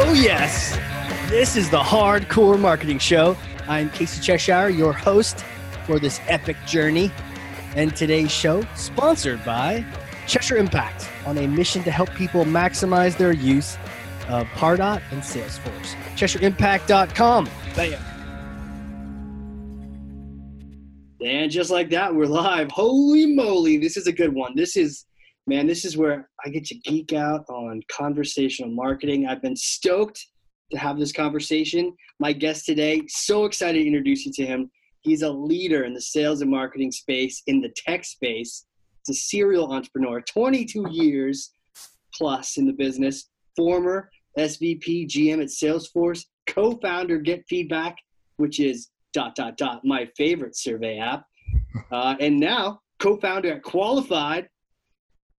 Oh, 0.00 0.12
yes. 0.12 0.78
This 1.28 1.56
is 1.56 1.70
the 1.70 1.82
Hard 1.82 2.28
Corps 2.28 2.56
Marketing 2.56 3.00
Show. 3.00 3.36
I'm 3.66 3.90
Casey 3.90 4.22
Cheshire, 4.22 4.68
your 4.68 4.92
host 4.92 5.44
for 5.86 5.98
this 5.98 6.20
epic 6.28 6.56
journey. 6.68 7.10
And 7.74 7.96
today's 7.96 8.30
show, 8.30 8.64
sponsored 8.76 9.44
by 9.44 9.84
Cheshire 10.28 10.56
Impact, 10.56 11.10
on 11.26 11.36
a 11.36 11.48
mission 11.48 11.82
to 11.82 11.90
help 11.90 12.14
people 12.14 12.44
maximize 12.44 13.16
their 13.16 13.32
use 13.32 13.76
of 14.28 14.46
Pardot 14.50 15.02
and 15.10 15.20
Salesforce. 15.20 15.96
CheshireImpact.com. 16.14 17.50
Bam. 17.74 18.00
And 21.26 21.50
just 21.50 21.72
like 21.72 21.90
that, 21.90 22.14
we're 22.14 22.26
live. 22.26 22.70
Holy 22.70 23.34
moly, 23.34 23.78
this 23.78 23.96
is 23.96 24.06
a 24.06 24.12
good 24.12 24.32
one. 24.32 24.52
This 24.54 24.76
is, 24.76 25.06
man, 25.48 25.66
this 25.66 25.84
is 25.84 25.96
where 25.96 26.28
I 26.44 26.50
get 26.50 26.66
to 26.66 26.74
geek 26.74 27.12
out 27.14 27.46
on 27.48 27.82
conversational 27.90 28.70
marketing. 28.70 29.26
I've 29.26 29.40
been 29.40 29.56
stoked 29.56 30.24
to 30.70 30.78
have 30.78 30.98
this 30.98 31.10
conversation. 31.10 31.96
My 32.20 32.32
guest 32.32 32.66
today, 32.66 33.02
so 33.08 33.46
excited 33.46 33.80
to 33.80 33.86
introduce 33.86 34.26
you 34.26 34.32
to 34.34 34.44
him. 34.44 34.70
He's 35.00 35.22
a 35.22 35.30
leader 35.30 35.84
in 35.84 35.94
the 35.94 36.02
sales 36.02 36.42
and 36.42 36.50
marketing 36.50 36.92
space, 36.92 37.42
in 37.46 37.62
the 37.62 37.72
tech 37.74 38.04
space. 38.04 38.66
He's 39.06 39.16
a 39.16 39.20
serial 39.20 39.72
entrepreneur, 39.72 40.20
22 40.20 40.86
years 40.90 41.52
plus 42.14 42.58
in 42.58 42.66
the 42.66 42.72
business, 42.72 43.30
former 43.56 44.10
SVP 44.38 45.06
GM 45.08 45.40
at 45.40 45.48
Salesforce, 45.48 46.24
co-founder 46.46 47.18
Get 47.18 47.44
Feedback, 47.48 47.96
which 48.36 48.60
is 48.60 48.90
dot 49.14 49.34
dot 49.34 49.56
dot 49.56 49.80
my 49.84 50.06
favorite 50.16 50.56
survey 50.56 50.98
app, 50.98 51.24
uh, 51.92 52.16
and 52.20 52.38
now 52.38 52.80
co-founder 52.98 53.54
at 53.54 53.62
Qualified. 53.62 54.48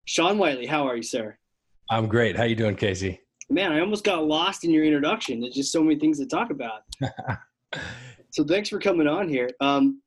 Sean 0.09 0.39
Whiteley, 0.39 0.65
how 0.65 0.87
are 0.87 0.95
you, 0.95 1.03
sir? 1.03 1.37
I'm 1.91 2.07
great. 2.07 2.35
How 2.35 2.43
you 2.43 2.55
doing, 2.55 2.75
Casey? 2.75 3.21
Man, 3.47 3.71
I 3.71 3.79
almost 3.79 4.03
got 4.03 4.25
lost 4.25 4.63
in 4.63 4.71
your 4.71 4.83
introduction. 4.83 5.39
There's 5.39 5.53
just 5.53 5.71
so 5.71 5.83
many 5.83 5.99
things 5.99 6.17
to 6.17 6.25
talk 6.25 6.49
about. 6.49 6.81
so 8.31 8.43
thanks 8.43 8.69
for 8.69 8.79
coming 8.79 9.05
on 9.05 9.29
here. 9.29 9.51
Um, 9.61 10.01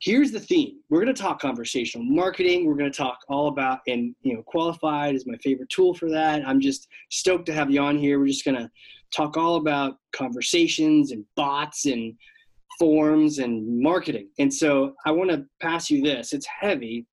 here's 0.00 0.30
the 0.30 0.40
theme. 0.40 0.80
We're 0.88 1.02
going 1.04 1.14
to 1.14 1.22
talk 1.22 1.42
conversational 1.42 2.06
marketing. 2.06 2.64
We're 2.64 2.74
going 2.74 2.90
to 2.90 2.96
talk 2.96 3.18
all 3.28 3.48
about, 3.48 3.80
and 3.86 4.14
you 4.22 4.32
know, 4.32 4.42
qualified 4.44 5.14
is 5.14 5.26
my 5.26 5.36
favorite 5.44 5.68
tool 5.68 5.92
for 5.92 6.08
that. 6.08 6.48
I'm 6.48 6.58
just 6.58 6.88
stoked 7.10 7.44
to 7.46 7.52
have 7.52 7.70
you 7.70 7.82
on 7.82 7.98
here. 7.98 8.18
We're 8.18 8.28
just 8.28 8.46
going 8.46 8.56
to 8.56 8.70
talk 9.14 9.36
all 9.36 9.56
about 9.56 9.96
conversations 10.12 11.12
and 11.12 11.22
bots 11.36 11.84
and 11.84 12.14
forms 12.78 13.40
and 13.40 13.78
marketing. 13.78 14.30
And 14.38 14.52
so 14.52 14.94
I 15.04 15.10
want 15.10 15.28
to 15.28 15.44
pass 15.60 15.90
you 15.90 16.02
this. 16.02 16.32
It's 16.32 16.46
heavy, 16.46 17.06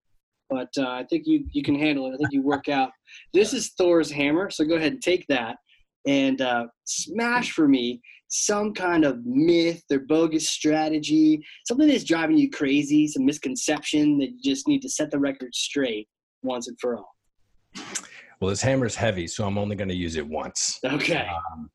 but 0.49 0.69
uh, 0.77 0.89
I 0.89 1.05
think 1.09 1.23
you 1.25 1.45
you 1.51 1.63
can 1.63 1.75
handle 1.75 2.07
it. 2.07 2.13
I 2.13 2.17
think 2.17 2.29
you 2.31 2.41
work 2.41 2.69
out. 2.69 2.91
This 3.33 3.53
is 3.53 3.73
Thor's 3.77 4.11
hammer. 4.11 4.49
So 4.49 4.65
go 4.65 4.75
ahead 4.75 4.93
and 4.93 5.01
take 5.01 5.25
that 5.27 5.57
and 6.07 6.41
uh, 6.41 6.67
smash 6.85 7.51
for 7.51 7.67
me 7.67 8.01
some 8.29 8.73
kind 8.73 9.05
of 9.05 9.25
myth 9.25 9.83
or 9.91 9.99
bogus 9.99 10.49
strategy, 10.49 11.43
something 11.65 11.87
that's 11.87 12.03
driving 12.03 12.37
you 12.37 12.49
crazy, 12.49 13.07
some 13.07 13.25
misconception 13.25 14.19
that 14.19 14.29
you 14.29 14.39
just 14.43 14.67
need 14.67 14.81
to 14.83 14.89
set 14.89 15.09
the 15.09 15.19
record 15.19 15.53
straight 15.53 16.07
once 16.43 16.67
and 16.67 16.77
for 16.79 16.97
all. 16.97 17.15
Well, 18.39 18.49
this 18.49 18.61
hammer 18.61 18.85
is 18.85 18.95
heavy, 18.95 19.27
so 19.27 19.45
I'm 19.45 19.57
only 19.57 19.75
going 19.75 19.89
to 19.89 19.95
use 19.95 20.15
it 20.15 20.25
once. 20.25 20.79
Okay. 20.85 21.27
Um, 21.27 21.69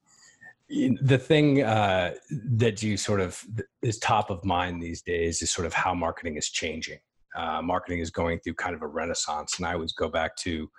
the 1.03 1.19
thing 1.19 1.62
uh, 1.62 2.14
that 2.31 2.83
you 2.83 2.97
sort 2.97 3.20
of 3.20 3.44
is 3.83 3.98
top 3.98 4.31
of 4.31 4.44
mind 4.44 4.83
these 4.83 5.03
days 5.03 5.42
is 5.42 5.50
sort 5.50 5.66
of 5.66 5.75
how 5.75 5.92
marketing 5.92 6.36
is 6.36 6.48
changing. 6.48 6.98
Uh, 7.34 7.60
marketing 7.62 8.00
is 8.00 8.10
going 8.10 8.38
through 8.40 8.54
kind 8.54 8.74
of 8.74 8.82
a 8.82 8.86
renaissance, 8.86 9.58
and 9.58 9.66
I 9.66 9.74
always 9.74 9.92
go 9.92 10.08
back 10.08 10.36
to 10.36 10.70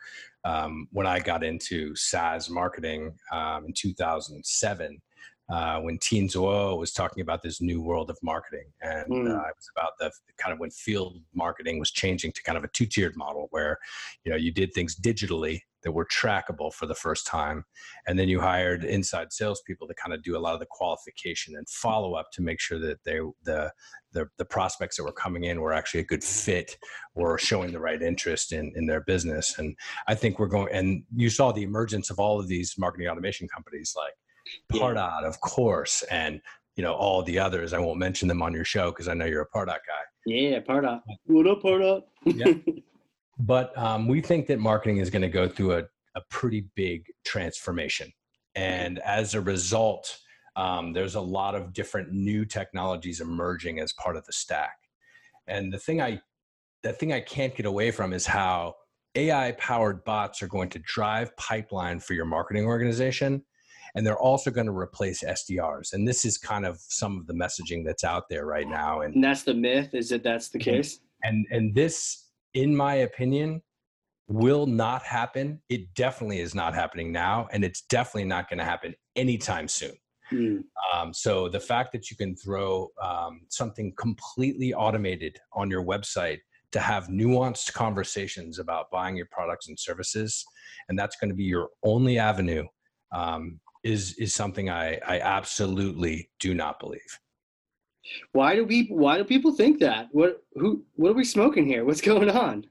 um, 0.43 0.87
when 0.91 1.07
I 1.07 1.19
got 1.19 1.43
into 1.43 1.95
SaaS 1.95 2.49
marketing 2.49 3.13
um, 3.31 3.65
in 3.65 3.73
2007 3.73 5.01
uh, 5.49 5.79
when 5.79 5.97
Tien 5.99 6.27
Tzuo 6.27 6.77
was 6.77 6.91
talking 6.91 7.21
about 7.21 7.43
this 7.43 7.61
new 7.61 7.81
world 7.81 8.09
of 8.09 8.17
marketing. 8.23 8.65
And 8.81 9.11
mm. 9.11 9.29
uh, 9.29 9.47
it 9.47 9.55
was 9.55 9.69
about 9.75 9.91
the 9.99 10.11
kind 10.37 10.53
of 10.53 10.59
when 10.59 10.71
field 10.71 11.19
marketing 11.33 11.79
was 11.79 11.91
changing 11.91 12.31
to 12.33 12.43
kind 12.43 12.57
of 12.57 12.63
a 12.63 12.69
two 12.69 12.85
tiered 12.85 13.15
model 13.15 13.47
where, 13.51 13.77
you 14.23 14.31
know, 14.31 14.37
you 14.37 14.51
did 14.51 14.73
things 14.73 14.95
digitally 14.95 15.61
that 15.83 15.91
were 15.91 16.07
trackable 16.07 16.73
for 16.73 16.87
the 16.87 16.95
first 16.95 17.27
time. 17.27 17.63
And 18.07 18.17
then 18.17 18.27
you 18.27 18.41
hired 18.41 18.83
inside 18.83 19.31
salespeople 19.31 19.87
to 19.87 19.93
kind 19.93 20.15
of 20.15 20.23
do 20.23 20.35
a 20.35 20.39
lot 20.39 20.55
of 20.55 20.59
the 20.59 20.65
qualification 20.65 21.55
and 21.55 21.69
follow 21.69 22.15
up 22.15 22.31
to 22.33 22.41
make 22.41 22.59
sure 22.59 22.79
that 22.79 23.03
they, 23.03 23.19
the, 23.43 23.71
the, 24.11 24.27
the 24.39 24.45
prospects 24.45 24.97
that 24.97 25.03
were 25.03 25.11
coming 25.11 25.43
in 25.43 25.61
were 25.61 25.73
actually 25.73 25.99
a 25.99 26.05
good 26.05 26.23
fit 26.23 26.75
or 27.13 27.37
showing 27.37 27.71
the 27.71 27.79
right 27.79 28.01
interest 28.01 28.51
in, 28.51 28.73
in 28.75 28.87
their 28.87 29.01
business. 29.01 29.59
And 29.59 29.77
I 30.07 30.15
think 30.15 30.39
we're 30.39 30.47
going, 30.47 30.73
and 30.73 31.03
you 31.15 31.29
saw 31.29 31.51
the 31.51 31.61
emergence 31.61 32.09
of 32.09 32.19
all 32.19 32.39
of 32.39 32.47
these 32.47 32.73
marketing 32.79 33.07
automation 33.07 33.47
companies 33.47 33.93
like 33.95 34.13
Pardot, 34.71 35.21
yeah. 35.21 35.27
of 35.27 35.39
course, 35.41 36.03
and 36.03 36.41
you 36.75 36.83
know 36.83 36.93
all 36.93 37.23
the 37.23 37.39
others. 37.39 37.73
I 37.73 37.79
won't 37.79 37.99
mention 37.99 38.27
them 38.27 38.41
on 38.41 38.53
your 38.53 38.65
show 38.65 38.91
because 38.91 39.07
I 39.07 39.13
know 39.13 39.25
you're 39.25 39.41
a 39.41 39.49
Pardot 39.49 39.67
guy. 39.67 40.03
Yeah, 40.25 40.59
Pardot. 40.59 41.01
What 41.25 41.47
up, 41.47 41.61
Pardot? 41.61 42.03
yeah. 42.25 42.53
But 43.37 43.77
um, 43.77 44.07
we 44.07 44.21
think 44.21 44.47
that 44.47 44.59
marketing 44.59 44.99
is 44.99 45.09
going 45.09 45.21
to 45.21 45.27
go 45.27 45.45
through 45.45 45.73
a, 45.73 45.83
a 46.15 46.21
pretty 46.29 46.69
big 46.73 47.03
transformation, 47.25 48.09
and 48.55 48.99
as 48.99 49.33
a 49.33 49.41
result, 49.41 50.19
um, 50.55 50.93
there's 50.93 51.15
a 51.15 51.21
lot 51.21 51.53
of 51.53 51.73
different 51.73 52.13
new 52.13 52.45
technologies 52.45 53.19
emerging 53.19 53.79
as 53.79 53.91
part 53.93 54.15
of 54.15 54.25
the 54.25 54.31
stack. 54.31 54.77
And 55.47 55.71
the 55.71 55.77
thing 55.77 56.01
I, 56.01 56.21
the 56.81 56.93
thing 56.93 57.11
I 57.11 57.19
can't 57.19 57.53
get 57.53 57.65
away 57.65 57.91
from 57.91 58.13
is 58.13 58.25
how 58.25 58.75
AI 59.15 59.51
powered 59.53 60.03
bots 60.05 60.41
are 60.41 60.47
going 60.47 60.69
to 60.69 60.79
drive 60.79 61.35
pipeline 61.37 61.99
for 61.99 62.13
your 62.13 62.25
marketing 62.25 62.65
organization 62.65 63.43
and 63.95 64.05
they're 64.05 64.19
also 64.19 64.51
going 64.51 64.67
to 64.67 64.77
replace 64.77 65.23
SDRs. 65.23 65.93
And 65.93 66.07
this 66.07 66.25
is 66.25 66.37
kind 66.37 66.65
of 66.65 66.77
some 66.79 67.17
of 67.17 67.27
the 67.27 67.33
messaging 67.33 67.85
that's 67.85 68.03
out 68.03 68.29
there 68.29 68.45
right 68.45 68.67
now. 68.67 69.01
And, 69.01 69.15
and 69.15 69.23
that's 69.23 69.43
the 69.43 69.53
myth 69.53 69.93
is 69.93 70.09
that 70.09 70.23
that's 70.23 70.49
the 70.49 70.59
case. 70.59 70.99
And 71.23 71.45
and 71.49 71.73
this, 71.73 72.29
in 72.53 72.75
my 72.75 72.95
opinion, 72.95 73.61
will 74.27 74.65
not 74.65 75.01
happen. 75.01 75.61
It 75.69 75.93
definitely 75.93 76.39
is 76.39 76.53
not 76.53 76.75
happening 76.75 77.11
now, 77.11 77.47
and 77.51 77.63
it's 77.63 77.81
definitely 77.83 78.25
not 78.25 78.49
going 78.49 78.59
to 78.59 78.65
happen 78.65 78.93
anytime 79.15 79.67
soon. 79.67 79.93
Mm. 80.31 80.63
Um, 80.93 81.13
so 81.13 81.47
the 81.47 81.59
fact 81.59 81.91
that 81.93 82.09
you 82.09 82.17
can 82.17 82.35
throw 82.35 82.89
um, 83.01 83.41
something 83.49 83.93
completely 83.97 84.73
automated 84.73 85.37
on 85.53 85.69
your 85.69 85.83
website 85.83 86.39
to 86.71 86.79
have 86.79 87.07
nuanced 87.07 87.73
conversations 87.73 88.57
about 88.59 88.89
buying 88.91 89.15
your 89.15 89.27
products 89.31 89.67
and 89.69 89.79
services, 89.79 90.43
and 90.89 90.99
that's 90.99 91.15
going 91.15 91.29
to 91.29 91.35
be 91.35 91.43
your 91.43 91.69
only 91.83 92.17
avenue 92.17 92.65
um, 93.11 93.59
is 93.85 94.15
is 94.17 94.33
something 94.33 94.69
I 94.69 94.99
I 95.07 95.19
absolutely 95.19 96.29
do 96.39 96.53
not 96.53 96.79
believe. 96.79 97.11
Why 98.33 98.55
do 98.55 98.65
we 98.65 98.87
Why 98.87 99.17
do 99.17 99.23
people 99.23 99.51
think 99.51 99.79
that? 99.79 100.07
What 100.11 100.43
who 100.55 100.83
What 100.95 101.11
are 101.11 101.19
we 101.23 101.25
smoking 101.25 101.65
here? 101.65 101.85
What's 101.85 102.01
going 102.01 102.29
on? 102.29 102.65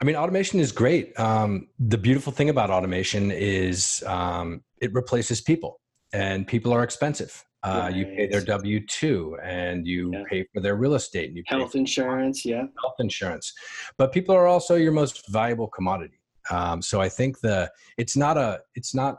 I 0.00 0.06
mean, 0.06 0.16
automation 0.16 0.60
is 0.60 0.72
great. 0.72 1.18
Um, 1.18 1.68
the 1.78 1.98
beautiful 1.98 2.32
thing 2.32 2.48
about 2.48 2.70
automation 2.70 3.30
is 3.30 4.02
um, 4.06 4.62
it 4.80 4.92
replaces 4.94 5.40
people, 5.40 5.80
and 6.12 6.46
people 6.46 6.72
are 6.72 6.82
expensive. 6.82 7.44
Uh, 7.62 7.80
right. 7.82 7.94
You 7.94 8.06
pay 8.06 8.26
their 8.26 8.40
W 8.40 8.86
two, 8.86 9.36
and 9.42 9.86
you 9.86 10.10
yeah. 10.12 10.22
pay 10.30 10.46
for 10.54 10.60
their 10.62 10.76
real 10.76 10.94
estate, 10.94 11.28
and 11.28 11.36
you 11.36 11.42
health 11.46 11.74
insurance, 11.74 12.44
yeah, 12.46 12.64
health 12.82 12.98
insurance. 12.98 13.52
But 13.98 14.12
people 14.12 14.34
are 14.34 14.46
also 14.46 14.76
your 14.76 14.92
most 14.92 15.28
valuable 15.28 15.68
commodity. 15.68 16.20
Um, 16.50 16.80
so 16.80 17.02
I 17.02 17.10
think 17.10 17.40
the 17.40 17.70
it's 17.98 18.16
not 18.16 18.38
a 18.38 18.60
it's 18.74 18.94
not 18.94 19.18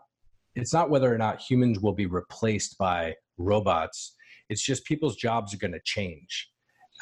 it's 0.56 0.74
not 0.74 0.90
whether 0.90 1.14
or 1.14 1.18
not 1.18 1.40
humans 1.40 1.80
will 1.80 1.94
be 1.94 2.06
replaced 2.06 2.78
by 2.78 3.14
robots 3.38 4.16
it's 4.52 4.62
just 4.62 4.84
people's 4.84 5.16
jobs 5.16 5.54
are 5.54 5.58
going 5.58 5.72
to 5.72 5.80
change. 5.86 6.50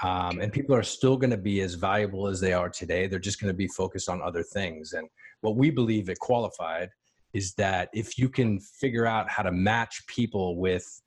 Um, 0.04 0.40
and 0.40 0.54
people 0.54 0.76
are 0.76 0.84
still 0.84 1.18
going 1.18 1.32
to 1.32 1.38
be 1.38 1.60
as 1.62 1.74
valuable 1.74 2.28
as 2.28 2.40
they 2.40 2.54
are 2.54 2.70
today 2.70 3.08
they're 3.08 3.20
just 3.20 3.42
going 3.42 3.52
to 3.52 3.58
be 3.58 3.68
focused 3.68 4.08
on 4.08 4.22
other 4.22 4.44
things. 4.44 4.94
And 4.94 5.10
what 5.42 5.58
we 5.58 5.72
believe 5.72 6.10
at 6.10 6.20
qualified 6.20 6.90
is 7.34 7.54
that 7.56 7.90
if 7.92 8.18
you 8.18 8.30
can 8.30 8.60
figure 8.60 9.06
out 9.06 9.30
how 9.30 9.44
to 9.44 9.52
match 9.52 10.06
people 10.08 10.58
with 10.58 11.02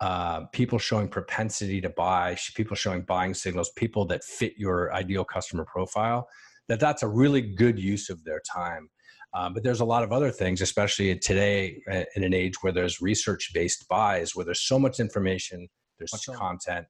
uh, 0.00 0.44
people 0.52 0.78
showing 0.78 1.08
propensity 1.08 1.80
to 1.80 1.88
buy 1.88 2.36
people 2.54 2.76
showing 2.76 3.02
buying 3.02 3.34
signals 3.34 3.72
people 3.74 4.04
that 4.04 4.22
fit 4.22 4.52
your 4.56 4.94
ideal 4.94 5.24
customer 5.24 5.64
profile 5.64 6.28
that 6.68 6.78
that's 6.78 7.02
a 7.02 7.08
really 7.08 7.42
good 7.42 7.76
use 7.76 8.08
of 8.08 8.22
their 8.22 8.40
time 8.48 8.88
um, 9.34 9.54
but 9.54 9.62
there's 9.62 9.80
a 9.80 9.84
lot 9.84 10.02
of 10.02 10.12
other 10.12 10.30
things, 10.30 10.60
especially 10.60 11.16
today 11.18 11.82
uh, 11.90 12.04
in 12.16 12.24
an 12.24 12.32
age 12.32 12.54
where 12.62 12.72
there's 12.72 13.00
research 13.00 13.50
based 13.52 13.86
buys, 13.88 14.34
where 14.34 14.44
there's 14.44 14.62
so 14.62 14.78
much 14.78 15.00
information, 15.00 15.68
there's 15.98 16.12
much 16.12 16.36
content. 16.36 16.86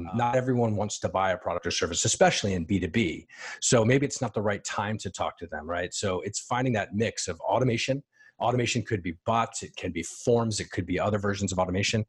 Uh, 0.00 0.16
not 0.16 0.34
everyone 0.34 0.74
wants 0.76 0.98
to 1.00 1.08
buy 1.08 1.32
a 1.32 1.36
product 1.36 1.66
or 1.66 1.70
service, 1.70 2.04
especially 2.04 2.54
in 2.54 2.66
B2B. 2.66 3.26
So 3.60 3.84
maybe 3.84 4.06
it's 4.06 4.22
not 4.22 4.32
the 4.32 4.40
right 4.40 4.64
time 4.64 4.96
to 4.98 5.10
talk 5.10 5.38
to 5.38 5.46
them, 5.46 5.68
right? 5.68 5.92
So 5.92 6.20
it's 6.22 6.40
finding 6.40 6.72
that 6.74 6.94
mix 6.94 7.28
of 7.28 7.38
automation. 7.40 8.02
Automation 8.40 8.82
could 8.82 9.02
be 9.02 9.14
bots, 9.24 9.62
it 9.62 9.76
can 9.76 9.92
be 9.92 10.02
forms, 10.02 10.58
it 10.58 10.70
could 10.70 10.86
be 10.86 10.98
other 10.98 11.18
versions 11.18 11.52
of 11.52 11.58
automation, 11.60 12.04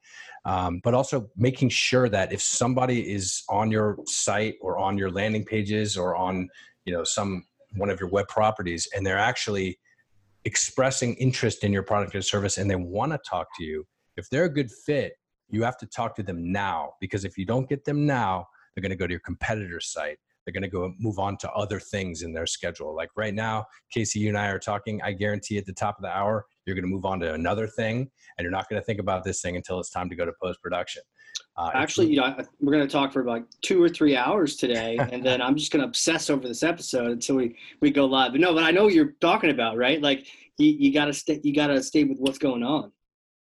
um, 0.45 0.79
but 0.83 0.93
also 0.95 1.29
making 1.35 1.69
sure 1.69 2.09
that 2.09 2.33
if 2.33 2.41
somebody 2.41 3.13
is 3.13 3.43
on 3.49 3.69
your 3.69 3.99
site 4.07 4.55
or 4.61 4.79
on 4.79 4.97
your 4.97 5.11
landing 5.11 5.45
pages 5.45 5.95
or 5.95 6.15
on 6.15 6.49
you 6.85 6.93
know 6.93 7.03
some 7.03 7.45
one 7.75 7.89
of 7.89 7.99
your 7.99 8.09
web 8.09 8.27
properties 8.27 8.87
and 8.95 9.05
they're 9.05 9.17
actually 9.17 9.79
expressing 10.45 11.13
interest 11.15 11.63
in 11.63 11.71
your 11.71 11.83
product 11.83 12.15
or 12.15 12.21
service 12.21 12.57
and 12.57 12.69
they 12.69 12.75
want 12.75 13.11
to 13.11 13.19
talk 13.27 13.47
to 13.57 13.63
you, 13.63 13.85
if 14.17 14.29
they're 14.29 14.45
a 14.45 14.53
good 14.53 14.71
fit, 14.71 15.13
you 15.49 15.63
have 15.63 15.77
to 15.77 15.85
talk 15.85 16.15
to 16.15 16.23
them 16.23 16.51
now 16.51 16.93
because 16.99 17.25
if 17.25 17.37
you 17.37 17.45
don't 17.45 17.69
get 17.69 17.85
them 17.85 18.05
now, 18.05 18.47
they're 18.73 18.81
going 18.81 18.89
to 18.89 18.95
go 18.95 19.07
to 19.07 19.13
your 19.13 19.19
competitor's 19.19 19.91
site. 19.91 20.17
They're 20.45 20.53
going 20.53 20.63
to 20.63 20.69
go 20.69 20.93
move 20.99 21.19
on 21.19 21.37
to 21.37 21.51
other 21.51 21.79
things 21.79 22.21
in 22.21 22.33
their 22.33 22.45
schedule. 22.45 22.95
Like 22.95 23.09
right 23.15 23.33
now, 23.33 23.65
Casey, 23.91 24.19
you 24.19 24.29
and 24.29 24.37
I 24.37 24.47
are 24.47 24.59
talking. 24.59 25.01
I 25.01 25.13
guarantee 25.13 25.57
at 25.57 25.65
the 25.65 25.73
top 25.73 25.97
of 25.97 26.03
the 26.03 26.09
hour, 26.09 26.45
you're 26.65 26.75
going 26.75 26.85
to 26.85 26.89
move 26.89 27.05
on 27.05 27.19
to 27.21 27.33
another 27.33 27.67
thing, 27.67 28.09
and 28.37 28.43
you're 28.43 28.51
not 28.51 28.69
going 28.69 28.81
to 28.81 28.85
think 28.85 28.99
about 28.99 29.23
this 29.23 29.41
thing 29.41 29.55
until 29.55 29.79
it's 29.79 29.89
time 29.89 30.09
to 30.09 30.15
go 30.15 30.25
to 30.25 30.33
post 30.41 30.61
production. 30.61 31.01
Uh, 31.55 31.69
Actually, 31.73 32.07
you 32.07 32.17
know, 32.17 32.35
we're 32.59 32.73
going 32.73 32.85
to 32.85 32.91
talk 32.91 33.13
for 33.13 33.21
about 33.21 33.43
two 33.61 33.81
or 33.81 33.89
three 33.89 34.15
hours 34.15 34.55
today, 34.55 34.97
and 35.11 35.23
then 35.25 35.41
I'm 35.41 35.55
just 35.55 35.71
going 35.71 35.81
to 35.81 35.87
obsess 35.87 36.29
over 36.29 36.47
this 36.47 36.63
episode 36.63 37.11
until 37.11 37.35
we 37.35 37.55
we 37.81 37.91
go 37.91 38.05
live. 38.05 38.31
But 38.31 38.41
no, 38.41 38.53
but 38.53 38.63
I 38.63 38.71
know 38.71 38.85
what 38.85 38.93
you're 38.93 39.15
talking 39.21 39.49
about, 39.49 39.77
right? 39.77 40.01
Like 40.01 40.27
you, 40.57 40.67
you 40.67 40.93
got 40.93 41.05
to 41.05 41.13
stay, 41.13 41.39
you 41.43 41.53
got 41.53 41.67
to 41.67 41.81
stay 41.83 42.03
with 42.03 42.19
what's 42.19 42.37
going 42.37 42.63
on. 42.63 42.91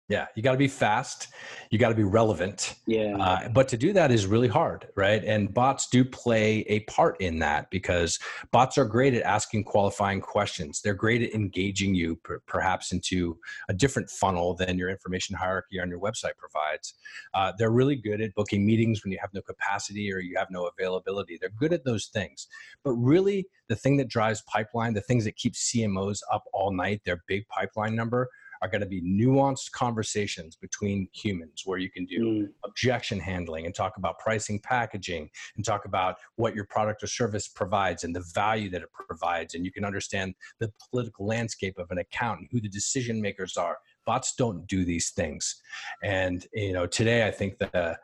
Yeah, 0.09 0.27
you 0.35 0.43
got 0.43 0.51
to 0.51 0.57
be 0.57 0.67
fast. 0.67 1.29
You 1.71 1.79
got 1.79 1.89
to 1.89 1.95
be 1.95 2.03
relevant. 2.03 2.75
Yeah. 2.85 3.15
Uh, 3.17 3.47
but 3.47 3.69
to 3.69 3.77
do 3.77 3.93
that 3.93 4.11
is 4.11 4.27
really 4.27 4.49
hard, 4.49 4.89
right? 4.97 5.23
And 5.23 5.53
bots 5.53 5.87
do 5.87 6.03
play 6.03 6.65
a 6.67 6.81
part 6.81 7.21
in 7.21 7.39
that 7.39 7.71
because 7.71 8.19
bots 8.51 8.77
are 8.77 8.83
great 8.83 9.13
at 9.13 9.23
asking 9.23 9.63
qualifying 9.63 10.19
questions. 10.19 10.81
They're 10.81 10.93
great 10.93 11.21
at 11.21 11.33
engaging 11.33 11.95
you 11.95 12.17
per- 12.17 12.41
perhaps 12.47 12.91
into 12.91 13.37
a 13.69 13.73
different 13.73 14.09
funnel 14.09 14.55
than 14.55 14.77
your 14.77 14.89
information 14.89 15.37
hierarchy 15.37 15.79
on 15.79 15.89
your 15.89 16.01
website 16.01 16.35
provides. 16.37 16.95
Uh, 17.33 17.53
they're 17.57 17.71
really 17.71 17.95
good 17.95 18.19
at 18.19 18.35
booking 18.35 18.65
meetings 18.65 19.05
when 19.05 19.11
you 19.13 19.19
have 19.21 19.33
no 19.33 19.41
capacity 19.41 20.11
or 20.11 20.19
you 20.19 20.35
have 20.37 20.51
no 20.51 20.69
availability. 20.77 21.37
They're 21.39 21.49
good 21.57 21.71
at 21.71 21.85
those 21.85 22.07
things. 22.07 22.47
But 22.83 22.91
really, 22.91 23.47
the 23.69 23.75
thing 23.77 23.95
that 23.97 24.09
drives 24.09 24.43
pipeline, 24.47 24.93
the 24.93 25.01
things 25.01 25.23
that 25.23 25.37
keep 25.37 25.53
CMOs 25.53 26.19
up 26.29 26.43
all 26.51 26.73
night, 26.73 27.01
their 27.05 27.23
big 27.25 27.47
pipeline 27.47 27.95
number, 27.95 28.29
are 28.63 28.69
going 28.69 28.81
to 28.81 28.87
be 28.87 29.01
nuanced 29.01 29.71
conversations 29.71 30.55
between 30.55 31.07
humans 31.11 31.63
where 31.65 31.77
you 31.77 31.91
can 31.91 32.05
do 32.05 32.19
mm. 32.19 32.47
objection 32.63 33.19
handling 33.19 33.65
and 33.65 33.75
talk 33.75 33.97
about 33.97 34.17
pricing 34.19 34.57
packaging 34.57 35.29
and 35.57 35.65
talk 35.65 35.83
about 35.83 36.15
what 36.37 36.55
your 36.55 36.63
product 36.63 37.03
or 37.03 37.07
service 37.07 37.49
provides 37.49 38.05
and 38.05 38.15
the 38.15 38.23
value 38.33 38.69
that 38.69 38.81
it 38.81 38.87
provides 38.93 39.53
and 39.53 39.65
you 39.65 39.71
can 39.71 39.83
understand 39.83 40.33
the 40.59 40.71
political 40.89 41.25
landscape 41.25 41.77
of 41.77 41.91
an 41.91 41.97
account 41.97 42.39
and 42.39 42.47
who 42.51 42.61
the 42.61 42.69
decision 42.69 43.21
makers 43.21 43.57
are 43.57 43.77
bots 44.05 44.33
don't 44.37 44.65
do 44.67 44.85
these 44.85 45.11
things 45.11 45.61
and 46.01 46.47
you 46.53 46.71
know 46.71 46.87
today 46.87 47.27
i 47.27 47.31
think 47.31 47.57
the 47.57 47.97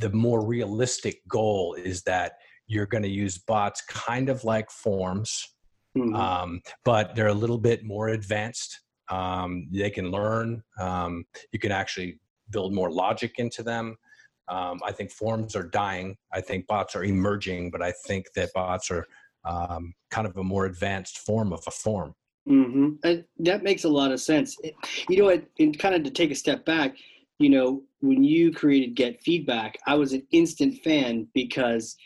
the 0.00 0.10
more 0.10 0.46
realistic 0.46 1.20
goal 1.26 1.74
is 1.74 2.02
that 2.02 2.34
you're 2.68 2.86
going 2.86 3.02
to 3.02 3.08
use 3.08 3.38
bots 3.38 3.82
kind 3.88 4.28
of 4.28 4.44
like 4.44 4.70
forms 4.70 5.56
mm-hmm. 5.96 6.14
um, 6.14 6.60
but 6.84 7.16
they're 7.16 7.26
a 7.26 7.34
little 7.34 7.58
bit 7.58 7.82
more 7.82 8.10
advanced 8.10 8.80
um, 9.10 9.68
they 9.72 9.90
can 9.90 10.10
learn. 10.10 10.62
Um, 10.78 11.24
you 11.52 11.58
can 11.58 11.72
actually 11.72 12.18
build 12.50 12.74
more 12.74 12.90
logic 12.90 13.34
into 13.38 13.62
them. 13.62 13.96
Um, 14.48 14.80
I 14.84 14.92
think 14.92 15.10
forms 15.10 15.54
are 15.54 15.64
dying. 15.64 16.16
I 16.32 16.40
think 16.40 16.66
bots 16.66 16.96
are 16.96 17.04
emerging, 17.04 17.70
but 17.70 17.82
I 17.82 17.92
think 18.06 18.26
that 18.34 18.52
bots 18.54 18.90
are 18.90 19.06
um, 19.44 19.92
kind 20.10 20.26
of 20.26 20.36
a 20.36 20.44
more 20.44 20.66
advanced 20.66 21.18
form 21.18 21.52
of 21.52 21.62
a 21.66 21.70
form. 21.70 22.14
Mm-hmm. 22.48 22.88
And 23.04 23.24
that 23.40 23.62
makes 23.62 23.84
a 23.84 23.88
lot 23.88 24.10
of 24.10 24.20
sense. 24.20 24.56
You 25.08 25.22
know, 25.22 25.40
and 25.58 25.78
kind 25.78 25.94
of 25.94 26.02
to 26.04 26.10
take 26.10 26.30
a 26.30 26.34
step 26.34 26.64
back, 26.64 26.96
you 27.38 27.50
know, 27.50 27.82
when 28.00 28.24
you 28.24 28.52
created 28.52 28.94
Get 28.94 29.22
Feedback, 29.22 29.78
I 29.86 29.94
was 29.94 30.12
an 30.12 30.26
instant 30.30 30.82
fan 30.82 31.28
because 31.34 31.96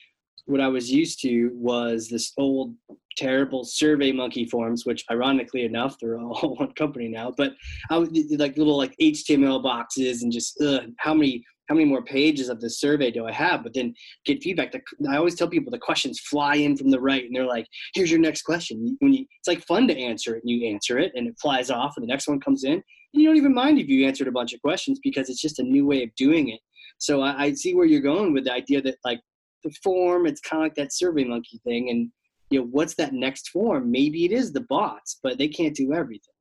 what 0.46 0.60
I 0.60 0.68
was 0.68 0.90
used 0.90 1.20
to 1.22 1.50
was 1.54 2.08
this 2.08 2.32
old 2.36 2.74
terrible 3.16 3.64
SurveyMonkey 3.64 4.48
forms 4.48 4.86
which 4.86 5.04
ironically 5.10 5.64
enough 5.64 5.96
they're 6.00 6.18
all 6.18 6.54
one 6.58 6.72
company 6.72 7.08
now 7.08 7.30
but 7.36 7.52
i 7.90 7.98
would 7.98 8.10
like 8.38 8.56
little 8.56 8.78
like 8.78 8.96
html 9.02 9.62
boxes 9.62 10.22
and 10.22 10.32
just 10.32 10.58
ugh, 10.62 10.84
how 10.96 11.12
many 11.12 11.44
how 11.68 11.74
many 11.74 11.84
more 11.84 12.02
pages 12.02 12.48
of 12.48 12.60
this 12.60 12.80
survey 12.80 13.10
do 13.10 13.26
i 13.26 13.32
have? 13.32 13.62
But 13.62 13.74
then 13.74 13.94
get 14.24 14.42
feedback 14.42 14.74
i 15.08 15.16
always 15.16 15.34
tell 15.34 15.48
people 15.48 15.70
the 15.70 15.78
questions 15.78 16.20
fly 16.20 16.56
in 16.56 16.76
from 16.76 16.90
the 16.90 17.00
right 17.00 17.24
and 17.24 17.34
they're 17.34 17.46
like 17.46 17.66
here's 17.94 18.10
your 18.10 18.20
next 18.20 18.42
question. 18.42 18.96
When 19.00 19.12
you 19.12 19.24
it's 19.38 19.48
like 19.48 19.64
fun 19.64 19.88
to 19.88 19.96
answer 19.96 20.34
it 20.36 20.42
and 20.42 20.50
you 20.50 20.68
answer 20.68 20.98
it 20.98 21.12
and 21.14 21.28
it 21.28 21.34
flies 21.40 21.70
off 21.70 21.94
and 21.96 22.02
the 22.02 22.12
next 22.12 22.28
one 22.28 22.40
comes 22.40 22.64
in 22.64 22.74
and 22.74 22.82
you 23.22 23.26
don't 23.26 23.36
even 23.36 23.54
mind 23.54 23.78
if 23.78 23.88
you 23.88 24.06
answered 24.06 24.28
a 24.28 24.32
bunch 24.32 24.52
of 24.52 24.60
questions 24.60 24.98
because 25.02 25.28
it's 25.28 25.40
just 25.40 25.58
a 25.58 25.62
new 25.62 25.86
way 25.86 26.02
of 26.02 26.14
doing 26.16 26.48
it. 26.48 26.60
So 26.98 27.20
I, 27.20 27.44
I 27.44 27.52
see 27.52 27.74
where 27.74 27.86
you're 27.86 28.00
going 28.00 28.32
with 28.32 28.44
the 28.44 28.52
idea 28.52 28.80
that 28.82 28.96
like 29.04 29.20
the 29.62 29.70
form 29.82 30.26
it's 30.26 30.40
kind 30.40 30.62
of 30.62 30.66
like 30.66 30.74
that 30.74 30.90
SurveyMonkey 30.90 31.62
thing 31.62 31.90
and 31.90 32.10
you 32.50 32.60
know 32.60 32.66
what's 32.70 32.94
that 32.96 33.14
next 33.14 33.48
form? 33.48 33.90
Maybe 33.90 34.24
it 34.24 34.32
is 34.32 34.52
the 34.52 34.60
bots 34.62 35.18
but 35.22 35.38
they 35.38 35.48
can't 35.48 35.74
do 35.74 35.92
everything. 35.92 36.34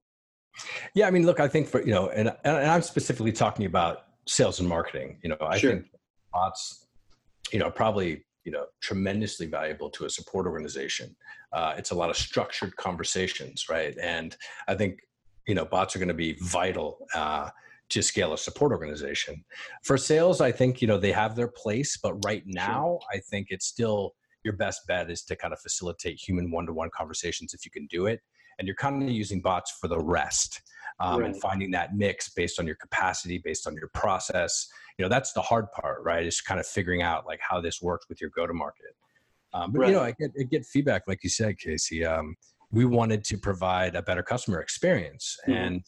Yeah 0.93 1.07
i 1.07 1.11
mean 1.11 1.25
look 1.25 1.39
i 1.39 1.47
think 1.47 1.67
for 1.67 1.81
you 1.81 1.93
know 1.93 2.09
and, 2.09 2.29
and 2.43 2.57
i'm 2.69 2.81
specifically 2.81 3.31
talking 3.31 3.65
about 3.65 4.07
sales 4.27 4.59
and 4.59 4.67
marketing 4.67 5.17
you 5.23 5.29
know 5.29 5.37
i 5.39 5.57
sure. 5.57 5.71
think 5.71 5.85
bots 6.33 6.87
you 7.53 7.59
know 7.59 7.71
probably 7.71 8.25
you 8.43 8.51
know 8.51 8.65
tremendously 8.81 9.45
valuable 9.45 9.89
to 9.89 10.05
a 10.05 10.09
support 10.09 10.45
organization. 10.47 11.15
Uh, 11.53 11.75
it's 11.77 11.91
a 11.91 11.95
lot 11.95 12.09
of 12.09 12.17
structured 12.17 12.75
conversations 12.75 13.69
right? 13.69 13.97
And 14.01 14.35
i 14.67 14.75
think 14.75 14.99
you 15.47 15.55
know 15.55 15.65
bots 15.65 15.95
are 15.95 15.99
going 15.99 16.07
to 16.07 16.13
be 16.13 16.37
vital 16.41 17.07
uh, 17.15 17.49
to 17.91 18.01
scale 18.01 18.33
a 18.33 18.37
support 18.37 18.71
organization 18.71 19.43
for 19.83 19.97
sales 19.97 20.41
i 20.41 20.51
think 20.51 20.81
you 20.81 20.87
know 20.87 20.97
they 20.97 21.11
have 21.11 21.35
their 21.35 21.47
place 21.47 21.97
but 22.01 22.13
right 22.25 22.43
now 22.45 22.99
sure. 23.01 23.09
i 23.13 23.19
think 23.29 23.47
it's 23.49 23.65
still 23.65 24.13
your 24.43 24.53
best 24.53 24.81
bet 24.87 25.11
is 25.11 25.23
to 25.23 25.35
kind 25.35 25.53
of 25.53 25.59
facilitate 25.59 26.19
human 26.19 26.49
one-to-one 26.49 26.89
conversations 26.95 27.53
if 27.53 27.65
you 27.65 27.71
can 27.71 27.85
do 27.87 28.07
it 28.07 28.21
and 28.59 28.67
you're 28.67 28.75
kind 28.75 29.01
of 29.01 29.09
using 29.09 29.41
bots 29.41 29.71
for 29.79 29.87
the 29.87 29.99
rest 29.99 30.61
um, 30.99 31.19
right. 31.19 31.25
and 31.31 31.41
finding 31.41 31.71
that 31.71 31.95
mix 31.95 32.29
based 32.29 32.59
on 32.59 32.65
your 32.65 32.75
capacity 32.75 33.37
based 33.43 33.67
on 33.67 33.75
your 33.75 33.89
process 33.93 34.67
you 34.97 35.03
know 35.03 35.09
that's 35.09 35.33
the 35.33 35.41
hard 35.41 35.71
part 35.71 36.01
right 36.03 36.25
is 36.25 36.41
kind 36.41 36.59
of 36.59 36.65
figuring 36.65 37.01
out 37.01 37.25
like 37.25 37.39
how 37.41 37.59
this 37.59 37.81
works 37.81 38.07
with 38.09 38.21
your 38.21 38.29
go-to-market 38.31 38.95
um, 39.53 39.71
but 39.71 39.79
right. 39.79 39.89
you 39.89 39.95
know 39.95 40.01
I 40.01 40.13
get, 40.17 40.31
I 40.39 40.43
get 40.43 40.65
feedback 40.65 41.03
like 41.07 41.23
you 41.23 41.29
said 41.29 41.57
casey 41.57 42.05
um, 42.05 42.35
we 42.71 42.85
wanted 42.85 43.23
to 43.25 43.37
provide 43.37 43.95
a 43.95 44.01
better 44.01 44.23
customer 44.23 44.61
experience 44.61 45.37
mm-hmm. 45.47 45.57
and 45.57 45.83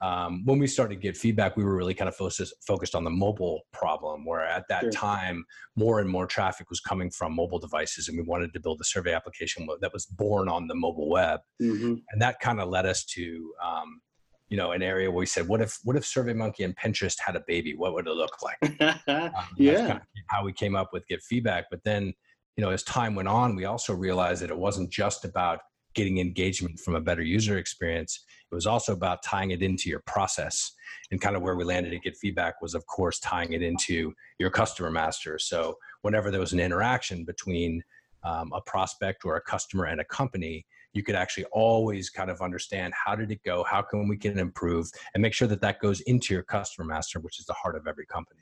um, 0.00 0.42
when 0.44 0.58
we 0.58 0.66
started 0.66 0.96
to 0.96 1.00
get 1.00 1.16
feedback, 1.16 1.56
we 1.56 1.64
were 1.64 1.76
really 1.76 1.94
kind 1.94 2.08
of 2.08 2.16
focused, 2.16 2.52
focused 2.66 2.94
on 2.94 3.04
the 3.04 3.10
mobile 3.10 3.62
problem, 3.72 4.24
where 4.26 4.44
at 4.44 4.64
that 4.68 4.82
sure. 4.82 4.90
time, 4.90 5.44
more 5.76 6.00
and 6.00 6.10
more 6.10 6.26
traffic 6.26 6.68
was 6.68 6.80
coming 6.80 7.10
from 7.10 7.34
mobile 7.34 7.58
devices, 7.58 8.08
and 8.08 8.18
we 8.18 8.24
wanted 8.24 8.52
to 8.52 8.60
build 8.60 8.80
a 8.80 8.84
survey 8.84 9.14
application 9.14 9.66
that 9.80 9.92
was 9.92 10.06
born 10.06 10.48
on 10.48 10.66
the 10.66 10.74
mobile 10.74 11.08
web, 11.08 11.40
mm-hmm. 11.62 11.94
and 12.10 12.22
that 12.22 12.40
kind 12.40 12.60
of 12.60 12.68
led 12.68 12.86
us 12.86 13.04
to, 13.04 13.52
um, 13.64 14.00
you 14.48 14.56
know, 14.56 14.72
an 14.72 14.82
area 14.82 15.10
where 15.10 15.20
we 15.20 15.26
said, 15.26 15.48
what 15.48 15.60
if, 15.60 15.78
what 15.84 15.96
if 15.96 16.02
SurveyMonkey 16.02 16.64
and 16.64 16.76
Pinterest 16.76 17.16
had 17.24 17.36
a 17.36 17.42
baby? 17.46 17.74
What 17.74 17.94
would 17.94 18.06
it 18.06 18.14
look 18.14 18.36
like? 18.42 18.80
um, 19.08 19.30
yeah, 19.56 19.78
kind 19.78 19.90
of 19.92 20.02
how 20.28 20.44
we 20.44 20.52
came 20.52 20.76
up 20.76 20.90
with 20.92 21.06
get 21.06 21.22
feedback, 21.22 21.66
but 21.70 21.80
then, 21.84 22.12
you 22.56 22.64
know, 22.64 22.70
as 22.70 22.82
time 22.82 23.14
went 23.14 23.28
on, 23.28 23.56
we 23.56 23.64
also 23.64 23.94
realized 23.94 24.42
that 24.42 24.50
it 24.50 24.58
wasn't 24.58 24.90
just 24.90 25.24
about 25.24 25.60
getting 25.94 26.18
engagement 26.18 26.78
from 26.80 26.94
a 26.94 27.00
better 27.00 27.22
user 27.22 27.56
experience. 27.56 28.24
It 28.54 28.62
was 28.62 28.68
also 28.68 28.92
about 28.92 29.24
tying 29.24 29.50
it 29.50 29.62
into 29.62 29.90
your 29.90 29.98
process. 30.06 30.70
And 31.10 31.20
kind 31.20 31.34
of 31.34 31.42
where 31.42 31.56
we 31.56 31.64
landed 31.64 31.92
at 31.92 32.02
Get 32.02 32.16
Feedback 32.16 32.62
was, 32.62 32.74
of 32.74 32.86
course, 32.86 33.18
tying 33.18 33.52
it 33.52 33.62
into 33.62 34.14
your 34.38 34.48
customer 34.48 34.92
master. 34.92 35.40
So 35.40 35.76
whenever 36.02 36.30
there 36.30 36.38
was 36.38 36.52
an 36.52 36.60
interaction 36.60 37.24
between 37.24 37.82
um, 38.22 38.52
a 38.54 38.60
prospect 38.60 39.24
or 39.24 39.34
a 39.34 39.40
customer 39.40 39.86
and 39.86 40.00
a 40.00 40.04
company, 40.04 40.64
you 40.92 41.02
could 41.02 41.16
actually 41.16 41.46
always 41.46 42.10
kind 42.10 42.30
of 42.30 42.40
understand 42.40 42.94
how 42.94 43.16
did 43.16 43.32
it 43.32 43.40
go, 43.44 43.64
how 43.64 43.82
can 43.82 44.06
we 44.06 44.16
can 44.16 44.38
improve, 44.38 44.88
and 45.14 45.20
make 45.20 45.34
sure 45.34 45.48
that 45.48 45.60
that 45.60 45.80
goes 45.80 46.00
into 46.02 46.32
your 46.32 46.44
customer 46.44 46.86
master, 46.86 47.18
which 47.18 47.40
is 47.40 47.46
the 47.46 47.54
heart 47.54 47.74
of 47.74 47.88
every 47.88 48.06
company. 48.06 48.40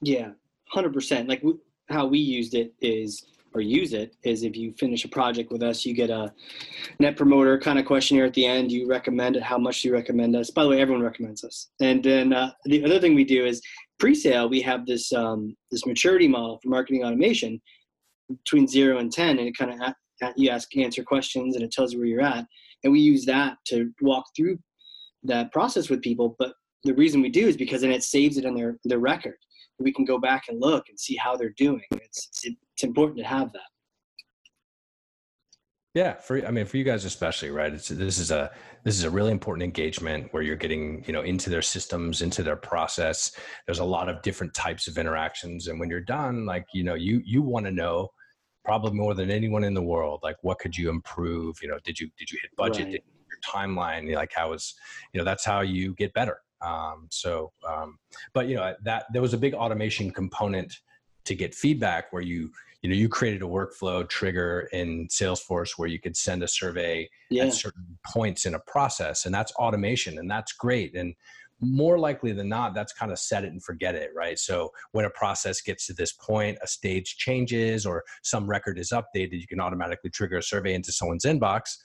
Yeah, 0.00 0.30
hundred 0.68 0.94
percent. 0.94 1.28
Like 1.28 1.42
how 1.88 2.06
we 2.06 2.20
used 2.20 2.54
it 2.54 2.72
is 2.80 3.26
or 3.54 3.60
use 3.60 3.92
it 3.92 4.16
is 4.22 4.42
if 4.42 4.56
you 4.56 4.72
finish 4.72 5.04
a 5.04 5.08
project 5.08 5.50
with 5.50 5.62
us, 5.62 5.84
you 5.84 5.94
get 5.94 6.10
a 6.10 6.32
net 6.98 7.16
promoter 7.16 7.58
kind 7.58 7.78
of 7.78 7.84
questionnaire 7.84 8.24
at 8.24 8.34
the 8.34 8.46
end. 8.46 8.72
You 8.72 8.88
recommend 8.88 9.36
it. 9.36 9.42
How 9.42 9.58
much 9.58 9.82
do 9.82 9.88
you 9.88 9.94
recommend 9.94 10.34
us? 10.36 10.50
By 10.50 10.64
the 10.64 10.70
way, 10.70 10.80
everyone 10.80 11.02
recommends 11.02 11.44
us. 11.44 11.70
And 11.80 12.02
then 12.02 12.32
uh, 12.32 12.52
the 12.64 12.84
other 12.84 13.00
thing 13.00 13.14
we 13.14 13.24
do 13.24 13.44
is 13.44 13.60
pre-sale. 13.98 14.48
We 14.48 14.60
have 14.62 14.86
this 14.86 15.12
um, 15.12 15.56
this 15.70 15.86
maturity 15.86 16.28
model 16.28 16.58
for 16.62 16.68
marketing 16.68 17.04
automation 17.04 17.60
between 18.28 18.66
zero 18.66 18.98
and 18.98 19.12
ten, 19.12 19.38
and 19.38 19.48
it 19.48 19.56
kind 19.56 19.72
of 19.72 19.94
you 20.36 20.50
ask 20.50 20.74
answer 20.76 21.02
questions 21.02 21.56
and 21.56 21.64
it 21.64 21.72
tells 21.72 21.92
you 21.92 21.98
where 21.98 22.08
you're 22.08 22.22
at. 22.22 22.46
And 22.84 22.92
we 22.92 23.00
use 23.00 23.24
that 23.26 23.58
to 23.66 23.90
walk 24.00 24.24
through 24.36 24.58
that 25.24 25.52
process 25.52 25.88
with 25.88 26.02
people. 26.02 26.36
But 26.38 26.54
the 26.84 26.94
reason 26.94 27.22
we 27.22 27.28
do 27.28 27.46
is 27.46 27.56
because 27.56 27.82
then 27.82 27.92
it 27.92 28.02
saves 28.02 28.36
it 28.38 28.44
in 28.44 28.54
their 28.54 28.78
their 28.84 28.98
record 28.98 29.36
we 29.82 29.92
can 29.92 30.04
go 30.04 30.18
back 30.18 30.44
and 30.48 30.60
look 30.60 30.88
and 30.88 30.98
see 30.98 31.16
how 31.16 31.36
they're 31.36 31.54
doing. 31.56 31.82
It's 31.92 32.28
it's, 32.44 32.56
it's 32.82 32.88
important 32.88 33.18
to 33.18 33.24
have 33.24 33.52
that. 33.52 33.60
Yeah, 35.94 36.14
for 36.14 36.44
I 36.44 36.50
mean 36.50 36.64
for 36.64 36.78
you 36.78 36.84
guys 36.84 37.04
especially, 37.04 37.50
right? 37.50 37.72
It's 37.72 37.88
this 37.88 38.18
is 38.18 38.30
a 38.30 38.50
this 38.82 38.96
is 38.96 39.04
a 39.04 39.10
really 39.10 39.30
important 39.30 39.62
engagement 39.62 40.32
where 40.32 40.42
you're 40.42 40.56
getting, 40.56 41.04
you 41.06 41.12
know, 41.12 41.20
into 41.20 41.50
their 41.50 41.62
systems, 41.62 42.22
into 42.22 42.42
their 42.42 42.56
process. 42.56 43.36
There's 43.66 43.78
a 43.78 43.84
lot 43.84 44.08
of 44.08 44.22
different 44.22 44.54
types 44.54 44.88
of 44.88 44.96
interactions 44.98 45.68
and 45.68 45.78
when 45.78 45.90
you're 45.90 46.00
done, 46.00 46.46
like, 46.46 46.64
you 46.72 46.82
know, 46.82 46.94
you 46.94 47.20
you 47.24 47.42
want 47.42 47.66
to 47.66 47.72
know 47.72 48.08
probably 48.64 48.92
more 48.92 49.14
than 49.14 49.30
anyone 49.30 49.64
in 49.64 49.74
the 49.74 49.82
world, 49.82 50.20
like 50.22 50.36
what 50.40 50.58
could 50.58 50.76
you 50.76 50.88
improve, 50.88 51.58
you 51.62 51.68
know, 51.68 51.78
did 51.84 52.00
you 52.00 52.08
did 52.18 52.30
you 52.30 52.38
hit 52.40 52.50
budget? 52.56 52.86
Right. 52.86 52.92
Did 52.92 53.02
your 53.30 53.54
timeline 53.54 54.14
like 54.14 54.32
how 54.34 54.54
is 54.54 54.74
you 55.12 55.18
know 55.18 55.24
that's 55.24 55.44
how 55.44 55.60
you 55.60 55.94
get 55.94 56.12
better 56.14 56.38
um, 56.64 57.08
so 57.10 57.52
um, 57.68 57.98
but 58.34 58.46
you 58.46 58.56
know 58.56 58.74
that 58.84 59.04
there 59.12 59.22
was 59.22 59.34
a 59.34 59.38
big 59.38 59.52
automation 59.52 60.10
component 60.10 60.72
to 61.24 61.34
get 61.34 61.54
feedback 61.54 62.12
where 62.12 62.22
you 62.22 62.50
you 62.82 62.90
know 62.90 62.96
you 62.96 63.08
created 63.08 63.42
a 63.42 63.46
workflow 63.46 64.08
trigger 64.08 64.68
in 64.72 65.06
salesforce 65.08 65.72
where 65.76 65.88
you 65.88 66.00
could 66.00 66.16
send 66.16 66.42
a 66.42 66.48
survey 66.48 67.08
yeah. 67.30 67.44
at 67.44 67.54
certain 67.54 67.98
points 68.06 68.44
in 68.44 68.54
a 68.54 68.58
process 68.60 69.24
and 69.24 69.34
that's 69.34 69.52
automation 69.52 70.18
and 70.18 70.30
that's 70.30 70.52
great 70.52 70.94
and 70.94 71.14
more 71.60 71.96
likely 71.96 72.32
than 72.32 72.48
not 72.48 72.74
that's 72.74 72.92
kind 72.92 73.12
of 73.12 73.18
set 73.20 73.44
it 73.44 73.52
and 73.52 73.62
forget 73.62 73.94
it 73.94 74.10
right 74.16 74.38
so 74.38 74.72
when 74.90 75.04
a 75.04 75.10
process 75.10 75.60
gets 75.60 75.86
to 75.86 75.92
this 75.92 76.12
point 76.12 76.58
a 76.60 76.66
stage 76.66 77.16
changes 77.16 77.86
or 77.86 78.02
some 78.22 78.48
record 78.48 78.78
is 78.78 78.90
updated 78.90 79.40
you 79.40 79.46
can 79.46 79.60
automatically 79.60 80.10
trigger 80.10 80.38
a 80.38 80.42
survey 80.42 80.74
into 80.74 80.90
someone's 80.90 81.24
inbox 81.24 81.76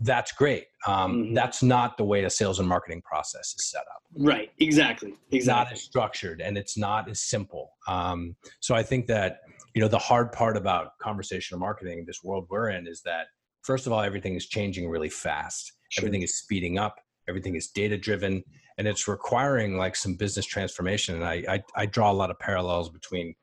that's 0.00 0.32
great. 0.32 0.66
Um, 0.86 1.12
mm-hmm. 1.12 1.34
that's 1.34 1.62
not 1.62 1.96
the 1.96 2.04
way 2.04 2.24
a 2.24 2.30
sales 2.30 2.58
and 2.58 2.68
marketing 2.68 3.02
process 3.02 3.54
is 3.58 3.70
set 3.70 3.82
up. 3.82 4.02
Right. 4.16 4.50
Exactly. 4.58 5.14
Exactly. 5.30 5.46
not 5.46 5.72
as 5.72 5.82
structured 5.82 6.40
and 6.40 6.56
it's 6.56 6.78
not 6.78 7.08
as 7.10 7.22
simple. 7.22 7.72
Um, 7.88 8.36
so 8.60 8.74
i 8.74 8.82
think 8.82 9.06
that 9.06 9.40
you 9.74 9.80
know 9.80 9.88
the 9.88 9.98
hard 9.98 10.32
part 10.32 10.56
about 10.56 10.98
conversational 11.00 11.60
marketing 11.60 12.04
this 12.06 12.22
world 12.22 12.46
we're 12.50 12.70
in 12.70 12.86
is 12.86 13.02
that 13.02 13.26
first 13.62 13.86
of 13.86 13.92
all 13.92 14.00
everything 14.00 14.34
is 14.34 14.46
changing 14.46 14.88
really 14.88 15.10
fast. 15.10 15.72
Sure. 15.90 16.02
everything 16.02 16.22
is 16.22 16.38
speeding 16.38 16.78
up. 16.78 16.96
Everything 17.28 17.56
is 17.56 17.68
data 17.68 17.98
driven 17.98 18.42
and 18.78 18.88
it's 18.88 19.06
requiring 19.06 19.76
like 19.76 19.94
some 19.94 20.14
business 20.14 20.46
transformation. 20.46 21.16
And 21.16 21.24
I, 21.24 21.44
I, 21.48 21.62
I 21.76 21.86
draw 21.86 22.10
a 22.10 22.14
lot 22.14 22.30
of 22.30 22.38
parallels 22.38 22.88
between 22.88 23.34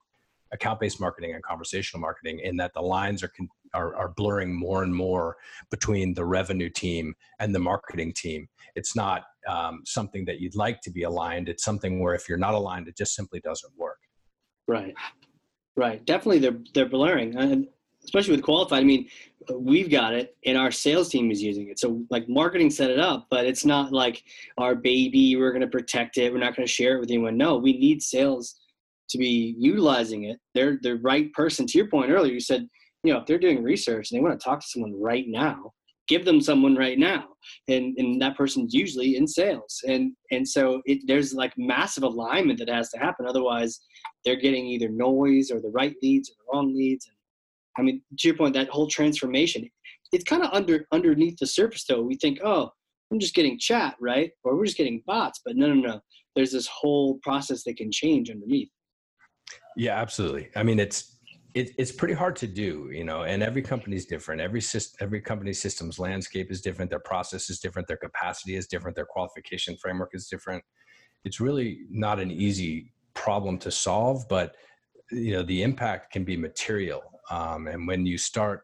account-based 0.51 1.00
marketing 1.00 1.34
and 1.34 1.44
conversational 1.44 2.01
marketing 2.01 2.39
in 2.39 2.58
that 2.58 2.74
the 2.74 2.82
lines 2.82 3.22
are, 3.22 3.32
are 3.77 3.96
are 3.96 4.10
blurring 4.10 4.53
more 4.53 4.84
and 4.84 4.93
more 4.93 5.38
between 5.72 6.13
the 6.13 6.25
revenue 6.25 6.69
team 6.69 7.13
and 7.39 7.53
the 7.53 7.60
marketing 7.60 8.12
team 8.13 8.48
it's 8.75 8.96
not 8.96 9.24
um, 9.48 9.81
something 9.86 10.25
that 10.25 10.39
you'd 10.39 10.55
like 10.55 10.81
to 10.81 10.91
be 10.91 11.03
aligned 11.03 11.48
it's 11.50 11.63
something 11.63 12.00
where 12.01 12.15
if 12.15 12.27
you're 12.27 12.38
not 12.48 12.53
aligned 12.53 12.88
it 12.88 12.98
just 12.98 13.15
simply 13.15 13.39
doesn't 13.39 13.74
work 13.77 14.00
right 14.67 14.93
Right. 15.77 16.03
Definitely 16.05 16.39
they're 16.39 16.60
they're 16.74 16.89
blurring. 16.89 17.38
And 17.38 17.67
especially 18.03 18.36
with 18.36 18.43
qualified. 18.43 18.81
I 18.81 18.84
mean, 18.84 19.07
we've 19.53 19.91
got 19.91 20.13
it 20.13 20.36
and 20.46 20.57
our 20.57 20.72
sales 20.72 21.10
team 21.10 21.29
is 21.29 21.41
using 21.41 21.69
it. 21.69 21.77
So 21.77 22.03
like 22.10 22.27
marketing 22.27 22.72
set 22.72 22.89
it 22.89 23.00
up, 23.00 23.27
but 23.29 23.46
it's 23.46 23.63
not 23.63 23.91
like 23.91 24.24
our 24.57 24.75
baby, 24.75 25.36
we're 25.36 25.51
going 25.51 25.62
to 25.62 25.67
protect 25.67 26.17
it. 26.17 26.31
We're 26.34 26.39
not 26.39 26.55
going 26.55 26.65
to 26.65 26.74
share 26.74 26.96
it 26.96 27.00
with 27.00 27.12
anyone. 27.12 27.38
No, 27.38 27.57
we 27.57 27.77
need 27.77 28.01
sales 28.01 28.55
to 29.10 29.17
be 29.17 29.55
utilizing 29.57 30.24
it. 30.24 30.39
They're 30.53 30.79
the 30.81 30.96
right 30.96 31.31
person. 31.34 31.67
To 31.67 31.77
your 31.77 31.89
point 31.89 32.10
earlier, 32.10 32.34
you 32.34 32.39
said, 32.39 32.67
you 33.08 33.14
know, 33.14 33.20
if 33.20 33.26
they're 33.26 33.40
doing 33.40 33.64
research 33.64 34.12
and 34.12 34.20
they 34.20 34.22
want 34.22 34.38
to 34.38 34.44
talk 34.44 34.60
to 34.60 34.68
someone 34.68 34.94
right 35.00 35.26
now, 35.28 35.72
give 36.10 36.26
them 36.26 36.42
someone 36.42 36.76
right 36.76 37.00
now. 37.00 37.26
And 37.70 37.98
and 37.98 38.22
that 38.22 38.36
person's 38.36 38.74
usually 38.74 39.16
in 39.16 39.26
sales. 39.28 39.82
And 39.88 40.12
and 40.32 40.46
so 40.48 40.82
it 40.86 41.00
there's 41.08 41.34
like 41.34 41.54
massive 41.58 42.04
alignment 42.04 42.60
that 42.60 42.70
has 42.70 42.90
to 42.90 43.00
happen. 43.00 43.26
Otherwise 43.26 43.80
they're 44.26 44.36
getting 44.36 44.66
either 44.66 44.90
noise 44.90 45.52
or 45.52 45.62
the 45.62 45.70
right 45.70 45.96
leads 46.04 46.30
or 46.30 46.34
the 46.40 46.46
wrong 46.52 46.76
leads. 46.76 47.08
And 47.08 47.16
i 47.78 47.82
mean 47.82 48.02
to 48.20 48.28
your 48.28 48.36
point 48.36 48.54
that 48.56 48.70
whole 48.70 48.88
transformation 48.88 49.70
it's 50.12 50.24
kind 50.24 50.44
of 50.44 50.52
under 50.54 50.86
underneath 50.92 51.38
the 51.38 51.48
surface 51.48 51.86
though. 51.86 52.02
We 52.02 52.16
think 52.16 52.40
oh 52.44 52.72
i'm 53.12 53.20
just 53.20 53.36
getting 53.36 53.58
chat 53.58 53.96
right? 54.02 54.32
Or 54.44 54.58
we're 54.58 54.66
just 54.66 54.78
getting 54.78 55.04
bots. 55.08 55.42
But 55.46 55.56
no 55.56 55.68
no 55.74 55.76
no. 55.76 56.02
There's 56.36 56.52
this 56.52 56.68
whole 56.68 57.20
process 57.24 57.64
that 57.64 57.78
can 57.78 57.92
change 57.92 58.30
underneath. 58.30 58.70
Yeah 59.78 59.96
absolutely. 59.96 60.50
I 60.58 60.64
mean 60.64 60.80
it's 60.80 61.17
it, 61.54 61.72
it's 61.77 61.92
pretty 61.92 62.13
hard 62.13 62.36
to 62.38 62.48
do, 62.48 62.89
you 62.92 63.04
know, 63.04 63.24
and 63.24 63.42
every 63.42 63.62
company 63.62 63.96
is 63.96 64.06
different. 64.06 64.42
Every 64.42 64.62
system, 64.62 64.98
every 65.01 65.22
company's 65.22 65.62
systems 65.62 65.98
landscape 65.98 66.51
is 66.51 66.62
different. 66.62 66.89
Their 66.89 67.00
process 67.00 67.50
is 67.50 67.60
different. 67.60 67.88
Their 67.88 67.98
capacity 67.98 68.56
is 68.56 68.68
different. 68.68 68.96
Their 68.96 69.06
qualification 69.06 69.77
framework 69.77 70.12
is 70.13 70.27
different. 70.27 70.63
It's 71.24 71.39
really 71.39 71.80
not 71.89 72.20
an 72.20 72.32
easy 72.32 72.92
problem 73.13 73.58
to 73.60 73.72
solve, 73.72 74.27
but 74.30 74.56
you 75.12 75.34
know, 75.34 75.44
the 75.44 75.63
impact 75.63 76.12
can 76.12 76.24
be 76.24 76.38
material. 76.38 77.01
Um, 77.32 77.68
and 77.68 77.88
when 77.88 78.06
you 78.06 78.18
start 78.18 78.62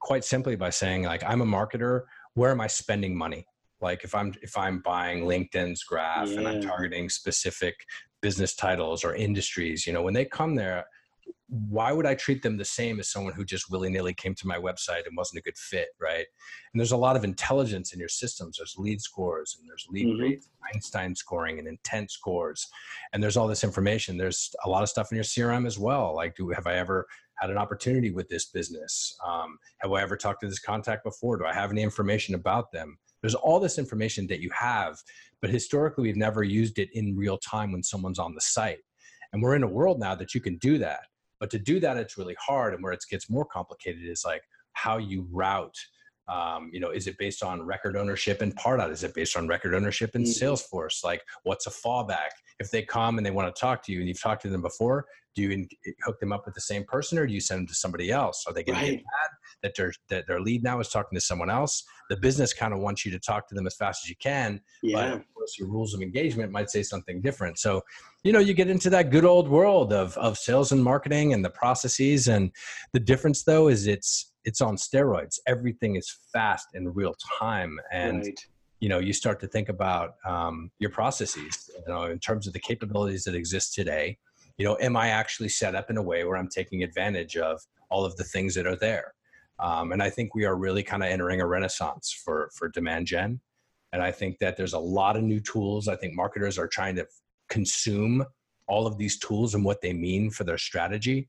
quite 0.00 0.24
simply 0.24 0.56
by 0.56 0.70
saying 0.70 1.04
like, 1.04 1.22
I'm 1.24 1.40
a 1.40 1.46
marketer, 1.46 2.02
where 2.34 2.50
am 2.50 2.60
I 2.60 2.66
spending 2.66 3.16
money? 3.16 3.46
Like 3.80 4.04
if 4.04 4.14
I'm, 4.14 4.34
if 4.42 4.56
I'm 4.56 4.80
buying 4.80 5.24
LinkedIn's 5.24 5.82
graph 5.84 6.28
yeah. 6.28 6.38
and 6.38 6.48
I'm 6.48 6.60
targeting 6.60 7.08
specific 7.08 7.74
business 8.20 8.54
titles 8.54 9.04
or 9.04 9.14
industries, 9.14 9.86
you 9.86 9.92
know, 9.92 10.02
when 10.02 10.14
they 10.14 10.24
come 10.24 10.54
there, 10.54 10.84
why 11.48 11.92
would 11.92 12.06
I 12.06 12.14
treat 12.14 12.42
them 12.42 12.56
the 12.56 12.64
same 12.64 12.98
as 12.98 13.10
someone 13.10 13.34
who 13.34 13.44
just 13.44 13.70
willy 13.70 13.90
nilly 13.90 14.14
came 14.14 14.34
to 14.36 14.46
my 14.46 14.56
website 14.56 15.06
and 15.06 15.16
wasn't 15.16 15.40
a 15.40 15.42
good 15.42 15.58
fit, 15.58 15.88
right? 16.00 16.26
And 16.72 16.80
there's 16.80 16.92
a 16.92 16.96
lot 16.96 17.16
of 17.16 17.24
intelligence 17.24 17.92
in 17.92 18.00
your 18.00 18.08
systems. 18.08 18.56
There's 18.56 18.74
lead 18.78 19.00
scores 19.00 19.56
and 19.60 19.68
there's 19.68 19.86
lead 19.90 20.06
mm-hmm. 20.06 20.22
rates, 20.22 20.48
Einstein 20.74 21.14
scoring 21.14 21.58
and 21.58 21.68
intent 21.68 22.10
scores, 22.10 22.66
and 23.12 23.22
there's 23.22 23.36
all 23.36 23.46
this 23.46 23.64
information. 23.64 24.16
There's 24.16 24.54
a 24.64 24.68
lot 24.68 24.82
of 24.82 24.88
stuff 24.88 25.12
in 25.12 25.16
your 25.16 25.24
CRM 25.24 25.66
as 25.66 25.78
well. 25.78 26.14
Like, 26.14 26.34
do 26.34 26.48
have 26.50 26.66
I 26.66 26.74
ever 26.76 27.06
had 27.38 27.50
an 27.50 27.58
opportunity 27.58 28.10
with 28.10 28.28
this 28.28 28.46
business? 28.46 29.16
Um, 29.26 29.58
have 29.78 29.92
I 29.92 30.02
ever 30.02 30.16
talked 30.16 30.40
to 30.40 30.48
this 30.48 30.60
contact 30.60 31.04
before? 31.04 31.36
Do 31.36 31.44
I 31.44 31.52
have 31.52 31.70
any 31.70 31.82
information 31.82 32.34
about 32.34 32.72
them? 32.72 32.96
There's 33.20 33.34
all 33.34 33.60
this 33.60 33.78
information 33.78 34.26
that 34.28 34.40
you 34.40 34.50
have, 34.58 34.98
but 35.40 35.50
historically 35.50 36.02
we've 36.04 36.16
never 36.16 36.42
used 36.42 36.78
it 36.78 36.90
in 36.92 37.16
real 37.16 37.38
time 37.38 37.72
when 37.72 37.82
someone's 37.82 38.18
on 38.18 38.34
the 38.34 38.40
site. 38.40 38.80
And 39.32 39.42
we're 39.42 39.56
in 39.56 39.62
a 39.62 39.68
world 39.68 39.98
now 39.98 40.14
that 40.14 40.34
you 40.34 40.40
can 40.40 40.58
do 40.58 40.78
that 40.78 41.00
but 41.44 41.50
to 41.50 41.58
do 41.58 41.78
that, 41.78 41.98
it's 41.98 42.16
really 42.16 42.36
hard. 42.40 42.72
And 42.72 42.82
where 42.82 42.94
it 42.94 43.04
gets 43.10 43.28
more 43.28 43.44
complicated 43.44 44.08
is 44.08 44.24
like 44.24 44.40
how 44.72 44.96
you 44.96 45.28
route. 45.30 45.76
Um, 46.26 46.70
you 46.72 46.80
know, 46.80 46.88
is 46.88 47.06
it 47.06 47.18
based 47.18 47.42
on 47.42 47.60
record 47.60 47.98
ownership 47.98 48.40
in 48.40 48.50
Pardot? 48.52 48.90
Is 48.90 49.04
it 49.04 49.12
based 49.12 49.36
on 49.36 49.46
record 49.46 49.74
ownership 49.74 50.16
in 50.16 50.22
mm-hmm. 50.22 50.42
Salesforce? 50.42 51.04
Like, 51.04 51.20
what's 51.42 51.66
a 51.66 51.70
fallback? 51.70 52.30
If 52.60 52.70
they 52.70 52.80
come 52.80 53.18
and 53.18 53.26
they 53.26 53.30
want 53.30 53.54
to 53.54 53.60
talk 53.60 53.82
to 53.84 53.92
you 53.92 53.98
and 53.98 54.08
you've 54.08 54.22
talked 54.22 54.40
to 54.44 54.48
them 54.48 54.62
before, 54.62 55.04
do 55.34 55.42
you 55.42 55.66
hook 56.02 56.18
them 56.18 56.32
up 56.32 56.46
with 56.46 56.54
the 56.54 56.62
same 56.62 56.82
person 56.84 57.18
or 57.18 57.26
do 57.26 57.34
you 57.34 57.40
send 57.40 57.60
them 57.60 57.66
to 57.66 57.74
somebody 57.74 58.10
else? 58.10 58.44
Are 58.46 58.54
they 58.54 58.62
going 58.62 58.78
right. 58.78 58.84
to 58.86 58.92
get 58.92 59.04
mad 59.04 59.30
that 59.64 59.74
their 59.76 59.92
that 60.10 60.28
their 60.28 60.40
lead 60.40 60.62
now 60.62 60.78
is 60.78 60.88
talking 60.88 61.16
to 61.16 61.20
someone 61.20 61.50
else? 61.50 61.82
The 62.08 62.16
business 62.16 62.52
kind 62.52 62.72
of 62.72 62.78
wants 62.78 63.04
you 63.04 63.10
to 63.10 63.18
talk 63.18 63.48
to 63.48 63.54
them 63.56 63.66
as 63.66 63.74
fast 63.74 64.04
as 64.04 64.08
you 64.08 64.16
can, 64.16 64.60
yeah. 64.82 64.96
but 64.96 65.12
of 65.14 65.34
course 65.34 65.58
your 65.58 65.68
rules 65.68 65.92
of 65.92 66.02
engagement 66.02 66.52
might 66.52 66.70
say 66.70 66.84
something 66.84 67.20
different. 67.20 67.58
So 67.58 67.82
you 68.24 68.32
know 68.32 68.40
you 68.40 68.54
get 68.54 68.68
into 68.68 68.90
that 68.90 69.10
good 69.10 69.24
old 69.24 69.48
world 69.48 69.92
of 69.92 70.16
of 70.16 70.36
sales 70.36 70.72
and 70.72 70.82
marketing 70.82 71.32
and 71.32 71.44
the 71.44 71.50
processes 71.50 72.26
and 72.26 72.50
the 72.92 72.98
difference 73.00 73.44
though 73.44 73.68
is 73.68 73.86
it's 73.86 74.32
it's 74.44 74.60
on 74.60 74.76
steroids 74.76 75.38
everything 75.46 75.96
is 75.96 76.18
fast 76.32 76.68
in 76.74 76.92
real 76.92 77.14
time 77.38 77.78
and 77.92 78.22
right. 78.22 78.46
you 78.80 78.88
know 78.88 78.98
you 78.98 79.12
start 79.12 79.38
to 79.40 79.46
think 79.46 79.68
about 79.68 80.14
um, 80.26 80.70
your 80.78 80.90
processes 80.90 81.70
you 81.86 81.92
know 81.92 82.04
in 82.04 82.18
terms 82.18 82.46
of 82.46 82.52
the 82.52 82.58
capabilities 82.58 83.24
that 83.24 83.34
exist 83.34 83.74
today 83.74 84.16
you 84.56 84.64
know 84.64 84.76
am 84.80 84.96
i 84.96 85.08
actually 85.08 85.48
set 85.48 85.74
up 85.74 85.90
in 85.90 85.98
a 85.98 86.02
way 86.02 86.24
where 86.24 86.36
i'm 86.36 86.48
taking 86.48 86.82
advantage 86.82 87.36
of 87.36 87.60
all 87.90 88.04
of 88.04 88.16
the 88.16 88.24
things 88.24 88.54
that 88.54 88.66
are 88.66 88.76
there 88.76 89.14
um, 89.58 89.92
and 89.92 90.02
i 90.02 90.10
think 90.10 90.34
we 90.34 90.44
are 90.44 90.56
really 90.56 90.82
kind 90.82 91.02
of 91.02 91.08
entering 91.08 91.40
a 91.40 91.46
renaissance 91.46 92.12
for 92.24 92.50
for 92.54 92.68
demand 92.68 93.06
gen. 93.06 93.40
And 93.92 94.02
i 94.02 94.10
think 94.10 94.38
that 94.38 94.56
there's 94.56 94.72
a 94.72 94.78
lot 94.78 95.16
of 95.16 95.22
new 95.22 95.40
tools. 95.40 95.88
I 95.88 95.96
think 95.96 96.14
marketers 96.14 96.58
are 96.58 96.68
trying 96.68 96.96
to 96.96 97.06
consume 97.48 98.24
all 98.66 98.86
of 98.86 98.98
these 98.98 99.18
tools 99.18 99.54
and 99.54 99.64
what 99.64 99.80
they 99.80 99.92
mean 99.92 100.30
for 100.30 100.44
their 100.44 100.58
strategy. 100.58 101.28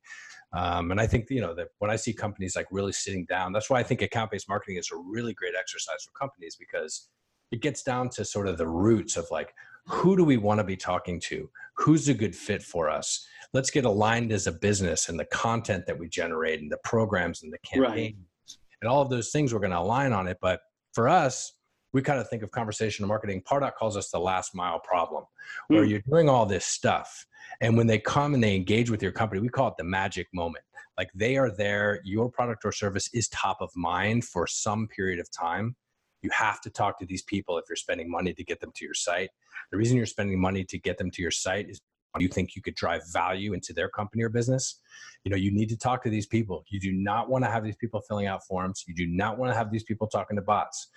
Um, 0.53 0.91
and 0.91 1.01
I 1.01 1.08
think 1.08 1.29
you 1.29 1.41
know 1.41 1.53
that 1.55 1.67
when 1.79 1.91
I 1.91 1.98
see 1.98 2.13
companies 2.13 2.55
like 2.55 2.67
really 2.72 2.94
sitting 2.94 3.25
down, 3.25 3.51
that's 3.51 3.70
why 3.70 3.79
I 3.79 3.84
think 3.84 4.01
account-based 4.01 4.48
marketing 4.48 4.77
is 4.77 4.89
a 4.91 4.98
really 4.98 5.34
great 5.34 5.53
exercise 5.60 6.03
for 6.03 6.17
companies 6.17 6.55
because 6.58 7.10
it 7.51 7.62
gets 7.62 7.84
down 7.84 8.10
to 8.10 8.24
sort 8.24 8.48
of 8.48 8.58
the 8.58 8.67
roots 8.67 9.17
of 9.17 9.25
like 9.32 9.53
who 9.88 10.15
do 10.17 10.24
we 10.24 10.38
want 10.38 10.60
to 10.60 10.63
be 10.63 10.77
talking 10.77 11.20
to? 11.20 11.50
Who's 11.77 12.08
a 12.08 12.13
good 12.13 12.36
fit 12.36 12.63
for 12.63 12.89
us 12.89 13.27
let's 13.55 13.71
get 13.71 13.85
aligned 13.85 14.31
as 14.31 14.47
a 14.47 14.51
business 14.51 15.09
and 15.09 15.19
the 15.19 15.25
content 15.25 15.85
that 15.88 15.97
we 15.97 16.07
generate 16.07 16.62
and 16.62 16.71
the 16.71 16.79
programs 16.83 17.41
and 17.41 17.51
the 17.51 17.57
campaigns 17.59 17.88
right. 17.89 18.57
and 18.81 18.89
all 18.89 19.01
of 19.01 19.09
those 19.09 19.31
things 19.31 19.53
we're 19.53 19.59
going 19.59 19.71
to 19.71 19.79
align 19.79 20.12
on 20.13 20.27
it 20.27 20.38
but 20.41 20.62
for 20.93 21.07
us 21.07 21.53
we 21.95 22.01
kind 22.01 22.19
of 22.19 22.27
think 22.27 22.43
of 22.43 22.51
conversational 22.51 23.07
marketing. 23.07 23.41
Pardot 23.50 23.74
calls 23.75 23.95
us 23.95 24.09
the 24.09 24.19
last 24.19 24.53
mile 24.53 24.79
problem, 24.79 25.24
where 25.69 25.85
mm. 25.85 25.89
you're 25.91 26.03
doing 26.09 26.27
all 26.27 26.45
this 26.45 26.65
stuff. 26.65 27.25
And 27.62 27.77
when 27.77 27.88
they 27.88 28.00
come 28.00 28.33
and 28.33 28.43
they 28.43 28.53
engage 28.53 28.91
with 28.91 29.01
your 29.01 29.13
company, 29.13 29.39
we 29.39 29.47
call 29.47 29.69
it 29.69 29.75
the 29.77 29.85
magic 29.85 30.27
moment. 30.33 30.65
Like 30.97 31.09
they 31.15 31.38
are 31.38 31.50
there, 31.50 32.01
your 32.03 32.29
product 32.29 32.65
or 32.65 32.74
service 32.74 33.09
is 33.13 33.29
top 33.29 33.62
of 33.62 33.69
mind 33.77 34.25
for 34.25 34.45
some 34.45 34.89
period 34.89 35.21
of 35.21 35.31
time. 35.31 35.77
You 36.21 36.29
have 36.33 36.59
to 36.62 36.69
talk 36.69 37.00
to 37.00 37.05
these 37.05 37.21
people 37.21 37.57
if 37.57 37.63
you're 37.69 37.77
spending 37.77 38.12
money 38.12 38.33
to 38.33 38.43
get 38.43 38.59
them 38.59 38.74
to 38.75 38.83
your 38.83 38.93
site. 38.93 39.29
The 39.71 39.77
reason 39.77 39.95
you're 39.95 40.05
spending 40.05 40.41
money 40.41 40.65
to 40.65 40.77
get 40.77 40.97
them 40.97 41.09
to 41.12 41.21
your 41.21 41.31
site 41.31 41.69
is 41.69 41.79
you 42.19 42.27
think 42.27 42.55
you 42.55 42.62
could 42.62 42.75
drive 42.75 43.01
value 43.12 43.53
into 43.53 43.74
their 43.74 43.89
company 43.89 44.24
or 44.24 44.29
business 44.29 44.81
you 45.24 45.29
know 45.29 45.38
you 45.38 45.51
need 45.51 45.69
to 45.69 45.77
talk 45.77 46.03
to 46.03 46.10
these 46.10 46.27
people 46.27 46.63
you 46.69 46.79
do 46.79 46.91
not 46.91 47.29
want 47.29 47.43
to 47.43 47.50
have 47.50 47.63
these 47.63 47.75
people 47.75 48.01
filling 48.07 48.27
out 48.27 48.41
forms 48.48 48.84
you 48.88 48.95
do 48.95 49.07
not 49.07 49.38
want 49.38 49.51
to 49.51 49.57
have 49.57 49.72
these 49.72 49.84
people 49.84 50.07
talking 50.07 50.36
to 50.36 50.41
bots 50.41 50.89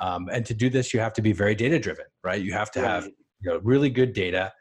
um, 0.00 0.28
and 0.32 0.44
to 0.46 0.54
do 0.54 0.68
this, 0.68 0.92
you 0.92 1.00
have 1.00 1.12
to 1.14 1.22
be 1.22 1.32
very 1.32 1.54
data 1.54 1.78
driven, 1.78 2.06
right? 2.22 2.40
You 2.40 2.52
have 2.52 2.70
to 2.72 2.80
have 2.80 3.04
you 3.04 3.50
know 3.50 3.60
really 3.62 3.90
good 3.90 4.12
data, 4.12 4.52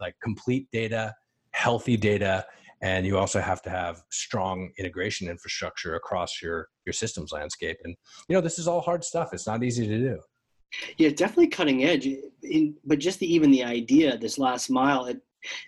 like 0.00 0.14
complete 0.22 0.68
data, 0.72 1.14
healthy 1.52 1.96
data, 1.96 2.44
and 2.82 3.06
you 3.06 3.18
also 3.18 3.40
have 3.40 3.62
to 3.62 3.70
have 3.70 4.02
strong 4.10 4.70
integration 4.78 5.28
infrastructure 5.28 5.94
across 5.94 6.42
your 6.42 6.68
your 6.84 6.92
systems 6.92 7.32
landscape. 7.32 7.78
And 7.84 7.96
you 8.28 8.34
know 8.34 8.40
this 8.40 8.58
is 8.58 8.68
all 8.68 8.80
hard 8.80 9.04
stuff. 9.04 9.30
It's 9.32 9.46
not 9.46 9.62
easy 9.64 9.86
to 9.86 9.98
do. 9.98 10.20
Yeah, 10.98 11.08
definitely 11.08 11.48
cutting 11.48 11.84
edge. 11.84 12.06
In, 12.42 12.76
but 12.84 12.98
just 12.98 13.20
the, 13.20 13.32
even 13.32 13.50
the 13.50 13.64
idea, 13.64 14.18
this 14.18 14.38
last 14.38 14.68
mile, 14.68 15.06
it, 15.06 15.18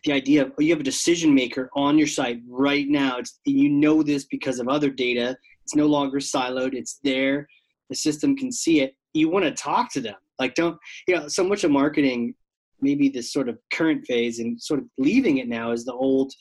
the 0.05 0.13
idea 0.13 0.43
of 0.43 0.53
oh, 0.53 0.63
you 0.63 0.71
have 0.71 0.81
a 0.81 0.85
decision 0.85 1.35
maker 1.35 1.71
on 1.75 1.99
your 1.99 2.07
site 2.07 2.41
right 2.49 2.89
now. 2.89 3.19
It's 3.19 3.41
you 3.45 3.69
know 3.69 4.03
this 4.03 4.25
because 4.25 4.59
of 4.59 4.69
other 4.69 4.91
data. 4.91 5.37
It's 5.65 5.75
no 5.75 5.87
longer 5.87 6.19
siloed. 6.19 6.75
It's 6.75 7.01
there. 7.05 7.49
The 7.89 7.97
system 7.97 8.37
can 8.37 8.53
see 8.53 8.81
it. 8.81 8.95
You 9.15 9.29
want 9.29 9.45
to 9.45 9.53
talk 9.53 9.93
to 9.93 10.01
them. 10.01 10.17
Like 10.39 10.55
don't 10.55 10.79
you 11.07 11.17
know 11.17 11.29
so 11.29 11.45
much 11.45 11.65
of 11.65 11.71
marketing, 11.71 12.35
maybe 12.81 13.09
this 13.09 13.33
sort 13.33 13.49
of 13.49 13.59
current 13.73 14.07
phase 14.07 14.39
and 14.39 14.61
sort 14.61 14.81
of 14.81 14.87
leaving 14.99 15.39
it 15.39 15.49
now 15.49 15.73
is 15.73 15.85
the 15.85 15.93
old, 15.93 16.33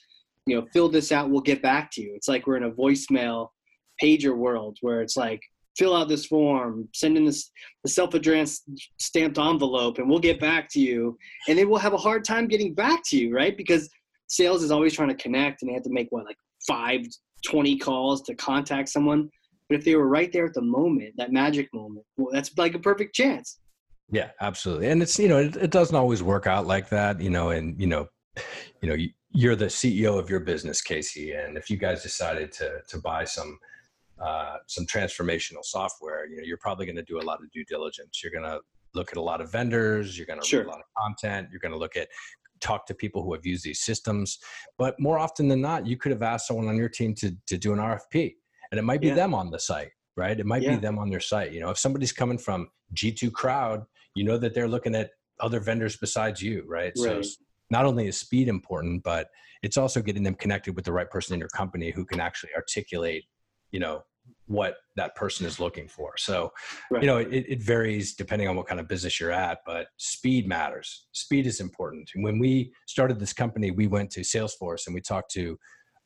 you 0.46 0.56
know, 0.56 0.66
fill 0.74 0.90
this 0.90 1.12
out. 1.12 1.30
We'll 1.30 1.42
get 1.42 1.62
back 1.62 1.92
to 1.94 2.02
you. 2.02 2.14
It's 2.16 2.28
like 2.28 2.48
we're 2.48 2.58
in 2.58 2.64
a 2.64 2.72
voicemail 2.72 3.50
pager 4.02 4.36
world 4.36 4.78
where 4.82 5.02
it's 5.02 5.18
like 5.18 5.42
fill 5.80 5.96
out 5.96 6.10
this 6.10 6.26
form, 6.26 6.88
send 6.94 7.18
in 7.18 7.26
this 7.26 7.50
the 7.84 7.90
self-addressed 7.90 8.64
stamped 8.98 9.40
envelope, 9.40 9.98
and 9.98 10.10
we'll 10.10 10.20
get 10.20 10.40
back 10.40 10.70
to 10.72 10.80
you. 10.80 11.18
And 11.48 11.58
they 11.58 11.64
will 11.64 11.78
have 11.78 11.94
a 11.94 11.98
hard 11.98 12.26
time 12.26 12.48
getting 12.48 12.74
back 12.74 13.02
to 13.06 13.18
you, 13.18 13.34
right? 13.34 13.56
Because 13.56 13.90
sales 14.28 14.62
is 14.62 14.72
always 14.72 14.94
trying 14.94 15.08
to 15.08 15.16
connect, 15.16 15.62
and 15.62 15.70
they 15.70 15.74
have 15.74 15.84
to 15.84 15.90
make 15.90 16.08
what 16.10 16.26
like 16.26 16.38
five, 16.68 17.06
20 17.46 17.78
calls 17.78 18.22
to 18.24 18.36
contact 18.36 18.90
someone. 18.90 19.30
But 19.70 19.78
if 19.78 19.86
they 19.86 19.96
were 19.96 20.10
right 20.10 20.32
there 20.34 20.46
at 20.46 20.54
the 20.54 20.62
moment, 20.62 21.14
that 21.18 21.32
magic 21.32 21.70
moment, 21.74 22.06
well, 22.18 22.34
that's 22.34 22.52
like 22.58 22.76
a 22.76 22.80
perfect 22.80 23.16
chance. 23.16 23.60
Yeah, 24.12 24.32
absolutely. 24.42 24.90
And 24.90 25.02
it's 25.02 25.18
you 25.18 25.30
know 25.30 25.38
it, 25.38 25.56
it 25.56 25.72
doesn't 25.72 25.96
always 25.96 26.22
work 26.22 26.46
out 26.46 26.68
like 26.68 26.90
that, 26.90 27.22
you 27.22 27.30
know, 27.30 27.52
and 27.52 27.80
you 27.80 27.88
know, 27.88 28.10
you 28.82 28.90
know, 28.90 28.98
you're 29.32 29.56
the 29.56 29.66
CEO 29.66 30.20
of 30.20 30.30
your 30.30 30.40
business, 30.42 30.82
Casey, 30.82 31.32
and 31.32 31.56
if 31.56 31.70
you 31.70 31.78
guys 31.78 32.04
decided 32.04 32.52
to 32.54 32.82
to 32.88 32.98
buy 33.00 33.24
some 33.24 33.58
uh, 34.22 34.58
some 34.68 34.86
transformational 34.86 35.64
software, 35.64 36.28
you 36.28 36.38
know, 36.38 36.44
you're 36.44 36.58
probably 36.58 36.86
going 36.86 36.96
to 36.96 37.04
do 37.04 37.20
a 37.20 37.22
lot 37.22 37.40
of 37.42 37.50
due 37.52 37.64
diligence. 37.66 38.22
You're 38.24 38.32
going 38.32 38.44
to 38.44 38.60
look 38.94 39.12
at 39.12 39.18
a 39.18 39.22
lot 39.22 39.42
of 39.42 39.52
vendors. 39.52 40.18
You're 40.18 40.28
going 40.28 40.42
to 40.42 40.48
sure. 40.48 40.62
read 40.62 40.68
a 40.68 40.72
lot 40.72 40.80
of 40.80 40.86
content. 40.98 41.50
You're 41.52 41.60
going 41.60 41.72
to 41.72 41.78
look 41.78 41.96
at 41.96 42.08
talk 42.60 42.86
to 42.88 42.94
people 42.94 43.24
who 43.24 43.34
have 43.34 43.46
used 43.46 43.64
these 43.64 43.82
systems. 43.82 44.40
But 44.78 45.00
more 45.00 45.18
often 45.18 45.48
than 45.48 45.62
not, 45.62 45.88
you 45.88 45.98
could 45.98 46.12
have 46.12 46.22
asked 46.22 46.48
someone 46.48 46.68
on 46.68 46.76
your 46.76 46.90
team 46.90 47.14
to 47.16 47.36
to 47.48 47.58
do 47.58 47.74
an 47.74 47.80
RFP, 47.80 48.36
and 48.72 48.80
it 48.80 48.84
might 48.84 49.02
be 49.02 49.08
yeah. 49.08 49.16
them 49.16 49.34
on 49.34 49.50
the 49.52 49.60
site, 49.60 49.92
right? 50.16 50.40
It 50.40 50.46
might 50.46 50.62
yeah. 50.62 50.76
be 50.76 50.82
them 50.82 51.00
on 51.00 51.10
their 51.10 51.20
site. 51.20 51.52
You 51.52 51.62
know, 51.62 51.70
if 51.70 51.78
somebody's 51.78 52.12
coming 52.12 52.38
from 52.38 52.70
G2 52.94 53.32
Crowd, 53.32 53.86
you 54.16 54.24
know 54.24 54.38
that 54.38 54.54
they're 54.54 54.68
looking 54.68 54.96
at 54.96 55.12
other 55.40 55.60
vendors 55.60 55.96
besides 55.96 56.42
you, 56.42 56.66
right? 56.68 56.92
right. 56.98 57.24
So 57.24 57.32
not 57.70 57.86
only 57.86 58.08
is 58.08 58.20
speed 58.20 58.48
important, 58.48 59.04
but 59.04 59.28
it's 59.62 59.78
also 59.78 60.02
getting 60.02 60.24
them 60.24 60.36
connected 60.36 60.76
with 60.76 60.86
the 60.86 60.92
right 60.92 61.10
person 61.10 61.34
in 61.34 61.40
your 61.40 61.50
company 61.50 61.92
who 61.92 62.06
can 62.06 62.20
actually 62.20 62.52
articulate 62.56 63.26
you 63.72 63.80
know 63.80 64.04
what 64.50 64.78
that 64.96 65.16
person 65.16 65.46
is 65.46 65.60
looking 65.60 65.88
for 65.88 66.14
so 66.18 66.52
right. 66.92 67.02
you 67.02 67.08
know 67.08 67.18
it, 67.18 67.46
it, 67.48 67.62
varies 67.62 68.16
depending 68.16 68.48
on 68.48 68.56
what 68.56 68.68
kind 68.68 68.80
of 68.80 68.88
business 68.88 69.20
you're 69.20 69.32
at 69.32 69.60
but 69.66 69.88
speed 69.98 70.48
matters 70.48 71.08
speed 71.12 71.46
is 71.46 71.60
important 71.60 72.10
and 72.16 72.24
when 72.24 72.40
we 72.40 72.72
started 72.88 73.20
this 73.20 73.34
company 73.34 73.72
we 73.72 73.88
went 73.88 74.10
to 74.10 74.22
salesforce 74.22 74.88
and 74.88 74.94
we 74.94 75.02
talked 75.02 75.32
to 75.32 75.58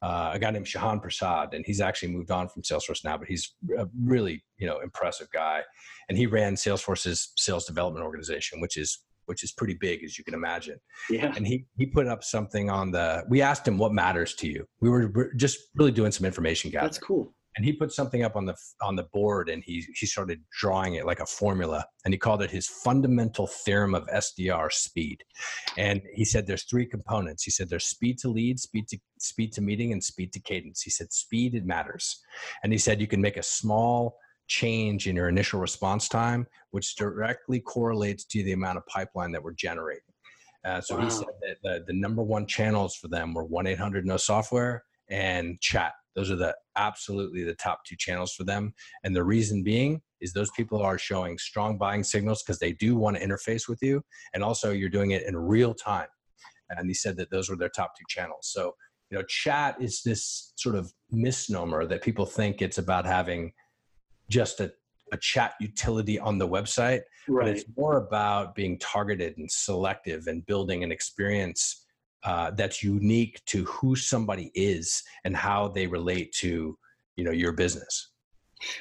uh, 0.01 0.31
a 0.33 0.39
guy 0.39 0.51
named 0.51 0.65
shahan 0.65 1.01
prasad 1.01 1.53
and 1.53 1.65
he's 1.65 1.79
actually 1.79 2.11
moved 2.11 2.31
on 2.31 2.49
from 2.49 2.61
salesforce 2.61 3.03
now 3.05 3.17
but 3.17 3.27
he's 3.27 3.55
a 3.77 3.87
really 4.03 4.43
you 4.57 4.67
know 4.67 4.79
impressive 4.81 5.27
guy 5.31 5.61
and 6.09 6.17
he 6.17 6.25
ran 6.25 6.55
salesforce's 6.55 7.31
sales 7.37 7.65
development 7.65 8.05
organization 8.05 8.59
which 8.59 8.77
is 8.77 8.99
which 9.25 9.41
is 9.41 9.53
pretty 9.53 9.73
big 9.73 10.03
as 10.03 10.17
you 10.17 10.23
can 10.25 10.33
imagine. 10.33 10.77
Yeah. 11.09 11.31
And 11.33 11.47
he 11.47 11.65
he 11.77 11.85
put 11.85 12.07
up 12.07 12.25
something 12.25 12.69
on 12.69 12.91
the. 12.91 13.23
We 13.29 13.41
asked 13.41 13.65
him 13.65 13.77
what 13.77 13.93
matters 13.93 14.35
to 14.35 14.49
you. 14.49 14.65
We 14.81 14.89
were 14.89 15.31
just 15.37 15.59
really 15.75 15.93
doing 15.93 16.11
some 16.11 16.25
information 16.25 16.71
gathering. 16.71 16.87
That's 16.87 16.97
cool 16.97 17.33
and 17.55 17.65
he 17.65 17.73
put 17.73 17.91
something 17.91 18.23
up 18.23 18.35
on 18.35 18.45
the 18.45 18.55
on 18.81 18.95
the 18.95 19.07
board 19.13 19.49
and 19.49 19.63
he 19.63 19.85
he 19.95 20.05
started 20.05 20.41
drawing 20.59 20.95
it 20.95 21.05
like 21.05 21.19
a 21.19 21.25
formula 21.25 21.85
and 22.03 22.13
he 22.13 22.17
called 22.17 22.41
it 22.41 22.49
his 22.49 22.67
fundamental 22.67 23.47
theorem 23.47 23.93
of 23.93 24.07
SDR 24.07 24.71
speed. 24.71 25.23
And 25.77 26.01
he 26.13 26.25
said 26.25 26.47
there's 26.47 26.63
three 26.63 26.85
components. 26.85 27.43
He 27.43 27.51
said 27.51 27.69
there's 27.69 27.85
speed 27.85 28.17
to 28.19 28.29
lead 28.29 28.59
speed 28.59 28.87
to 28.89 28.97
speed 29.19 29.53
to 29.53 29.61
meeting 29.61 29.91
and 29.93 30.03
speed 30.03 30.33
to 30.33 30.39
cadence. 30.39 30.81
He 30.81 30.89
said 30.89 31.13
speed 31.13 31.53
it 31.53 31.65
matters. 31.65 32.21
And 32.63 32.71
he 32.71 32.79
said 32.79 32.99
you 32.99 33.07
can 33.07 33.21
make 33.21 33.37
a 33.37 33.43
small 33.43 34.17
change 34.47 35.07
in 35.07 35.15
your 35.15 35.29
initial 35.29 35.59
response 35.59 36.09
time 36.09 36.45
which 36.71 36.95
directly 36.95 37.59
correlates 37.59 38.25
to 38.25 38.43
the 38.43 38.51
amount 38.51 38.77
of 38.77 38.85
pipeline 38.87 39.31
that 39.31 39.43
we're 39.43 39.53
generating. 39.53 40.01
Uh, 40.65 40.81
so 40.81 40.95
wow. 40.95 41.03
he 41.03 41.09
said 41.09 41.27
that 41.41 41.57
the, 41.61 41.83
the 41.87 41.93
number 41.93 42.23
one 42.23 42.47
channels 42.47 42.95
for 42.95 43.09
them 43.09 43.33
were 43.33 43.45
1-800 43.45 44.05
no 44.05 44.17
software 44.17 44.83
and 45.09 45.59
chat 45.61 45.93
those 46.15 46.29
are 46.31 46.35
the 46.35 46.55
absolutely 46.75 47.43
the 47.43 47.55
top 47.55 47.81
two 47.85 47.95
channels 47.95 48.33
for 48.33 48.43
them. 48.43 48.73
And 49.03 49.15
the 49.15 49.23
reason 49.23 49.63
being 49.63 50.01
is 50.21 50.33
those 50.33 50.51
people 50.51 50.81
are 50.81 50.97
showing 50.97 51.37
strong 51.37 51.77
buying 51.77 52.03
signals 52.03 52.43
because 52.43 52.59
they 52.59 52.71
do 52.73 52.95
want 52.95 53.17
to 53.17 53.25
interface 53.25 53.67
with 53.67 53.79
you. 53.81 54.03
And 54.33 54.43
also 54.43 54.71
you're 54.71 54.89
doing 54.89 55.11
it 55.11 55.23
in 55.23 55.35
real 55.35 55.73
time. 55.73 56.07
And 56.69 56.87
he 56.87 56.93
said 56.93 57.17
that 57.17 57.29
those 57.29 57.49
were 57.49 57.57
their 57.57 57.69
top 57.69 57.93
two 57.97 58.05
channels. 58.07 58.49
So, 58.51 58.73
you 59.09 59.17
know, 59.17 59.23
chat 59.27 59.75
is 59.79 60.01
this 60.03 60.53
sort 60.55 60.75
of 60.75 60.91
misnomer 61.11 61.85
that 61.85 62.01
people 62.01 62.25
think 62.25 62.61
it's 62.61 62.77
about 62.77 63.05
having 63.05 63.53
just 64.29 64.59
a, 64.59 64.71
a 65.11 65.17
chat 65.17 65.53
utility 65.59 66.17
on 66.19 66.37
the 66.37 66.47
website. 66.47 67.01
Right. 67.27 67.45
But 67.45 67.47
it's 67.49 67.65
more 67.77 67.97
about 67.97 68.55
being 68.55 68.79
targeted 68.79 69.37
and 69.37 69.51
selective 69.51 70.27
and 70.27 70.45
building 70.45 70.83
an 70.83 70.91
experience 70.91 71.82
uh, 72.23 72.51
that's 72.51 72.83
unique 72.83 73.43
to 73.45 73.63
who 73.65 73.95
somebody 73.95 74.51
is 74.55 75.03
and 75.25 75.35
how 75.35 75.67
they 75.67 75.87
relate 75.87 76.31
to 76.33 76.77
you 77.15 77.23
know 77.23 77.31
your 77.31 77.51
business. 77.51 78.09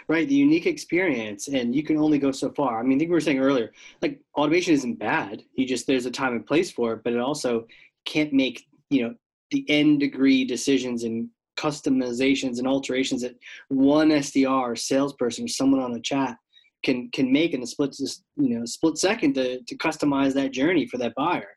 Right 0.08 0.28
the 0.28 0.34
unique 0.34 0.66
experience 0.66 1.48
and 1.48 1.74
you 1.74 1.82
can 1.82 1.96
only 1.96 2.18
go 2.18 2.30
so 2.30 2.50
far. 2.52 2.78
I 2.78 2.82
mean 2.82 2.96
i 2.96 2.98
think 2.98 3.10
we 3.10 3.14
were 3.14 3.20
saying 3.20 3.40
earlier 3.40 3.72
like 4.00 4.20
automation 4.36 4.74
isn't 4.74 4.98
bad 4.98 5.42
you 5.56 5.66
just 5.66 5.86
there's 5.86 6.06
a 6.06 6.10
time 6.10 6.32
and 6.32 6.46
place 6.46 6.70
for 6.70 6.92
it 6.94 7.00
but 7.04 7.12
it 7.12 7.20
also 7.20 7.66
can't 8.04 8.32
make 8.32 8.64
you 8.90 9.02
know 9.02 9.14
the 9.50 9.64
end 9.68 10.00
degree 10.00 10.44
decisions 10.44 11.04
and 11.04 11.28
customizations 11.56 12.58
and 12.58 12.66
alterations 12.66 13.22
that 13.22 13.36
one 13.68 14.08
sdr 14.08 14.48
or 14.50 14.76
salesperson 14.76 15.44
or 15.44 15.48
someone 15.48 15.80
on 15.80 15.94
a 15.94 16.00
chat 16.00 16.36
can 16.82 17.10
can 17.10 17.30
make 17.30 17.52
in 17.52 17.62
a 17.62 17.66
split 17.66 17.94
you 18.36 18.58
know 18.58 18.64
split 18.64 18.96
second 18.96 19.34
to, 19.34 19.60
to 19.62 19.76
customize 19.76 20.32
that 20.32 20.52
journey 20.52 20.86
for 20.86 20.98
that 20.98 21.14
buyer 21.14 21.48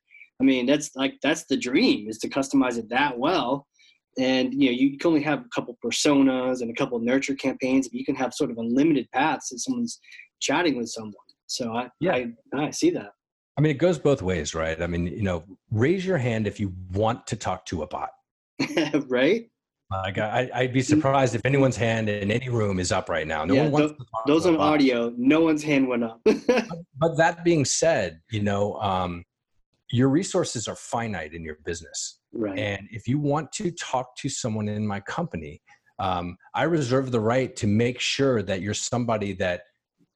I 0.41 0.43
mean, 0.43 0.65
that's 0.65 0.95
like 0.95 1.15
that's 1.23 1.45
the 1.45 1.57
dream 1.57 2.09
is 2.09 2.17
to 2.19 2.29
customize 2.29 2.77
it 2.77 2.89
that 2.89 3.17
well. 3.17 3.67
And 4.17 4.53
you 4.53 4.69
know, 4.69 4.77
you 4.77 4.97
can 4.97 5.09
only 5.09 5.23
have 5.23 5.39
a 5.39 5.49
couple 5.53 5.77
personas 5.83 6.61
and 6.61 6.69
a 6.69 6.73
couple 6.73 6.99
nurture 6.99 7.35
campaigns, 7.35 7.87
but 7.87 7.97
you 7.97 8.05
can 8.05 8.15
have 8.15 8.33
sort 8.33 8.51
of 8.51 8.57
unlimited 8.57 9.07
paths 9.13 9.51
if 9.51 9.61
someone's 9.61 9.99
chatting 10.39 10.77
with 10.77 10.89
someone. 10.89 11.13
So 11.47 11.73
I 11.73 11.89
yeah, 11.99 12.13
I, 12.13 12.33
I 12.55 12.69
see 12.71 12.89
that. 12.91 13.11
I 13.57 13.61
mean, 13.61 13.71
it 13.71 13.77
goes 13.77 13.97
both 13.97 14.21
ways, 14.21 14.53
right? 14.53 14.81
I 14.81 14.87
mean, 14.87 15.07
you 15.07 15.23
know, 15.23 15.43
raise 15.71 16.05
your 16.05 16.17
hand 16.17 16.47
if 16.47 16.59
you 16.59 16.73
want 16.91 17.25
to 17.27 17.37
talk 17.37 17.65
to 17.67 17.83
a 17.83 17.87
bot. 17.87 18.09
right? 19.07 19.49
Like 19.91 20.17
I, 20.17 20.49
I'd 20.53 20.73
be 20.73 20.81
surprised 20.81 21.35
if 21.35 21.45
anyone's 21.45 21.77
hand 21.77 22.09
in 22.09 22.31
any 22.31 22.49
room 22.49 22.79
is 22.79 22.91
up 22.91 23.07
right 23.07 23.27
now. 23.27 23.45
No 23.45 23.53
yeah, 23.53 23.63
one 23.63 23.71
wants 23.71 23.93
th- 23.97 24.09
those 24.25 24.45
on 24.45 24.57
audio. 24.57 25.13
No 25.15 25.41
one's 25.41 25.63
hand 25.63 25.87
went 25.87 26.03
up. 26.03 26.19
but, 26.25 26.67
but 26.97 27.17
that 27.17 27.45
being 27.45 27.63
said, 27.65 28.19
you 28.31 28.41
know, 28.41 28.75
um, 28.81 29.23
your 29.91 30.09
resources 30.09 30.67
are 30.67 30.75
finite 30.75 31.33
in 31.33 31.43
your 31.43 31.57
business. 31.65 32.19
Right. 32.33 32.57
And 32.57 32.87
if 32.91 33.07
you 33.07 33.19
want 33.19 33.51
to 33.53 33.71
talk 33.71 34.15
to 34.17 34.29
someone 34.29 34.67
in 34.67 34.85
my 34.85 34.99
company, 35.01 35.61
um, 35.99 36.37
I 36.53 36.63
reserve 36.63 37.11
the 37.11 37.19
right 37.19 37.55
to 37.57 37.67
make 37.67 37.99
sure 37.99 38.41
that 38.43 38.61
you're 38.61 38.73
somebody 38.73 39.33
that 39.33 39.61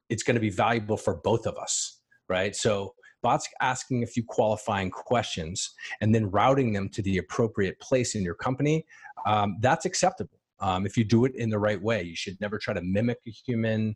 it's 0.09 0.23
going 0.23 0.35
to 0.35 0.41
be 0.41 0.49
valuable 0.49 0.97
for 0.97 1.15
both 1.15 1.45
of 1.45 1.57
us. 1.57 2.01
Right. 2.27 2.55
So 2.55 2.93
bots 3.21 3.47
asking 3.61 4.03
a 4.03 4.07
few 4.07 4.23
qualifying 4.23 4.89
questions 4.91 5.73
and 6.01 6.13
then 6.13 6.31
routing 6.31 6.73
them 6.73 6.89
to 6.89 7.01
the 7.01 7.17
appropriate 7.17 7.79
place 7.79 8.15
in 8.15 8.23
your 8.23 8.35
company, 8.35 8.85
um, 9.25 9.57
that's 9.59 9.85
acceptable. 9.85 10.39
Um, 10.61 10.85
if 10.85 10.97
you 10.97 11.03
do 11.03 11.25
it 11.25 11.35
in 11.35 11.49
the 11.49 11.59
right 11.59 11.81
way, 11.81 12.03
you 12.03 12.15
should 12.15 12.39
never 12.41 12.57
try 12.57 12.73
to 12.73 12.81
mimic 12.81 13.19
a 13.27 13.31
human. 13.31 13.95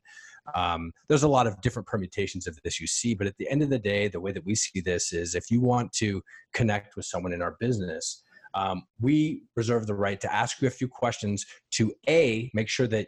Um, 0.56 0.92
there's 1.08 1.24
a 1.24 1.28
lot 1.28 1.48
of 1.48 1.60
different 1.62 1.88
permutations 1.88 2.48
of 2.48 2.58
this 2.64 2.80
you 2.80 2.88
see, 2.88 3.14
but 3.14 3.28
at 3.28 3.38
the 3.38 3.50
end 3.50 3.62
of 3.62 3.70
the 3.70 3.80
day, 3.80 4.08
the 4.08 4.20
way 4.20 4.32
that 4.32 4.46
we 4.46 4.56
see 4.56 4.82
this 4.82 5.14
is 5.14 5.36
if 5.36 5.50
you 5.50 5.62
want 5.62 5.92
to 5.94 6.22
connect 6.54 6.96
with 6.96 7.06
someone 7.06 7.34
in 7.34 7.42
our 7.42 7.56
business, 7.60 8.24
um, 8.54 8.84
we 9.00 9.44
reserve 9.56 9.88
the 9.88 9.96
right 9.96 10.20
to 10.22 10.34
ask 10.34 10.62
you 10.62 10.68
a 10.68 10.72
few 10.72 10.88
questions 10.88 11.46
to 11.72 11.94
A, 12.08 12.52
make 12.54 12.70
sure 12.70 12.88
that 12.88 13.08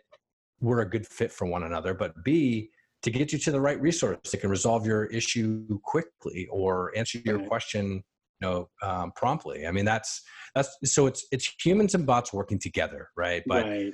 we're 0.59 0.81
a 0.81 0.89
good 0.89 1.05
fit 1.05 1.31
for 1.31 1.45
one 1.45 1.63
another, 1.63 1.93
but 1.93 2.23
B, 2.23 2.69
to 3.03 3.11
get 3.11 3.31
you 3.31 3.37
to 3.37 3.51
the 3.51 3.61
right 3.61 3.79
resource 3.79 4.17
that 4.31 4.37
can 4.37 4.49
resolve 4.49 4.87
your 4.87 5.05
issue 5.05 5.79
quickly 5.83 6.47
or 6.51 6.91
answer 6.97 7.19
your 7.23 7.39
question 7.39 8.03
you 8.41 8.47
know 8.47 8.69
um, 8.81 9.11
promptly. 9.15 9.67
I 9.67 9.71
mean 9.71 9.85
that's 9.85 10.21
that's 10.55 10.75
so 10.85 11.05
it's 11.05 11.25
it's 11.31 11.53
humans 11.63 11.93
and 11.93 12.05
bots 12.05 12.33
working 12.33 12.57
together 12.57 13.09
right? 13.15 13.43
But 13.45 13.65
right 13.65 13.93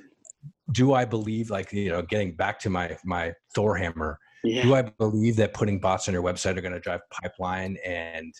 do 0.71 0.93
I 0.93 1.05
believe 1.05 1.49
like 1.49 1.71
you 1.73 1.89
know 1.89 2.01
getting 2.01 2.35
back 2.35 2.59
to 2.61 2.69
my 2.69 2.97
my 3.03 3.33
Thor 3.53 3.75
hammer? 3.75 4.19
Yeah. 4.43 4.63
Do 4.63 4.75
I 4.75 4.81
believe 4.81 5.35
that 5.35 5.53
putting 5.53 5.79
bots 5.79 6.07
on 6.07 6.13
your 6.13 6.23
website 6.23 6.57
are 6.57 6.61
going 6.61 6.73
to 6.73 6.79
drive 6.79 7.01
pipeline 7.11 7.77
and 7.85 8.33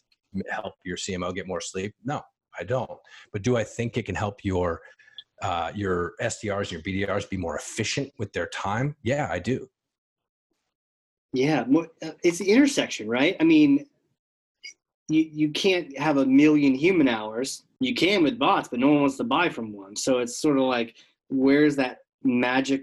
help 0.50 0.74
your 0.84 0.98
CMO 0.98 1.34
get 1.34 1.48
more 1.48 1.62
sleep? 1.62 1.94
No, 2.04 2.22
I 2.60 2.64
don't. 2.64 3.00
But 3.32 3.44
do 3.44 3.56
I 3.56 3.64
think 3.64 3.98
it 3.98 4.06
can 4.06 4.16
help 4.16 4.44
your 4.44 4.82
uh, 5.42 5.72
your 5.76 6.14
SDRs 6.22 6.72
and 6.72 6.86
your 6.86 7.08
BDRs 7.08 7.30
be 7.30 7.38
more 7.38 7.58
efficient 7.58 8.12
with 8.18 8.32
their 8.34 8.48
time? 8.48 8.96
Yeah, 9.04 9.28
I 9.32 9.40
do. 9.40 9.68
Yeah, 11.34 11.64
uh, 12.04 12.12
it's 12.24 12.40
the 12.40 12.52
intersection, 12.52 13.08
right? 13.08 13.38
I 13.40 13.44
mean, 13.44 13.86
you 15.08 15.30
you 15.32 15.50
can't 15.52 15.98
have 15.98 16.18
a 16.18 16.26
million 16.26 16.74
human 16.74 17.08
hours. 17.08 17.64
You 17.80 17.96
can 17.96 18.24
with 18.24 18.38
bots, 18.38 18.70
but 18.70 18.80
no 18.80 18.88
one 18.88 19.02
wants 19.02 19.18
to 19.18 19.24
buy 19.24 19.50
from 19.50 19.74
one. 19.74 19.96
So 19.96 20.20
it's 20.20 20.38
sort 20.38 20.58
of 20.58 20.64
like 20.64 20.96
where's 21.30 21.76
that 21.78 22.00
magic 22.24 22.82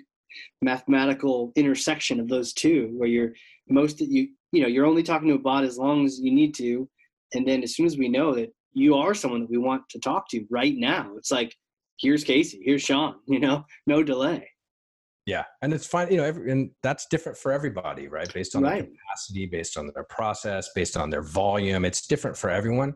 mathematical 0.63 1.53
intersection 1.57 2.21
of 2.21 2.29
those 2.29 2.53
two 2.53 2.91
where 2.97 3.09
you're 3.09 3.33
most 3.69 3.99
that 3.99 4.09
you 4.09 4.29
you 4.53 4.63
know 4.63 4.69
you're 4.69 4.87
only 4.87 5.03
talking 5.03 5.29
to 5.29 5.35
a 5.35 5.39
bot 5.39 5.65
as 5.65 5.79
long 5.79 6.05
as 6.05 6.19
you 6.21 6.33
need 6.33 6.55
to 6.55 6.89
and 7.35 7.47
then 7.47 7.63
as 7.63 7.75
soon 7.75 7.87
as 7.87 7.97
we 7.97 8.09
know 8.09 8.35
that 8.35 8.53
you 8.73 8.95
are 8.95 9.15
someone 9.15 9.41
that 9.41 9.51
we 9.51 9.59
want 9.59 9.83
to 9.89 9.99
talk 10.01 10.29
to 10.29 10.45
right 10.51 10.75
now 10.77 11.13
it's 11.17 11.31
like 11.31 11.55
here's 11.99 12.25
casey 12.25 12.61
here's 12.65 12.83
sean 12.83 13.15
you 13.27 13.41
know? 13.41 13.65
No 13.87 14.03
delay. 14.03 14.49
Yeah 15.27 15.45
and 15.63 15.73
it's 15.73 15.87
fine 15.87 16.11
you 16.11 16.19
know 16.19 16.25
every, 16.25 16.51
and 16.51 16.71
that's 16.83 17.07
different 17.07 17.39
for 17.39 17.53
everybody 17.53 18.09
right? 18.09 18.33
Based 18.33 18.55
on 18.55 18.63
right. 18.63 18.83
their 18.83 18.91
capacity 18.91 19.47
based 19.47 19.77
on 19.77 19.91
their 19.95 20.05
process 20.05 20.71
based 20.75 20.97
on 20.97 21.11
their 21.11 21.23
volume 21.23 21.85
it's 21.85 22.07
different 22.07 22.37
for 22.37 22.51
everyone 22.51 22.95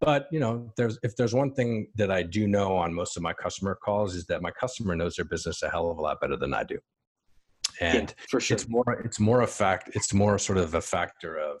but 0.00 0.26
you 0.32 0.40
know 0.40 0.72
there's 0.76 0.98
if 1.02 1.16
there's 1.16 1.34
one 1.34 1.52
thing 1.52 1.86
that 1.94 2.10
i 2.10 2.22
do 2.22 2.46
know 2.46 2.76
on 2.76 2.92
most 2.92 3.16
of 3.16 3.22
my 3.22 3.32
customer 3.32 3.74
calls 3.74 4.14
is 4.14 4.26
that 4.26 4.42
my 4.42 4.50
customer 4.50 4.96
knows 4.96 5.16
their 5.16 5.24
business 5.24 5.62
a 5.62 5.68
hell 5.68 5.90
of 5.90 5.98
a 5.98 6.00
lot 6.00 6.20
better 6.20 6.36
than 6.36 6.54
i 6.54 6.64
do 6.64 6.78
and 7.80 8.14
yeah, 8.18 8.24
for 8.28 8.40
sure 8.40 8.54
it's 8.54 8.68
more 8.68 9.02
it's 9.04 9.20
more 9.20 9.42
a 9.42 9.46
fact 9.46 9.90
it's 9.94 10.12
more 10.12 10.38
sort 10.38 10.58
of 10.58 10.74
a 10.74 10.80
factor 10.80 11.38
of 11.38 11.60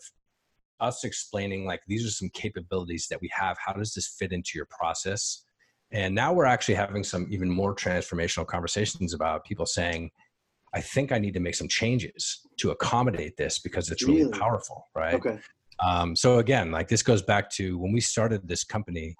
us 0.80 1.04
explaining 1.04 1.66
like 1.66 1.80
these 1.86 2.06
are 2.06 2.10
some 2.10 2.30
capabilities 2.30 3.06
that 3.08 3.20
we 3.20 3.30
have 3.32 3.56
how 3.64 3.72
does 3.72 3.92
this 3.94 4.16
fit 4.18 4.32
into 4.32 4.52
your 4.54 4.66
process 4.66 5.44
and 5.92 6.14
now 6.14 6.32
we're 6.32 6.44
actually 6.44 6.76
having 6.76 7.02
some 7.02 7.26
even 7.30 7.50
more 7.50 7.74
transformational 7.74 8.46
conversations 8.46 9.12
about 9.12 9.44
people 9.44 9.66
saying, 9.66 10.10
I 10.72 10.80
think 10.80 11.10
I 11.10 11.18
need 11.18 11.34
to 11.34 11.40
make 11.40 11.56
some 11.56 11.66
changes 11.66 12.46
to 12.58 12.70
accommodate 12.70 13.36
this 13.36 13.58
because 13.58 13.90
it's 13.90 14.04
really, 14.04 14.24
really? 14.24 14.38
powerful, 14.38 14.86
right? 14.94 15.14
Okay. 15.14 15.38
Um, 15.84 16.14
so 16.14 16.38
again, 16.38 16.70
like 16.70 16.88
this 16.88 17.02
goes 17.02 17.22
back 17.22 17.50
to 17.52 17.78
when 17.78 17.92
we 17.92 18.00
started 18.00 18.46
this 18.46 18.64
company, 18.64 19.16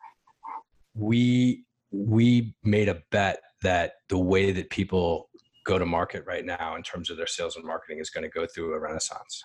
we 0.94 1.64
we 1.92 2.54
made 2.62 2.88
a 2.88 3.02
bet 3.10 3.40
that 3.62 3.94
the 4.08 4.18
way 4.18 4.52
that 4.52 4.70
people 4.70 5.28
go 5.66 5.78
to 5.78 5.86
market 5.86 6.24
right 6.26 6.44
now 6.44 6.76
in 6.76 6.82
terms 6.82 7.10
of 7.10 7.16
their 7.16 7.26
sales 7.26 7.56
and 7.56 7.64
marketing 7.64 7.98
is 7.98 8.10
going 8.10 8.22
to 8.22 8.30
go 8.30 8.46
through 8.46 8.74
a 8.74 8.78
renaissance. 8.78 9.42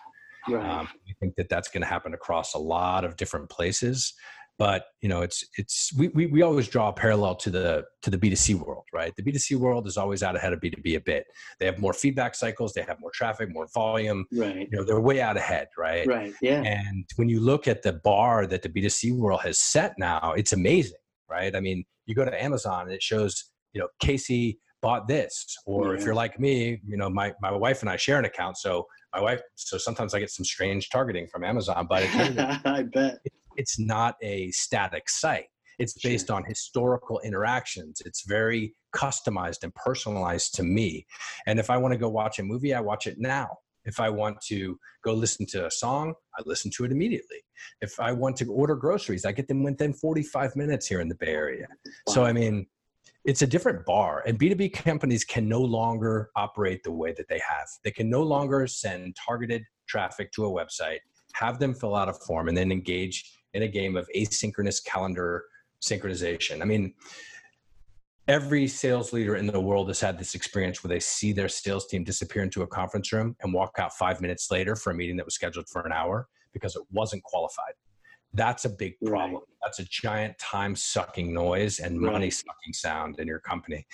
Right. 0.48 0.64
Um, 0.64 0.88
we 1.08 1.16
think 1.20 1.36
that 1.36 1.50
that's 1.50 1.70
going 1.70 1.82
to 1.82 1.88
happen 1.88 2.14
across 2.14 2.54
a 2.54 2.60
lot 2.60 3.04
of 3.04 3.18
different 3.18 3.50
places 3.50 4.14
but 4.58 4.86
you 5.02 5.10
know 5.10 5.22
it's 5.22 5.44
it's 5.58 5.92
we, 5.98 6.08
we, 6.10 6.28
we 6.28 6.42
always 6.42 6.68
draw 6.68 6.90
a 6.90 6.94
parallel 6.94 7.36
to 7.36 7.50
the 7.50 7.84
to 8.02 8.10
the 8.10 8.18
b2c 8.18 8.56
world 8.56 8.84
right? 8.94 9.14
The 9.16 9.24
b2c 9.24 9.58
world 9.58 9.88
is 9.88 9.98
always 9.98 10.24
out 10.24 10.36
ahead 10.36 10.54
of 10.54 10.60
b2b 10.60 10.96
a 10.96 11.02
bit. 11.02 11.26
They 11.60 11.66
have 11.66 11.80
more 11.80 11.94
feedback 11.94 12.36
cycles 12.36 12.74
they 12.74 12.82
have 12.84 13.00
more 13.00 13.12
traffic 13.14 13.52
more 13.52 13.68
volume 13.74 14.26
right. 14.34 14.68
you 14.72 14.78
know 14.78 14.84
they're 14.84 15.00
way 15.00 15.22
out 15.22 15.38
ahead 15.38 15.68
right? 15.78 16.08
Right 16.08 16.34
yeah. 16.42 16.62
And 16.64 17.06
when 17.18 17.30
you 17.30 17.40
look 17.40 17.68
at 17.68 17.82
the 17.84 17.94
bar 17.94 18.48
that 18.48 18.62
the 18.62 18.70
b2c 18.70 19.18
world 19.18 19.42
has 19.42 19.60
set 19.60 19.94
now 19.98 20.34
it's 20.38 20.54
amazing 20.54 20.98
right? 21.30 21.56
I 21.56 21.60
mean 21.60 21.84
you 22.06 22.16
go 22.16 22.26
to 22.26 22.44
amazon 22.44 22.84
and 22.84 22.92
it 22.92 23.04
shows 23.04 23.52
you 23.74 23.82
know 23.82 23.88
casey 24.00 24.60
bought 24.82 25.08
this 25.08 25.58
or 25.66 25.94
yeah. 25.94 26.00
if 26.00 26.06
you're 26.06 26.16
like 26.16 26.40
me 26.40 26.80
you 26.86 26.98
know 26.98 27.10
my, 27.10 27.34
my 27.42 27.52
wife 27.52 27.82
and 27.82 27.90
i 27.90 27.98
share 27.98 28.20
an 28.20 28.26
account 28.26 28.56
so 28.56 28.86
my 29.14 29.22
wife 29.22 29.42
so 29.56 29.78
sometimes 29.78 30.14
i 30.14 30.20
get 30.20 30.30
some 30.30 30.46
strange 30.46 30.90
targeting 30.90 31.26
from 31.28 31.44
amazon 31.44 31.88
but 31.90 32.04
i 32.66 32.84
bet 32.94 33.18
it's 33.58 33.80
not 33.80 34.16
a 34.22 34.52
static 34.52 35.10
site. 35.10 35.48
It's 35.78 35.94
based 35.94 36.28
sure. 36.28 36.38
on 36.38 36.46
historical 36.46 37.20
interactions. 37.20 38.02
It's 38.06 38.26
very 38.26 38.74
customized 38.96 39.64
and 39.64 39.74
personalized 39.76 40.56
to 40.56 40.64
me. 40.64 41.06
And 41.48 41.60
if 41.60 41.70
I 41.70 41.78
want 41.78 41.94
to 41.94 41.98
go 41.98 42.10
watch 42.10 42.40
a 42.40 42.44
movie, 42.44 42.74
I 42.74 42.80
watch 42.80 43.08
it 43.08 43.18
now. 43.20 43.58
If 43.84 44.00
I 44.00 44.10
want 44.10 44.42
to 44.48 44.80
go 45.04 45.14
listen 45.14 45.46
to 45.48 45.68
a 45.68 45.72
song, 45.72 46.16
I 46.38 46.42
listen 46.46 46.72
to 46.78 46.86
it 46.86 46.92
immediately. 46.92 47.38
If 47.82 48.00
I 48.00 48.12
want 48.12 48.36
to 48.38 48.46
order 48.46 48.76
groceries, 48.76 49.26
I 49.26 49.32
get 49.32 49.48
them 49.48 49.64
within 49.64 49.94
45 49.94 50.56
minutes 50.56 50.88
here 50.88 51.02
in 51.02 51.10
the 51.10 51.16
Bay 51.16 51.28
Area. 51.28 51.68
Wow. 52.08 52.14
So, 52.14 52.26
I 52.26 52.34
mean, 52.34 52.66
it's 53.26 53.42
a 53.42 53.48
different 53.48 53.84
bar 53.86 54.24
and 54.28 54.40
b2b 54.40 54.72
companies 54.72 55.24
can 55.24 55.50
no 55.50 55.60
longer 55.60 56.30
operate 56.36 56.84
the 56.84 56.92
way 56.92 57.12
that 57.12 57.28
they 57.28 57.40
have 57.40 57.68
they 57.84 57.90
can 57.90 58.08
no 58.08 58.22
longer 58.22 58.68
send 58.68 59.16
targeted 59.16 59.64
traffic 59.88 60.32
to 60.32 60.46
a 60.46 60.50
website 60.50 61.00
have 61.36 61.60
them 61.60 61.74
fill 61.74 61.96
out 61.96 62.10
a 62.10 62.14
form 62.14 62.48
and 62.48 62.58
then 62.58 62.72
engage 62.72 63.32
in 63.54 63.64
a 63.64 63.68
game 63.68 63.96
of 63.96 64.10
asynchronous 64.16 64.84
calendar 64.84 65.46
synchronization. 65.82 66.62
I 66.62 66.66
mean, 66.66 66.94
every 68.28 68.68
sales 68.68 69.14
leader 69.14 69.36
in 69.36 69.48
the 69.48 69.60
world 69.60 69.88
has 69.90 70.00
had 70.00 70.18
this 70.18 70.34
experience 70.34 70.84
where 70.84 70.90
they 70.90 71.00
see 71.00 71.32
their 71.34 71.50
sales 71.50 71.88
team 71.88 72.04
disappear 72.04 72.44
into 72.44 72.64
a 72.64 72.68
conference 72.68 73.12
room 73.12 73.36
and 73.42 73.54
walk 73.54 73.76
out 73.78 73.94
five 73.94 74.22
minutes 74.22 74.50
later 74.50 74.76
for 74.76 74.92
a 74.92 74.96
meeting 74.96 75.18
that 75.18 75.26
was 75.26 75.36
scheduled 75.36 75.68
for 75.70 75.86
an 75.86 75.92
hour 75.92 76.28
because 76.54 76.76
it 76.76 76.84
wasn't 76.92 77.22
qualified. 77.24 77.74
That's 78.34 78.66
a 78.66 78.70
big 78.70 78.96
problem. 79.06 79.36
Right. 79.36 79.42
That's 79.64 79.80
a 79.80 79.86
giant 79.86 80.38
time 80.40 80.76
sucking 80.76 81.34
noise 81.34 81.80
and 81.80 81.98
money 81.98 82.30
sucking 82.30 82.74
sound 82.74 83.20
in 83.20 83.28
your 83.28 83.40
company. 83.40 83.88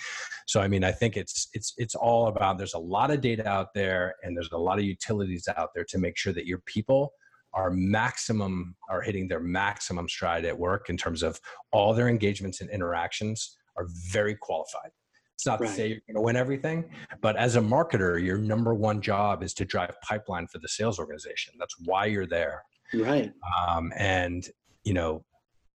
So 0.46 0.60
I 0.60 0.66
mean, 0.66 0.82
I 0.82 0.90
think 0.90 1.16
it's 1.16 1.48
it's 1.52 1.74
it's 1.76 1.94
all 1.94 2.26
about 2.26 2.58
there's 2.58 2.74
a 2.74 2.78
lot 2.78 3.12
of 3.12 3.20
data 3.20 3.46
out 3.46 3.72
there 3.72 4.16
and 4.24 4.36
there's 4.36 4.50
a 4.50 4.58
lot 4.58 4.78
of 4.78 4.84
utilities 4.84 5.46
out 5.56 5.70
there 5.74 5.84
to 5.84 5.98
make 5.98 6.16
sure 6.16 6.32
that 6.32 6.46
your 6.46 6.58
people 6.66 7.12
are 7.54 7.70
maximum 7.70 8.74
are 8.88 9.02
hitting 9.02 9.28
their 9.28 9.40
maximum 9.40 10.08
stride 10.08 10.44
at 10.44 10.58
work 10.58 10.88
in 10.88 10.96
terms 10.96 11.22
of 11.22 11.40
all 11.72 11.92
their 11.92 12.08
engagements 12.08 12.60
and 12.60 12.70
interactions 12.70 13.56
are 13.76 13.86
very 14.10 14.34
qualified. 14.34 14.90
It's 15.34 15.46
not 15.46 15.60
right. 15.60 15.68
to 15.68 15.74
say 15.74 15.88
you're 15.88 16.00
going 16.06 16.14
to 16.14 16.20
win 16.20 16.36
everything 16.36 16.84
but 17.20 17.36
as 17.36 17.56
a 17.56 17.60
marketer 17.60 18.22
your 18.22 18.38
number 18.38 18.74
one 18.74 19.00
job 19.00 19.42
is 19.42 19.54
to 19.54 19.64
drive 19.64 19.94
pipeline 20.02 20.46
for 20.46 20.58
the 20.58 20.68
sales 20.68 20.98
organization. 20.98 21.54
That's 21.58 21.74
why 21.84 22.06
you're 22.06 22.26
there. 22.26 22.62
Right. 22.94 23.32
Um, 23.68 23.92
and 23.96 24.46
you 24.84 24.94
know 24.94 25.24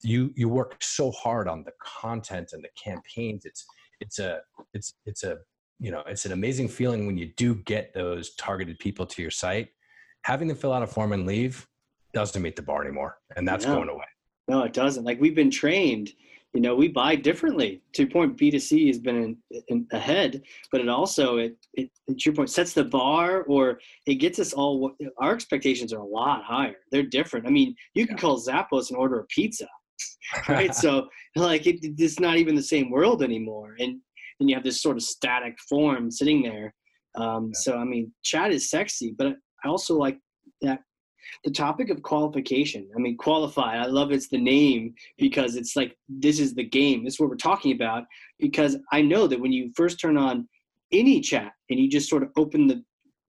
you 0.03 0.33
you 0.37 0.49
work 0.49 0.77
so 0.83 1.11
hard 1.11 1.49
on 1.49 1.65
the 1.65 1.73
content 1.83 2.51
and 2.53 2.63
the 2.63 2.69
campaigns. 2.83 3.45
It's 3.45 3.67
it's 4.01 4.19
a 4.19 4.41
it's 4.75 4.95
it's 5.05 5.25
a 5.25 5.39
you 5.79 5.91
know 5.91 6.03
it's 6.07 6.27
an 6.27 6.33
amazing 6.33 6.69
feeling 6.69 7.07
when 7.07 7.19
you 7.19 7.33
do 7.37 7.57
get 7.57 7.93
those 7.95 8.35
targeted 8.37 8.79
people 8.79 9.07
to 9.07 9.23
your 9.23 9.31
site 9.31 9.69
having 10.27 10.49
them 10.49 10.57
fill 10.57 10.73
out 10.73 10.83
a 10.83 10.87
form 10.89 11.13
and 11.13 11.25
leave 11.25 11.65
doesn't 12.13 12.43
meet 12.43 12.57
the 12.57 12.63
bar 12.63 12.83
anymore, 12.83 13.19
and 13.37 13.47
that's 13.47 13.65
no. 13.65 13.77
going 13.77 13.89
away. 13.89 14.05
No, 14.49 14.65
it 14.65 14.73
doesn't. 14.73 15.05
Like 15.05 15.21
we've 15.21 15.37
been 15.37 15.53
trained, 15.53 16.11
you 16.53 16.61
know, 16.61 16.75
we 16.75 16.89
buy 16.89 17.15
differently. 17.15 17.81
To 17.93 18.03
your 18.03 18.11
point, 18.11 18.37
B2C 18.37 18.89
has 18.89 18.99
been 18.99 19.17
in, 19.51 19.63
in, 19.69 19.87
ahead, 19.93 20.43
but 20.73 20.81
it 20.81 20.89
also, 20.89 21.37
it, 21.37 21.57
it, 21.75 21.91
to 22.09 22.17
your 22.25 22.35
point, 22.35 22.51
sets 22.51 22.73
the 22.73 22.85
bar 22.85 23.43
or 23.45 23.79
it 24.07 24.17
gets 24.17 24.41
us 24.41 24.53
all, 24.53 24.97
our 25.19 25.33
expectations 25.33 25.93
are 25.93 26.01
a 26.01 26.05
lot 26.05 26.43
higher. 26.43 26.77
They're 26.91 27.05
different. 27.05 27.47
I 27.47 27.51
mean, 27.51 27.77
you 27.95 28.05
can 28.05 28.17
yeah. 28.17 28.21
call 28.21 28.41
Zappos 28.41 28.91
and 28.91 28.99
order 28.99 29.21
a 29.21 29.27
pizza, 29.27 29.69
right? 30.49 30.75
so 30.75 31.09
like 31.37 31.69
it, 31.69 31.77
it's 31.83 32.19
not 32.19 32.37
even 32.37 32.57
the 32.57 32.63
same 32.63 32.91
world 32.91 33.23
anymore. 33.23 33.77
And, 33.79 34.01
and 34.41 34.51
you 34.51 34.57
have 34.57 34.65
this 34.65 34.83
sort 34.83 34.97
of 34.97 35.05
static 35.05 35.57
form 35.69 36.11
sitting 36.11 36.43
there. 36.43 36.75
Um, 37.15 37.53
yeah. 37.53 37.61
So, 37.61 37.79
I 37.79 37.85
mean, 37.85 38.13
chat 38.25 38.51
is 38.51 38.71
sexy, 38.71 39.15
but 39.17 39.37
I 39.65 39.69
also 39.69 39.95
like 39.95 40.19
that 40.63 40.81
the 41.45 41.51
topic 41.51 41.91
of 41.91 42.03
qualification. 42.03 42.89
I 42.97 43.01
mean, 43.01 43.17
qualified. 43.17 43.79
I 43.79 43.87
love 43.87 44.13
it's 44.13 44.29
the 44.29 44.39
name 44.39 44.95
because 45.19 45.57
it's 45.57 45.77
like 45.77 45.97
this 46.09 46.39
is 46.39 46.55
the 46.55 46.65
game. 46.65 47.05
This 47.05 47.15
is 47.15 47.21
what 47.21 47.31
we're 47.31 47.37
talking 47.37 47.73
about. 47.73 48.05
Because 48.39 48.77
I 48.93 49.03
know 49.03 49.27
that 49.27 49.41
when 49.41 49.53
you 49.53 49.73
first 49.75 50.01
turn 50.01 50.17
on 50.17 50.49
any 50.93 51.21
chat 51.21 51.53
and 51.71 51.81
you 51.81 51.89
just 51.89 52.09
sort 52.09 52.23
of 52.23 52.31
open 52.37 52.67
the 52.67 52.83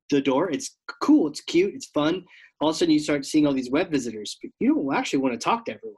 the 0.10 0.22
door, 0.22 0.50
it's 0.50 0.78
cool, 1.02 1.28
it's 1.28 1.42
cute, 1.42 1.74
it's 1.74 1.88
fun. 1.88 2.24
All 2.62 2.70
of 2.70 2.76
a 2.76 2.78
sudden, 2.80 2.94
you 2.94 3.00
start 3.00 3.26
seeing 3.26 3.46
all 3.46 3.54
these 3.54 3.70
web 3.70 3.92
visitors. 3.92 4.38
but 4.42 4.52
You 4.60 4.74
don't 4.74 4.96
actually 4.96 5.20
want 5.20 5.34
to 5.34 5.44
talk 5.44 5.66
to 5.66 5.74
everyone. 5.74 5.98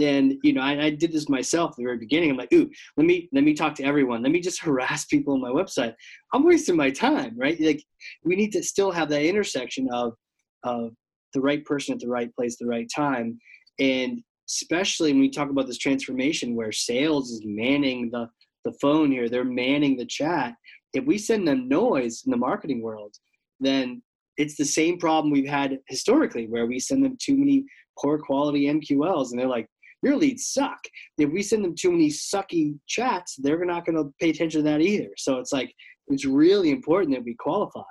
And 0.00 0.34
you 0.42 0.52
know, 0.52 0.60
I, 0.60 0.86
I, 0.86 0.90
did 0.90 1.12
this 1.12 1.28
myself 1.28 1.72
at 1.72 1.76
the 1.76 1.84
very 1.84 1.98
beginning. 1.98 2.30
I'm 2.30 2.36
like, 2.36 2.52
ooh, 2.52 2.70
let 2.96 3.06
me 3.06 3.28
let 3.32 3.44
me 3.44 3.54
talk 3.54 3.74
to 3.76 3.84
everyone. 3.84 4.22
Let 4.22 4.32
me 4.32 4.40
just 4.40 4.60
harass 4.62 5.04
people 5.06 5.34
on 5.34 5.40
my 5.40 5.50
website. 5.50 5.94
I'm 6.32 6.44
wasting 6.44 6.76
my 6.76 6.90
time, 6.90 7.34
right? 7.36 7.60
Like, 7.60 7.82
we 8.24 8.36
need 8.36 8.52
to 8.52 8.62
still 8.62 8.90
have 8.90 9.08
that 9.10 9.24
intersection 9.24 9.88
of 9.92 10.14
of 10.62 10.92
the 11.32 11.40
right 11.40 11.64
person 11.64 11.94
at 11.94 12.00
the 12.00 12.08
right 12.08 12.34
place, 12.34 12.56
the 12.56 12.66
right 12.66 12.88
time, 12.94 13.38
and 13.78 14.22
especially 14.48 15.12
when 15.12 15.20
we 15.20 15.30
talk 15.30 15.50
about 15.50 15.66
this 15.66 15.78
transformation 15.78 16.54
where 16.54 16.70
sales 16.70 17.30
is 17.30 17.40
manning 17.44 18.10
the 18.10 18.28
the 18.64 18.72
phone 18.80 19.12
here, 19.12 19.28
they're 19.28 19.44
manning 19.44 19.96
the 19.96 20.06
chat. 20.06 20.54
If 20.94 21.04
we 21.04 21.18
send 21.18 21.46
them 21.46 21.68
noise 21.68 22.22
in 22.24 22.30
the 22.30 22.36
marketing 22.36 22.82
world, 22.82 23.14
then 23.60 24.02
it's 24.36 24.56
the 24.56 24.64
same 24.64 24.98
problem 24.98 25.32
we've 25.32 25.48
had 25.48 25.78
historically 25.88 26.46
where 26.46 26.66
we 26.66 26.78
send 26.78 27.04
them 27.04 27.16
too 27.20 27.36
many 27.36 27.64
poor 28.00 28.18
quality 28.18 28.66
MQLs 28.66 29.30
and 29.30 29.38
they're 29.38 29.48
like, 29.48 29.68
your 30.02 30.16
leads 30.16 30.46
suck. 30.48 30.78
If 31.16 31.30
we 31.30 31.42
send 31.42 31.64
them 31.64 31.74
too 31.74 31.90
many 31.90 32.10
sucky 32.10 32.78
chats, 32.86 33.36
they're 33.36 33.64
not 33.64 33.86
going 33.86 33.96
to 33.96 34.12
pay 34.20 34.30
attention 34.30 34.62
to 34.62 34.70
that 34.70 34.80
either. 34.80 35.08
So 35.16 35.38
it's 35.38 35.52
like, 35.52 35.72
it's 36.08 36.26
really 36.26 36.70
important 36.70 37.14
that 37.14 37.24
we 37.24 37.34
qualify. 37.34 37.82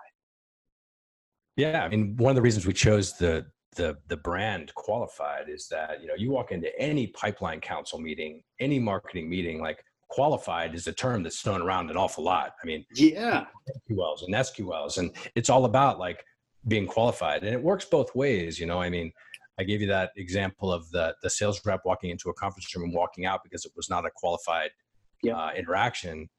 Yeah. 1.55 1.83
I 1.83 1.89
mean, 1.89 2.15
one 2.17 2.29
of 2.31 2.35
the 2.35 2.41
reasons 2.41 2.67
we 2.67 2.73
chose 2.73 3.17
the, 3.17 3.47
the, 3.75 3.97
the 4.07 4.17
brand 4.17 4.73
qualified 4.75 5.49
is 5.49 5.67
that, 5.69 6.01
you 6.01 6.07
know, 6.07 6.13
you 6.15 6.29
walk 6.29 6.51
into 6.51 6.69
any 6.79 7.07
pipeline 7.07 7.59
council 7.59 7.99
meeting, 7.99 8.43
any 8.59 8.77
marketing 8.77 9.27
meeting, 9.27 9.59
like 9.59 9.83
qualified 10.13 10.75
is 10.75 10.85
a 10.85 10.93
term 10.93 11.23
that's 11.23 11.41
thrown 11.41 11.63
around 11.63 11.89
an 11.89 11.97
awful 11.97 12.23
lot. 12.23 12.53
I 12.61 12.67
mean, 12.67 12.85
yeah, 12.93 13.45
MQLs 13.89 14.23
and 14.23 14.35
SQLs, 14.35 14.99
and 14.99 15.09
it's 15.35 15.49
all 15.49 15.65
about 15.65 15.97
like 15.97 16.23
being 16.67 16.87
qualified, 16.87 17.43
and 17.43 17.53
it 17.53 17.61
works 17.61 17.85
both 17.85 18.13
ways. 18.15 18.59
You 18.59 18.65
know, 18.65 18.81
I 18.81 18.89
mean, 18.89 19.11
I 19.59 19.63
gave 19.63 19.81
you 19.81 19.87
that 19.87 20.11
example 20.15 20.71
of 20.71 20.89
the 20.91 21.15
the 21.21 21.29
sales 21.29 21.61
rep 21.65 21.81
walking 21.85 22.09
into 22.09 22.29
a 22.29 22.33
conference 22.33 22.73
room 22.75 22.85
and 22.85 22.93
walking 22.93 23.25
out 23.25 23.41
because 23.43 23.65
it 23.65 23.71
was 23.75 23.89
not 23.89 24.05
a 24.05 24.11
qualified 24.15 24.71
Yeah. 25.21 25.37
uh, 25.37 25.51
interaction. 25.55 26.29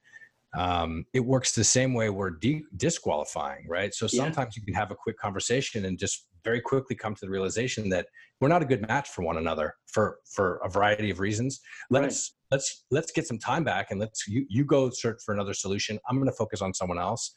Um, 0.56 1.04
it 1.12 1.20
works 1.20 1.52
the 1.52 1.64
same 1.64 1.94
way 1.94 2.10
we're 2.10 2.30
de- 2.30 2.62
disqualifying, 2.76 3.66
right? 3.68 3.92
So 3.92 4.06
Yeah. 4.06 4.22
sometimes 4.22 4.56
you 4.56 4.62
can 4.64 4.74
have 4.74 4.92
a 4.92 4.94
quick 4.94 5.18
conversation 5.18 5.84
and 5.84 5.98
just 5.98 6.28
very 6.44 6.60
quickly 6.60 6.94
come 6.94 7.14
to 7.16 7.20
the 7.22 7.30
realization 7.30 7.88
that 7.88 8.06
we're 8.40 8.48
not 8.48 8.62
a 8.62 8.64
good 8.64 8.86
match 8.86 9.08
for 9.08 9.22
one 9.22 9.36
another 9.38 9.74
for 9.86 10.20
for 10.34 10.60
a 10.64 10.68
variety 10.68 11.10
of 11.10 11.18
reasons. 11.18 11.60
Let's 11.90 12.36
let's 12.50 12.84
let's 12.90 13.10
get 13.10 13.26
some 13.26 13.38
time 13.38 13.64
back 13.64 13.90
and 13.90 13.98
let's 13.98 14.28
you 14.28 14.46
you 14.48 14.64
go 14.64 14.90
search 14.90 15.20
for 15.24 15.34
another 15.34 15.54
solution. 15.54 15.98
I'm 16.08 16.16
going 16.18 16.28
to 16.30 16.36
focus 16.36 16.60
on 16.62 16.72
someone 16.72 16.98
else. 16.98 17.34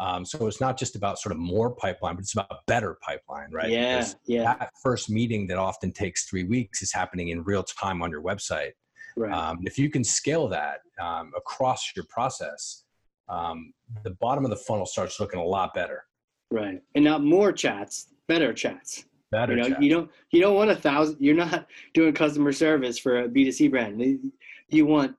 Um, 0.00 0.24
so 0.24 0.46
it's 0.46 0.60
not 0.60 0.78
just 0.78 0.96
about 0.96 1.18
sort 1.18 1.32
of 1.32 1.38
more 1.38 1.70
pipeline, 1.70 2.14
but 2.14 2.22
it's 2.22 2.32
about 2.32 2.48
better 2.66 2.96
pipeline, 3.02 3.50
right? 3.52 3.68
Yeah, 3.68 3.96
Because 3.98 4.16
yeah, 4.26 4.44
that 4.44 4.70
first 4.82 5.10
meeting 5.10 5.46
that 5.48 5.58
often 5.58 5.92
takes 5.92 6.24
three 6.24 6.44
weeks 6.44 6.82
is 6.82 6.92
happening 6.92 7.28
in 7.28 7.42
real 7.44 7.62
time 7.62 8.02
on 8.02 8.10
your 8.10 8.22
website. 8.22 8.70
right. 9.16 9.32
Um, 9.32 9.58
if 9.64 9.78
you 9.78 9.90
can 9.90 10.02
scale 10.02 10.48
that 10.48 10.80
um, 11.00 11.32
across 11.36 11.92
your 11.94 12.06
process, 12.08 12.84
um, 13.28 13.72
the 14.02 14.10
bottom 14.12 14.44
of 14.44 14.50
the 14.50 14.56
funnel 14.56 14.86
starts 14.86 15.20
looking 15.20 15.40
a 15.40 15.44
lot 15.44 15.74
better. 15.74 16.04
right. 16.50 16.80
And 16.94 17.04
not 17.04 17.22
more 17.22 17.52
chats, 17.52 18.08
better 18.28 18.52
chats. 18.52 19.04
Better. 19.30 19.54
you 19.56 19.62
know, 19.62 19.68
chat. 19.70 19.82
you 19.82 19.90
don't 19.90 20.10
you 20.30 20.40
don't 20.42 20.54
want 20.54 20.70
a 20.70 20.76
thousand. 20.76 21.16
You're 21.20 21.34
not 21.34 21.66
doing 21.94 22.12
customer 22.12 22.52
service 22.52 22.98
for 22.98 23.20
a 23.20 23.28
B2C 23.28 23.70
brand. 23.70 24.30
You 24.68 24.86
want 24.86 25.16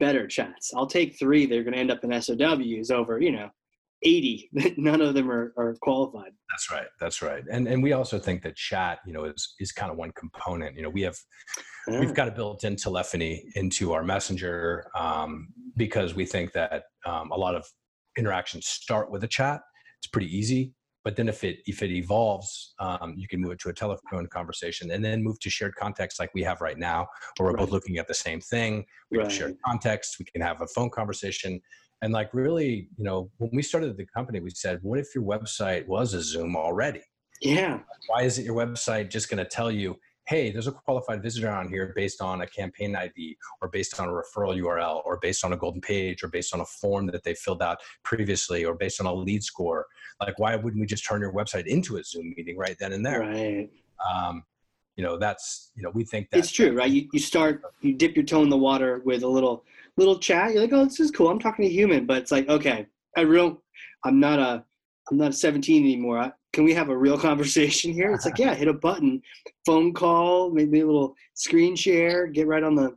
better 0.00 0.26
chats. 0.26 0.72
I'll 0.74 0.86
take 0.86 1.18
three. 1.18 1.46
They're 1.46 1.62
going 1.62 1.74
to 1.74 1.78
end 1.78 1.90
up 1.90 2.04
in 2.04 2.20
SOWs 2.20 2.90
over 2.90 3.20
you 3.20 3.32
know, 3.32 3.50
eighty. 4.04 4.50
None 4.76 5.00
of 5.00 5.14
them 5.14 5.30
are, 5.30 5.52
are 5.56 5.76
qualified. 5.80 6.32
That's 6.50 6.70
right. 6.70 6.86
That's 7.00 7.22
right. 7.22 7.44
And 7.50 7.66
and 7.66 7.82
we 7.82 7.92
also 7.92 8.18
think 8.18 8.42
that 8.42 8.56
chat, 8.56 8.98
you 9.06 9.12
know, 9.12 9.24
is 9.24 9.54
is 9.58 9.72
kind 9.72 9.90
of 9.90 9.96
one 9.96 10.12
component. 10.12 10.76
You 10.76 10.82
know, 10.82 10.90
we 10.90 11.02
have 11.02 11.16
Ah, 11.88 12.00
we've 12.00 12.14
got 12.14 12.28
a 12.28 12.30
built-in 12.30 12.76
telephony 12.76 13.44
into 13.56 13.92
our 13.92 14.02
messenger 14.02 14.86
um, 14.96 15.48
because 15.76 16.14
we 16.14 16.24
think 16.24 16.52
that 16.52 16.84
um, 17.04 17.30
a 17.30 17.36
lot 17.36 17.54
of 17.54 17.66
interactions 18.16 18.66
start 18.66 19.10
with 19.10 19.24
a 19.24 19.28
chat. 19.28 19.60
It's 19.98 20.06
pretty 20.06 20.34
easy, 20.34 20.72
but 21.04 21.16
then 21.16 21.28
if 21.28 21.44
it 21.44 21.58
if 21.66 21.82
it 21.82 21.90
evolves, 21.90 22.74
um, 22.78 23.14
you 23.16 23.28
can 23.28 23.40
move 23.40 23.52
it 23.52 23.58
to 23.60 23.68
a 23.68 23.72
telephone 23.72 24.26
conversation 24.28 24.90
and 24.90 25.04
then 25.04 25.22
move 25.22 25.38
to 25.40 25.50
shared 25.50 25.74
context 25.74 26.18
like 26.18 26.30
we 26.34 26.42
have 26.42 26.60
right 26.60 26.78
now, 26.78 27.06
where 27.36 27.50
we're 27.50 27.58
both 27.58 27.70
looking 27.70 27.98
at 27.98 28.08
the 28.08 28.14
same 28.14 28.40
thing. 28.40 28.84
We 29.10 29.18
have 29.18 29.32
shared 29.32 29.56
context. 29.64 30.16
We 30.18 30.24
can 30.24 30.40
have 30.40 30.62
a 30.62 30.66
phone 30.68 30.90
conversation. 30.90 31.60
And 32.02 32.12
like 32.12 32.34
really, 32.34 32.88
you 32.96 33.04
know, 33.04 33.30
when 33.38 33.50
we 33.52 33.62
started 33.62 33.96
the 33.96 34.06
company, 34.06 34.40
we 34.40 34.50
said, 34.50 34.80
what 34.82 34.98
if 34.98 35.14
your 35.14 35.24
website 35.24 35.86
was 35.86 36.12
a 36.14 36.22
Zoom 36.22 36.56
already? 36.56 37.02
yeah, 37.40 37.80
why 38.08 38.22
isn't 38.22 38.44
your 38.44 38.54
website 38.54 39.10
just 39.10 39.28
going 39.28 39.42
to 39.42 39.48
tell 39.48 39.70
you 39.70 39.96
hey 40.26 40.50
there's 40.50 40.66
a 40.66 40.72
qualified 40.72 41.22
visitor 41.22 41.50
on 41.50 41.68
here 41.68 41.92
based 41.94 42.22
on 42.22 42.40
a 42.40 42.46
campaign 42.46 42.96
id 42.96 43.36
or 43.60 43.68
based 43.68 44.00
on 44.00 44.08
a 44.08 44.10
referral 44.10 44.58
url 44.62 45.02
or 45.04 45.18
based 45.20 45.44
on 45.44 45.52
a 45.52 45.56
golden 45.56 45.82
page 45.82 46.22
or 46.22 46.28
based 46.28 46.54
on 46.54 46.60
a 46.60 46.64
form 46.64 47.06
that 47.06 47.22
they 47.24 47.34
filled 47.34 47.60
out 47.60 47.78
previously 48.04 48.64
or 48.64 48.74
based 48.74 49.00
on 49.00 49.06
a 49.06 49.12
lead 49.12 49.42
score 49.42 49.84
like 50.20 50.38
why 50.38 50.56
wouldn't 50.56 50.80
we 50.80 50.86
just 50.86 51.04
turn 51.04 51.20
your 51.20 51.32
website 51.32 51.66
into 51.66 51.96
a 51.96 52.04
zoom 52.04 52.32
meeting 52.36 52.56
right 52.56 52.76
then 52.80 52.92
and 52.92 53.04
there 53.04 53.20
right. 53.20 53.70
um, 54.10 54.42
you 54.96 55.04
know 55.04 55.18
that's 55.18 55.72
you 55.74 55.82
know 55.82 55.90
we 55.90 56.04
think 56.04 56.30
that 56.30 56.38
It's 56.38 56.50
true, 56.50 56.72
right? 56.72 56.90
You 56.90 57.08
you 57.12 57.18
start 57.18 57.62
you 57.80 57.94
dip 57.94 58.14
your 58.14 58.24
toe 58.24 58.42
in 58.42 58.48
the 58.48 58.56
water 58.56 59.02
with 59.04 59.24
a 59.24 59.28
little 59.28 59.64
little 59.96 60.18
chat. 60.18 60.52
You're 60.52 60.62
like, 60.62 60.72
oh, 60.72 60.84
this 60.84 61.00
is 61.00 61.10
cool. 61.10 61.28
I'm 61.28 61.38
talking 61.38 61.64
to 61.64 61.68
a 61.70 61.72
human, 61.72 62.06
but 62.06 62.18
it's 62.18 62.32
like, 62.32 62.48
okay, 62.48 62.86
I 63.16 63.22
real, 63.22 63.62
I'm 64.04 64.18
not 64.20 64.38
a, 64.38 64.64
I'm 65.10 65.16
not 65.18 65.34
17 65.34 65.82
anymore. 65.82 66.18
I, 66.18 66.32
can 66.52 66.64
we 66.64 66.74
have 66.74 66.88
a 66.88 66.96
real 66.96 67.18
conversation 67.28 67.92
here? 67.92 68.12
It's 68.12 68.24
like, 68.24 68.38
yeah, 68.38 68.54
hit 68.54 68.68
a 68.68 68.72
button, 68.74 69.20
phone 69.66 69.92
call, 69.92 70.50
maybe 70.50 70.80
a 70.80 70.86
little 70.86 71.14
screen 71.34 71.76
share, 71.76 72.26
get 72.26 72.46
right 72.46 72.62
on 72.62 72.74
the, 72.74 72.94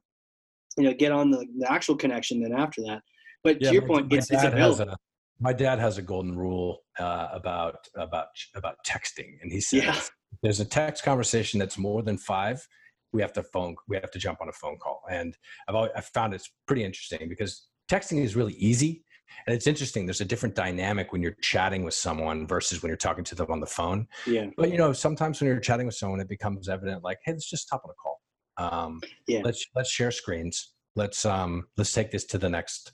you 0.77 0.83
know, 0.83 0.93
get 0.93 1.12
on 1.12 1.31
the, 1.31 1.45
the 1.60 1.71
actual 1.71 1.95
connection. 1.95 2.41
Then 2.41 2.53
after 2.53 2.81
that, 2.83 3.01
but 3.43 3.62
Yeah, 3.62 3.69
to 3.69 3.73
your 3.75 3.81
my- 3.83 3.88
point, 3.88 4.12
my 4.12 4.17
it's 4.17 4.31
it's 4.31 4.41
dad 4.43 4.53
has 4.53 4.79
available. 4.79 4.93
a 4.93 4.97
my 5.39 5.53
dad 5.53 5.77
has 5.77 5.99
a 5.99 6.01
golden 6.01 6.36
rule 6.36 6.79
uh, 6.97 7.27
about 7.31 7.88
about 7.95 8.27
about 8.55 8.75
texting, 8.88 9.38
and 9.41 9.51
he 9.51 9.60
says 9.62 9.83
Yeah. 9.83 9.99
there's 10.41 10.60
a 10.60 10.65
text 10.65 11.03
conversation 11.03 11.60
that's 11.60 11.77
more 11.77 12.01
than 12.01 12.17
five. 12.17 12.67
We 13.13 13.22
have 13.22 13.34
to 13.34 13.43
phone. 13.43 13.76
We 13.88 13.96
have 13.96 14.12
to 14.12 14.20
jump 14.20 14.41
on 14.41 14.50
a 14.50 14.54
phone 14.54 14.78
call, 14.78 15.02
and 15.10 15.38
I've 15.67 15.76
always, 15.76 15.91
I 15.96 16.02
found 16.02 16.34
it's 16.34 16.52
pretty 16.65 16.84
interesting 16.84 17.30
because 17.30 17.67
texting 17.89 18.24
is 18.24 18.36
really 18.36 18.54
easy, 18.54 19.04
and 19.46 19.56
it's 19.56 19.67
interesting. 19.67 20.06
There's 20.06 20.22
a 20.22 20.26
different 20.26 20.56
dynamic 20.56 21.12
when 21.12 21.22
you're 21.22 21.36
chatting 21.41 21.84
with 21.84 21.93
someone 21.93 22.48
versus 22.48 22.82
when 22.82 22.89
you're 22.89 22.98
talking 22.98 23.24
to 23.26 23.36
them 23.36 23.48
on 23.50 23.60
the 23.60 23.65
phone. 23.65 24.08
Yeah, 24.26 24.48
But 24.58 24.72
you 24.72 24.78
know, 24.78 24.93
sometimes 24.93 25.39
when 25.39 25.48
you're 25.48 25.60
chatting 25.60 25.86
with 25.86 25.96
someone, 25.96 26.20
it 26.20 26.30
becomes 26.30 26.70
evident, 26.70 27.04
like, 27.04 27.20
hey, 27.26 27.34
let's 27.34 27.50
just 27.50 27.70
hop 27.70 27.84
on 27.86 27.91
a 27.91 27.93
call. 27.93 28.22
Um, 28.58 29.02
Yeah. 29.28 29.41
Let's 29.43 29.65
let's 29.76 29.89
share 29.89 30.12
screens. 30.12 30.74
Let's 30.96 31.26
um 31.26 31.67
let's 31.78 31.93
take 31.93 32.12
this 32.12 32.26
to 32.26 32.38
the 32.38 32.50
next. 32.50 32.91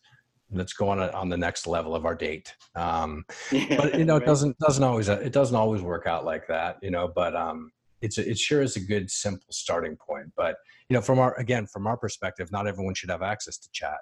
Let's 0.51 0.73
go 0.73 0.89
on 0.89 0.99
a, 0.99 1.07
on 1.11 1.29
the 1.29 1.37
next 1.37 1.65
level 1.65 1.95
of 1.95 2.05
our 2.05 2.15
date. 2.15 2.53
Um, 2.75 3.25
but 3.51 3.97
you 3.97 4.05
know, 4.05 4.17
it 4.17 4.25
doesn't 4.25 4.57
doesn't 4.59 4.83
always 4.83 5.09
it 5.09 5.33
doesn't 5.33 5.55
always 5.55 5.81
work 5.81 6.05
out 6.05 6.25
like 6.25 6.47
that. 6.47 6.77
You 6.81 6.91
know, 6.91 7.11
but 7.13 7.35
um, 7.35 7.71
it's 8.03 8.17
a, 8.17 8.29
it 8.29 8.37
sure 8.37 8.61
is 8.61 8.75
a 8.75 8.79
good 8.79 9.09
simple 9.09 9.47
starting 9.51 9.95
point. 9.95 10.31
But 10.35 10.57
you 10.89 10.93
know, 10.93 11.01
from 11.01 11.19
our 11.19 11.35
again 11.39 11.65
from 11.67 11.87
our 11.87 11.97
perspective, 11.97 12.51
not 12.51 12.67
everyone 12.67 12.93
should 12.93 13.09
have 13.09 13.21
access 13.21 13.57
to 13.57 13.69
chat. 13.71 13.97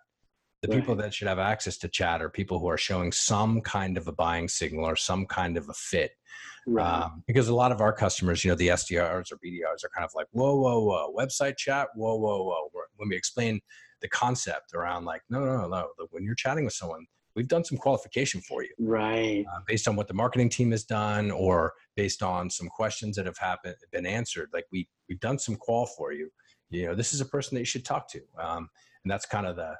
The 0.61 0.67
people 0.67 0.95
that 0.97 1.11
should 1.11 1.27
have 1.27 1.39
access 1.39 1.79
to 1.79 1.87
chat 1.87 2.21
are 2.21 2.29
people 2.29 2.59
who 2.59 2.69
are 2.69 2.77
showing 2.77 3.11
some 3.11 3.61
kind 3.61 3.97
of 3.97 4.07
a 4.07 4.11
buying 4.11 4.47
signal 4.47 4.85
or 4.85 4.95
some 4.95 5.25
kind 5.25 5.57
of 5.57 5.67
a 5.67 5.73
fit 5.73 6.11
Right. 6.67 7.03
um, 7.03 7.23
because 7.25 7.47
a 7.47 7.55
lot 7.55 7.71
of 7.71 7.81
our 7.81 7.91
customers, 7.91 8.43
you 8.43 8.51
know, 8.51 8.55
the 8.55 8.69
SDRs 8.69 9.31
or 9.31 9.37
BDRs 9.37 9.83
are 9.83 9.89
kind 9.95 10.05
of 10.05 10.11
like, 10.15 10.27
whoa, 10.31 10.55
whoa, 10.55 10.83
whoa, 10.83 11.13
website 11.17 11.57
chat, 11.57 11.87
whoa, 11.95 12.15
whoa, 12.15 12.43
whoa. 12.43 12.67
When 12.97 13.09
we 13.09 13.15
explain 13.15 13.59
the 14.01 14.07
concept 14.09 14.73
around, 14.75 15.05
like, 15.05 15.21
no, 15.29 15.39
no, 15.39 15.61
no, 15.61 15.67
no. 15.67 15.87
When 16.11 16.23
you're 16.23 16.35
chatting 16.35 16.65
with 16.65 16.73
someone, 16.73 17.05
we've 17.36 17.48
done 17.48 17.63
some 17.63 17.78
qualification 17.78 18.41
for 18.41 18.63
you 18.63 18.70
right. 18.80 19.46
uh, 19.54 19.60
based 19.67 19.88
on 19.88 19.96
what 19.96 20.08
the 20.08 20.13
marketing 20.13 20.50
team 20.50 20.72
has 20.72 20.84
done, 20.84 21.32
or 21.32 21.74
based 21.96 22.24
on 22.24 22.50
some 22.50 22.67
questions 22.67 23.15
that 23.15 23.26
have 23.26 23.38
happened 23.38 23.76
been 23.91 24.06
answered. 24.06 24.50
Like 24.54 24.65
we 24.72 24.88
we've 25.10 25.20
done 25.20 25.39
some 25.39 25.56
qual 25.56 25.86
for 25.86 26.12
you. 26.12 26.30
You 26.70 26.88
know, 26.88 26.96
this 26.96 27.13
is 27.13 27.22
a 27.22 27.26
person 27.26 27.56
that 27.56 27.62
you 27.62 27.65
should 27.65 27.86
talk 27.86 28.08
to, 28.10 28.22
um, 28.39 28.70
and 29.04 29.12
that's 29.12 29.26
kind 29.26 29.46
of 29.46 29.56
the 29.56 29.76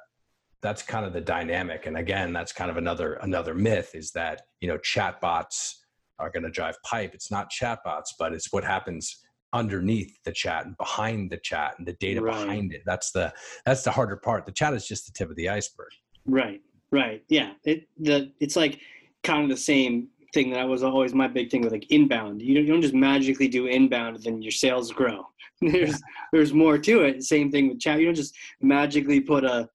that's 0.62 0.82
kind 0.82 1.04
of 1.04 1.12
the 1.12 1.20
dynamic. 1.20 1.86
And 1.86 1.96
again, 1.96 2.32
that's 2.32 2.52
kind 2.52 2.70
of 2.70 2.76
another 2.76 3.14
another 3.14 3.54
myth 3.54 3.94
is 3.94 4.12
that 4.12 4.42
you 4.60 4.68
know 4.68 4.78
chatbots 4.78 5.74
are 6.18 6.30
going 6.30 6.44
to 6.44 6.50
drive 6.50 6.76
pipe. 6.84 7.14
It's 7.14 7.30
not 7.30 7.50
chatbots, 7.50 8.10
but 8.18 8.32
it's 8.32 8.52
what 8.52 8.64
happens 8.64 9.24
underneath 9.52 10.16
the 10.24 10.32
chat 10.32 10.64
and 10.64 10.76
behind 10.78 11.30
the 11.30 11.36
chat 11.36 11.74
and 11.78 11.86
the 11.86 11.92
data 11.94 12.22
Right. 12.22 12.32
behind 12.46 12.72
it. 12.72 12.82
That's 12.86 13.10
the 13.10 13.32
that's 13.66 13.82
the 13.82 13.90
harder 13.90 14.16
part. 14.16 14.46
The 14.46 14.52
chat 14.52 14.72
is 14.74 14.86
just 14.86 15.06
the 15.06 15.12
tip 15.12 15.30
of 15.30 15.36
the 15.36 15.48
iceberg. 15.48 15.90
Right, 16.24 16.60
right, 16.92 17.22
yeah. 17.28 17.52
It 17.64 17.88
the 17.98 18.30
it's 18.40 18.56
like 18.56 18.80
kind 19.24 19.44
of 19.44 19.50
the 19.50 19.56
same 19.56 20.08
thing 20.32 20.50
that 20.50 20.60
I 20.60 20.64
was 20.64 20.82
always 20.82 21.14
my 21.14 21.28
big 21.28 21.50
thing 21.50 21.62
with 21.62 21.72
like 21.72 21.90
inbound. 21.90 22.40
You 22.40 22.54
don't, 22.54 22.64
you 22.66 22.72
don't 22.72 22.82
just 22.82 22.94
magically 22.94 23.48
do 23.48 23.66
inbound 23.66 24.16
and 24.16 24.24
then 24.24 24.42
your 24.42 24.52
sales 24.52 24.90
grow. 24.92 25.26
There's 25.60 26.00
there's 26.32 26.52
more 26.52 26.76
to 26.76 27.02
it. 27.02 27.22
Same 27.22 27.52
thing 27.52 27.68
with 27.68 27.78
chat. 27.78 28.00
You 28.00 28.06
don't 28.06 28.16
just 28.16 28.34
magically 28.60 29.20
put 29.20 29.44
a 29.44 29.68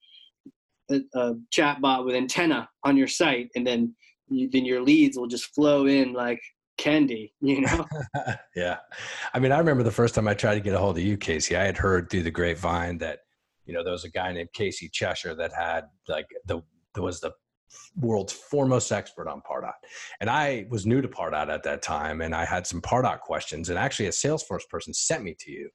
a, 0.89 0.99
a 1.13 1.35
chat 1.49 1.79
bot 1.79 2.05
with 2.05 2.15
antenna 2.15 2.67
on 2.83 2.97
your 2.97 3.07
site 3.07 3.49
and 3.55 3.65
then 3.65 3.95
you, 4.29 4.49
then 4.49 4.65
your 4.65 4.81
leads 4.81 5.17
will 5.17 5.27
just 5.27 5.53
flow 5.55 5.85
in 5.85 6.13
like 6.13 6.41
candy. 6.77 7.33
You 7.41 7.61
know. 7.61 7.85
yeah. 8.55 8.77
I 9.33 9.39
mean, 9.39 9.51
I 9.51 9.59
remember 9.59 9.83
the 9.83 9.91
first 9.91 10.15
time 10.15 10.27
I 10.27 10.33
tried 10.33 10.55
to 10.55 10.61
get 10.61 10.73
a 10.73 10.79
hold 10.79 10.97
of 10.97 11.03
you, 11.03 11.17
Casey, 11.17 11.55
I 11.55 11.63
had 11.63 11.77
heard 11.77 12.09
through 12.09 12.23
the 12.23 12.31
grapevine 12.31 12.97
that, 12.97 13.19
you 13.65 13.73
know, 13.73 13.83
there 13.83 13.93
was 13.93 14.03
a 14.03 14.09
guy 14.09 14.31
named 14.33 14.49
Casey 14.53 14.89
Cheshire 14.91 15.35
that 15.35 15.53
had 15.53 15.85
like 16.07 16.27
the, 16.45 16.61
there 16.97 17.03
was 17.03 17.19
the 17.19 17.31
world's 17.95 18.33
foremost 18.33 18.91
expert 18.91 19.27
on 19.27 19.41
Pardot. 19.49 19.73
And 20.19 20.29
I 20.29 20.65
was 20.69 20.85
new 20.85 21.01
to 21.01 21.07
Pardot 21.07 21.49
at 21.49 21.63
that 21.63 21.81
time. 21.81 22.21
And 22.21 22.33
I 22.33 22.43
had 22.43 22.65
some 22.65 22.81
Pardot 22.81 23.19
questions 23.21 23.69
and 23.69 23.77
actually 23.77 24.07
a 24.07 24.11
Salesforce 24.11 24.67
person 24.69 24.93
sent 24.93 25.23
me 25.23 25.35
to 25.39 25.51
you. 25.51 25.69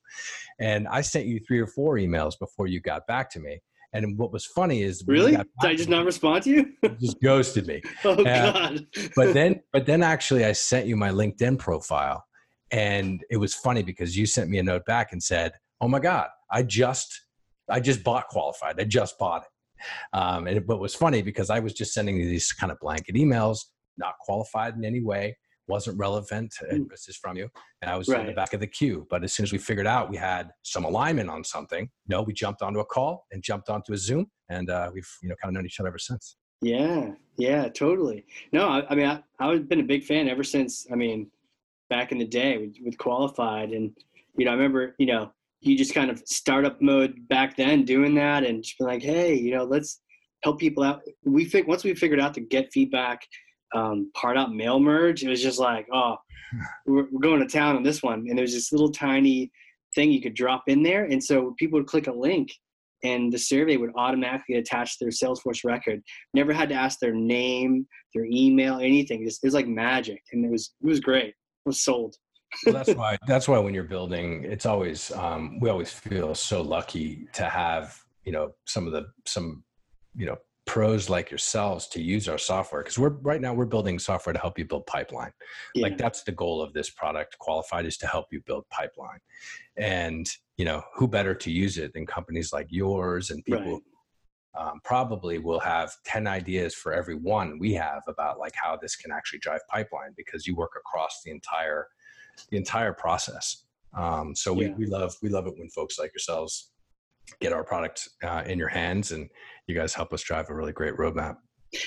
And 0.59 0.89
I 0.89 1.01
sent 1.01 1.27
you 1.27 1.39
three 1.47 1.61
or 1.61 1.67
four 1.67 1.97
emails 1.97 2.35
before 2.39 2.67
you 2.67 2.81
got 2.81 3.07
back 3.07 3.31
to 3.33 3.41
me. 3.41 3.61
And 3.93 4.19
what 4.19 4.33
was 4.33 4.47
funny 4.47 4.83
is 4.83 5.05
really? 5.07 5.33
Did 5.33 5.47
I 5.63 5.75
just 5.77 5.89
me, 5.91 5.97
not 5.97 6.07
respond 6.07 6.43
to 6.45 6.51
you? 6.51 6.73
you 6.83 6.97
just 7.01 7.21
ghosted 7.23 7.67
me 7.67 7.83
oh 8.05 8.21
Yeah. 8.23 8.53
God. 8.53 8.87
but 9.15 9.35
then 9.35 9.61
but 9.73 9.85
then 9.87 10.03
actually 10.03 10.45
i 10.47 10.53
sent 10.53 10.87
you 10.87 10.97
my 10.97 11.11
linkedin 11.11 11.59
profile 11.59 12.25
and 12.71 13.23
it 13.31 13.37
was 13.37 13.55
funny 13.55 13.83
because 13.83 14.17
you 14.17 14.25
sent 14.25 14.49
me 14.49 14.59
a 14.59 14.63
note 14.63 14.87
back 14.87 15.13
and 15.13 15.23
said 15.23 15.53
oh 15.83 15.89
my 15.89 15.99
god 16.01 16.29
i 16.51 16.63
just 16.63 17.09
i 17.69 17.79
just 17.79 18.03
bought 18.03 18.29
qualified 18.29 18.81
i 18.81 18.85
just 18.85 19.19
bought 19.19 19.43
it 19.43 19.49
um, 20.13 20.47
and 20.47 20.57
it, 20.59 20.67
what 20.67 20.81
was 20.81 20.95
funny 20.95 21.23
because 21.23 21.51
i 21.51 21.59
was 21.59 21.73
just 21.73 21.93
sending 21.93 22.17
you 22.17 22.27
these 22.29 22.53
kind 22.53 22.71
of 22.73 22.79
blanket 22.81 23.15
emails 23.15 23.59
not 23.97 24.15
qualified 24.21 24.75
in 24.77 24.85
any 24.85 25.01
way 25.03 25.37
wasn't 25.69 25.97
relevant 25.99 26.53
Mm. 26.73 26.89
this 26.91 27.09
is 27.09 27.17
from 27.17 27.37
you 27.37 27.49
and 27.81 27.91
i 27.91 27.97
was 27.97 28.09
in 28.09 28.27
the 28.27 28.33
back 28.33 28.53
of 28.53 28.61
the 28.61 28.67
queue 28.67 29.07
but 29.11 29.23
as 29.25 29.33
soon 29.33 29.45
as 29.45 29.53
we 29.53 29.59
figured 29.59 29.87
out 29.87 30.11
we 30.11 30.17
had 30.17 30.51
some 30.63 30.85
alignment 30.85 31.31
on 31.31 31.45
something 31.45 31.89
no 32.09 32.23
we 32.23 32.33
jumped 32.33 32.63
onto 32.63 32.81
a 32.81 32.85
call 32.85 33.27
and 33.33 33.43
jumped 33.43 33.69
onto 33.69 33.93
a 33.93 33.97
zoom 33.97 34.27
and 34.49 34.71
uh, 34.71 34.91
we've 34.93 35.09
you 35.23 35.29
know 35.29 35.37
kind 35.41 35.51
of 35.51 35.55
known 35.55 35.65
each 35.67 35.79
other 35.81 35.89
ever 35.89 35.99
since 35.99 36.37
Yeah, 36.63 37.11
yeah, 37.37 37.69
totally. 37.69 38.25
No, 38.53 38.69
I, 38.69 38.87
I 38.91 38.95
mean, 38.95 39.07
I, 39.07 39.21
I've 39.41 39.69
been 39.69 39.81
a 39.81 39.91
big 39.95 40.05
fan 40.05 40.29
ever 40.29 40.45
since. 40.45 40.87
I 40.93 40.95
mean, 40.95 41.29
back 41.91 42.13
in 42.13 42.19
the 42.19 42.27
day 42.27 42.57
with, 42.59 42.77
with 42.85 42.97
qualified, 42.99 43.71
and 43.71 43.91
you 44.39 44.45
know, 44.45 44.53
I 44.53 44.55
remember, 44.55 44.95
you 44.99 45.07
know, 45.07 45.33
you 45.63 45.77
just 45.77 45.95
kind 45.95 46.11
of 46.11 46.23
startup 46.27 46.81
mode 46.81 47.15
back 47.29 47.57
then 47.57 47.85
doing 47.85 48.15
that, 48.17 48.45
and 48.45 48.63
just 48.63 48.79
be 48.79 48.85
like, 48.85 49.03
hey, 49.03 49.35
you 49.35 49.55
know, 49.55 49.65
let's 49.65 50.01
help 50.43 50.59
people 50.59 50.83
out. 50.83 51.03
We 51.25 51.45
think 51.45 51.69
once 51.69 51.85
we 51.85 51.95
figured 51.95 52.21
out 52.21 52.35
to 52.35 52.41
get 52.41 52.73
feedback, 52.73 53.21
um, 53.75 54.11
part 54.15 54.37
out 54.37 54.53
mail 54.53 54.81
merge, 54.81 55.23
it 55.23 55.29
was 55.29 55.43
just 55.43 55.59
like, 55.59 55.87
oh, 55.93 56.17
we're, 56.87 57.07
we're 57.11 57.21
going 57.21 57.41
to 57.41 57.47
town 57.47 57.77
on 57.77 57.83
this 57.83 58.03
one, 58.03 58.27
and 58.29 58.39
there's 58.39 58.53
this 58.53 58.73
little 58.73 58.91
tiny 58.91 59.51
thing 59.95 60.11
you 60.11 60.21
could 60.21 60.35
drop 60.35 60.65
in 60.67 60.83
there, 60.83 61.05
and 61.05 61.23
so 61.23 61.55
people 61.59 61.79
would 61.79 61.89
click 61.89 62.07
a 62.07 62.13
link 62.13 62.51
and 63.05 63.33
the 63.33 63.39
survey 63.39 63.77
would 63.77 63.91
automatically 63.97 64.57
attach 64.57 64.99
their 64.99 65.11
Salesforce 65.11 65.65
record. 65.65 66.01
Never 66.35 66.53
had 66.53 66.69
to 66.69 66.75
ask 66.75 66.99
their 67.01 67.15
name, 67.15 67.87
their 68.15 68.27
email, 68.27 68.79
anything. 68.79 69.23
It 69.23 69.25
was, 69.25 69.39
it 69.43 69.47
was 69.47 69.55
like 69.55 69.67
magic, 69.67 70.23
and 70.33 70.45
it 70.45 70.51
was 70.51 70.75
it 70.83 70.87
was 70.87 71.01
great. 71.01 71.31
It 71.31 71.35
was 71.67 71.83
sold. 71.83 72.17
Well, 72.65 72.75
that's 72.75 72.95
why 72.95 73.19
that's 73.27 73.49
why 73.49 73.59
when 73.59 73.75
you're 73.75 73.85
building, 73.85 74.45
it's 74.45 74.67
always 74.67 75.11
um, 75.13 75.59
we 75.61 75.71
always 75.71 75.93
feel 75.93 76.35
so 76.35 76.63
lucky 76.63 77.27
to 77.33 77.45
have 77.45 78.03
you 78.25 78.33
know 78.33 78.53
some 78.65 78.87
of 78.87 78.93
the 78.93 79.07
some 79.27 79.63
you 80.15 80.27
know 80.27 80.37
pros 80.65 81.11
like 81.11 81.31
yourselves 81.31 81.89
to 81.89 82.01
use 82.01 82.29
our 82.29 82.39
software 82.39 82.83
because 82.83 82.99
we're 82.99 83.11
right 83.23 83.41
now 83.41 83.53
we're 83.53 83.67
building 83.67 83.99
software 83.99 84.33
to 84.33 84.39
help 84.39 84.59
you 84.59 84.65
build 84.65 84.87
pipeline 84.87 85.33
yeah. 85.75 85.83
like 85.83 85.99
that's 85.99 86.23
the 86.23 86.31
goal 86.31 86.63
of 86.63 86.73
this 86.73 86.89
product 86.89 87.37
qualified 87.39 87.85
is 87.85 87.97
to 87.97 88.07
help 88.07 88.27
you 88.31 88.41
build 88.47 88.65
pipeline 88.71 89.19
and 89.77 90.29
you 90.57 90.65
know 90.65 90.81
who 90.95 91.09
better 91.09 91.35
to 91.35 91.51
use 91.51 91.79
it 91.79 91.93
than 91.95 92.07
companies 92.07 92.53
like 92.53 92.69
yours 92.71 93.31
and 93.31 93.45
people 93.45 93.81
right. 94.55 94.69
um, 94.69 94.81
probably 94.85 95.39
will 95.39 95.59
have 95.59 95.93
10 96.05 96.29
ideas 96.29 96.75
for 96.75 96.93
every 96.93 97.17
one 97.17 97.59
we 97.59 97.73
have 97.73 98.03
about 98.07 98.39
like 98.39 98.55
how 98.55 98.77
this 98.77 98.95
can 98.95 99.11
actually 99.11 99.41
drive 99.41 99.61
pipeline 99.69 100.13
because 100.17 100.47
you 100.47 100.55
work 100.55 100.73
across 100.77 101.23
the 101.25 101.33
entire 101.33 101.89
the 102.51 102.57
entire 102.57 102.93
process 102.93 103.65
um, 103.97 104.35
so 104.35 104.53
we, 104.53 104.67
yeah. 104.67 104.75
we 104.77 104.87
love 104.87 105.15
we 105.23 105.29
love 105.29 105.47
it 105.47 105.55
when 105.59 105.69
folks 105.71 105.99
like 105.99 106.13
yourselves 106.13 106.71
get 107.41 107.53
our 107.53 107.65
product 107.65 108.09
uh, 108.25 108.43
in 108.47 108.59
your 108.59 108.69
hands 108.69 109.13
and 109.13 109.29
you 109.67 109.75
guys 109.75 109.95
help 109.95 110.13
us 110.13 110.23
drive 110.23 110.49
a 110.51 110.55
really 110.55 110.73
great 110.73 110.95
roadmap 110.97 111.37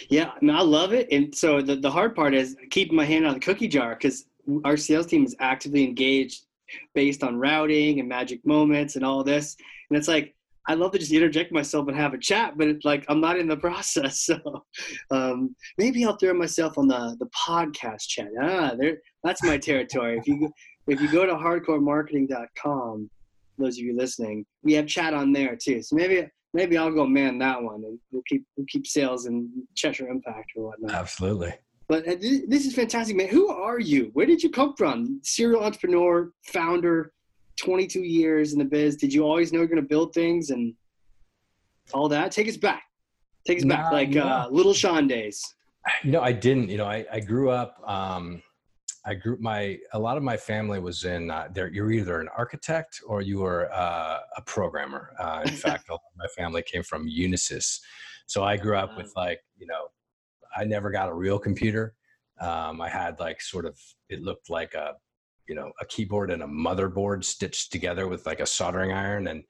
yeah 0.09 0.31
I, 0.35 0.45
mean, 0.45 0.55
I 0.55 0.61
love 0.61 0.93
it 0.93 1.07
and 1.11 1.33
so 1.33 1.61
the, 1.61 1.75
the 1.75 1.91
hard 1.91 2.15
part 2.15 2.33
is 2.33 2.55
keeping 2.69 2.95
my 2.95 3.05
hand 3.05 3.25
on 3.25 3.33
the 3.33 3.39
cookie 3.39 3.67
jar 3.67 3.95
because 3.95 4.25
our 4.63 4.77
sales 4.77 5.07
team 5.07 5.25
is 5.25 5.35
actively 5.39 5.83
engaged 5.83 6.45
based 6.93 7.23
on 7.23 7.37
routing 7.37 7.99
and 7.99 8.09
magic 8.09 8.45
moments 8.45 8.95
and 8.95 9.05
all 9.05 9.23
this. 9.23 9.55
And 9.89 9.97
it's 9.97 10.07
like, 10.07 10.34
I 10.67 10.73
love 10.73 10.91
to 10.93 10.99
just 10.99 11.11
interject 11.11 11.51
myself 11.51 11.87
and 11.87 11.95
have 11.95 12.13
a 12.13 12.17
chat, 12.17 12.57
but 12.57 12.67
it's 12.67 12.85
like 12.85 13.05
I'm 13.07 13.21
not 13.21 13.37
in 13.37 13.47
the 13.47 13.57
process. 13.67 14.21
So 14.21 14.65
um, 15.11 15.55
maybe 15.77 16.03
I'll 16.05 16.17
throw 16.17 16.33
myself 16.33 16.77
on 16.77 16.87
the, 16.87 17.15
the 17.19 17.27
podcast 17.27 18.07
chat. 18.07 18.27
Ah, 18.41 18.73
there, 18.77 18.97
that's 19.23 19.43
my 19.43 19.57
territory. 19.57 20.17
If 20.17 20.27
you 20.27 20.51
if 20.87 21.01
you 21.01 21.11
go 21.11 21.25
to 21.25 21.33
hardcorpsmarketing.com, 21.33 23.09
those 23.57 23.77
of 23.77 23.83
you 23.83 23.95
listening, 23.95 24.45
we 24.63 24.73
have 24.73 24.87
chat 24.87 25.13
on 25.13 25.31
there 25.31 25.55
too. 25.55 25.81
So 25.81 25.95
maybe 25.95 26.27
maybe 26.53 26.77
I'll 26.77 26.91
go 26.91 27.05
man 27.05 27.37
that 27.39 27.61
one, 27.61 27.83
and 27.83 27.99
we'll 28.11 28.23
keep 28.27 28.45
we'll 28.57 28.67
keep 28.67 28.87
sales 28.87 29.25
and 29.25 29.49
Cheshire 29.75 30.07
Impact 30.07 30.51
or 30.55 30.67
whatnot. 30.67 30.91
Absolutely. 30.91 31.53
But 31.87 32.07
uh, 32.07 32.15
this 32.47 32.65
is 32.65 32.73
fantastic, 32.73 33.15
man. 33.15 33.27
Who 33.27 33.49
are 33.49 33.79
you? 33.79 34.09
Where 34.13 34.25
did 34.25 34.41
you 34.41 34.49
come 34.49 34.73
from? 34.75 35.19
Serial 35.23 35.63
entrepreneur, 35.63 36.31
founder, 36.45 37.11
22 37.57 38.01
years 38.01 38.53
in 38.53 38.59
the 38.59 38.65
biz. 38.65 38.95
Did 38.95 39.13
you 39.13 39.23
always 39.23 39.51
know 39.51 39.59
you're 39.59 39.67
going 39.67 39.81
to 39.81 39.87
build 39.87 40.13
things 40.13 40.49
and 40.49 40.73
all 41.93 42.09
that? 42.09 42.31
Take 42.31 42.47
us 42.47 42.57
back. 42.57 42.83
Take 43.45 43.59
us 43.59 43.63
nah, 43.63 43.75
back, 43.75 43.91
like 43.91 44.15
uh, 44.15 44.47
little 44.49 44.73
Sean 44.73 45.07
days. 45.07 45.41
You 46.03 46.11
know, 46.11 46.21
I 46.21 46.31
didn't. 46.31 46.69
You 46.69 46.77
know, 46.77 46.85
I, 46.85 47.05
I 47.11 47.19
grew 47.19 47.51
up. 47.51 47.77
Um, 47.87 48.41
I 49.05 49.13
grew 49.13 49.37
my 49.39 49.77
a 49.93 49.99
lot 49.99 50.17
of 50.17 50.23
my 50.23 50.35
family 50.35 50.79
was 50.79 51.03
in. 51.03 51.29
Uh, 51.29 51.47
there, 51.53 51.67
you're 51.67 51.91
either 51.91 52.19
an 52.19 52.27
architect 52.35 53.01
or 53.05 53.21
you 53.21 53.39
were 53.39 53.71
uh, 53.71 54.19
a 54.35 54.41
programmer. 54.41 55.11
Uh, 55.19 55.43
in 55.45 55.53
fact, 55.65 55.89
my 55.89 56.27
family 56.35 56.63
came 56.63 56.81
from 56.81 57.07
Unisys, 57.07 57.79
so 58.25 58.43
I 58.43 58.57
grew 58.57 58.75
up 58.77 58.97
with 58.97 59.11
like 59.15 59.41
you 59.57 59.67
know 59.67 59.89
I 60.57 60.63
never 60.63 60.89
got 60.89 61.09
a 61.09 61.13
real 61.13 61.37
computer. 61.37 61.93
Um, 62.41 62.81
I 62.81 62.89
had 62.89 63.19
like 63.19 63.41
sort 63.41 63.65
of 63.65 63.79
it 64.09 64.21
looked 64.21 64.49
like 64.49 64.73
a 64.73 64.93
you 65.47 65.55
know 65.55 65.71
a 65.81 65.85
keyboard 65.85 66.31
and 66.31 66.43
a 66.43 66.47
motherboard 66.47 67.23
stitched 67.23 67.71
together 67.71 68.07
with 68.07 68.25
like 68.25 68.39
a 68.39 68.45
soldering 68.45 68.91
iron, 68.91 69.27
and 69.27 69.43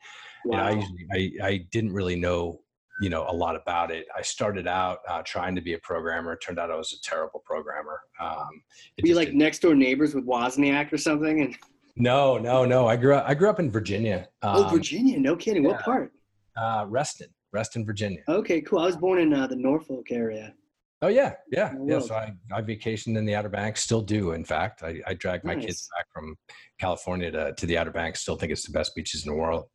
wow. 0.45 0.57
you 0.57 0.57
know, 0.57 0.63
I 0.63 0.81
usually 0.81 1.39
I, 1.41 1.47
I 1.47 1.57
didn't 1.71 1.93
really 1.93 2.15
know 2.15 2.61
you 3.01 3.09
know 3.09 3.25
a 3.27 3.33
lot 3.33 3.55
about 3.55 3.91
it. 3.91 4.05
I 4.17 4.21
started 4.21 4.67
out 4.67 4.99
uh, 5.07 5.21
trying 5.23 5.55
to 5.55 5.61
be 5.61 5.73
a 5.73 5.79
programmer. 5.79 6.33
It 6.33 6.39
turned 6.41 6.59
out 6.59 6.71
I 6.71 6.75
was 6.75 6.93
a 6.93 7.01
terrible 7.07 7.41
programmer. 7.45 7.99
Um, 8.19 8.63
Be 9.01 9.13
like 9.13 9.33
next 9.33 9.59
door 9.59 9.75
neighbors 9.75 10.15
with 10.15 10.25
Wozniak 10.25 10.91
or 10.93 10.97
something, 10.97 11.41
and 11.41 11.57
no, 11.95 12.37
no, 12.37 12.65
no. 12.65 12.87
I 12.87 12.95
grew 12.95 13.15
up. 13.15 13.25
I 13.27 13.33
grew 13.33 13.49
up 13.49 13.59
in 13.59 13.71
Virginia. 13.71 14.27
Oh, 14.41 14.49
um, 14.49 14.65
oh, 14.65 14.69
Virginia! 14.69 15.19
No 15.19 15.35
kidding. 15.35 15.63
Yeah. 15.63 15.71
What 15.71 15.81
part? 15.81 16.11
Uh, 16.57 16.85
Reston, 16.87 17.27
Reston, 17.51 17.85
Virginia. 17.85 18.21
Okay, 18.27 18.61
cool. 18.61 18.79
I 18.79 18.85
was 18.85 18.97
born 18.97 19.19
in 19.19 19.33
uh, 19.33 19.47
the 19.47 19.55
Norfolk 19.55 20.11
area. 20.11 20.53
Oh 21.05 21.07
yeah, 21.07 21.35
yeah, 21.51 21.71
yeah. 21.85 21.99
So 21.99 22.15
I, 22.15 22.33
I 22.51 22.61
vacationed 22.63 23.15
in 23.15 23.25
the 23.25 23.35
Outer 23.35 23.49
Banks, 23.49 23.83
still 23.83 24.01
do. 24.01 24.31
In 24.31 24.43
fact, 24.43 24.81
I, 24.81 24.99
I 25.05 25.13
drag 25.13 25.43
my 25.43 25.53
nice. 25.53 25.65
kids 25.65 25.89
back 25.95 26.07
from 26.11 26.35
California 26.79 27.29
to, 27.29 27.53
to 27.53 27.65
the 27.67 27.77
Outer 27.77 27.91
Banks. 27.91 28.21
Still 28.21 28.37
think 28.37 28.51
it's 28.51 28.65
the 28.65 28.71
best 28.71 28.95
beaches 28.95 29.23
in 29.23 29.31
the 29.31 29.37
world. 29.37 29.65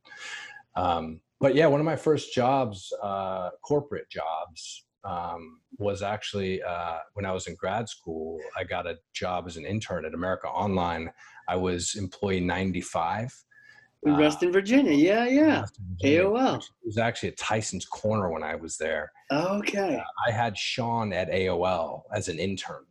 Um, 0.75 1.21
but 1.39 1.55
yeah, 1.55 1.67
one 1.67 1.79
of 1.79 1.85
my 1.85 1.95
first 1.95 2.33
jobs, 2.33 2.91
uh, 3.01 3.51
corporate 3.63 4.09
jobs, 4.09 4.85
um, 5.05 5.61
was 5.77 6.01
actually 6.01 6.61
uh, 6.63 6.97
when 7.13 7.25
I 7.25 7.31
was 7.31 7.47
in 7.47 7.55
grad 7.55 7.87
school. 7.87 8.37
I 8.57 8.65
got 8.65 8.85
a 8.85 8.97
job 9.13 9.45
as 9.47 9.55
an 9.55 9.65
intern 9.65 10.03
at 10.03 10.13
America 10.13 10.47
Online. 10.47 11.09
I 11.47 11.55
was 11.55 11.95
employee 11.95 12.41
ninety 12.41 12.81
five. 12.81 13.33
In 14.03 14.17
Reston, 14.17 14.49
uh, 14.49 14.51
Virginia. 14.51 14.93
Yeah, 14.93 15.27
yeah. 15.27 15.65
Virginia. 16.01 16.23
AOL. 16.23 16.57
It 16.57 16.69
was 16.85 16.97
actually 16.97 17.29
at 17.29 17.37
Tyson's 17.37 17.85
Corner 17.85 18.31
when 18.31 18.43
I 18.43 18.55
was 18.55 18.77
there. 18.77 19.11
Okay. 19.31 19.97
Uh, 19.97 20.03
I 20.27 20.31
had 20.31 20.57
Sean 20.57 21.13
at 21.13 21.29
AOL 21.29 22.03
as 22.13 22.27
an 22.27 22.39
intern. 22.39 22.85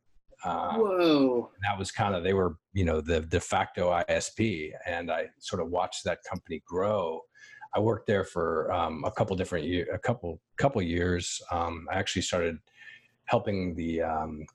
Uh, 0.44 0.74
Whoa. 0.74 1.50
that 1.62 1.78
was 1.78 1.90
kind 1.90 2.14
of, 2.14 2.22
they 2.24 2.32
were, 2.32 2.56
you 2.72 2.84
know, 2.84 3.00
the 3.00 3.20
de 3.20 3.40
facto 3.40 3.90
ISP. 4.08 4.72
And 4.86 5.10
I 5.10 5.28
sort 5.38 5.60
of 5.60 5.68
watched 5.68 6.04
that 6.04 6.20
company 6.28 6.62
grow. 6.64 7.20
I 7.74 7.80
worked 7.80 8.06
there 8.06 8.24
for 8.24 8.72
um, 8.72 9.04
a 9.04 9.10
couple 9.10 9.36
different 9.36 9.66
years, 9.66 9.88
a 9.92 9.98
couple, 9.98 10.40
couple 10.56 10.80
years. 10.80 11.40
Um, 11.50 11.86
I 11.92 11.96
actually 11.98 12.22
started 12.22 12.58
helping 13.26 13.74
the, 13.74 14.02
um, 14.02 14.46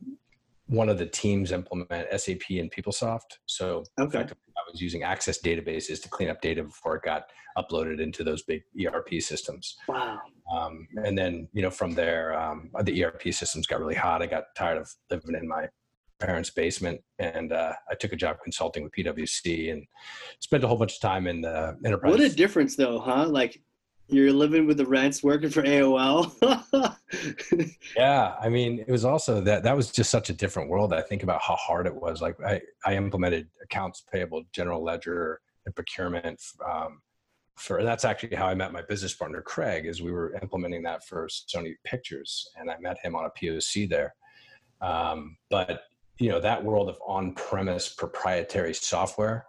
one 0.67 0.89
of 0.89 0.97
the 0.97 1.06
teams 1.06 1.51
implement 1.51 2.08
SAP 2.19 2.41
and 2.51 2.71
PeopleSoft. 2.71 3.38
So 3.45 3.84
okay. 3.99 4.19
I 4.19 4.71
was 4.71 4.82
using 4.82 5.04
Access 5.04 5.41
databases 5.41 6.01
to 6.01 6.10
clean 6.10 6.30
up 6.30 6.41
data 6.41 6.63
before 6.63 6.95
it 6.95 7.04
got 7.04 7.23
uploaded 7.58 8.01
into 8.01 8.23
those 8.23 8.43
big 8.43 8.63
ERP 8.86 9.21
systems. 9.21 9.78
Wow. 9.88 10.19
Um, 10.51 10.88
and 10.95 11.17
then, 11.17 11.47
you 11.54 11.62
know, 11.62 11.69
from 11.69 11.93
there, 11.93 12.38
um, 12.39 12.69
the 12.84 13.04
ERP 13.04 13.34
systems 13.34 13.67
got 13.67 13.80
really 13.80 13.95
hot. 13.95 14.21
I 14.21 14.25
got 14.25 14.45
tired 14.58 14.78
of 14.78 14.91
living 15.10 15.36
in 15.39 15.47
my 15.47 15.67
parents' 16.19 16.49
basement, 16.49 17.01
and 17.19 17.51
uh, 17.51 17.73
I 17.89 17.95
took 17.95 18.13
a 18.13 18.15
job 18.15 18.38
consulting 18.43 18.84
with 18.84 18.93
PwC 18.93 19.71
and 19.71 19.86
spent 20.39 20.63
a 20.63 20.67
whole 20.67 20.78
bunch 20.78 20.95
of 20.95 21.01
time 21.01 21.28
in 21.28 21.41
the 21.41 21.78
enterprise. 21.86 22.12
What 22.12 22.21
a 22.21 22.30
difference, 22.30 22.75
though, 22.75 22.99
huh? 22.99 23.28
Like 23.28 23.62
you're 24.08 24.32
living 24.32 24.68
with 24.68 24.78
the 24.78 24.86
rents, 24.86 25.24
working 25.24 25.50
for 25.50 25.63
AOL. 25.63 26.32
yeah, 27.98 28.36
I 28.39 28.50
mean, 28.50 28.80
it 28.80 28.89
was 28.89 29.06
also 29.06 29.41
that 29.41 29.63
that 29.63 29.76
was 29.76 29.91
just 29.91 30.12
such 30.12 30.30
a 30.30 30.34
different 30.34 30.70
world. 30.70 30.94
I 30.94 31.02
think 31.02 31.24
about 31.24 31.41
how 31.41 31.56
hard 31.56 31.88
it 31.88 31.96
was. 31.96 32.22
Like 32.22 32.39
I, 32.41 32.62
I 32.86 32.96
implemented 32.96 33.48
accounts 33.63 34.04
payable, 34.12 34.44
general 34.52 34.84
ledger, 34.84 35.41
and 35.65 35.76
procurement. 35.76 36.41
Um, 36.65 37.02
for 37.56 37.84
that's 37.84 38.06
actually 38.06 38.36
how 38.36 38.48
I 38.48 38.54
met 38.54 38.74
my 38.74 38.82
business 38.82 39.13
partner 39.13 39.41
Craig. 39.41 39.86
Is 39.86 40.02
we 40.02 40.12
were 40.12 40.36
implementing 40.41 40.84
that 40.84 41.06
for 41.06 41.28
Sony 41.28 41.74
Pictures, 41.84 42.49
and 42.58 42.70
I 42.70 42.78
met 42.80 42.97
him 42.99 43.16
on 43.16 43.26
a 43.26 43.30
POC 43.30 43.89
there. 43.89 44.14
Um, 44.82 45.38
but 45.49 45.84
you 46.18 46.30
know 46.30 46.39
that 46.39 46.64
world 46.64 46.89
of 46.89 46.97
on-premise 47.06 47.89
proprietary 47.89 48.74
software, 48.74 49.45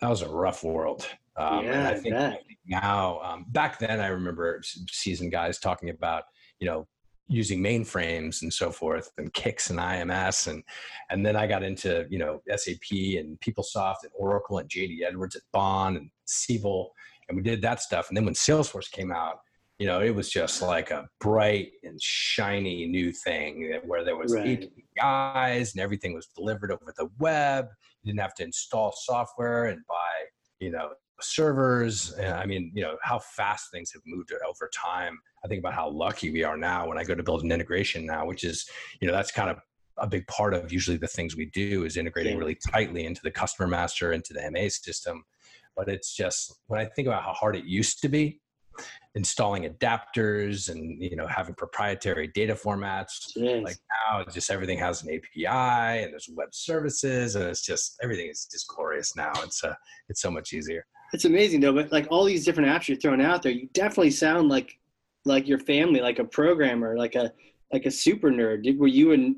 that 0.00 0.08
was 0.08 0.22
a 0.22 0.28
rough 0.28 0.62
world. 0.64 1.06
Um, 1.36 1.64
yeah, 1.64 1.72
and 1.72 1.88
I 1.88 1.94
think, 1.94 2.14
I 2.14 2.30
think 2.30 2.58
now, 2.66 3.20
um, 3.22 3.46
back 3.48 3.78
then, 3.78 4.00
I 4.00 4.08
remember 4.08 4.60
seasoned 4.62 5.32
guys 5.32 5.58
talking 5.58 5.90
about, 5.90 6.24
you 6.58 6.66
know, 6.66 6.86
using 7.28 7.60
mainframes 7.62 8.42
and 8.42 8.52
so 8.52 8.70
forth 8.72 9.10
and 9.18 9.32
CICS 9.34 9.70
and 9.70 9.78
IMS. 9.78 10.48
And, 10.48 10.62
and 11.10 11.24
then 11.24 11.36
I 11.36 11.46
got 11.46 11.62
into, 11.62 12.06
you 12.10 12.18
know, 12.18 12.42
SAP 12.48 12.90
and 12.90 13.38
PeopleSoft 13.40 14.02
and 14.02 14.12
Oracle 14.14 14.58
and 14.58 14.68
JD 14.68 15.02
Edwards 15.06 15.36
at 15.36 15.42
Baan 15.52 15.96
and 15.96 16.10
Siebel. 16.24 16.90
And 17.28 17.36
we 17.36 17.42
did 17.42 17.60
that 17.62 17.80
stuff. 17.80 18.08
And 18.08 18.16
then 18.16 18.24
when 18.24 18.34
Salesforce 18.34 18.90
came 18.90 19.12
out, 19.12 19.40
you 19.78 19.86
know, 19.86 20.00
it 20.00 20.10
was 20.10 20.28
just 20.28 20.60
like 20.60 20.90
a 20.90 21.08
bright 21.20 21.70
and 21.84 22.00
shiny 22.02 22.86
new 22.86 23.12
thing 23.12 23.78
where 23.84 24.04
there 24.04 24.16
was 24.16 24.34
right. 24.34 24.68
APIs 24.98 25.72
and 25.72 25.80
everything 25.80 26.14
was 26.14 26.26
delivered 26.26 26.72
over 26.72 26.92
the 26.96 27.08
web. 27.18 27.68
You 28.02 28.12
didn't 28.12 28.22
have 28.22 28.34
to 28.34 28.44
install 28.44 28.92
software 28.92 29.66
and 29.66 29.80
buy, 29.88 29.94
you 30.58 30.70
know, 30.70 30.90
servers. 31.20 32.12
And 32.12 32.34
I 32.34 32.44
mean, 32.44 32.72
you 32.74 32.82
know, 32.82 32.96
how 33.02 33.20
fast 33.20 33.70
things 33.70 33.92
have 33.92 34.02
moved 34.04 34.32
over 34.48 34.68
time. 34.74 35.16
I 35.44 35.48
think 35.48 35.60
about 35.60 35.74
how 35.74 35.90
lucky 35.90 36.32
we 36.32 36.42
are 36.42 36.56
now 36.56 36.88
when 36.88 36.98
I 36.98 37.04
go 37.04 37.14
to 37.14 37.22
build 37.22 37.44
an 37.44 37.52
integration 37.52 38.04
now, 38.04 38.26
which 38.26 38.42
is, 38.42 38.68
you 39.00 39.06
know, 39.06 39.14
that's 39.14 39.30
kind 39.30 39.50
of 39.50 39.58
a 39.96 40.08
big 40.08 40.26
part 40.26 40.54
of 40.54 40.72
usually 40.72 40.96
the 40.96 41.06
things 41.06 41.36
we 41.36 41.46
do 41.46 41.84
is 41.84 41.96
integrating 41.96 42.36
really 42.36 42.56
tightly 42.70 43.04
into 43.04 43.20
the 43.22 43.30
customer 43.30 43.68
master, 43.68 44.12
into 44.12 44.32
the 44.32 44.50
MA 44.50 44.68
system. 44.68 45.24
But 45.76 45.88
it's 45.88 46.14
just 46.14 46.60
when 46.66 46.80
I 46.80 46.84
think 46.84 47.06
about 47.06 47.22
how 47.22 47.32
hard 47.32 47.54
it 47.54 47.64
used 47.64 48.00
to 48.02 48.08
be, 48.08 48.40
installing 49.14 49.64
adapters 49.64 50.68
and 50.68 51.02
you 51.02 51.16
know 51.16 51.26
having 51.26 51.54
proprietary 51.54 52.28
data 52.28 52.54
formats. 52.54 53.32
Yes. 53.36 53.64
like 53.64 53.76
now 54.08 54.24
just 54.24 54.50
everything 54.50 54.78
has 54.78 55.02
an 55.02 55.10
api 55.10 55.46
and 55.46 56.12
there's 56.12 56.28
web 56.34 56.50
services 56.52 57.34
and 57.34 57.44
it's 57.44 57.64
just 57.64 57.98
everything 58.02 58.28
is 58.28 58.48
just 58.50 58.68
glorious 58.68 59.16
now. 59.16 59.32
It's 59.42 59.62
uh 59.64 59.74
it's 60.08 60.22
so 60.22 60.30
much 60.30 60.52
easier. 60.52 60.86
It's 61.12 61.24
amazing 61.24 61.60
though 61.60 61.72
but 61.72 61.90
like 61.90 62.06
all 62.10 62.24
these 62.24 62.44
different 62.44 62.68
apps 62.68 62.88
you're 62.88 62.98
throwing 62.98 63.22
out 63.22 63.42
there 63.42 63.52
you 63.52 63.68
definitely 63.72 64.10
sound 64.10 64.48
like 64.48 64.78
like 65.24 65.48
your 65.48 65.58
family 65.58 66.00
like 66.00 66.18
a 66.18 66.24
programmer 66.24 66.96
like 66.96 67.14
a 67.14 67.32
like 67.72 67.86
a 67.86 67.90
super 67.90 68.30
nerd. 68.30 68.62
Did, 68.62 68.78
were 68.78 68.86
you 68.86 69.12
and 69.12 69.36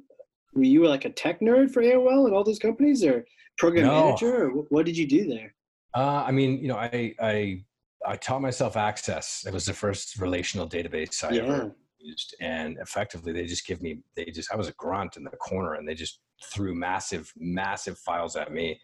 were 0.55 0.63
you 0.65 0.87
like 0.87 1.05
a 1.05 1.11
tech 1.11 1.41
nerd 1.41 1.71
for 1.71 1.83
aol 1.83 2.27
and 2.27 2.35
all 2.35 2.45
those 2.45 2.59
companies 2.59 3.05
or 3.05 3.25
program 3.59 3.87
no. 3.87 4.05
manager 4.05 4.47
or 4.47 4.49
what 4.69 4.85
did 4.85 4.97
you 4.97 5.07
do 5.07 5.27
there? 5.27 5.55
Uh, 5.95 6.23
i 6.27 6.31
mean 6.31 6.61
you 6.61 6.69
know 6.69 6.77
i 6.77 7.15
i 7.21 7.65
I 8.07 8.17
taught 8.17 8.43
myself 8.43 8.77
Access. 8.77 9.45
It 9.47 9.53
was 9.53 9.67
the 9.67 9.75
first 9.75 10.19
relational 10.19 10.69
database 10.69 11.23
I 11.25 11.35
yeah. 11.35 11.43
ever 11.43 11.77
used, 11.99 12.35
and 12.41 12.79
effectively, 12.81 13.33
they 13.33 13.47
just 13.47 13.67
give 13.67 13.83
me. 13.83 14.01
They 14.17 14.27
just. 14.27 14.53
I 14.53 14.57
was 14.57 14.69
a 14.69 14.73
grunt 14.73 15.17
in 15.17 15.25
the 15.25 15.31
corner, 15.31 15.75
and 15.75 15.89
they 15.89 15.95
just 15.95 16.21
threw 16.43 16.75
massive, 16.75 17.33
massive 17.37 17.99
files 17.99 18.37
at 18.37 18.53
me. 18.53 18.81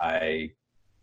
I 0.00 0.50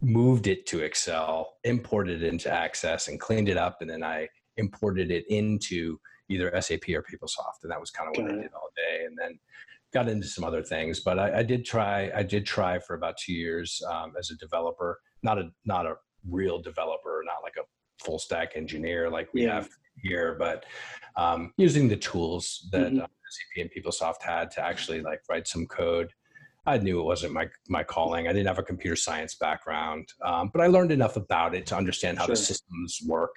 moved 0.01 0.47
it 0.47 0.65
to 0.68 0.80
Excel, 0.80 1.55
imported 1.63 2.24
it 2.24 2.28
into 2.28 2.51
Access, 2.51 3.07
and 3.07 3.20
cleaned 3.20 3.49
it 3.49 3.57
up, 3.57 3.78
and 3.82 3.89
then 3.89 4.03
I 4.03 4.28
imported 4.57 5.11
it 5.11 5.26
into 5.30 5.99
either 6.30 6.49
SAP 6.61 6.89
or 6.89 7.03
PeopleSoft, 7.03 7.63
and 7.63 7.72
that 7.72 7.80
was 7.80 7.91
kind 7.91 8.09
of 8.09 8.22
what 8.22 8.32
I 8.32 8.36
did 8.36 8.51
all 8.53 8.70
day. 8.76 9.05
And 9.05 9.18
then 9.18 9.39
got 9.93 10.09
into 10.09 10.28
some 10.28 10.43
other 10.43 10.63
things, 10.63 10.99
but 10.99 11.18
I, 11.18 11.39
I 11.39 11.43
did 11.43 11.65
try. 11.65 12.11
I 12.15 12.24
did 12.24 12.45
try 12.45 12.80
for 12.80 12.95
about 12.95 13.18
two 13.18 13.34
years 13.34 13.82
um, 13.89 14.13
as 14.18 14.32
a 14.32 14.36
developer, 14.36 14.99
not 15.24 15.38
a 15.38 15.49
not 15.65 15.86
a 15.86 15.95
real 16.30 16.61
developer, 16.61 17.16
not 17.16 17.16
like 17.16 17.16
a 17.16 17.16
full 18.04 18.20
stack 18.20 18.54
engineer 18.56 19.10
like 19.10 19.34
we 19.34 19.43
yeah. 19.43 19.56
have 19.56 19.70
here, 20.02 20.36
but 20.38 20.66
um, 21.16 21.54
using 21.58 21.88
the 21.88 21.98
tools 21.98 22.68
that 22.72 22.91
mm-hmm. 22.91 23.02
uh, 23.02 23.08
SAP 23.30 23.62
and 23.62 23.72
PeopleSoft 23.72 24.22
had 24.22 24.52
to 24.52 24.62
actually 24.64 25.02
like 25.02 25.22
write 25.30 25.48
some 25.48 25.66
code. 25.66 26.12
I 26.66 26.78
knew 26.78 27.00
it 27.00 27.04
wasn't 27.04 27.34
my 27.34 27.48
my 27.70 27.84
calling. 27.84 28.28
I 28.28 28.34
didn't 28.34 28.48
have 28.48 28.60
a 28.60 28.64
computer 28.64 28.95
science 28.95 29.36
background, 29.36 30.10
um, 30.24 30.50
but 30.54 30.62
I 30.62 30.68
learned 30.68 30.91
enough 30.91 31.16
about 31.16 31.56
it 31.56 31.66
to 31.68 31.78
understand 31.78 32.18
how 32.18 32.26
sure. 32.26 32.36
the 32.36 32.41
systems 32.41 33.00
work. 33.06 33.36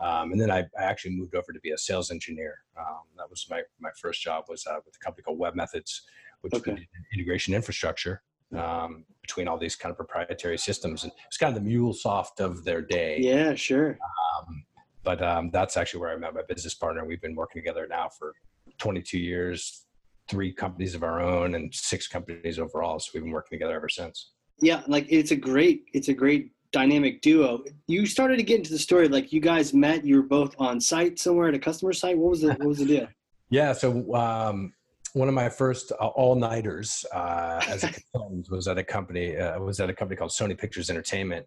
Um, 0.00 0.32
and 0.32 0.40
then 0.40 0.50
I, 0.50 0.60
I, 0.78 0.82
actually 0.82 1.14
moved 1.14 1.36
over 1.36 1.52
to 1.52 1.60
be 1.60 1.70
a 1.70 1.78
sales 1.78 2.10
engineer. 2.10 2.58
Um, 2.76 3.02
that 3.16 3.30
was 3.30 3.46
my 3.48 3.62
my 3.80 3.90
first 4.00 4.22
job 4.22 4.44
was 4.48 4.66
uh, 4.66 4.78
with 4.84 4.96
a 4.96 4.98
company 4.98 5.22
called 5.22 5.38
webMethods, 5.38 6.00
which 6.40 6.54
okay. 6.54 6.74
did 6.74 6.86
integration 7.12 7.54
infrastructure 7.54 8.22
um, 8.56 9.04
between 9.22 9.48
all 9.48 9.58
these 9.58 9.76
kind 9.76 9.90
of 9.90 9.96
proprietary 9.96 10.58
systems. 10.58 11.04
And 11.04 11.12
it's 11.26 11.36
kind 11.36 11.56
of 11.56 11.62
the 11.62 11.68
MuleSoft 11.68 12.40
of 12.40 12.64
their 12.64 12.82
day. 12.82 13.18
Yeah, 13.20 13.54
sure. 13.54 13.98
Um, 14.38 14.64
but 15.02 15.22
um, 15.22 15.50
that's 15.50 15.76
actually 15.76 16.00
where 16.00 16.12
I 16.12 16.16
met 16.16 16.34
my 16.34 16.42
business 16.48 16.74
partner. 16.74 17.04
We've 17.04 17.20
been 17.20 17.34
working 17.34 17.62
together 17.62 17.86
now 17.88 18.08
for 18.08 18.34
22 18.78 19.18
years, 19.18 19.86
three 20.28 20.52
companies 20.52 20.94
of 20.94 21.02
our 21.02 21.20
own, 21.20 21.54
and 21.54 21.74
six 21.74 22.08
companies 22.08 22.58
overall. 22.58 22.98
So 22.98 23.10
we've 23.14 23.22
been 23.22 23.32
working 23.32 23.58
together 23.58 23.74
ever 23.74 23.88
since. 23.88 24.32
Yeah, 24.60 24.82
like 24.86 25.06
it's 25.08 25.30
a 25.30 25.36
great, 25.36 25.84
it's 25.92 26.08
a 26.08 26.14
great 26.14 26.52
dynamic 26.72 27.22
duo. 27.22 27.62
You 27.86 28.06
started 28.06 28.36
to 28.36 28.42
get 28.42 28.58
into 28.58 28.72
the 28.72 28.78
story 28.78 29.08
like 29.08 29.32
you 29.32 29.40
guys 29.40 29.72
met. 29.72 30.04
You 30.04 30.16
were 30.16 30.22
both 30.22 30.54
on 30.58 30.80
site 30.80 31.18
somewhere 31.18 31.48
at 31.48 31.54
a 31.54 31.58
customer 31.58 31.92
site. 31.92 32.18
What 32.18 32.30
was 32.30 32.40
the 32.42 32.48
what 32.48 32.66
was 32.66 32.78
the 32.78 32.86
deal? 32.86 33.08
yeah, 33.50 33.72
so 33.72 34.14
um, 34.14 34.72
one 35.14 35.28
of 35.28 35.34
my 35.34 35.48
first 35.48 35.92
uh, 35.92 36.08
all 36.08 36.34
nighters 36.34 37.04
uh, 37.14 37.60
as 37.68 37.84
a 37.84 37.88
consultant 37.92 38.50
was 38.50 38.68
at 38.68 38.78
a 38.78 38.84
company 38.84 39.36
uh, 39.36 39.58
was 39.60 39.80
at 39.80 39.88
a 39.88 39.94
company 39.94 40.16
called 40.16 40.32
Sony 40.32 40.58
Pictures 40.58 40.90
Entertainment, 40.90 41.46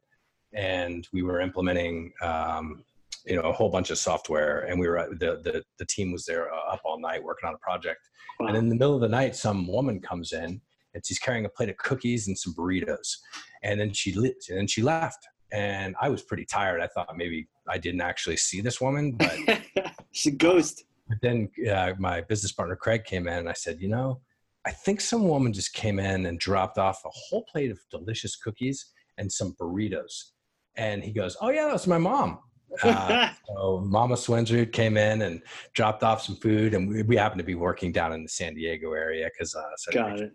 and 0.53 1.07
we 1.13 1.22
were 1.22 1.41
implementing 1.41 2.11
um, 2.22 2.84
you 3.26 3.36
know 3.36 3.41
a 3.41 3.51
whole 3.51 3.70
bunch 3.70 3.91
of 3.91 3.97
software, 3.97 4.61
and 4.61 4.80
we 4.80 4.88
were 4.88 5.09
the 5.11 5.41
the, 5.43 5.63
the 5.80 5.86
team 5.86 6.11
was 6.11 6.26
there 6.26 6.51
uh, 6.51 6.74
up 6.74 6.82
all 6.86 6.99
night 6.99 7.22
working 7.22 7.47
on 7.47 7.55
a 7.55 7.57
project, 7.57 7.99
wow. 8.39 8.47
and 8.47 8.57
in 8.57 8.70
the 8.70 8.76
middle 8.76 8.95
of 8.95 9.01
the 9.01 9.09
night, 9.09 9.36
some 9.36 9.68
woman 9.68 9.99
comes 9.99 10.32
in 10.32 10.61
and 10.93 11.05
she's 11.05 11.20
carrying 11.20 11.45
a 11.45 11.49
plate 11.49 11.70
of 11.70 11.78
cookies 11.78 12.28
and 12.28 12.38
some 12.38 12.53
burritos, 12.55 13.18
and 13.63 13.80
then 13.80 13.91
she 13.91 14.13
lit 14.13 14.45
and 14.49 14.57
then 14.57 14.68
she 14.68 14.82
left. 14.82 15.28
And 15.51 15.95
I 16.01 16.09
was 16.09 16.24
pretty 16.24 16.43
tired. 16.43 16.82
I 16.82 16.88
thought 16.88 17.15
maybe 17.15 17.47
I 17.70 17.78
didn't 17.78 18.01
actually 18.01 18.38
see 18.38 18.59
this 18.59 18.82
woman, 18.82 19.11
but 19.11 19.38
she's 20.11 20.34
a 20.34 20.36
ghost 20.36 20.84
but 21.08 21.18
then 21.22 21.49
uh, 21.72 21.93
my 21.97 22.22
business 22.22 22.51
partner 22.51 22.76
Craig 22.76 23.03
came 23.05 23.28
in, 23.28 23.39
and 23.39 23.49
I 23.49 23.53
said, 23.53 23.80
you 23.80 23.89
know, 23.89 24.22
I 24.66 24.72
think 24.72 24.99
some 24.99 25.28
woman 25.28 25.53
just 25.53 25.74
came 25.74 25.97
in 25.99 26.26
and 26.26 26.39
dropped 26.39 26.78
off 26.78 27.05
a 27.05 27.10
whole 27.10 27.45
plate 27.45 27.72
of 27.72 27.80
delicious 27.89 28.36
cookies 28.36 28.91
and 29.18 29.32
some 29.32 29.55
burritos. 29.60 30.32
And 30.76 31.03
he 31.03 31.12
goes, 31.12 31.38
"Oh 31.41 31.49
yeah, 31.49 31.66
that 31.66 31.74
was 31.74 31.88
my 31.88 31.97
mom." 31.97 32.39
Uh, 32.84 33.30
so 33.47 33.82
Mama 33.86 34.16
Swensrud 34.16 34.74
came 34.74 34.97
in 34.97 35.22
and 35.22 35.41
dropped 35.74 36.03
off 36.03 36.22
some 36.22 36.36
food, 36.36 36.74
and 36.74 36.88
we, 36.89 37.01
we 37.03 37.16
happened 37.16 37.39
to 37.39 37.45
be 37.45 37.55
working 37.55 37.91
down 37.91 38.14
in 38.14 38.24
the 38.24 38.30
San 38.30 38.53
Diego 38.53 38.91
area 38.91 39.30
because 39.34 39.55
uh, 39.55 39.62
Got 39.93 40.20
it. 40.20 40.22
in 40.22 40.32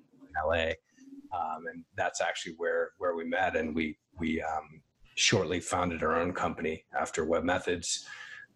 LA, 0.48 0.72
um, 1.38 1.66
and 1.72 1.84
that's 1.96 2.20
actually 2.20 2.54
where 2.56 2.92
where 2.98 3.14
we 3.14 3.24
met, 3.24 3.54
and 3.54 3.74
we 3.74 3.98
we 4.18 4.40
um, 4.42 4.82
shortly 5.16 5.60
founded 5.60 6.02
our 6.02 6.16
own 6.16 6.32
company 6.32 6.84
after 6.98 7.26
webMethods 7.26 8.04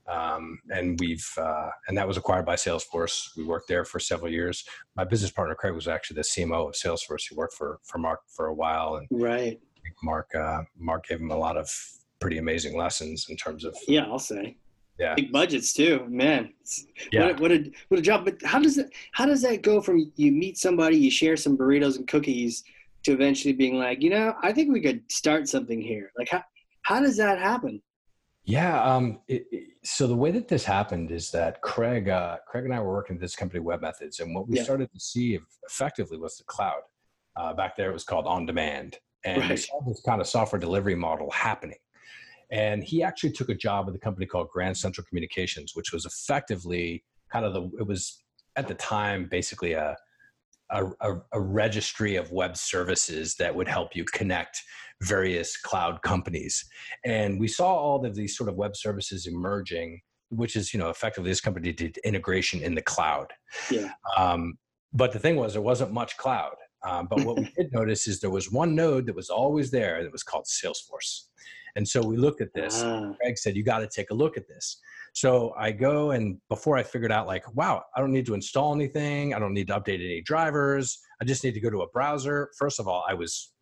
um, 0.09 0.59
and 0.71 0.99
we've 1.01 1.27
uh, 1.39 1.69
and 1.89 1.97
that 1.97 2.07
was 2.07 2.17
acquired 2.17 2.47
by 2.47 2.55
Salesforce. 2.55 3.37
We 3.37 3.45
worked 3.45 3.69
there 3.69 3.85
for 3.85 3.99
several 3.99 4.31
years. 4.31 4.65
My 4.97 5.05
business 5.05 5.31
partner 5.31 5.55
Craig 5.55 5.75
was 5.75 5.89
actually 5.89 6.17
the 6.17 6.23
CMO 6.23 6.69
of 6.69 6.75
Salesforce. 6.75 7.29
He 7.29 7.35
worked 7.35 7.55
for 7.55 7.81
for 7.85 7.99
Mark 7.99 8.21
for 8.29 8.47
a 8.47 8.55
while, 8.55 8.97
and 8.97 9.07
right. 9.11 9.61
Mark 10.03 10.35
uh, 10.35 10.63
Mark 10.79 11.07
gave 11.09 11.21
him 11.21 11.31
a 11.31 11.37
lot 11.37 11.57
of 11.57 11.71
pretty 12.21 12.39
amazing 12.39 12.77
lessons 12.77 13.27
in 13.29 13.37
terms 13.37 13.65
of 13.65 13.77
yeah, 13.89 14.05
I'll 14.05 14.19
say 14.19 14.57
yeah 14.99 15.15
big 15.15 15.33
budgets 15.33 15.73
too, 15.73 16.07
man. 16.09 16.53
Yeah. 17.13 17.27
What 17.27 17.31
a, 17.31 17.43
what 17.43 17.53
a 17.53 17.73
what 17.89 17.99
a 18.01 18.03
job! 18.03 18.25
But 18.25 18.43
how 18.45 18.61
does 18.61 18.79
it 18.79 18.91
how 19.13 19.27
does 19.27 19.43
that 19.43 19.63
go 19.63 19.81
from 19.81 20.13
you 20.17 20.33
meet 20.33 20.57
somebody, 20.59 20.97
you 20.97 21.11
share 21.11 21.37
some 21.37 21.57
burritos 21.57 21.97
and 21.97 22.07
cookies, 22.07 22.63
to 23.07 23.13
eventually 23.13 23.55
being 23.55 23.79
like, 23.79 24.03
you 24.03 24.11
know, 24.11 24.35
I 24.43 24.53
think 24.53 24.73
we 24.73 24.81
could 24.81 25.01
start 25.11 25.49
something 25.49 25.81
here. 25.81 26.13
Like 26.19 26.29
how 26.29 26.43
how 26.83 27.01
does 27.01 27.17
that 27.17 27.39
happen? 27.39 27.81
Yeah. 28.47 28.81
Um, 28.83 29.19
it, 29.27 29.47
it, 29.51 29.69
so 29.83 30.07
the 30.07 30.15
way 30.15 30.31
that 30.31 30.47
this 30.47 30.65
happened 30.65 31.11
is 31.11 31.31
that 31.33 31.61
Craig, 31.63 32.09
uh, 32.09 32.39
Craig 32.47 32.65
and 32.65 32.73
I 32.73 32.81
were 32.81 32.93
working 32.93 33.17
at 33.17 33.21
this 33.21 33.35
company, 33.35 33.63
webMethods, 33.63 34.21
and 34.21 34.35
what 34.35 34.49
we 34.49 34.57
yeah. 34.57 34.63
started 34.63 34.91
to 34.93 35.01
see 35.01 35.39
effectively 35.69 36.17
was 36.17 36.39
the 36.39 36.45
cloud. 36.45 36.81
Uh, 37.37 37.53
back 37.53 37.77
there, 37.77 37.91
it 37.91 37.93
was 37.93 38.05
called 38.05 38.27
on 38.27 38.47
demand, 38.47 38.97
and 39.25 39.43
right. 39.43 39.51
we 39.51 39.57
saw 39.57 39.81
this 39.87 40.01
kind 40.07 40.21
of 40.21 40.27
software 40.27 40.61
delivery 40.61 40.95
model 40.95 41.31
happening. 41.33 41.77
And 42.53 42.85
he 42.85 43.03
actually 43.03 43.33
took 43.33 43.49
a 43.49 43.55
job 43.55 43.87
with 43.87 43.97
a 43.97 43.99
company 43.99 44.27
called 44.27 44.49
Grand 44.49 44.77
Central 44.77 45.05
Communications, 45.09 45.73
which 45.75 45.93
was 45.93 46.07
effectively 46.07 47.05
kind 47.31 47.45
of 47.45 47.53
the. 47.53 47.63
It 47.81 47.87
was 47.87 48.23
at 48.55 48.69
the 48.69 48.75
time 48.75 49.29
basically 49.29 49.73
a 49.73 49.97
a, 50.71 50.87
a, 51.01 51.21
a, 51.33 51.41
registry 51.41 52.17
of 52.17 52.31
web 52.33 52.57
services 52.57 53.37
that 53.37 53.55
would 53.55 53.69
help 53.69 53.95
you 53.95 54.05
connect 54.05 54.63
various 55.03 55.57
cloud 55.57 56.03
companies. 56.03 56.65
And 57.05 57.39
we 57.39 57.49
saw 57.49 57.75
all 57.75 58.05
of 58.05 58.15
these 58.15 58.37
sort 58.37 58.49
of 58.49 58.57
web 58.57 58.77
services 58.77 59.27
emerging, 59.27 60.01
which 60.31 60.57
is, 60.57 60.73
you 60.73 60.81
know, 60.81 60.91
effectively 60.91 61.31
this 61.31 61.41
company 61.41 61.73
did 61.73 61.99
integration 61.99 62.63
in 62.63 62.75
the 62.75 62.83
cloud. 62.83 63.33
Yeah. 63.71 63.91
Um, 64.17 64.59
but 64.93 65.13
the 65.13 65.19
thing 65.19 65.37
was, 65.37 65.53
there 65.53 65.63
wasn't 65.63 65.93
much 65.93 66.17
cloud. 66.17 66.55
Um, 66.87 67.07
but 67.09 67.25
what 67.25 67.37
we 67.37 67.53
did 67.57 67.73
notice 67.73 68.09
is 68.09 68.21
there 68.21 68.31
was 68.31 68.51
one 68.51 68.75
node 68.75 69.07
that 69.07 69.17
was 69.17 69.31
always 69.31 69.71
there 69.71 70.03
that 70.03 70.13
was 70.13 70.23
called 70.23 70.47
Salesforce. 70.47 71.25
And 71.77 71.87
so 71.87 72.03
we 72.03 72.17
looked 72.17 72.41
at 72.41 72.55
this. 72.55 72.83
Ah. 72.83 73.13
Greg 73.21 73.37
said, 73.37 73.55
You 73.55 73.63
got 73.63 73.81
to 73.81 73.87
take 73.89 74.11
a 74.11 74.15
look 74.15 74.37
at 74.37 74.49
this. 74.49 74.81
So 75.17 75.55
I 75.57 75.73
go 75.73 76.11
and 76.11 76.37
before 76.51 76.77
I 76.77 76.83
figured 76.83 77.11
out 77.11 77.27
like, 77.27 77.43
wow, 77.57 77.83
I 77.97 78.01
don't 78.01 78.13
need 78.13 78.27
to 78.27 78.35
install 78.35 78.75
anything. 78.75 79.33
I 79.33 79.39
don't 79.39 79.55
need 79.55 79.69
to 79.69 79.81
update 79.81 80.05
any 80.05 80.21
drivers. 80.21 80.99
I 81.23 81.25
just 81.25 81.43
need 81.43 81.55
to 81.55 81.61
go 81.61 81.71
to 81.71 81.81
a 81.81 81.89
browser. 81.89 82.51
First 82.59 82.79
of 82.79 82.87
all, 82.87 83.03
I 83.09 83.15
was 83.15 83.55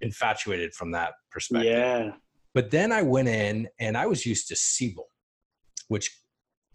infatuated 0.00 0.72
from 0.72 0.92
that 0.92 1.12
perspective. 1.30 1.70
Yeah. 1.70 2.12
But 2.54 2.70
then 2.70 2.90
I 2.90 3.02
went 3.02 3.28
in 3.28 3.68
and 3.78 3.98
I 3.98 4.06
was 4.06 4.24
used 4.24 4.48
to 4.48 4.56
Siebel, 4.56 5.04
which 5.88 6.10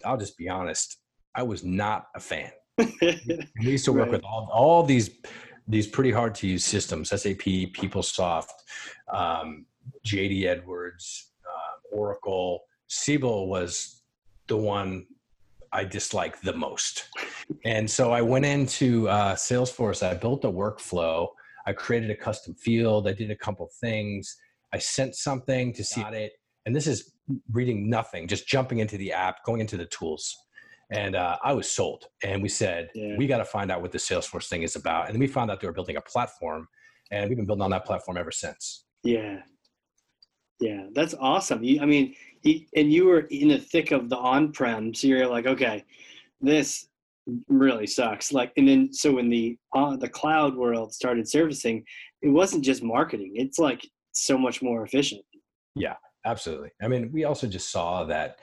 I'll 0.06 0.16
just 0.16 0.38
be 0.38 0.48
honest, 0.48 0.98
I 1.34 1.42
was 1.42 1.64
not 1.64 2.06
a 2.16 2.20
fan. 2.20 2.52
we 2.78 3.48
used 3.60 3.86
to 3.86 3.94
work 3.94 4.04
right. 4.04 4.12
with 4.12 4.24
all, 4.24 4.48
all 4.54 4.84
these 4.84 5.10
these 5.68 5.88
pretty 5.88 6.12
hard 6.12 6.36
to 6.36 6.48
use 6.48 6.64
systems: 6.64 7.10
SAP, 7.10 7.46
PeopleSoft, 7.74 8.46
um, 9.12 9.66
JD 10.06 10.46
Edwards, 10.46 11.32
uh, 11.44 11.96
Oracle. 11.96 12.62
Siebel 12.88 13.48
was 13.48 13.99
the 14.50 14.58
one 14.58 15.06
I 15.72 15.86
dislike 15.86 16.42
the 16.42 16.54
most. 16.54 17.08
And 17.64 17.90
so 17.90 18.12
I 18.12 18.22
went 18.22 18.46
into 18.46 19.08
uh, 19.08 19.36
Salesforce. 19.36 20.06
I 20.06 20.16
built 20.16 20.44
a 20.44 20.52
workflow. 20.52 21.28
I 21.66 21.74
created 21.74 22.10
a 22.10 22.16
custom 22.16 22.56
field. 22.56 23.08
I 23.08 23.14
did 23.14 23.32
a 23.32 23.36
couple 23.36 23.70
things. 23.80 24.36
I 24.74 24.80
sent 24.80 25.16
something 25.16 25.74
to 25.74 25.84
see 25.84 26.02
it, 26.02 26.34
and 26.66 26.76
this 26.76 26.86
is 26.86 27.14
reading 27.52 27.90
nothing, 27.90 28.28
just 28.28 28.48
jumping 28.48 28.80
into 28.80 28.98
the 28.98 29.12
app, 29.12 29.44
going 29.46 29.62
into 29.62 29.78
the 29.78 29.86
tools. 29.86 30.36
And 30.92 31.16
uh, 31.16 31.38
I 31.44 31.54
was 31.54 31.70
sold. 31.70 32.06
And 32.24 32.42
we 32.42 32.50
said, 32.50 32.90
yeah. 32.96 33.16
we 33.18 33.28
got 33.28 33.38
to 33.38 33.46
find 33.46 33.72
out 33.72 33.82
what 33.82 33.92
the 33.92 33.98
Salesforce 34.00 34.48
thing 34.48 34.64
is 34.64 34.76
about. 34.76 35.06
And 35.06 35.14
then 35.14 35.20
we 35.20 35.28
found 35.28 35.52
out 35.52 35.62
they 35.62 35.68
were 35.68 35.74
building 35.74 35.98
a 35.98 36.02
platform, 36.02 36.68
and 37.12 37.30
we've 37.30 37.38
been 37.38 37.46
building 37.46 37.64
on 37.64 37.72
that 37.72 37.86
platform 37.86 38.18
ever 38.18 38.32
since. 38.32 38.86
Yeah. 39.04 39.42
Yeah, 40.60 40.88
that's 40.94 41.16
awesome. 41.20 41.64
You, 41.64 41.82
I 41.82 41.86
mean, 41.86 42.16
and 42.46 42.94
you 42.94 43.06
were 43.06 43.22
in 43.22 43.50
the 43.50 43.58
thick 43.58 43.92
of 43.92 44.10
the 44.10 44.18
on-prem, 44.18 44.94
so 44.94 45.08
you're 45.08 45.28
like, 45.28 45.46
okay, 45.46 45.84
this 46.42 46.88
really 47.48 47.88
sucks. 47.88 48.32
Like, 48.32 48.52
and 48.58 48.68
then 48.68 48.94
so 48.94 49.14
when 49.14 49.30
the 49.30 49.58
uh, 49.76 49.96
the 49.98 50.10
cloud 50.10 50.56
world 50.56 50.94
started 50.94 51.28
servicing, 51.28 51.84
it 52.22 52.30
wasn't 52.30 52.64
just 52.64 52.84
marketing; 52.84 53.34
it's 53.36 53.60
like 53.60 53.86
so 54.12 54.38
much 54.38 54.62
more 54.62 54.84
efficient. 54.84 55.22
Yeah, 55.76 55.96
absolutely. 56.26 56.72
I 56.82 56.88
mean, 56.88 57.12
we 57.12 57.26
also 57.26 57.48
just 57.48 57.72
saw 57.72 58.04
that 58.06 58.40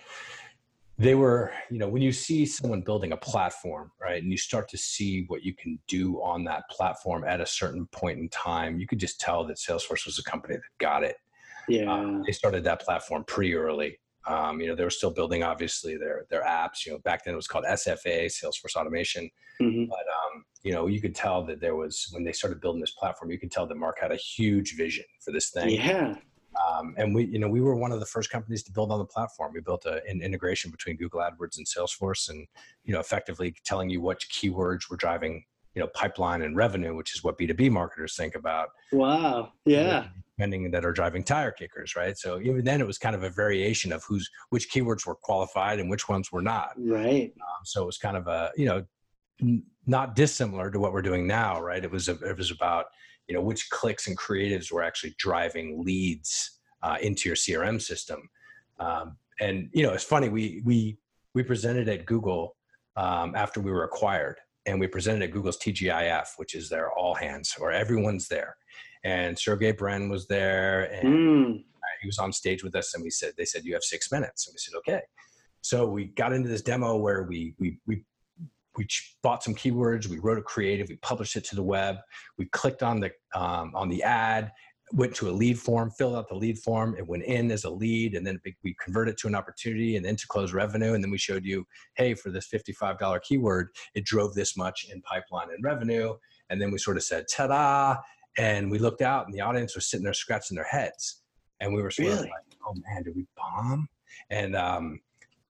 they 0.99 1.14
were, 1.14 1.53
you 1.70 1.78
know, 1.78 1.88
when 1.88 2.01
you 2.01 2.12
see 2.12 2.47
someone 2.47 2.80
building 2.80 3.12
a 3.12 3.16
platform, 3.16 3.90
right, 4.01 4.22
and 4.22 4.30
you 4.30 4.38
start 4.38 4.68
to 4.70 4.78
see 4.78 5.24
what 5.28 5.42
you 5.42 5.55
can 5.55 5.78
do 5.88 6.22
on 6.22 6.44
that 6.44 6.68
platform 6.70 7.24
at 7.24 7.40
a 7.40 7.47
certain 7.47 7.86
point 7.88 8.18
in 8.18 8.28
time, 8.30 8.78
you 8.78 8.86
could 8.86 8.99
just 8.99 9.20
tell 9.20 9.44
that 9.47 9.59
Salesforce 9.59 10.07
was 10.07 10.18
a 10.18 10.22
company 10.22 10.55
that 10.55 10.62
got 10.78 11.05
it. 11.05 11.16
Yeah, 11.68 11.92
um, 11.92 12.22
they 12.26 12.32
started 12.32 12.64
that 12.64 12.80
platform 12.80 13.24
pretty 13.24 13.54
early. 13.54 13.98
Um, 14.26 14.60
you 14.60 14.66
know, 14.66 14.74
they 14.74 14.82
were 14.82 14.90
still 14.90 15.12
building 15.12 15.42
obviously 15.42 15.96
their 15.96 16.26
their 16.30 16.42
apps. 16.42 16.84
You 16.84 16.92
know, 16.92 16.98
back 16.98 17.24
then 17.24 17.34
it 17.34 17.36
was 17.36 17.46
called 17.46 17.64
SFA, 17.64 18.26
Salesforce 18.26 18.76
Automation. 18.76 19.30
Mm-hmm. 19.60 19.84
But 19.86 19.98
um, 19.98 20.44
you 20.62 20.72
know, 20.72 20.86
you 20.86 21.00
could 21.00 21.14
tell 21.14 21.44
that 21.46 21.60
there 21.60 21.76
was 21.76 22.08
when 22.12 22.24
they 22.24 22.32
started 22.32 22.60
building 22.60 22.80
this 22.80 22.92
platform, 22.92 23.30
you 23.30 23.38
could 23.38 23.52
tell 23.52 23.66
that 23.66 23.76
Mark 23.76 23.98
had 24.00 24.12
a 24.12 24.16
huge 24.16 24.76
vision 24.76 25.04
for 25.24 25.32
this 25.32 25.50
thing. 25.50 25.70
Yeah. 25.70 26.16
Um, 26.56 26.94
and 26.96 27.14
we, 27.14 27.26
you 27.26 27.38
know, 27.38 27.48
we 27.48 27.60
were 27.60 27.76
one 27.76 27.92
of 27.92 28.00
the 28.00 28.06
first 28.06 28.30
companies 28.30 28.62
to 28.64 28.72
build 28.72 28.90
on 28.90 28.98
the 28.98 29.04
platform. 29.04 29.52
We 29.54 29.60
built 29.60 29.84
a, 29.84 30.02
an 30.06 30.22
integration 30.22 30.70
between 30.70 30.96
Google 30.96 31.20
AdWords 31.20 31.58
and 31.58 31.66
Salesforce, 31.66 32.30
and 32.30 32.46
you 32.84 32.92
know, 32.92 33.00
effectively 33.00 33.54
telling 33.64 33.90
you 33.90 34.00
what 34.00 34.20
keywords 34.20 34.90
were 34.90 34.96
driving, 34.96 35.44
you 35.74 35.80
know, 35.80 35.88
pipeline 35.88 36.42
and 36.42 36.56
revenue, 36.56 36.94
which 36.94 37.14
is 37.14 37.22
what 37.22 37.36
B 37.36 37.46
two 37.46 37.54
B 37.54 37.68
marketers 37.68 38.16
think 38.16 38.34
about. 38.34 38.70
Wow! 38.92 39.52
Yeah. 39.64 40.06
Depending 40.37 40.70
that 40.70 40.84
are 40.84 40.93
driving 40.93 41.24
tire 41.24 41.51
kickers, 41.51 41.97
right? 41.97 42.18
So 42.18 42.41
even 42.41 42.62
then, 42.64 42.80
it 42.82 42.87
was 42.87 42.99
kind 42.99 43.16
of 43.16 43.22
a 43.22 43.30
variation 43.30 43.91
of 43.91 44.05
who's 44.05 44.28
which 44.51 44.70
keywords 44.70 45.07
were 45.07 45.14
qualified 45.14 45.80
and 45.80 45.89
which 45.89 46.09
ones 46.11 46.30
were 46.30 46.43
not. 46.43 46.72
Right. 46.76 47.32
Um, 47.41 47.64
so 47.64 47.82
it 47.82 47.87
was 47.87 47.97
kind 47.97 48.18
of 48.18 48.26
a 48.26 48.51
you 48.55 48.66
know, 48.66 48.84
n- 49.41 49.62
not 49.87 50.14
dissimilar 50.14 50.70
to 50.70 50.78
what 50.78 50.93
we're 50.93 51.01
doing 51.01 51.26
now, 51.26 51.61
right? 51.62 51.82
It 51.82 51.91
was 51.91 52.09
a, 52.09 52.18
it 52.18 52.37
was 52.37 52.51
about 52.51 52.87
you 53.28 53.34
know 53.34 53.41
which 53.41 53.68
clicks 53.70 54.07
and 54.07 54.16
creatives 54.16 54.72
were 54.72 54.82
actually 54.82 55.14
driving 55.18 55.82
leads 55.84 56.61
uh, 56.82 56.97
into 57.01 57.28
your 57.28 57.37
crm 57.37 57.80
system 57.80 58.28
um, 58.78 59.16
and 59.41 59.68
you 59.72 59.82
know 59.82 59.93
it's 59.93 60.05
funny 60.05 60.28
we 60.28 60.62
we 60.64 60.99
we 61.34 61.43
presented 61.43 61.89
at 61.89 62.07
google 62.07 62.57
um, 62.97 63.34
after 63.34 63.61
we 63.61 63.70
were 63.70 63.84
acquired 63.84 64.37
and 64.66 64.78
we 64.78 64.87
presented 64.87 65.22
at 65.22 65.30
google's 65.30 65.59
tgif 65.59 66.28
which 66.37 66.55
is 66.55 66.68
their 66.68 66.93
all 66.93 67.14
hands 67.14 67.55
where 67.59 67.72
everyone's 67.72 68.28
there 68.28 68.57
and 69.07 69.38
sergey 69.38 69.70
brin 69.70 70.09
was 70.09 70.26
there 70.26 70.92
and 70.92 71.09
mm. 71.09 71.64
he 72.00 72.09
was 72.09 72.18
on 72.18 72.32
stage 72.32 72.64
with 72.64 72.74
us 72.74 72.92
and 72.94 73.04
we 73.04 73.11
said 73.11 73.32
they 73.38 73.44
said 73.44 73.64
you 73.64 73.72
have 73.72 73.84
six 73.84 74.11
minutes. 74.11 74.46
And 74.46 74.54
we 74.54 74.59
said 74.59 74.76
okay. 74.78 75.02
So 75.61 75.86
we 75.86 76.07
got 76.07 76.32
into 76.32 76.48
this 76.48 76.62
demo 76.62 76.96
where 76.96 77.22
we 77.22 77.54
we 77.59 77.78
we 77.86 78.02
we 78.76 78.86
bought 79.22 79.42
some 79.42 79.54
keywords 79.54 80.07
we 80.07 80.18
wrote 80.18 80.38
a 80.38 80.42
creative 80.42 80.88
we 80.88 80.96
published 80.96 81.36
it 81.36 81.44
to 81.44 81.57
the 81.57 81.62
web 81.62 81.96
we 82.36 82.44
clicked 82.46 82.82
on 82.82 83.00
the 83.00 83.11
um, 83.34 83.72
on 83.74 83.88
the 83.88 84.02
ad 84.02 84.52
went 84.92 85.14
to 85.14 85.30
a 85.30 85.32
lead 85.32 85.59
form 85.59 85.90
filled 85.90 86.14
out 86.14 86.28
the 86.28 86.34
lead 86.34 86.59
form 86.59 86.94
it 86.98 87.07
went 87.07 87.22
in 87.22 87.50
as 87.50 87.64
a 87.64 87.70
lead 87.70 88.14
and 88.14 88.26
then 88.26 88.38
we 88.62 88.76
converted 88.84 89.14
it 89.14 89.18
to 89.18 89.28
an 89.28 89.34
opportunity 89.34 89.96
and 89.96 90.04
then 90.04 90.14
to 90.14 90.26
close 90.28 90.52
revenue 90.52 90.92
and 90.92 91.02
then 91.02 91.11
we 91.11 91.16
showed 91.18 91.44
you 91.44 91.66
hey 91.94 92.12
for 92.12 92.30
this 92.30 92.48
$55 92.48 93.22
keyword 93.22 93.68
it 93.94 94.04
drove 94.04 94.34
this 94.34 94.57
much 94.59 94.88
in 94.92 95.00
pipeline 95.02 95.48
and 95.54 95.64
revenue. 95.64 96.14
And 96.48 96.61
then 96.61 96.70
we 96.70 96.78
sort 96.78 96.96
of 96.96 97.02
said 97.02 97.24
ta-da 97.28 97.96
and 98.39 98.70
we 98.70 98.78
looked 98.78 99.03
out 99.03 99.26
and 99.26 99.34
the 99.34 99.41
audience 99.41 99.74
was 99.74 99.89
sitting 99.89 100.05
there 100.05 100.12
scratching 100.12 100.55
their 100.55 100.64
heads 100.64 101.22
and 101.61 101.72
we 101.72 101.82
were 101.82 101.91
sort 101.91 102.09
really? 102.09 102.18
of 102.18 102.24
like 102.24 102.59
oh 102.66 102.74
man 102.89 103.03
did 103.03 103.14
we 103.14 103.26
bomb 103.37 103.89
and 104.30 104.57
um, 104.57 105.01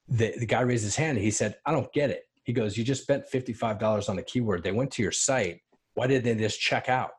the, 0.08 0.34
the 0.38 0.46
guy 0.46 0.60
raised 0.60 0.84
his 0.84 0.96
hand 0.96 1.16
and 1.16 1.24
he 1.24 1.30
said 1.30 1.56
i 1.66 1.72
don't 1.72 1.92
get 1.92 2.10
it 2.10 2.26
he 2.46 2.52
goes, 2.52 2.78
You 2.78 2.84
just 2.84 3.02
spent 3.02 3.28
$55 3.30 4.08
on 4.08 4.18
a 4.18 4.22
keyword. 4.22 4.62
They 4.62 4.72
went 4.72 4.92
to 4.92 5.02
your 5.02 5.12
site. 5.12 5.60
Why 5.94 6.06
did 6.06 6.24
they 6.24 6.34
just 6.36 6.60
check 6.60 6.88
out? 6.88 7.10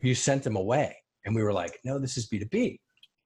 You 0.00 0.14
sent 0.14 0.44
them 0.44 0.56
away. 0.56 0.96
And 1.24 1.34
we 1.34 1.42
were 1.42 1.52
like, 1.52 1.80
No, 1.84 1.98
this 1.98 2.16
is 2.16 2.28
B2B. 2.28 2.78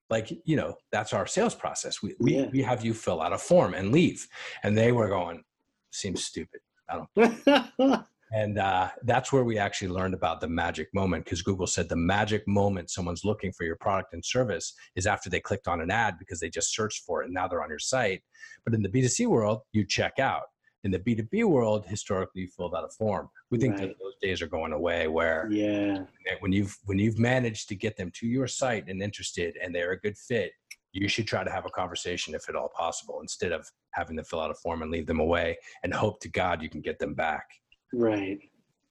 Like, 0.08 0.30
you 0.44 0.56
know, 0.56 0.74
that's 0.90 1.12
our 1.12 1.26
sales 1.26 1.54
process. 1.54 2.02
We, 2.02 2.14
we, 2.18 2.36
yeah. 2.36 2.46
we 2.50 2.62
have 2.62 2.84
you 2.84 2.94
fill 2.94 3.20
out 3.20 3.32
a 3.32 3.38
form 3.38 3.74
and 3.74 3.92
leave. 3.92 4.26
And 4.62 4.76
they 4.76 4.90
were 4.90 5.08
going, 5.08 5.44
Seems 5.90 6.24
stupid. 6.24 6.60
I 6.88 7.02
don't. 7.14 8.04
and 8.32 8.58
uh, 8.58 8.88
that's 9.02 9.32
where 9.32 9.44
we 9.44 9.58
actually 9.58 9.88
learned 9.88 10.14
about 10.14 10.40
the 10.40 10.48
magic 10.48 10.88
moment 10.94 11.24
because 11.24 11.42
google 11.42 11.66
said 11.66 11.88
the 11.88 11.96
magic 11.96 12.46
moment 12.46 12.90
someone's 12.90 13.24
looking 13.24 13.52
for 13.52 13.64
your 13.64 13.76
product 13.76 14.12
and 14.12 14.24
service 14.24 14.74
is 14.96 15.06
after 15.06 15.28
they 15.30 15.40
clicked 15.40 15.68
on 15.68 15.80
an 15.80 15.90
ad 15.90 16.16
because 16.18 16.40
they 16.40 16.50
just 16.50 16.74
searched 16.74 17.04
for 17.04 17.22
it 17.22 17.26
and 17.26 17.34
now 17.34 17.46
they're 17.46 17.62
on 17.62 17.70
your 17.70 17.78
site 17.78 18.22
but 18.64 18.74
in 18.74 18.82
the 18.82 18.88
b2c 18.88 19.26
world 19.26 19.60
you 19.72 19.84
check 19.84 20.18
out 20.18 20.42
in 20.84 20.90
the 20.90 20.98
B2B 20.98 21.44
world, 21.44 21.86
historically 21.86 22.42
you 22.42 22.48
filled 22.48 22.74
out 22.74 22.84
a 22.84 22.88
form. 22.88 23.28
We 23.50 23.58
think 23.58 23.78
right. 23.78 23.88
that 23.88 23.98
those 24.00 24.14
days 24.20 24.42
are 24.42 24.48
going 24.48 24.72
away 24.72 25.06
where 25.06 25.48
yeah. 25.50 26.04
when 26.40 26.52
you've 26.52 26.76
when 26.86 26.98
you've 26.98 27.18
managed 27.18 27.68
to 27.68 27.76
get 27.76 27.96
them 27.96 28.10
to 28.16 28.26
your 28.26 28.48
site 28.48 28.88
and 28.88 29.02
interested 29.02 29.56
and 29.62 29.74
they're 29.74 29.92
a 29.92 30.00
good 30.00 30.18
fit, 30.18 30.52
you 30.92 31.08
should 31.08 31.26
try 31.26 31.44
to 31.44 31.50
have 31.50 31.66
a 31.66 31.70
conversation 31.70 32.34
if 32.34 32.48
at 32.48 32.56
all 32.56 32.70
possible, 32.76 33.20
instead 33.20 33.52
of 33.52 33.66
having 33.92 34.16
them 34.16 34.24
fill 34.24 34.40
out 34.40 34.50
a 34.50 34.54
form 34.54 34.82
and 34.82 34.90
leave 34.90 35.06
them 35.06 35.20
away 35.20 35.56
and 35.84 35.94
hope 35.94 36.20
to 36.20 36.28
God 36.28 36.62
you 36.62 36.68
can 36.68 36.80
get 36.80 36.98
them 36.98 37.14
back. 37.14 37.44
Right. 37.92 38.38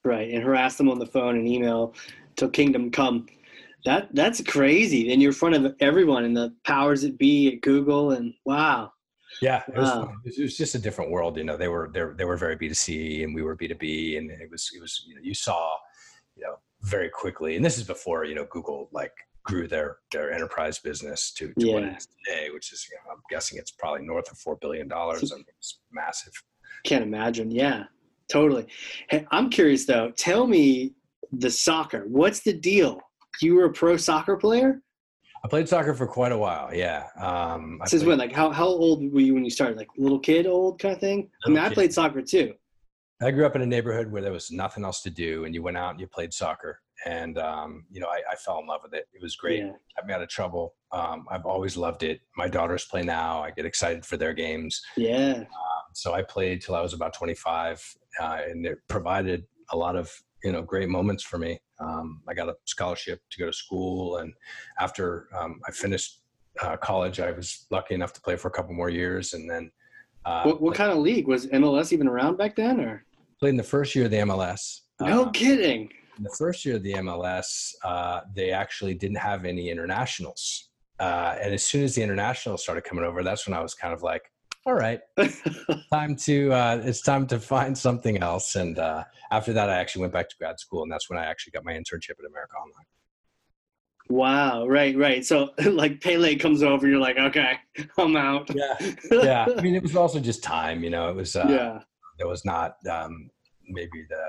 Right. 0.04 0.30
And 0.32 0.42
harass 0.42 0.76
them 0.76 0.88
on 0.88 0.98
the 0.98 1.06
phone 1.06 1.36
and 1.36 1.46
email 1.46 1.94
till 2.36 2.50
kingdom 2.50 2.90
come. 2.90 3.26
That 3.84 4.08
that's 4.14 4.42
crazy. 4.42 5.12
And 5.12 5.20
you're 5.20 5.32
in 5.32 5.36
front 5.36 5.54
of 5.54 5.74
everyone 5.80 6.24
and 6.24 6.36
the 6.36 6.54
powers 6.64 7.02
that 7.02 7.18
be 7.18 7.54
at 7.54 7.62
Google 7.62 8.12
and 8.12 8.32
wow. 8.44 8.92
Yeah, 9.40 9.62
it 9.66 9.76
was, 9.76 9.88
wow. 9.88 10.12
it 10.24 10.42
was 10.42 10.56
just 10.56 10.74
a 10.74 10.78
different 10.78 11.10
world. 11.10 11.36
You 11.36 11.44
know, 11.44 11.56
they 11.56 11.68
were 11.68 11.90
they 11.92 12.04
they 12.16 12.24
were 12.24 12.36
very 12.36 12.56
B 12.56 12.68
two 12.68 12.74
C, 12.74 13.24
and 13.24 13.34
we 13.34 13.42
were 13.42 13.54
B 13.54 13.66
two 13.66 13.74
B, 13.74 14.16
and 14.16 14.30
it 14.30 14.50
was 14.50 14.70
it 14.76 14.80
was 14.80 15.04
you 15.06 15.14
know 15.14 15.20
you 15.22 15.34
saw, 15.34 15.76
you 16.36 16.44
know, 16.44 16.56
very 16.82 17.08
quickly. 17.08 17.56
And 17.56 17.64
this 17.64 17.78
is 17.78 17.84
before 17.84 18.24
you 18.24 18.34
know 18.34 18.46
Google 18.50 18.88
like 18.92 19.12
grew 19.44 19.66
their 19.66 19.98
their 20.10 20.32
enterprise 20.32 20.78
business 20.78 21.32
to, 21.32 21.48
to 21.58 21.66
yeah. 21.66 21.74
what 21.74 21.82
it 21.84 21.96
is 21.96 22.06
today, 22.06 22.50
which 22.50 22.72
is 22.72 22.86
you 22.90 22.96
know, 22.96 23.12
I'm 23.12 23.22
guessing 23.30 23.58
it's 23.58 23.72
probably 23.72 24.02
north 24.02 24.30
of 24.30 24.38
four 24.38 24.56
billion 24.60 24.88
dollars. 24.88 25.32
I 25.32 25.36
mean, 25.36 25.44
it's 25.58 25.80
massive. 25.90 26.32
Can't 26.84 27.04
imagine. 27.04 27.50
Yeah, 27.50 27.84
totally. 28.30 28.66
Hey, 29.08 29.26
I'm 29.30 29.50
curious 29.50 29.86
though. 29.86 30.12
Tell 30.16 30.46
me 30.46 30.92
the 31.32 31.50
soccer. 31.50 32.04
What's 32.08 32.40
the 32.40 32.52
deal? 32.52 33.00
You 33.40 33.54
were 33.54 33.64
a 33.64 33.72
pro 33.72 33.96
soccer 33.96 34.36
player? 34.36 34.82
I 35.44 35.48
played 35.48 35.68
soccer 35.68 35.94
for 35.94 36.06
quite 36.06 36.30
a 36.30 36.38
while. 36.38 36.72
Yeah. 36.72 37.06
Um, 37.20 37.80
Since 37.86 38.04
when? 38.04 38.18
Like, 38.18 38.32
how 38.32 38.50
how 38.50 38.66
old 38.66 39.12
were 39.12 39.20
you 39.20 39.34
when 39.34 39.44
you 39.44 39.50
started? 39.50 39.76
Like, 39.76 39.88
little 39.96 40.20
kid, 40.20 40.46
old 40.46 40.78
kind 40.78 40.94
of 40.94 41.00
thing. 41.00 41.30
I 41.44 41.48
mean, 41.48 41.58
I 41.58 41.72
played 41.72 41.92
soccer 41.92 42.22
too. 42.22 42.54
I 43.20 43.30
grew 43.30 43.46
up 43.46 43.56
in 43.56 43.62
a 43.62 43.66
neighborhood 43.66 44.10
where 44.10 44.22
there 44.22 44.32
was 44.32 44.50
nothing 44.50 44.84
else 44.84 45.02
to 45.02 45.10
do, 45.10 45.44
and 45.44 45.54
you 45.54 45.62
went 45.62 45.76
out 45.76 45.92
and 45.92 46.00
you 46.00 46.06
played 46.06 46.32
soccer. 46.32 46.80
And 47.06 47.38
um, 47.38 47.84
you 47.90 48.00
know, 48.00 48.06
I, 48.06 48.22
I, 48.30 48.36
fell 48.36 48.60
in 48.60 48.66
love 48.66 48.80
with 48.84 48.94
it. 48.94 49.08
It 49.12 49.20
was 49.20 49.34
great. 49.34 49.58
Yeah. 49.58 49.72
Kept 49.96 50.06
me 50.06 50.14
out 50.14 50.22
of 50.22 50.28
trouble. 50.28 50.74
Um, 50.92 51.26
I've 51.28 51.46
always 51.46 51.76
loved 51.76 52.04
it. 52.04 52.20
My 52.36 52.46
daughters 52.46 52.84
play 52.84 53.02
now. 53.02 53.42
I 53.42 53.50
get 53.50 53.66
excited 53.66 54.06
for 54.06 54.16
their 54.16 54.32
games. 54.32 54.80
Yeah. 54.96 55.38
Um, 55.38 55.46
so 55.94 56.14
I 56.14 56.22
played 56.22 56.62
till 56.62 56.76
I 56.76 56.80
was 56.80 56.94
about 56.94 57.12
25, 57.12 57.96
uh, 58.20 58.38
and 58.48 58.66
it 58.66 58.78
provided 58.88 59.44
a 59.70 59.76
lot 59.76 59.96
of 59.96 60.12
you 60.44 60.52
know 60.52 60.62
great 60.62 60.88
moments 60.88 61.22
for 61.22 61.38
me. 61.38 61.60
Um, 61.78 62.22
I 62.28 62.34
got 62.34 62.48
a 62.48 62.54
scholarship 62.64 63.20
to 63.30 63.38
go 63.38 63.46
to 63.46 63.52
school, 63.52 64.18
and 64.18 64.32
after 64.78 65.28
um, 65.38 65.60
I 65.66 65.72
finished 65.72 66.20
uh, 66.60 66.76
college, 66.76 67.20
I 67.20 67.32
was 67.32 67.66
lucky 67.70 67.94
enough 67.94 68.12
to 68.14 68.20
play 68.20 68.36
for 68.36 68.48
a 68.48 68.50
couple 68.50 68.74
more 68.74 68.90
years, 68.90 69.32
and 69.34 69.48
then. 69.48 69.70
Uh, 70.24 70.44
what, 70.44 70.62
what 70.62 70.74
kind 70.76 70.92
of 70.92 70.98
league 70.98 71.26
was 71.26 71.48
MLS 71.48 71.92
even 71.92 72.06
around 72.06 72.36
back 72.36 72.54
then, 72.54 72.80
or 72.80 73.04
played 73.40 73.50
in 73.50 73.56
the 73.56 73.62
first 73.62 73.94
year 73.94 74.04
of 74.04 74.10
the 74.12 74.18
MLS? 74.18 74.82
No 75.00 75.24
uh, 75.24 75.30
kidding. 75.30 75.90
In 76.16 76.22
the 76.22 76.34
first 76.38 76.64
year 76.64 76.76
of 76.76 76.84
the 76.84 76.92
MLS, 76.92 77.72
uh, 77.82 78.20
they 78.32 78.52
actually 78.52 78.94
didn't 78.94 79.16
have 79.16 79.44
any 79.44 79.68
internationals, 79.68 80.68
uh, 81.00 81.34
and 81.42 81.52
as 81.52 81.64
soon 81.64 81.82
as 81.82 81.96
the 81.96 82.02
internationals 82.02 82.62
started 82.62 82.84
coming 82.84 83.04
over, 83.04 83.24
that's 83.24 83.48
when 83.48 83.54
I 83.54 83.60
was 83.60 83.74
kind 83.74 83.92
of 83.92 84.02
like, 84.02 84.30
all 84.64 84.74
right, 84.74 85.00
time 85.92 86.14
to 86.16 86.52
uh, 86.52 86.80
it's 86.84 87.02
time 87.02 87.26
to 87.28 87.40
find 87.40 87.76
something 87.76 88.18
else. 88.18 88.54
And 88.54 88.78
uh, 88.78 89.04
after 89.30 89.52
that, 89.52 89.68
I 89.68 89.76
actually 89.76 90.02
went 90.02 90.12
back 90.12 90.28
to 90.28 90.36
grad 90.38 90.60
school, 90.60 90.82
and 90.82 90.92
that's 90.92 91.10
when 91.10 91.18
I 91.18 91.24
actually 91.24 91.52
got 91.52 91.64
my 91.64 91.72
internship 91.72 92.12
at 92.18 92.26
America 92.26 92.54
Online. 92.56 92.86
Wow, 94.08 94.66
right, 94.66 94.96
right. 94.96 95.24
So 95.24 95.50
like 95.64 96.00
Pele 96.00 96.36
comes 96.36 96.62
over, 96.62 96.86
you're 96.86 97.00
like, 97.00 97.18
okay, 97.18 97.58
I'm 97.98 98.16
out. 98.16 98.50
Yeah, 98.54 98.92
yeah. 99.10 99.46
I 99.56 99.60
mean, 99.60 99.74
it 99.74 99.82
was 99.82 99.96
also 99.96 100.20
just 100.20 100.42
time, 100.42 100.84
you 100.84 100.90
know. 100.90 101.08
It 101.08 101.16
was 101.16 101.34
uh, 101.34 101.46
yeah. 101.48 101.80
There 102.18 102.28
was 102.28 102.44
not 102.44 102.76
um, 102.88 103.30
maybe 103.68 104.04
the 104.08 104.24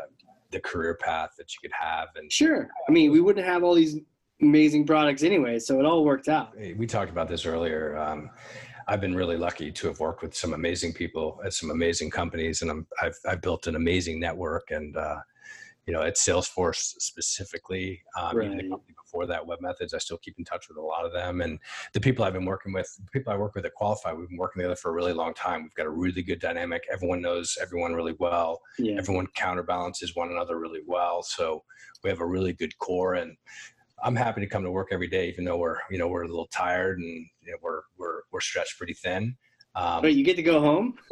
the 0.52 0.60
career 0.60 0.96
path 0.96 1.32
that 1.38 1.54
you 1.54 1.60
could 1.62 1.76
have, 1.80 2.08
and 2.16 2.32
sure. 2.32 2.70
I 2.88 2.92
mean, 2.92 3.12
we 3.12 3.22
wouldn't 3.22 3.46
have 3.46 3.64
all 3.64 3.76
these 3.76 3.98
amazing 4.42 4.86
products 4.86 5.24
anyway. 5.24 5.60
So 5.60 5.80
it 5.80 5.86
all 5.86 6.04
worked 6.04 6.28
out. 6.28 6.54
We 6.58 6.88
talked 6.88 7.12
about 7.12 7.30
this 7.30 7.46
earlier. 7.46 7.98
Um, 7.98 8.30
I've 8.88 9.02
been 9.02 9.16
really 9.16 9.38
lucky 9.38 9.72
to 9.72 9.88
have 9.88 10.00
worked 10.00 10.22
with 10.22 10.36
some 10.36 10.54
amazing 10.54 10.94
people 10.94 11.42
at 11.46 11.54
some 11.54 11.72
amazing 11.72 12.10
companies, 12.10 12.62
and 12.62 12.72
I'm, 12.72 12.88
I've, 13.02 13.18
I've 13.28 13.42
built 13.42 13.68
an 13.68 13.76
amazing 13.76 14.20
network. 14.20 14.72
And 14.72 14.96
uh, 14.98 15.20
you 15.86 15.94
know, 15.94 16.02
at 16.02 16.16
Salesforce 16.16 16.94
specifically, 17.00 18.02
um, 18.18 18.38
right. 18.38 18.46
even 18.46 18.58
the 18.58 18.70
company 18.70 18.96
before 19.04 19.26
that, 19.26 19.44
webMethods, 19.44 19.94
I 19.94 19.98
still 19.98 20.18
keep 20.18 20.36
in 20.38 20.46
touch 20.46 20.70
with 20.70 20.78
a 20.78 20.82
lot 20.82 21.06
of 21.06 21.12
them. 21.12 21.42
And 21.42 21.60
the 21.94 22.00
people 22.00 22.24
I've 22.24 22.34
been 22.34 22.46
working 22.46 22.72
with, 22.72 22.90
the 23.04 23.12
people 23.12 23.34
I 23.34 23.36
work 23.36 23.56
with 23.56 23.66
at 23.66 23.74
Qualify, 23.74 24.14
we've 24.14 24.30
been 24.30 24.38
working 24.38 24.62
together 24.62 24.78
for 24.78 24.92
a 24.92 24.94
really 24.94 25.12
long 25.12 25.34
time. 25.34 25.64
We've 25.64 25.74
got 25.76 25.86
a 25.86 25.92
really 25.92 26.24
good 26.24 26.40
dynamic. 26.40 26.84
Everyone 26.92 27.22
knows 27.22 27.58
everyone 27.62 27.94
really 27.94 28.16
well. 28.20 28.62
Yeah. 28.80 28.96
Everyone 28.98 29.28
counterbalances 29.36 30.16
one 30.16 30.32
another 30.32 30.58
really 30.58 30.82
well. 30.86 31.22
So 31.22 31.64
we 32.04 32.10
have 32.10 32.22
a 32.22 32.26
really 32.26 32.54
good 32.54 32.78
core. 32.78 33.16
And 33.16 33.36
I'm 34.04 34.16
happy 34.16 34.41
to 34.41 34.47
come 34.47 34.64
to 34.64 34.72
work 34.72 34.89
every 34.91 35.08
day, 35.08 35.30
even 35.30 35.45
though 35.45 35.58
we're, 35.58 35.78
you 35.89 35.97
know, 35.97 36.08
we're 36.08 36.24
a 36.24 36.28
little 36.28 36.47
tired 36.47 36.99
and 36.99 37.26
you 37.41 37.51
know, 37.51 37.58
we're, 37.62 37.82
we're, 37.97 38.22
we're 38.32 38.41
stretched 38.41 38.78
pretty 38.78 38.93
thin. 38.93 39.36
Um, 39.76 40.01
but 40.01 40.14
you 40.14 40.24
get 40.24 40.36
to 40.36 40.43
go 40.43 40.60
home. 40.60 40.95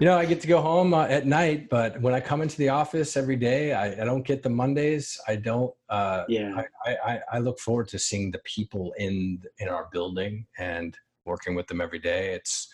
you 0.00 0.06
know, 0.06 0.18
I 0.18 0.24
get 0.24 0.40
to 0.40 0.48
go 0.48 0.60
home 0.60 0.92
uh, 0.92 1.06
at 1.06 1.26
night, 1.26 1.68
but 1.68 2.00
when 2.00 2.14
I 2.14 2.20
come 2.20 2.42
into 2.42 2.56
the 2.56 2.68
office 2.70 3.16
every 3.16 3.36
day, 3.36 3.72
I, 3.72 3.92
I 3.92 4.04
don't 4.04 4.26
get 4.26 4.42
the 4.42 4.50
Mondays. 4.50 5.20
I 5.28 5.36
don't. 5.36 5.72
Uh, 5.88 6.24
yeah. 6.28 6.62
I, 6.84 6.96
I, 7.06 7.20
I 7.34 7.38
look 7.38 7.60
forward 7.60 7.88
to 7.88 7.98
seeing 7.98 8.32
the 8.32 8.40
people 8.40 8.92
in 8.98 9.40
in 9.58 9.68
our 9.68 9.88
building 9.92 10.46
and 10.58 10.96
working 11.24 11.54
with 11.54 11.68
them 11.68 11.80
every 11.80 12.00
day. 12.00 12.32
It's 12.32 12.68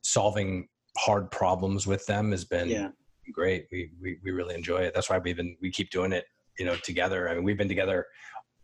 solving 0.00 0.68
hard 0.96 1.30
problems 1.30 1.86
with 1.86 2.04
them 2.06 2.30
has 2.30 2.44
been 2.44 2.68
yeah. 2.68 2.88
great. 3.32 3.66
We, 3.70 3.90
we 4.00 4.18
we 4.22 4.30
really 4.30 4.54
enjoy 4.54 4.78
it. 4.78 4.94
That's 4.94 5.10
why 5.10 5.18
we've 5.18 5.36
been 5.36 5.56
we 5.60 5.70
keep 5.70 5.90
doing 5.90 6.12
it. 6.12 6.24
You 6.58 6.66
know, 6.66 6.76
together. 6.76 7.28
I 7.28 7.34
mean, 7.34 7.44
we've 7.44 7.56
been 7.56 7.68
together. 7.68 8.06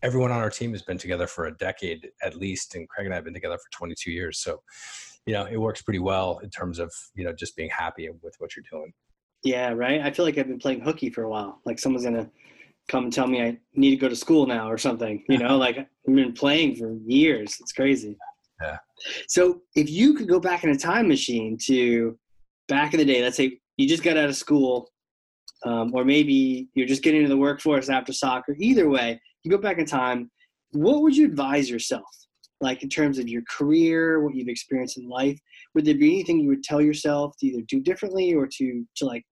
Everyone 0.02 0.30
on 0.30 0.38
our 0.38 0.50
team 0.50 0.72
has 0.72 0.82
been 0.82 0.98
together 0.98 1.26
for 1.26 1.46
a 1.46 1.56
decade 1.56 2.08
at 2.22 2.36
least, 2.36 2.74
and 2.74 2.88
Craig 2.88 3.06
and 3.06 3.14
I 3.14 3.16
have 3.16 3.24
been 3.24 3.34
together 3.34 3.56
for 3.56 3.78
22 3.78 4.12
years. 4.12 4.38
So 4.38 4.60
you 5.28 5.34
know, 5.34 5.44
it 5.44 5.58
works 5.58 5.82
pretty 5.82 5.98
well 5.98 6.38
in 6.42 6.48
terms 6.48 6.78
of, 6.78 6.90
you 7.14 7.22
know, 7.22 7.34
just 7.34 7.54
being 7.54 7.68
happy 7.68 8.08
with 8.22 8.34
what 8.38 8.56
you're 8.56 8.64
doing. 8.72 8.90
Yeah, 9.44 9.74
right. 9.74 10.00
I 10.00 10.10
feel 10.10 10.24
like 10.24 10.38
I've 10.38 10.48
been 10.48 10.58
playing 10.58 10.80
hooky 10.80 11.10
for 11.10 11.24
a 11.24 11.28
while. 11.28 11.60
Like 11.66 11.78
someone's 11.78 12.06
gonna 12.06 12.30
come 12.88 13.04
and 13.04 13.12
tell 13.12 13.26
me 13.26 13.42
I 13.42 13.58
need 13.74 13.90
to 13.90 13.96
go 13.96 14.08
to 14.08 14.16
school 14.16 14.46
now 14.46 14.70
or 14.70 14.78
something. 14.78 15.22
You 15.28 15.36
know, 15.36 15.56
like 15.66 15.76
I've 15.76 15.86
been 16.06 16.32
playing 16.32 16.76
for 16.76 16.96
years. 17.04 17.58
It's 17.60 17.72
crazy. 17.72 18.16
Yeah. 18.62 18.78
So 19.28 19.60
if 19.74 19.90
you 19.90 20.14
could 20.14 20.28
go 20.28 20.40
back 20.40 20.64
in 20.64 20.70
a 20.70 20.78
time 20.78 21.08
machine 21.08 21.58
to 21.66 22.18
back 22.66 22.94
in 22.94 22.98
the 22.98 23.04
day, 23.04 23.22
let's 23.22 23.36
say 23.36 23.58
you 23.76 23.86
just 23.86 24.02
got 24.02 24.16
out 24.16 24.30
of 24.30 24.34
school, 24.34 24.88
um, 25.66 25.92
or 25.94 26.06
maybe 26.06 26.70
you're 26.72 26.88
just 26.88 27.02
getting 27.02 27.20
into 27.20 27.28
the 27.28 27.36
workforce 27.36 27.90
after 27.90 28.14
soccer. 28.14 28.56
Either 28.58 28.88
way, 28.88 29.20
you 29.44 29.50
go 29.50 29.58
back 29.58 29.78
in 29.78 29.86
time. 29.86 30.30
What 30.72 31.02
would 31.02 31.16
you 31.16 31.26
advise 31.26 31.70
yourself? 31.70 32.04
like 32.60 32.82
in 32.82 32.88
terms 32.88 33.18
of 33.18 33.28
your 33.28 33.42
career, 33.48 34.22
what 34.22 34.34
you've 34.34 34.48
experienced 34.48 34.98
in 34.98 35.08
life? 35.08 35.38
Would 35.74 35.84
there 35.84 35.94
be 35.94 36.12
anything 36.12 36.40
you 36.40 36.48
would 36.48 36.62
tell 36.62 36.80
yourself 36.80 37.34
to 37.38 37.46
either 37.46 37.62
do 37.68 37.80
differently 37.80 38.34
or 38.34 38.46
to 38.46 38.84
to 38.96 39.06
like 39.06 39.24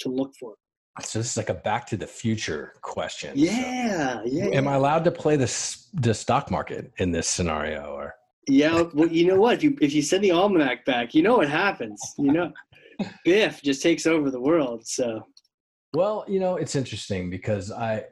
to 0.00 0.08
look 0.08 0.32
for? 0.38 0.54
So 1.00 1.20
this 1.20 1.30
is 1.30 1.36
like 1.36 1.48
a 1.48 1.54
back 1.54 1.86
to 1.88 1.96
the 1.96 2.06
future 2.06 2.72
question. 2.82 3.32
Yeah, 3.36 4.14
so, 4.16 4.22
yeah. 4.26 4.46
Am 4.46 4.66
I 4.66 4.74
allowed 4.74 5.04
to 5.04 5.12
play 5.12 5.36
this 5.36 5.88
the 5.94 6.12
stock 6.12 6.50
market 6.50 6.92
in 6.98 7.12
this 7.12 7.28
scenario 7.28 7.92
or? 7.92 8.14
Yeah, 8.48 8.84
well, 8.94 9.08
you 9.08 9.26
know 9.26 9.36
what? 9.36 9.54
If 9.56 9.62
you 9.62 9.76
if 9.80 9.92
you 9.92 10.02
send 10.02 10.24
the 10.24 10.32
almanac 10.32 10.84
back, 10.84 11.14
you 11.14 11.22
know 11.22 11.36
what 11.36 11.48
happens. 11.48 12.00
You 12.16 12.32
know, 12.32 12.52
Biff 13.24 13.62
just 13.62 13.82
takes 13.82 14.06
over 14.06 14.30
the 14.30 14.40
world. 14.40 14.86
So, 14.86 15.22
well, 15.94 16.24
you 16.26 16.40
know, 16.40 16.56
it's 16.56 16.74
interesting 16.74 17.30
because 17.30 17.70
I 17.70 18.04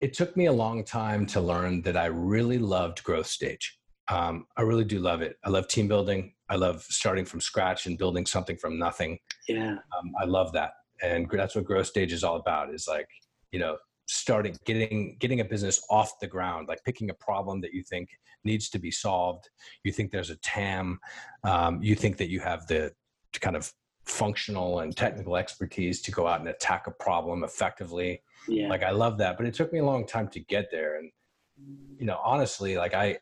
it 0.00 0.12
took 0.12 0.36
me 0.36 0.46
a 0.46 0.52
long 0.52 0.84
time 0.84 1.26
to 1.26 1.40
learn 1.40 1.82
that 1.82 1.96
I 1.96 2.06
really 2.06 2.58
loved 2.58 3.02
growth 3.02 3.26
stage. 3.26 3.78
Um, 4.08 4.46
I 4.56 4.62
really 4.62 4.84
do 4.84 4.98
love 4.98 5.22
it. 5.22 5.36
I 5.44 5.50
love 5.50 5.68
team 5.68 5.88
building. 5.88 6.34
I 6.48 6.56
love 6.56 6.82
starting 6.82 7.24
from 7.24 7.40
scratch 7.40 7.86
and 7.86 7.98
building 7.98 8.24
something 8.26 8.56
from 8.56 8.78
nothing. 8.78 9.18
Yeah. 9.48 9.72
Um, 9.72 10.12
I 10.20 10.24
love 10.24 10.52
that. 10.52 10.72
And 11.02 11.28
that's 11.30 11.56
what 11.56 11.64
growth 11.64 11.86
stage 11.86 12.12
is 12.12 12.24
all 12.24 12.36
about 12.36 12.72
is 12.72 12.86
like, 12.86 13.08
you 13.52 13.58
know, 13.58 13.76
starting, 14.06 14.56
getting, 14.64 15.16
getting 15.18 15.40
a 15.40 15.44
business 15.44 15.84
off 15.90 16.20
the 16.20 16.26
ground, 16.26 16.68
like 16.68 16.82
picking 16.84 17.10
a 17.10 17.14
problem 17.14 17.60
that 17.62 17.74
you 17.74 17.82
think 17.82 18.08
needs 18.44 18.68
to 18.70 18.78
be 18.78 18.90
solved. 18.90 19.48
You 19.82 19.92
think 19.92 20.12
there's 20.12 20.30
a 20.30 20.36
TAM. 20.36 21.00
Um, 21.42 21.82
you 21.82 21.96
think 21.96 22.16
that 22.18 22.28
you 22.28 22.40
have 22.40 22.66
the 22.68 22.92
kind 23.40 23.56
of 23.56 23.72
functional 24.06 24.80
and 24.80 24.96
technical 24.96 25.36
expertise 25.36 26.00
to 26.02 26.10
go 26.10 26.26
out 26.26 26.40
and 26.40 26.48
attack 26.48 26.86
a 26.86 26.90
problem 26.92 27.44
effectively. 27.44 28.22
Yeah. 28.48 28.68
Like 28.68 28.82
I 28.82 28.90
love 28.90 29.18
that, 29.18 29.36
but 29.36 29.46
it 29.46 29.54
took 29.54 29.72
me 29.72 29.80
a 29.80 29.84
long 29.84 30.06
time 30.06 30.28
to 30.28 30.40
get 30.40 30.70
there. 30.70 30.98
And, 30.98 31.10
you 31.98 32.06
know, 32.06 32.20
honestly, 32.24 32.76
like 32.76 32.94
I, 32.94 33.18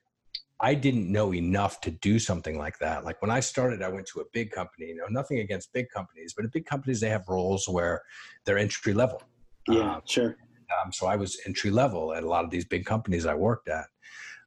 I 0.60 0.74
didn't 0.74 1.10
know 1.10 1.34
enough 1.34 1.80
to 1.82 1.90
do 1.90 2.18
something 2.18 2.56
like 2.58 2.78
that. 2.78 3.04
Like 3.04 3.20
when 3.22 3.30
I 3.30 3.40
started, 3.40 3.82
I 3.82 3.88
went 3.88 4.06
to 4.08 4.20
a 4.20 4.24
big 4.32 4.50
company. 4.50 4.86
You 4.86 4.96
know, 4.96 5.06
nothing 5.08 5.40
against 5.40 5.72
big 5.72 5.88
companies, 5.88 6.34
but 6.36 6.44
at 6.44 6.52
big 6.52 6.66
companies 6.66 7.00
they 7.00 7.10
have 7.10 7.28
roles 7.28 7.68
where 7.68 8.02
they're 8.44 8.58
entry 8.58 8.94
level. 8.94 9.22
Yeah, 9.68 9.96
um, 9.96 10.02
sure. 10.06 10.36
Um, 10.82 10.92
so 10.92 11.06
I 11.06 11.16
was 11.16 11.40
entry 11.46 11.70
level 11.70 12.12
at 12.12 12.22
a 12.22 12.28
lot 12.28 12.44
of 12.44 12.50
these 12.50 12.64
big 12.64 12.84
companies 12.84 13.26
I 13.26 13.34
worked 13.34 13.68
at. 13.68 13.86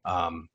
Um, 0.04 0.48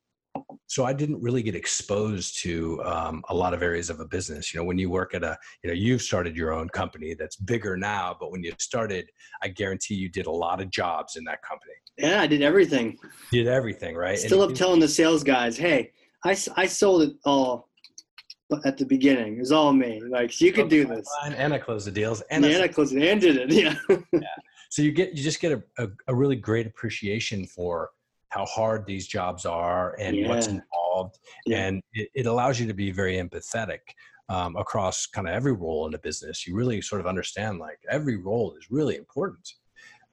so 0.73 0.86
I 0.86 0.93
didn't 0.93 1.21
really 1.21 1.43
get 1.43 1.55
exposed 1.55 2.41
to 2.41 2.84
um, 2.84 3.23
a 3.29 3.36
lot 3.36 3.53
of 3.53 3.61
areas 3.61 3.91
of 3.91 3.99
a 3.99 4.05
business. 4.05 4.53
You 4.53 4.59
know, 4.59 4.63
when 4.63 4.79
you 4.79 4.89
work 4.89 5.13
at 5.13 5.23
a, 5.23 5.38
you 5.63 5.69
know, 5.69 5.75
you've 5.75 6.01
started 6.01 6.36
your 6.36 6.51
own 6.51 6.67
company 6.69 7.13
that's 7.13 7.36
bigger 7.36 7.77
now, 7.77 8.17
but 8.19 8.31
when 8.31 8.43
you 8.43 8.53
started, 8.59 9.07
I 9.43 9.49
guarantee 9.49 9.93
you 9.93 10.09
did 10.09 10.25
a 10.25 10.31
lot 10.31 10.61
of 10.61 10.71
jobs 10.71 11.15
in 11.15 11.23
that 11.25 11.43
company. 11.43 11.73
Yeah, 11.97 12.21
I 12.21 12.27
did 12.27 12.41
everything. 12.41 12.97
Did 13.31 13.47
everything, 13.47 13.95
right? 13.95 14.17
Still 14.17 14.41
and 14.41 14.51
up 14.51 14.57
telling 14.57 14.79
the 14.79 14.88
sales 14.88 15.23
guys, 15.23 15.57
hey, 15.57 15.91
I, 16.25 16.36
I 16.55 16.65
sold 16.65 17.03
it 17.03 17.13
all 17.23 17.69
at 18.65 18.77
the 18.77 18.86
beginning. 18.86 19.36
It 19.36 19.39
was 19.41 19.51
all 19.51 19.73
me. 19.73 20.01
Like, 20.01 20.41
you 20.41 20.51
could 20.51 20.69
do 20.69 20.86
this. 20.86 21.07
And 21.23 21.53
I 21.53 21.59
closed 21.59 21.86
the 21.86 21.91
deals. 21.91 22.21
And, 22.31 22.43
yeah, 22.43 22.57
I, 22.57 22.63
I 22.63 22.67
closed 22.67 22.95
it 22.95 23.07
and 23.07 23.21
did 23.21 23.38
it. 23.38 23.51
Yeah. 23.51 23.75
yeah. 24.11 24.21
So 24.71 24.81
you 24.81 24.91
get, 24.91 25.15
you 25.15 25.21
just 25.21 25.39
get 25.39 25.51
a, 25.51 25.63
a, 25.77 25.88
a 26.07 26.15
really 26.15 26.36
great 26.36 26.65
appreciation 26.65 27.45
for 27.45 27.91
how 28.34 28.45
hard 28.45 28.86
these 28.88 29.07
jobs 29.07 29.45
are 29.45 29.95
and 29.99 30.17
yeah. 30.17 30.27
what's 30.27 30.47
involved. 30.47 31.19
Yeah. 31.45 31.65
And 31.65 31.84
it, 31.93 32.09
it, 32.15 32.25
allows 32.25 32.59
you 32.59 32.65
to 32.65 32.73
be 32.73 32.89
very 32.89 33.17
empathetic 33.17 33.79
um, 34.29 34.55
across 34.55 35.05
kind 35.05 35.27
of 35.27 35.36
every 35.36 35.51
role 35.53 35.86
in 35.88 35.93
a 35.93 35.99
business. 35.99 36.47
You 36.47 36.55
really 36.55 36.81
sort 36.81 36.99
of 36.99 37.05
understand 37.05 37.59
like 37.59 37.77
every 37.91 38.17
role 38.17 38.55
is 38.57 38.71
really 38.71 38.95
important. 38.95 39.47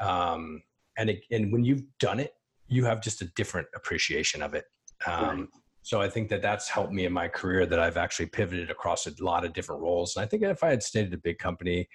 Um, 0.00 0.62
and, 0.98 1.08
it, 1.08 1.22
and 1.30 1.50
when 1.50 1.64
you've 1.64 1.84
done 1.98 2.20
it, 2.20 2.34
you 2.68 2.84
have 2.84 3.00
just 3.00 3.22
a 3.22 3.24
different 3.36 3.68
appreciation 3.74 4.42
of 4.42 4.52
it. 4.52 4.64
Um, 5.06 5.24
right. 5.24 5.48
So 5.82 6.02
I 6.02 6.10
think 6.10 6.28
that 6.28 6.42
that's 6.42 6.68
helped 6.68 6.92
me 6.92 7.06
in 7.06 7.12
my 7.14 7.26
career 7.26 7.64
that 7.64 7.78
I've 7.78 7.96
actually 7.96 8.26
pivoted 8.26 8.70
across 8.70 9.06
a 9.06 9.12
lot 9.18 9.46
of 9.46 9.54
different 9.54 9.80
roles. 9.80 10.14
And 10.14 10.22
I 10.22 10.28
think 10.28 10.42
if 10.42 10.62
I 10.62 10.68
had 10.68 10.82
stayed 10.82 11.06
at 11.06 11.14
a 11.14 11.18
big 11.18 11.38
company, 11.38 11.88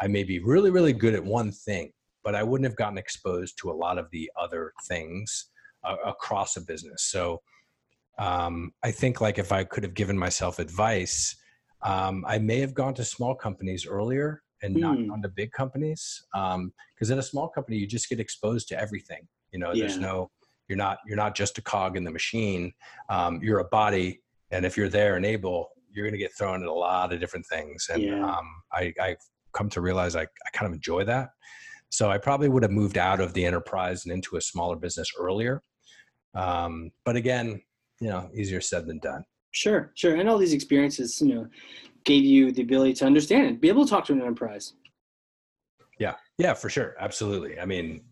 I 0.00 0.06
may 0.06 0.22
be 0.22 0.38
really, 0.38 0.70
really 0.70 0.92
good 0.92 1.14
at 1.14 1.24
one 1.24 1.50
thing, 1.50 1.90
but 2.22 2.36
I 2.36 2.44
wouldn't 2.44 2.68
have 2.68 2.76
gotten 2.76 2.98
exposed 2.98 3.58
to 3.58 3.70
a 3.70 3.74
lot 3.74 3.98
of 3.98 4.08
the 4.12 4.30
other 4.40 4.72
things 4.86 5.48
uh, 5.84 5.96
across 6.06 6.56
a 6.56 6.60
business. 6.60 7.04
So 7.04 7.40
um, 8.18 8.72
I 8.82 8.90
think 8.90 9.20
like 9.20 9.38
if 9.38 9.52
I 9.52 9.64
could 9.64 9.82
have 9.82 9.94
given 9.94 10.18
myself 10.18 10.58
advice, 10.58 11.36
um, 11.82 12.24
I 12.26 12.38
may 12.38 12.60
have 12.60 12.74
gone 12.74 12.94
to 12.94 13.04
small 13.04 13.34
companies 13.34 13.86
earlier 13.86 14.42
and 14.62 14.76
not 14.76 14.96
mm. 14.96 15.08
gone 15.08 15.22
to 15.22 15.28
big 15.28 15.50
companies. 15.52 16.24
Because 16.32 16.54
um, 17.10 17.12
at 17.12 17.18
a 17.18 17.22
small 17.22 17.48
company, 17.48 17.78
you 17.78 17.86
just 17.86 18.08
get 18.08 18.20
exposed 18.20 18.68
to 18.68 18.80
everything. 18.80 19.26
You 19.50 19.58
know, 19.58 19.72
yeah. 19.72 19.86
there's 19.86 19.98
no 19.98 20.30
you're 20.68 20.78
not 20.78 20.98
you're 21.06 21.16
not 21.16 21.34
just 21.34 21.58
a 21.58 21.62
cog 21.62 21.96
in 21.96 22.04
the 22.04 22.10
machine. 22.10 22.72
Um, 23.08 23.40
you're 23.42 23.58
a 23.58 23.64
body, 23.64 24.22
and 24.50 24.64
if 24.64 24.76
you're 24.76 24.88
there 24.88 25.16
and 25.16 25.26
able, 25.26 25.70
you're 25.90 26.06
going 26.06 26.14
to 26.14 26.18
get 26.18 26.32
thrown 26.36 26.62
at 26.62 26.68
a 26.68 26.72
lot 26.72 27.12
of 27.12 27.20
different 27.20 27.46
things. 27.46 27.88
And 27.92 28.02
yeah. 28.02 28.24
um, 28.24 28.46
I, 28.72 28.94
I've 29.00 29.18
come 29.52 29.68
to 29.70 29.80
realize 29.80 30.16
I, 30.16 30.22
I 30.22 30.50
kind 30.52 30.66
of 30.66 30.72
enjoy 30.72 31.04
that. 31.04 31.30
So 31.90 32.10
I 32.10 32.16
probably 32.16 32.48
would 32.48 32.62
have 32.62 32.72
moved 32.72 32.96
out 32.96 33.20
of 33.20 33.34
the 33.34 33.44
enterprise 33.44 34.04
and 34.04 34.12
into 34.12 34.36
a 34.36 34.40
smaller 34.40 34.76
business 34.76 35.08
earlier. 35.18 35.62
Um, 36.34 36.90
but 37.04 37.16
again, 37.16 37.60
you 38.00 38.08
know, 38.08 38.30
easier 38.34 38.60
said 38.60 38.86
than 38.86 38.98
done. 38.98 39.24
Sure, 39.52 39.92
sure. 39.94 40.16
And 40.16 40.28
all 40.28 40.38
these 40.38 40.54
experiences, 40.54 41.20
you 41.20 41.34
know, 41.34 41.46
gave 42.04 42.24
you 42.24 42.52
the 42.52 42.62
ability 42.62 42.94
to 42.94 43.06
understand 43.06 43.46
and 43.46 43.60
be 43.60 43.68
able 43.68 43.84
to 43.84 43.90
talk 43.90 44.06
to 44.06 44.12
an 44.12 44.20
enterprise. 44.20 44.74
Yeah, 45.98 46.14
yeah, 46.38 46.54
for 46.54 46.68
sure, 46.68 46.96
absolutely. 46.98 47.60
I 47.60 47.66
mean, 47.66 48.02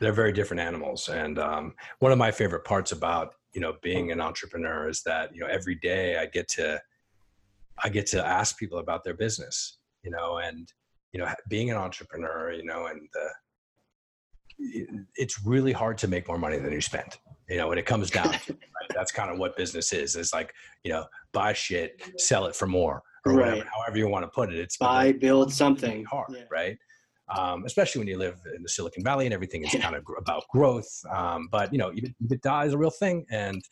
they're 0.00 0.12
very 0.12 0.32
different 0.32 0.60
animals, 0.60 1.08
and 1.08 1.38
um, 1.38 1.74
one 1.98 2.12
of 2.12 2.16
my 2.16 2.30
favorite 2.30 2.64
parts 2.64 2.92
about 2.92 3.34
you 3.52 3.60
know 3.60 3.74
being 3.82 4.12
an 4.12 4.20
entrepreneur 4.20 4.88
is 4.88 5.02
that 5.02 5.34
you 5.34 5.40
know 5.40 5.48
every 5.48 5.74
day 5.74 6.16
I 6.16 6.26
get 6.26 6.48
to 6.50 6.80
I 7.82 7.88
get 7.88 8.06
to 8.08 8.24
ask 8.24 8.56
people 8.56 8.78
about 8.78 9.04
their 9.04 9.14
business, 9.14 9.78
you 10.04 10.10
know, 10.10 10.38
and 10.38 10.72
you 11.12 11.20
know 11.20 11.28
being 11.48 11.70
an 11.70 11.76
entrepreneur, 11.76 12.52
you 12.52 12.64
know, 12.64 12.86
and 12.86 13.08
the 13.12 13.28
it's 15.16 15.44
really 15.44 15.72
hard 15.72 15.98
to 15.98 16.08
make 16.08 16.28
more 16.28 16.38
money 16.38 16.58
than 16.58 16.72
you 16.72 16.80
spend 16.80 17.18
you 17.48 17.56
know 17.56 17.68
when 17.68 17.78
it 17.78 17.86
comes 17.86 18.10
down 18.10 18.28
to 18.28 18.34
it, 18.34 18.48
right? 18.48 18.90
that's 18.94 19.12
kind 19.12 19.30
of 19.30 19.38
what 19.38 19.56
business 19.56 19.92
is 19.92 20.16
it's 20.16 20.32
like 20.32 20.52
you 20.82 20.92
know 20.92 21.04
buy 21.32 21.52
shit 21.52 22.00
sell 22.18 22.46
it 22.46 22.54
for 22.54 22.66
more 22.66 23.02
or 23.26 23.32
right. 23.32 23.50
whatever 23.50 23.70
however 23.74 23.98
you 23.98 24.08
want 24.08 24.24
to 24.24 24.28
put 24.28 24.52
it 24.52 24.58
it's 24.58 24.76
buy 24.76 25.12
build 25.12 25.52
something 25.52 26.04
hard 26.04 26.28
yeah. 26.30 26.42
right 26.50 26.78
um, 27.28 27.64
especially 27.64 28.00
when 28.00 28.08
you 28.08 28.18
live 28.18 28.40
in 28.54 28.62
the 28.62 28.68
Silicon 28.68 29.02
Valley 29.02 29.24
and 29.24 29.34
everything 29.34 29.64
is 29.64 29.70
kind 29.80 29.96
of 29.96 30.04
about 30.18 30.44
growth. 30.52 30.90
Um, 31.10 31.48
but 31.50 31.72
you 31.72 31.78
know, 31.78 31.90
EBITDA 32.22 32.66
is 32.66 32.72
a 32.72 32.78
real 32.78 32.90
thing, 32.90 33.24
and 33.30 33.62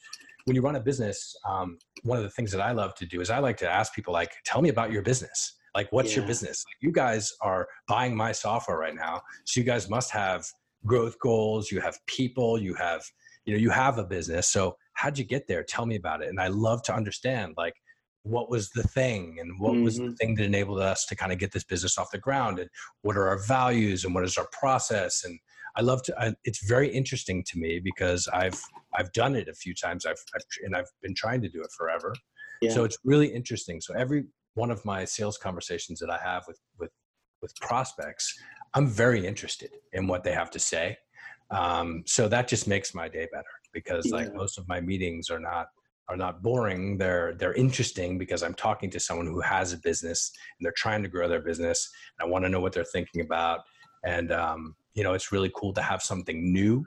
when 0.44 0.56
you 0.56 0.62
run 0.62 0.76
a 0.76 0.80
business, 0.80 1.36
um, 1.48 1.78
one 2.02 2.18
of 2.18 2.24
the 2.24 2.30
things 2.30 2.50
that 2.52 2.60
I 2.60 2.72
love 2.72 2.94
to 2.96 3.06
do 3.06 3.20
is 3.20 3.30
I 3.30 3.38
like 3.38 3.56
to 3.58 3.70
ask 3.70 3.94
people 3.94 4.12
like, 4.12 4.32
"Tell 4.44 4.62
me 4.62 4.70
about 4.70 4.90
your 4.90 5.02
business. 5.02 5.56
Like, 5.74 5.90
what's 5.90 6.10
yeah. 6.10 6.18
your 6.18 6.26
business? 6.26 6.64
Like, 6.66 6.76
you 6.80 6.92
guys 6.92 7.32
are 7.40 7.68
buying 7.88 8.16
my 8.16 8.32
software 8.32 8.78
right 8.78 8.94
now, 8.94 9.22
so 9.44 9.60
you 9.60 9.64
guys 9.64 9.88
must 9.88 10.10
have 10.10 10.46
growth 10.84 11.18
goals. 11.18 11.70
You 11.70 11.80
have 11.80 11.98
people. 12.06 12.58
You 12.58 12.74
have, 12.74 13.04
you 13.44 13.54
know, 13.54 13.58
you 13.58 13.70
have 13.70 13.98
a 13.98 14.04
business. 14.04 14.48
So 14.48 14.76
how'd 14.94 15.18
you 15.18 15.24
get 15.24 15.48
there? 15.48 15.62
Tell 15.62 15.86
me 15.86 15.96
about 15.96 16.22
it. 16.22 16.28
And 16.28 16.40
I 16.40 16.48
love 16.48 16.82
to 16.84 16.94
understand 16.94 17.54
like 17.56 17.74
what 18.24 18.48
was 18.48 18.70
the 18.70 18.82
thing 18.82 19.38
and 19.40 19.58
what 19.58 19.72
mm-hmm. 19.72 19.84
was 19.84 19.96
the 19.96 20.04
mm-hmm. 20.04 20.14
thing 20.14 20.34
that 20.36 20.44
enabled 20.44 20.80
us 20.80 21.04
to 21.06 21.16
kind 21.16 21.32
of 21.32 21.38
get 21.38 21.52
this 21.52 21.64
business 21.64 21.98
off 21.98 22.10
the 22.10 22.18
ground 22.18 22.58
and 22.58 22.70
what 23.02 23.16
are 23.16 23.28
our 23.28 23.38
values 23.38 24.04
and 24.04 24.14
what 24.14 24.24
is 24.24 24.38
our 24.38 24.46
process 24.52 25.24
and 25.24 25.38
i 25.76 25.80
love 25.80 26.02
to 26.02 26.14
I, 26.20 26.34
it's 26.44 26.64
very 26.64 26.88
interesting 26.88 27.42
to 27.48 27.58
me 27.58 27.80
because 27.82 28.28
i've 28.32 28.60
i've 28.94 29.12
done 29.12 29.34
it 29.34 29.48
a 29.48 29.54
few 29.54 29.74
times 29.74 30.06
i've, 30.06 30.22
I've 30.34 30.42
and 30.64 30.76
i've 30.76 30.90
been 31.02 31.14
trying 31.14 31.42
to 31.42 31.48
do 31.48 31.60
it 31.62 31.70
forever 31.76 32.14
yeah. 32.60 32.70
so 32.70 32.84
it's 32.84 32.98
really 33.04 33.28
interesting 33.28 33.80
so 33.80 33.94
every 33.94 34.24
one 34.54 34.70
of 34.70 34.84
my 34.84 35.04
sales 35.04 35.36
conversations 35.36 35.98
that 35.98 36.10
i 36.10 36.18
have 36.18 36.44
with 36.46 36.60
with 36.78 36.92
with 37.40 37.54
prospects 37.56 38.32
i'm 38.74 38.86
very 38.86 39.26
interested 39.26 39.70
in 39.92 40.06
what 40.06 40.22
they 40.22 40.32
have 40.32 40.50
to 40.52 40.60
say 40.60 40.96
um, 41.52 42.02
so 42.06 42.28
that 42.28 42.48
just 42.48 42.66
makes 42.66 42.94
my 42.94 43.08
day 43.08 43.28
better 43.32 43.44
because 43.72 44.06
yeah. 44.06 44.16
like 44.16 44.34
most 44.34 44.58
of 44.58 44.66
my 44.68 44.80
meetings 44.80 45.30
are 45.30 45.40
not 45.40 45.66
are 46.08 46.16
not 46.16 46.42
boring. 46.42 46.98
They're 46.98 47.34
they're 47.34 47.54
interesting 47.54 48.18
because 48.18 48.42
i'm 48.42 48.54
talking 48.54 48.90
to 48.90 49.00
someone 49.00 49.26
who 49.26 49.40
has 49.40 49.72
a 49.72 49.78
business 49.78 50.32
and 50.58 50.64
they're 50.64 50.74
trying 50.76 51.02
to 51.02 51.08
grow 51.08 51.28
their 51.28 51.40
business 51.40 51.90
and 52.18 52.26
i 52.26 52.30
want 52.30 52.44
to 52.44 52.48
know 52.48 52.60
what 52.60 52.72
they're 52.72 52.84
thinking 52.84 53.20
about. 53.20 53.60
And 54.04 54.32
um, 54.32 54.74
you 54.94 55.04
know 55.04 55.12
it's 55.14 55.32
really 55.32 55.52
cool 55.54 55.72
to 55.74 55.82
have 55.82 56.02
something 56.02 56.52
new 56.52 56.84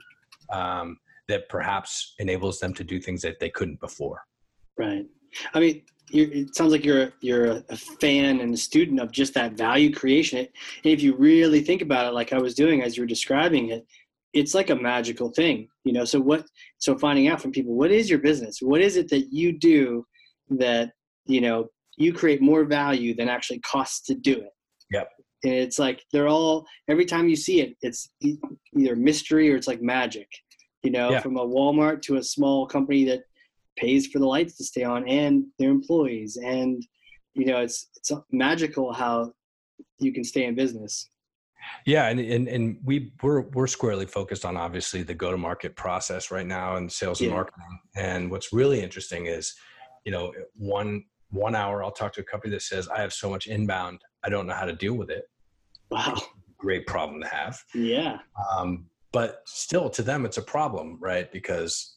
um, 0.50 0.98
that 1.28 1.48
perhaps 1.48 2.14
enables 2.18 2.58
them 2.60 2.74
to 2.74 2.84
do 2.84 3.00
things 3.00 3.22
that 3.22 3.40
they 3.40 3.50
couldn't 3.50 3.80
before. 3.80 4.20
Right. 4.78 5.06
I 5.54 5.60
mean 5.60 5.82
it 6.12 6.54
sounds 6.54 6.70
like 6.70 6.84
you're 6.84 7.12
you're 7.20 7.62
a 7.68 7.76
fan 7.76 8.40
and 8.40 8.54
a 8.54 8.56
student 8.56 9.00
of 9.00 9.10
just 9.10 9.34
that 9.34 9.54
value 9.54 9.92
creation. 9.92 10.38
And 10.38 10.92
if 10.92 11.02
you 11.02 11.16
really 11.16 11.60
think 11.62 11.82
about 11.82 12.06
it 12.06 12.14
like 12.14 12.32
i 12.32 12.38
was 12.38 12.54
doing 12.54 12.82
as 12.82 12.96
you 12.96 13.02
were 13.02 13.08
describing 13.08 13.70
it 13.70 13.86
it's 14.36 14.54
like 14.54 14.70
a 14.70 14.76
magical 14.76 15.30
thing 15.30 15.68
you 15.86 15.92
know? 15.92 16.04
So 16.04 16.20
what 16.20 16.44
so 16.78 16.98
finding 16.98 17.28
out 17.28 17.40
from 17.40 17.52
people 17.52 17.74
what 17.74 17.92
is 17.92 18.10
your 18.10 18.18
business? 18.18 18.58
What 18.60 18.82
is 18.82 18.96
it 18.96 19.08
that 19.08 19.32
you 19.32 19.56
do 19.56 20.04
that 20.50 20.90
you 21.24 21.40
know 21.40 21.68
you 21.96 22.12
create 22.12 22.42
more 22.42 22.64
value 22.64 23.14
than 23.14 23.28
actually 23.28 23.60
costs 23.60 24.04
to 24.08 24.14
do 24.14 24.32
it? 24.32 24.50
Yep. 24.90 25.08
And 25.44 25.54
it's 25.54 25.78
like 25.78 26.02
they're 26.12 26.28
all 26.28 26.66
every 26.88 27.06
time 27.06 27.28
you 27.28 27.36
see 27.36 27.60
it 27.60 27.76
it's 27.80 28.10
either 28.20 28.96
mystery 28.96 29.50
or 29.50 29.56
it's 29.56 29.68
like 29.68 29.80
magic 29.80 30.28
you 30.82 30.90
know 30.90 31.10
yeah. 31.12 31.20
from 31.20 31.36
a 31.36 31.46
walmart 31.46 32.02
to 32.02 32.16
a 32.16 32.22
small 32.22 32.66
company 32.66 33.04
that 33.04 33.20
pays 33.76 34.08
for 34.08 34.18
the 34.18 34.26
lights 34.26 34.56
to 34.56 34.64
stay 34.64 34.82
on 34.82 35.06
and 35.08 35.44
their 35.58 35.70
employees. 35.70 36.36
And 36.36 36.84
you 37.34 37.46
know 37.46 37.60
it's 37.60 37.88
it's 37.96 38.10
magical 38.32 38.92
how 38.92 39.32
you 40.00 40.12
can 40.12 40.24
stay 40.24 40.44
in 40.44 40.56
business 40.56 41.08
yeah, 41.84 42.08
and 42.08 42.20
and, 42.20 42.48
and 42.48 42.78
we 42.84 43.12
we're 43.22 43.42
we're 43.42 43.66
squarely 43.66 44.06
focused 44.06 44.44
on 44.44 44.56
obviously 44.56 45.02
the 45.02 45.14
go 45.14 45.30
to 45.30 45.36
market 45.36 45.76
process 45.76 46.30
right 46.30 46.46
now 46.46 46.76
and 46.76 46.90
sales 46.90 47.20
and 47.20 47.30
marketing. 47.30 47.80
And 47.94 48.30
what's 48.30 48.52
really 48.52 48.80
interesting 48.80 49.26
is, 49.26 49.54
you 50.04 50.12
know, 50.12 50.32
one 50.56 51.04
one 51.30 51.54
hour 51.54 51.82
I'll 51.82 51.92
talk 51.92 52.12
to 52.14 52.20
a 52.20 52.24
company 52.24 52.52
that 52.52 52.62
says 52.62 52.88
I 52.88 53.00
have 53.00 53.12
so 53.12 53.30
much 53.30 53.46
inbound, 53.46 54.00
I 54.24 54.28
don't 54.28 54.46
know 54.46 54.54
how 54.54 54.64
to 54.64 54.72
deal 54.72 54.94
with 54.94 55.10
it. 55.10 55.24
Wow, 55.90 56.16
great 56.58 56.86
problem 56.86 57.20
to 57.20 57.28
have. 57.28 57.62
Yeah. 57.74 58.18
Um, 58.50 58.86
but 59.12 59.42
still, 59.46 59.88
to 59.90 60.02
them, 60.02 60.26
it's 60.26 60.38
a 60.38 60.42
problem, 60.42 60.98
right? 61.00 61.30
Because 61.32 61.96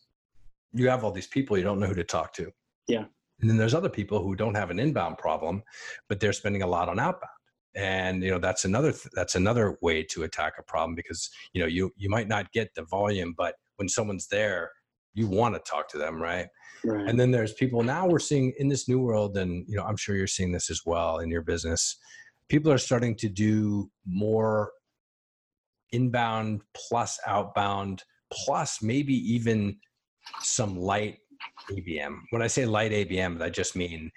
you 0.74 0.88
have 0.88 1.04
all 1.04 1.12
these 1.12 1.28
people 1.28 1.58
you 1.58 1.64
don't 1.64 1.80
know 1.80 1.88
who 1.88 1.96
to 1.96 2.04
talk 2.04 2.34
to. 2.34 2.52
Yeah. 2.88 3.06
And 3.42 3.50
then 3.50 3.58
there's 3.58 3.74
other 3.74 3.90
people 3.90 4.22
who 4.22 4.36
don't 4.36 4.56
have 4.56 4.70
an 4.70 4.80
inbound 4.80 5.18
problem, 5.18 5.64
but 6.08 6.20
they're 6.20 6.34
spending 6.34 6.62
a 6.62 6.68
lot 6.68 6.90
on 6.90 7.00
outbound 7.00 7.39
and 7.76 8.24
you 8.24 8.32
know 8.32 8.40
that's 8.40 8.66
another 8.66 8.92
th- 8.92 9.12
that's 9.14 9.36
another 9.36 9.78
way 9.82 10.04
to 10.04 10.24
attack 10.24 10.54
a 10.58 10.64
problem 10.64 10.96
because 10.96 11.30
you 11.54 11.62
know 11.62 11.68
you 11.68 11.92
you 11.96 12.10
might 12.10 12.28
not 12.28 12.52
get 12.52 12.74
the 12.76 12.84
volume 12.84 13.34
but 13.38 13.56
when 13.78 13.88
someone's 13.88 14.28
there 14.28 14.72
you 15.14 15.28
want 15.28 15.54
to 15.54 15.62
talk 15.70 15.88
to 15.90 15.98
them 15.98 16.22
right? 16.22 16.48
right 16.84 17.08
and 17.08 17.20
then 17.20 17.32
there's 17.32 17.54
people 17.54 17.84
now 17.84 18.08
we're 18.08 18.20
seeing 18.20 18.54
in 18.58 18.68
this 18.68 18.88
new 18.88 19.00
world 19.00 19.38
and 19.38 19.66
you 19.68 19.76
know 19.76 19.84
i'm 19.84 19.98
sure 19.98 20.16
you're 20.16 20.28
seeing 20.28 20.52
this 20.52 20.70
as 20.70 20.82
well 20.86 21.20
in 21.20 21.30
your 21.30 21.42
business 21.42 21.98
people 22.48 22.72
are 22.72 22.78
starting 22.78 23.16
to 23.16 23.30
do 23.30 23.90
more 24.06 24.72
inbound 25.92 26.62
plus 26.76 27.20
outbound 27.28 28.04
plus 28.32 28.82
maybe 28.82 29.14
even 29.14 29.76
some 30.42 30.76
light 30.78 31.18
abm 31.72 32.20
when 32.32 32.42
i 32.42 32.48
say 32.48 32.66
light 32.66 32.92
abm 32.92 33.42
i 33.42 33.50
just 33.50 33.76
mean 33.76 34.12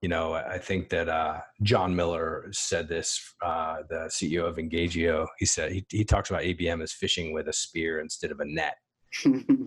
you 0.00 0.08
know, 0.08 0.34
I 0.34 0.58
think 0.58 0.90
that 0.90 1.08
uh, 1.08 1.40
Jon 1.62 1.94
Miller 1.94 2.46
said 2.52 2.88
this, 2.88 3.34
uh, 3.44 3.78
the 3.88 4.08
CEO 4.08 4.46
of 4.46 4.56
Engagio. 4.56 5.26
He 5.38 5.46
said 5.46 5.72
he, 5.72 5.84
he 5.90 6.04
talks 6.04 6.30
about 6.30 6.42
ABM 6.42 6.82
as 6.82 6.92
fishing 6.92 7.32
with 7.32 7.48
a 7.48 7.52
spear 7.52 8.00
instead 8.00 8.30
of 8.30 8.38
a 8.38 8.44
net, 8.44 8.76
um, 9.26 9.66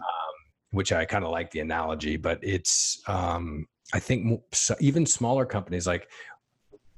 which 0.71 0.93
I 0.93 1.03
kind 1.03 1.25
of 1.25 1.31
like 1.31 1.51
the 1.51 1.59
analogy. 1.59 2.15
But 2.15 2.39
it's, 2.41 3.01
um, 3.07 3.67
I 3.93 3.99
think, 3.99 4.41
even 4.79 5.05
smaller 5.05 5.45
companies 5.45 5.85
like 5.85 6.07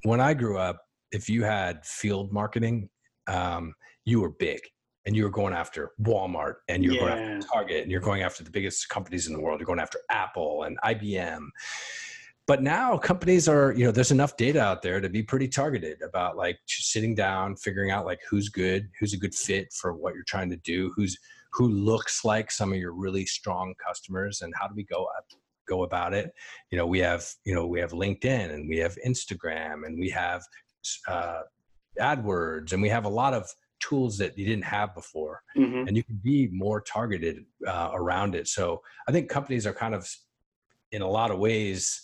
when 0.04 0.20
I 0.20 0.32
grew 0.34 0.58
up, 0.58 0.80
if 1.10 1.28
you 1.28 1.42
had 1.42 1.84
field 1.84 2.32
marketing, 2.32 2.88
um, 3.26 3.74
you 4.04 4.20
were 4.20 4.30
big 4.30 4.60
and 5.06 5.16
you 5.16 5.24
were 5.24 5.30
going 5.30 5.54
after 5.54 5.92
Walmart 6.02 6.56
and 6.68 6.84
you're 6.84 6.94
yeah. 6.94 7.00
going 7.00 7.12
after 7.12 7.48
Target 7.48 7.82
and 7.82 7.90
you're 7.90 8.00
going 8.00 8.22
after 8.22 8.44
the 8.44 8.50
biggest 8.50 8.88
companies 8.88 9.26
in 9.26 9.32
the 9.32 9.40
world. 9.40 9.58
You're 9.60 9.66
going 9.66 9.80
after 9.80 9.98
Apple 10.10 10.64
and 10.64 10.78
IBM 10.84 11.48
but 12.46 12.62
now 12.62 12.96
companies 12.96 13.48
are 13.48 13.72
you 13.72 13.84
know 13.84 13.90
there's 13.90 14.10
enough 14.10 14.36
data 14.36 14.60
out 14.60 14.82
there 14.82 15.00
to 15.00 15.08
be 15.08 15.22
pretty 15.22 15.48
targeted 15.48 16.00
about 16.02 16.36
like 16.36 16.58
sitting 16.66 17.14
down 17.14 17.56
figuring 17.56 17.90
out 17.90 18.04
like 18.04 18.20
who's 18.28 18.48
good 18.48 18.88
who's 18.98 19.12
a 19.12 19.18
good 19.18 19.34
fit 19.34 19.72
for 19.72 19.94
what 19.94 20.14
you're 20.14 20.24
trying 20.24 20.50
to 20.50 20.56
do 20.58 20.92
who's 20.96 21.16
who 21.52 21.68
looks 21.68 22.24
like 22.24 22.50
some 22.50 22.72
of 22.72 22.78
your 22.78 22.92
really 22.92 23.24
strong 23.24 23.74
customers 23.84 24.42
and 24.42 24.52
how 24.58 24.66
do 24.66 24.74
we 24.74 24.84
go 24.84 25.04
up 25.16 25.24
go 25.66 25.82
about 25.82 26.14
it. 26.14 26.32
You 26.70 26.78
know 26.78 26.86
we 26.86 26.98
have 27.00 27.26
you 27.44 27.54
know 27.54 27.66
we 27.66 27.80
have 27.80 27.92
linkedin 27.92 28.52
and 28.52 28.68
we 28.68 28.76
have 28.78 28.96
instagram 29.06 29.86
and 29.86 29.98
we 29.98 30.10
have 30.10 30.42
uh, 31.08 31.40
adwords 32.00 32.72
and 32.72 32.82
we 32.82 32.88
have 32.88 33.04
a 33.04 33.08
lot 33.08 33.34
of 33.34 33.48
tools 33.80 34.16
that 34.18 34.36
you 34.38 34.46
didn't 34.46 34.64
have 34.64 34.94
before. 34.94 35.42
Mm-hmm. 35.56 35.88
and 35.88 35.96
you 35.96 36.02
can 36.02 36.20
be 36.22 36.48
more 36.52 36.80
targeted 36.80 37.44
uh, 37.66 37.90
around 37.92 38.34
it. 38.34 38.48
So 38.48 38.82
i 39.08 39.12
think 39.12 39.28
companies 39.28 39.66
are 39.66 39.72
kind 39.72 39.94
of 39.94 40.08
in 40.92 41.02
a 41.02 41.08
lot 41.08 41.30
of 41.30 41.38
ways 41.38 42.02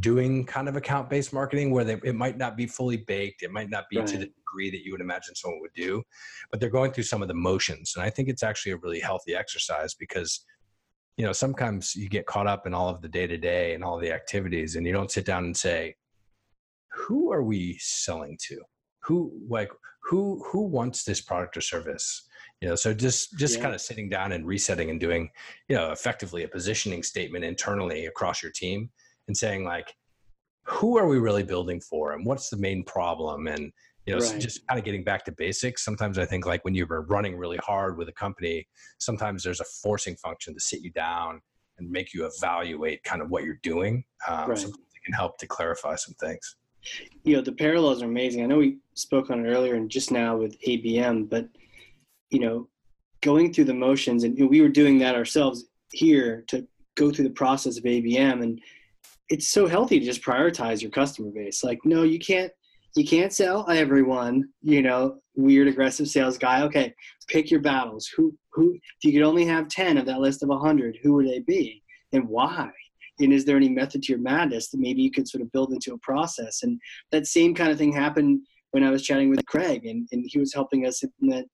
doing 0.00 0.44
kind 0.44 0.68
of 0.68 0.76
account 0.76 1.08
based 1.08 1.32
marketing 1.32 1.70
where 1.70 1.84
they, 1.84 1.98
it 2.04 2.14
might 2.14 2.36
not 2.36 2.56
be 2.56 2.66
fully 2.66 2.98
baked 2.98 3.42
it 3.42 3.50
might 3.50 3.70
not 3.70 3.84
be 3.90 3.98
right. 3.98 4.06
to 4.06 4.18
the 4.18 4.26
degree 4.26 4.70
that 4.70 4.84
you 4.84 4.92
would 4.92 5.00
imagine 5.00 5.34
someone 5.34 5.60
would 5.60 5.72
do 5.74 6.02
but 6.50 6.60
they're 6.60 6.68
going 6.68 6.92
through 6.92 7.04
some 7.04 7.22
of 7.22 7.28
the 7.28 7.34
motions 7.34 7.94
and 7.96 8.04
i 8.04 8.10
think 8.10 8.28
it's 8.28 8.42
actually 8.42 8.72
a 8.72 8.76
really 8.76 9.00
healthy 9.00 9.34
exercise 9.34 9.94
because 9.94 10.44
you 11.16 11.24
know 11.24 11.32
sometimes 11.32 11.96
you 11.96 12.08
get 12.08 12.26
caught 12.26 12.46
up 12.46 12.66
in 12.66 12.74
all 12.74 12.88
of 12.88 13.00
the 13.00 13.08
day 13.08 13.26
to 13.26 13.38
day 13.38 13.74
and 13.74 13.82
all 13.82 13.98
the 13.98 14.12
activities 14.12 14.76
and 14.76 14.86
you 14.86 14.92
don't 14.92 15.10
sit 15.10 15.24
down 15.24 15.44
and 15.44 15.56
say 15.56 15.94
who 16.92 17.32
are 17.32 17.42
we 17.42 17.76
selling 17.80 18.38
to 18.40 18.58
who 19.02 19.32
like 19.48 19.70
who 20.04 20.42
who 20.50 20.66
wants 20.66 21.04
this 21.04 21.20
product 21.20 21.56
or 21.56 21.60
service 21.60 22.28
you 22.60 22.68
know 22.68 22.74
so 22.74 22.92
just 22.94 23.36
just 23.38 23.56
yeah. 23.56 23.62
kind 23.62 23.74
of 23.74 23.80
sitting 23.80 24.08
down 24.08 24.32
and 24.32 24.46
resetting 24.46 24.90
and 24.90 25.00
doing 25.00 25.30
you 25.68 25.76
know 25.76 25.92
effectively 25.92 26.44
a 26.44 26.48
positioning 26.48 27.02
statement 27.02 27.44
internally 27.44 28.06
across 28.06 28.42
your 28.42 28.52
team 28.52 28.90
and 29.28 29.36
saying 29.36 29.64
like 29.64 29.94
who 30.64 30.98
are 30.98 31.06
we 31.06 31.18
really 31.18 31.42
building 31.42 31.80
for 31.80 32.12
and 32.12 32.26
what's 32.26 32.50
the 32.50 32.56
main 32.56 32.82
problem 32.84 33.46
and 33.46 33.72
you 34.04 34.14
know 34.14 34.20
right. 34.20 34.40
just 34.40 34.66
kind 34.66 34.78
of 34.78 34.84
getting 34.84 35.04
back 35.04 35.24
to 35.24 35.32
basics 35.32 35.84
sometimes 35.84 36.18
i 36.18 36.24
think 36.24 36.44
like 36.44 36.64
when 36.64 36.74
you're 36.74 37.02
running 37.08 37.36
really 37.36 37.58
hard 37.58 37.96
with 37.96 38.08
a 38.08 38.12
company 38.12 38.66
sometimes 38.98 39.42
there's 39.44 39.60
a 39.60 39.64
forcing 39.82 40.16
function 40.16 40.52
to 40.54 40.60
sit 40.60 40.80
you 40.80 40.90
down 40.92 41.40
and 41.78 41.90
make 41.90 42.12
you 42.12 42.26
evaluate 42.26 43.02
kind 43.04 43.22
of 43.22 43.30
what 43.30 43.44
you're 43.44 43.60
doing 43.62 44.02
um, 44.26 44.50
right. 44.50 44.58
sometimes 44.58 44.84
it 44.94 45.04
can 45.04 45.14
help 45.14 45.38
to 45.38 45.46
clarify 45.46 45.94
some 45.94 46.14
things 46.14 46.56
you 47.24 47.36
know 47.36 47.42
the 47.42 47.52
parallels 47.52 48.02
are 48.02 48.06
amazing 48.06 48.42
i 48.42 48.46
know 48.46 48.58
we 48.58 48.78
spoke 48.94 49.30
on 49.30 49.44
it 49.44 49.48
earlier 49.48 49.74
and 49.74 49.90
just 49.90 50.10
now 50.10 50.36
with 50.36 50.60
abm 50.62 51.28
but 51.28 51.48
you 52.30 52.40
know 52.40 52.68
going 53.20 53.52
through 53.52 53.64
the 53.64 53.74
motions 53.74 54.24
and 54.24 54.36
you 54.38 54.44
know, 54.44 54.48
we 54.48 54.60
were 54.60 54.68
doing 54.68 54.98
that 54.98 55.14
ourselves 55.14 55.64
here 55.92 56.44
to 56.46 56.66
go 56.94 57.10
through 57.10 57.24
the 57.24 57.30
process 57.30 57.76
of 57.76 57.84
abm 57.84 58.42
and 58.42 58.60
it's 59.28 59.48
so 59.48 59.66
healthy 59.66 59.98
to 59.98 60.04
just 60.04 60.22
prioritize 60.22 60.80
your 60.80 60.90
customer 60.90 61.30
base. 61.30 61.62
Like, 61.62 61.78
no, 61.84 62.02
you 62.02 62.18
can't 62.18 62.52
you 62.96 63.06
can't 63.06 63.32
sell 63.32 63.68
everyone, 63.70 64.48
you 64.62 64.82
know, 64.82 65.18
weird 65.36 65.68
aggressive 65.68 66.08
sales 66.08 66.38
guy. 66.38 66.62
Okay, 66.62 66.92
pick 67.28 67.50
your 67.50 67.60
battles. 67.60 68.08
Who 68.16 68.34
who 68.52 68.74
if 68.74 69.04
you 69.04 69.12
could 69.12 69.26
only 69.26 69.44
have 69.44 69.68
10 69.68 69.98
of 69.98 70.06
that 70.06 70.20
list 70.20 70.42
of 70.42 70.48
100, 70.48 70.98
who 71.02 71.14
would 71.14 71.28
they 71.28 71.40
be 71.40 71.82
and 72.12 72.28
why? 72.28 72.70
And 73.20 73.32
is 73.32 73.44
there 73.44 73.56
any 73.56 73.68
method 73.68 74.02
to 74.04 74.12
your 74.12 74.20
madness 74.20 74.70
that 74.70 74.80
maybe 74.80 75.02
you 75.02 75.10
could 75.10 75.28
sort 75.28 75.42
of 75.42 75.52
build 75.52 75.72
into 75.72 75.92
a 75.92 75.98
process? 75.98 76.62
And 76.62 76.80
that 77.10 77.26
same 77.26 77.54
kind 77.54 77.70
of 77.70 77.78
thing 77.78 77.92
happened 77.92 78.40
when 78.70 78.84
I 78.84 78.90
was 78.90 79.02
chatting 79.02 79.28
with 79.30 79.44
Craig 79.46 79.86
and, 79.86 80.08
and 80.12 80.24
he 80.26 80.38
was 80.38 80.54
helping 80.54 80.86
us 80.86 81.02
implement 81.02 81.48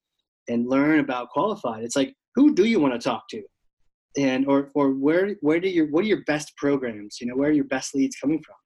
and 0.49 0.69
learn 0.69 1.01
about 1.01 1.31
qualified. 1.31 1.83
It's 1.83 1.97
like, 1.97 2.15
who 2.35 2.55
do 2.55 2.65
you 2.65 2.81
want 2.81 2.93
to 2.95 2.99
talk 2.99 3.29
to? 3.31 3.43
And 4.17 4.47
or 4.47 4.71
or 4.75 4.91
where 4.93 5.35
where 5.41 5.59
do 5.59 5.69
your 5.69 5.87
what 5.87 6.05
are 6.05 6.09
your 6.09 6.25
best 6.25 6.57
programs? 6.57 7.19
You 7.21 7.27
know, 7.27 7.35
where 7.35 7.51
are 7.51 7.53
your 7.53 7.65
best 7.65 7.95
leads 7.95 8.17
coming 8.17 8.41
from? 8.43 8.57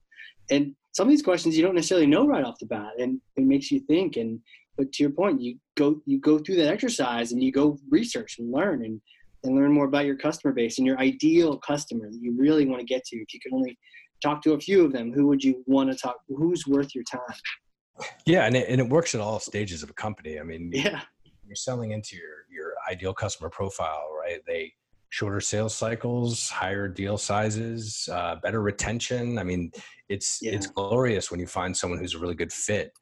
And 0.51 0.75
some 0.93 1.07
of 1.07 1.11
these 1.11 1.23
questions 1.23 1.57
you 1.57 1.63
don't 1.63 1.75
necessarily 1.75 2.07
know 2.07 2.27
right 2.27 2.45
off 2.45 2.59
the 2.59 2.67
bat 2.67 2.93
and 2.99 3.21
it 3.37 3.45
makes 3.45 3.71
you 3.71 3.81
think 3.81 4.17
and 4.17 4.41
but 4.79 4.93
to 4.93 5.03
your 5.03 5.11
point, 5.11 5.43
you 5.43 5.59
go 5.77 6.01
you 6.07 6.21
go 6.21 6.39
through 6.39 6.57
that 6.57 6.73
exercise 6.73 7.33
and 7.33 7.43
you 7.43 7.51
go 7.51 7.77
research 7.91 8.37
and 8.39 8.51
learn 8.51 8.85
and 8.85 9.01
and 9.45 9.55
learn 9.55 9.73
more 9.73 9.85
about 9.85 10.07
your 10.07 10.17
customer 10.17 10.55
base 10.55 10.79
and 10.79 10.87
your 10.87 10.99
ideal 10.99 11.59
customer 11.59 12.09
that 12.11 12.19
you 12.21 12.35
really 12.39 12.65
want 12.65 12.81
to 12.81 12.87
get 12.87 13.05
to. 13.07 13.17
If 13.17 13.35
you 13.35 13.41
could 13.41 13.53
only 13.53 13.77
talk 14.23 14.41
to 14.43 14.53
a 14.53 14.61
few 14.61 14.85
of 14.85 14.93
them, 14.93 15.13
who 15.13 15.27
would 15.27 15.43
you 15.43 15.63
want 15.67 15.91
to 15.91 15.99
talk? 15.99 16.17
Who's 16.29 16.67
worth 16.67 16.95
your 16.95 17.05
time? 17.05 17.21
Yeah, 18.27 18.47
and 18.47 18.57
it, 18.57 18.69
and 18.69 18.81
it 18.81 18.89
works 18.89 19.17
at 19.17 19.21
all 19.21 19.41
stages 19.41 19.83
of 19.83 19.91
a 19.91 19.95
company. 19.95 20.39
I 20.39 20.45
mean, 20.45 20.71
yeah, 20.73 21.01
you're 21.45 21.57
selling 21.57 21.91
into 21.91 22.15
your 22.15 22.47
your 22.49 22.75
ideal 22.89 23.13
customer 23.13 23.51
profile, 23.51 24.09
right? 24.17 24.41
They 24.47 24.73
shorter 25.11 25.41
sales 25.41 25.75
cycles, 25.75 26.49
higher 26.51 26.89
deal 26.89 27.17
sizes, 27.17 28.09
uh, 28.13 28.37
better 28.37 28.61
retention. 28.61 29.39
I 29.39 29.45
mean, 29.45 29.73
it's 30.09 30.41
yeah. 30.43 30.53
it's 30.53 30.67
glorious 30.67 31.31
when 31.31 31.41
you 31.41 31.47
find 31.47 31.77
someone 31.77 31.99
who's 31.99 32.15
a 32.15 32.19
really 32.19 32.35
good 32.35 32.53
fit. 32.53 32.93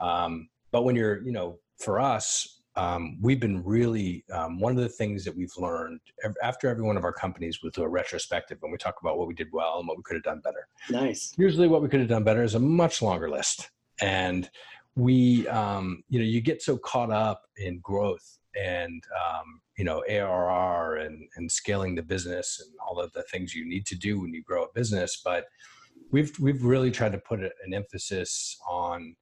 Um, 0.00 0.48
but 0.72 0.82
when 0.84 0.96
you're, 0.96 1.22
you 1.22 1.32
know, 1.32 1.58
for 1.78 2.00
us, 2.00 2.62
um, 2.76 3.18
we've 3.22 3.38
been 3.38 3.62
really 3.62 4.24
um, 4.32 4.58
one 4.58 4.72
of 4.72 4.82
the 4.82 4.88
things 4.88 5.24
that 5.24 5.36
we've 5.36 5.52
learned 5.56 6.00
after 6.42 6.68
every 6.68 6.82
one 6.82 6.96
of 6.96 7.04
our 7.04 7.12
companies 7.12 7.62
we 7.62 7.70
do 7.70 7.82
a 7.82 7.88
retrospective 7.88 8.58
when 8.60 8.72
we 8.72 8.78
talk 8.78 8.96
about 9.00 9.16
what 9.16 9.28
we 9.28 9.34
did 9.34 9.46
well 9.52 9.78
and 9.78 9.86
what 9.86 9.96
we 9.96 10.02
could 10.02 10.16
have 10.16 10.24
done 10.24 10.40
better. 10.42 10.66
Nice. 10.90 11.32
Usually, 11.38 11.68
what 11.68 11.82
we 11.82 11.88
could 11.88 12.00
have 12.00 12.08
done 12.08 12.24
better 12.24 12.42
is 12.42 12.54
a 12.54 12.60
much 12.60 13.00
longer 13.00 13.30
list, 13.30 13.70
and 14.00 14.50
we, 14.96 15.46
um, 15.48 16.02
you 16.08 16.18
know, 16.18 16.24
you 16.24 16.40
get 16.40 16.62
so 16.62 16.76
caught 16.76 17.10
up 17.10 17.42
in 17.56 17.78
growth 17.80 18.38
and 18.60 19.02
um, 19.14 19.60
you 19.76 19.84
know 19.84 20.02
ARR 20.08 20.96
and 20.96 21.28
and 21.36 21.50
scaling 21.50 21.94
the 21.94 22.02
business 22.02 22.62
and 22.64 22.72
all 22.86 23.00
of 23.00 23.12
the 23.12 23.24
things 23.24 23.54
you 23.54 23.68
need 23.68 23.86
to 23.86 23.96
do 23.96 24.20
when 24.20 24.32
you 24.32 24.42
grow 24.42 24.64
a 24.64 24.72
business, 24.74 25.20
but 25.24 25.46
we've 26.10 26.38
we've 26.38 26.64
really 26.64 26.90
tried 26.90 27.12
to 27.12 27.18
put 27.18 27.40
an 27.40 27.74
emphasis 27.74 28.56
on 28.68 29.14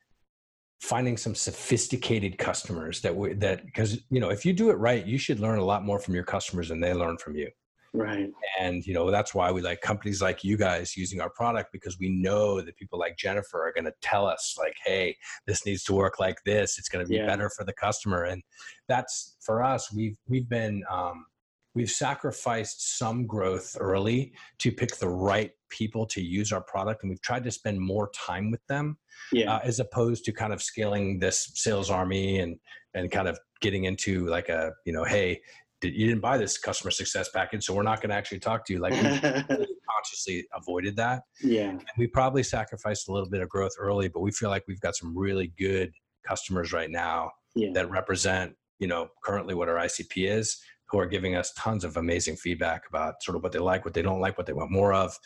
finding 0.80 1.16
some 1.16 1.34
sophisticated 1.34 2.38
customers 2.38 3.00
that 3.00 3.14
we 3.14 3.34
that 3.34 3.64
because 3.64 4.02
you 4.10 4.20
know 4.20 4.30
if 4.30 4.44
you 4.44 4.52
do 4.52 4.70
it 4.70 4.74
right 4.74 5.06
you 5.06 5.16
should 5.16 5.38
learn 5.38 5.60
a 5.60 5.64
lot 5.64 5.84
more 5.84 6.00
from 6.00 6.12
your 6.12 6.24
customers 6.24 6.68
than 6.70 6.80
they 6.80 6.92
learn 6.92 7.16
from 7.18 7.36
you 7.36 7.48
right 7.94 8.30
and 8.58 8.86
you 8.86 8.94
know 8.94 9.10
that's 9.10 9.34
why 9.34 9.50
we 9.50 9.60
like 9.60 9.80
companies 9.80 10.22
like 10.22 10.42
you 10.42 10.56
guys 10.56 10.96
using 10.96 11.20
our 11.20 11.28
product 11.30 11.70
because 11.72 11.98
we 11.98 12.08
know 12.08 12.60
that 12.60 12.76
people 12.76 12.98
like 12.98 13.16
jennifer 13.18 13.66
are 13.66 13.72
going 13.72 13.84
to 13.84 13.92
tell 14.00 14.26
us 14.26 14.56
like 14.58 14.74
hey 14.84 15.14
this 15.46 15.66
needs 15.66 15.84
to 15.84 15.92
work 15.92 16.18
like 16.18 16.38
this 16.44 16.78
it's 16.78 16.88
going 16.88 17.04
to 17.04 17.08
be 17.08 17.16
yeah. 17.16 17.26
better 17.26 17.50
for 17.50 17.64
the 17.64 17.72
customer 17.72 18.24
and 18.24 18.42
that's 18.88 19.36
for 19.40 19.62
us 19.62 19.92
we've 19.92 20.16
we've 20.26 20.48
been 20.48 20.82
um, 20.90 21.26
we've 21.74 21.90
sacrificed 21.90 22.98
some 22.98 23.26
growth 23.26 23.76
early 23.80 24.32
to 24.58 24.70
pick 24.70 24.96
the 24.96 25.08
right 25.08 25.52
people 25.68 26.06
to 26.06 26.20
use 26.20 26.52
our 26.52 26.60
product 26.62 27.02
and 27.02 27.10
we've 27.10 27.22
tried 27.22 27.44
to 27.44 27.50
spend 27.50 27.80
more 27.80 28.10
time 28.14 28.50
with 28.50 28.64
them 28.66 28.96
yeah. 29.32 29.54
uh, 29.54 29.60
as 29.64 29.80
opposed 29.80 30.24
to 30.24 30.32
kind 30.32 30.52
of 30.52 30.62
scaling 30.62 31.18
this 31.18 31.50
sales 31.54 31.90
army 31.90 32.38
and 32.38 32.58
and 32.94 33.10
kind 33.10 33.28
of 33.28 33.38
getting 33.60 33.84
into 33.84 34.26
like 34.26 34.48
a 34.48 34.72
you 34.84 34.92
know 34.92 35.04
hey 35.04 35.40
you 35.82 36.06
didn't 36.06 36.20
buy 36.20 36.38
this 36.38 36.58
customer 36.58 36.90
success 36.90 37.28
package 37.30 37.64
so 37.64 37.74
we're 37.74 37.82
not 37.82 38.00
going 38.00 38.10
to 38.10 38.16
actually 38.16 38.38
talk 38.38 38.64
to 38.64 38.72
you 38.72 38.78
like 38.78 38.92
we 38.92 39.66
consciously 39.90 40.44
avoided 40.54 40.96
that 40.96 41.22
yeah 41.42 41.70
and 41.70 41.84
we 41.98 42.06
probably 42.06 42.42
sacrificed 42.42 43.08
a 43.08 43.12
little 43.12 43.28
bit 43.28 43.40
of 43.40 43.48
growth 43.48 43.72
early 43.78 44.08
but 44.08 44.20
we 44.20 44.30
feel 44.30 44.48
like 44.48 44.64
we've 44.68 44.80
got 44.80 44.94
some 44.96 45.16
really 45.16 45.52
good 45.58 45.92
customers 46.26 46.72
right 46.72 46.90
now 46.90 47.30
yeah. 47.54 47.70
that 47.72 47.90
represent 47.90 48.54
you 48.78 48.86
know 48.86 49.08
currently 49.24 49.54
what 49.54 49.68
our 49.68 49.76
icp 49.76 50.12
is 50.16 50.60
who 50.92 50.98
are 50.98 51.06
giving 51.06 51.34
us 51.34 51.52
tons 51.56 51.84
of 51.84 51.96
amazing 51.96 52.36
feedback 52.36 52.82
about 52.86 53.14
sort 53.22 53.34
of 53.34 53.42
what 53.42 53.50
they 53.50 53.58
like, 53.58 53.84
what 53.86 53.94
they 53.94 54.02
don't 54.02 54.20
like, 54.20 54.36
what 54.36 54.46
they 54.46 54.52
want 54.52 54.70
more 54.70 54.92
of. 54.92 55.18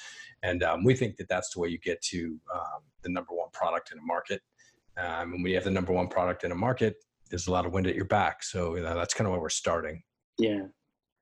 And 0.44 0.62
um, 0.62 0.84
we 0.84 0.94
think 0.94 1.16
that 1.16 1.28
that's 1.28 1.52
the 1.52 1.61
way 1.61 1.68
you 1.68 1.78
get 1.78 2.00
to 2.02 2.38
um, 2.54 2.82
the 3.02 3.11
number 3.11 3.34
one 3.34 3.48
product 3.52 3.90
in 3.90 3.98
a 3.98 4.02
market. 4.02 4.40
Um, 4.96 5.32
and 5.34 5.42
when 5.42 5.46
you 5.46 5.57
have 5.57 5.64
the 5.64 5.72
number 5.72 5.92
one 5.92 6.07
product 6.07 6.44
in 6.44 6.52
a 6.52 6.54
market, 6.54 6.94
there's 7.30 7.48
a 7.48 7.50
lot 7.50 7.66
of 7.66 7.72
wind 7.72 7.88
at 7.88 7.96
your 7.96 8.04
back. 8.04 8.44
So 8.44 8.76
you 8.76 8.82
know, 8.82 8.94
that's 8.94 9.12
kind 9.12 9.26
of 9.26 9.32
where 9.32 9.40
we're 9.40 9.48
starting. 9.48 10.02
Yeah. 10.39 10.62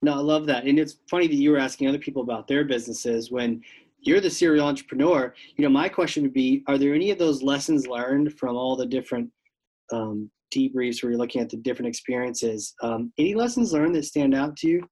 No, 0.03 0.15
I 0.15 0.19
love 0.19 0.47
that. 0.47 0.65
And 0.65 0.79
it's 0.79 0.99
funny 1.09 1.27
that 1.27 1.35
you 1.35 1.51
were 1.51 1.59
asking 1.59 1.89
other 1.89 1.99
people 1.99 2.23
about 2.23 2.47
their 2.47 2.65
businesses 2.65 3.31
when 3.31 3.63
you're 4.01 4.21
the 4.21 4.29
serial 4.29 4.67
entrepreneur. 4.67 5.35
You 5.57 5.65
know, 5.65 5.71
my 5.71 5.89
question 5.89 6.23
would 6.25 6.35
be 6.35 6.63
Are 6.69 6.77
there 6.77 6.95
any 6.95 7.11
of 7.11 7.19
those 7.19 7.43
lessons 7.43 7.87
learned 7.87 8.35
from 8.39 8.57
all 8.57 8.77
the 8.77 8.87
different 8.87 9.31
um, 9.93 10.31
debriefs 10.55 11.03
where 11.03 11.11
you're 11.11 11.19
looking 11.19 11.41
at 11.41 11.51
the 11.51 11.57
different 11.57 11.89
experiences. 11.89 12.75
Um, 12.83 13.13
any 13.19 13.35
lessons 13.35 13.73
learned 13.73 13.95
that 13.97 14.05
stand 14.05 14.35
out 14.35 14.57
to 14.59 14.69
you? 14.69 14.89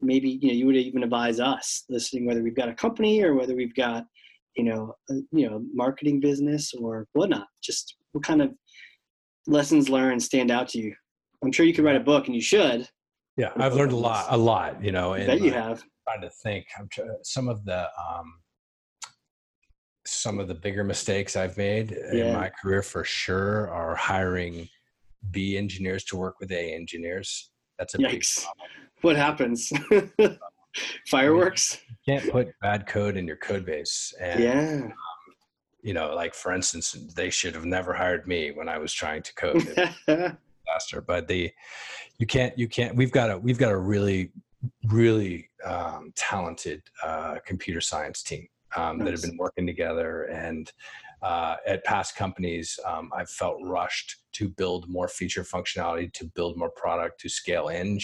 Maybe 0.00 0.38
you 0.40 0.48
know 0.48 0.54
you 0.54 0.66
would 0.66 0.76
even 0.76 1.02
advise 1.02 1.40
us 1.40 1.84
listening 1.88 2.26
whether 2.26 2.42
we've 2.42 2.56
got 2.56 2.68
a 2.68 2.74
company 2.74 3.22
or 3.22 3.34
whether 3.34 3.54
we've 3.54 3.74
got 3.74 4.06
you 4.56 4.64
know 4.64 4.94
a, 5.10 5.14
you 5.32 5.48
know 5.48 5.62
marketing 5.74 6.20
business 6.20 6.72
or 6.74 7.06
whatnot. 7.12 7.46
Just 7.62 7.96
what 8.12 8.24
kind 8.24 8.40
of 8.40 8.52
lessons 9.46 9.88
learned 9.88 10.22
stand 10.22 10.50
out 10.50 10.68
to 10.70 10.78
you? 10.78 10.94
I'm 11.44 11.52
sure 11.52 11.66
you 11.66 11.74
could 11.74 11.84
write 11.84 11.96
a 11.96 12.00
book, 12.00 12.26
and 12.26 12.34
you 12.34 12.42
should. 12.42 12.88
Yeah, 13.40 13.52
I've 13.56 13.74
learned 13.74 13.92
a 13.92 13.96
lot, 13.96 14.26
a 14.28 14.36
lot. 14.36 14.84
You 14.84 14.92
know, 14.92 15.14
and 15.14 15.26
that 15.26 15.40
you 15.40 15.50
have. 15.52 15.82
trying 16.06 16.20
to 16.20 16.30
think. 16.42 16.66
I'm 16.78 16.88
trying, 16.92 17.16
some 17.22 17.48
of 17.48 17.64
the 17.64 17.88
um, 17.98 18.34
some 20.06 20.38
of 20.38 20.46
the 20.46 20.54
bigger 20.54 20.84
mistakes 20.84 21.36
I've 21.36 21.56
made 21.56 21.96
yeah. 22.12 22.26
in 22.26 22.34
my 22.34 22.50
career 22.50 22.82
for 22.82 23.02
sure 23.02 23.70
are 23.70 23.94
hiring 23.94 24.68
B 25.30 25.56
engineers 25.56 26.04
to 26.04 26.18
work 26.18 26.38
with 26.38 26.52
A 26.52 26.74
engineers. 26.74 27.50
That's 27.78 27.94
a 27.94 27.98
Yikes. 27.98 28.10
big 28.10 28.24
problem. 28.44 28.68
What 29.00 29.16
happens? 29.16 29.72
Fireworks? 31.08 31.80
You 31.88 32.18
can't 32.18 32.30
put 32.30 32.48
bad 32.60 32.86
code 32.86 33.16
in 33.16 33.26
your 33.26 33.36
code 33.36 33.64
base. 33.64 34.12
And, 34.20 34.40
yeah. 34.42 34.80
Um, 34.82 34.92
you 35.82 35.94
know, 35.94 36.14
like 36.14 36.34
for 36.34 36.52
instance, 36.52 36.92
they 37.14 37.30
should 37.30 37.54
have 37.54 37.64
never 37.64 37.94
hired 37.94 38.26
me 38.26 38.50
when 38.50 38.68
I 38.68 38.76
was 38.76 38.92
trying 38.92 39.22
to 39.22 39.34
code 39.34 39.96
faster. 40.72 41.00
But 41.00 41.28
the 41.28 41.50
you 42.18 42.26
can't 42.26 42.56
you 42.58 42.68
can't 42.68 42.96
we've 42.96 43.12
got 43.12 43.30
a 43.30 43.38
we've 43.38 43.58
got 43.58 43.72
a 43.72 43.78
really 43.78 44.30
really 44.88 45.48
um, 45.64 46.12
talented 46.16 46.82
uh, 47.02 47.36
computer 47.46 47.80
science 47.80 48.22
team 48.22 48.46
um, 48.76 48.98
nice. 48.98 49.04
that 49.04 49.12
have 49.12 49.22
been 49.22 49.38
working 49.38 49.66
together 49.66 50.24
and 50.24 50.72
uh, 51.22 51.56
at 51.66 51.84
past 51.84 52.16
companies, 52.16 52.78
um, 52.86 53.10
I've 53.14 53.28
felt 53.28 53.58
rushed 53.62 54.16
to 54.32 54.48
build 54.48 54.88
more 54.88 55.08
feature 55.08 55.42
functionality, 55.42 56.10
to 56.14 56.24
build 56.24 56.56
more 56.56 56.70
product, 56.70 57.20
to 57.20 57.28
scale 57.28 57.68
Eng, 57.68 58.00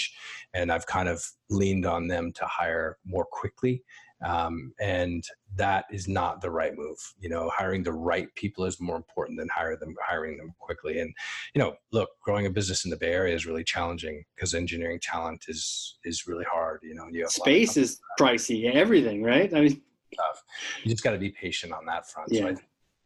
and 0.52 0.70
I've 0.70 0.86
kind 0.86 1.08
of 1.08 1.24
leaned 1.48 1.86
on 1.86 2.08
them 2.08 2.32
to 2.32 2.44
hire 2.44 2.98
more 3.06 3.24
quickly. 3.24 3.82
Um, 4.24 4.72
and 4.80 5.24
that 5.56 5.84
is 5.90 6.08
not 6.08 6.40
the 6.40 6.50
right 6.50 6.72
move. 6.74 6.98
You 7.20 7.28
know, 7.28 7.50
hiring 7.54 7.82
the 7.82 7.92
right 7.92 8.34
people 8.34 8.64
is 8.64 8.80
more 8.80 8.96
important 8.96 9.38
than 9.38 9.48
hire 9.48 9.76
them, 9.76 9.94
hiring 10.06 10.38
them 10.38 10.54
quickly. 10.58 11.00
And 11.00 11.14
you 11.54 11.60
know, 11.60 11.74
look, 11.92 12.10
growing 12.22 12.46
a 12.46 12.50
business 12.50 12.84
in 12.84 12.90
the 12.90 12.96
Bay 12.96 13.12
Area 13.12 13.34
is 13.34 13.46
really 13.46 13.64
challenging 13.64 14.24
because 14.34 14.54
engineering 14.54 15.00
talent 15.02 15.44
is 15.48 15.98
is 16.04 16.26
really 16.26 16.46
hard. 16.50 16.80
You 16.82 16.94
know, 16.94 17.06
you 17.10 17.28
space 17.28 17.76
is 17.76 18.00
pricey, 18.18 18.72
everything, 18.72 19.22
right? 19.22 19.52
I 19.52 19.60
mean, 19.60 19.82
tough. 20.16 20.42
You 20.82 20.90
just 20.90 21.04
got 21.04 21.12
to 21.12 21.18
be 21.18 21.30
patient 21.30 21.72
on 21.72 21.84
that 21.86 22.08
front. 22.08 22.32
Yeah. 22.32 22.40
So 22.40 22.48
I, 22.48 22.56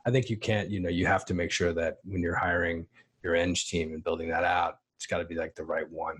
I 0.06 0.10
think 0.10 0.30
you 0.30 0.36
can't, 0.36 0.70
you 0.70 0.80
know, 0.80 0.88
you 0.88 1.06
have 1.06 1.24
to 1.26 1.34
make 1.34 1.50
sure 1.50 1.72
that 1.72 1.98
when 2.04 2.22
you're 2.22 2.36
hiring 2.36 2.86
your 3.22 3.34
eng 3.34 3.54
team 3.54 3.92
and 3.92 4.02
building 4.02 4.28
that 4.30 4.44
out, 4.44 4.78
it's 4.96 5.06
got 5.06 5.18
to 5.18 5.24
be 5.24 5.34
like 5.34 5.54
the 5.54 5.64
right 5.64 5.90
one, 5.90 6.16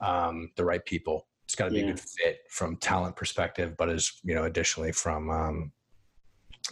um, 0.00 0.50
the 0.56 0.64
right 0.64 0.84
people. 0.84 1.26
It's 1.44 1.54
got 1.54 1.66
to 1.66 1.70
be 1.70 1.78
yeah. 1.78 1.84
a 1.84 1.88
good 1.88 2.00
fit 2.00 2.38
from 2.50 2.76
talent 2.76 3.16
perspective, 3.16 3.76
but 3.76 3.88
as 3.90 4.12
you 4.24 4.34
know, 4.34 4.44
additionally 4.44 4.92
from, 4.92 5.30
um, 5.30 5.72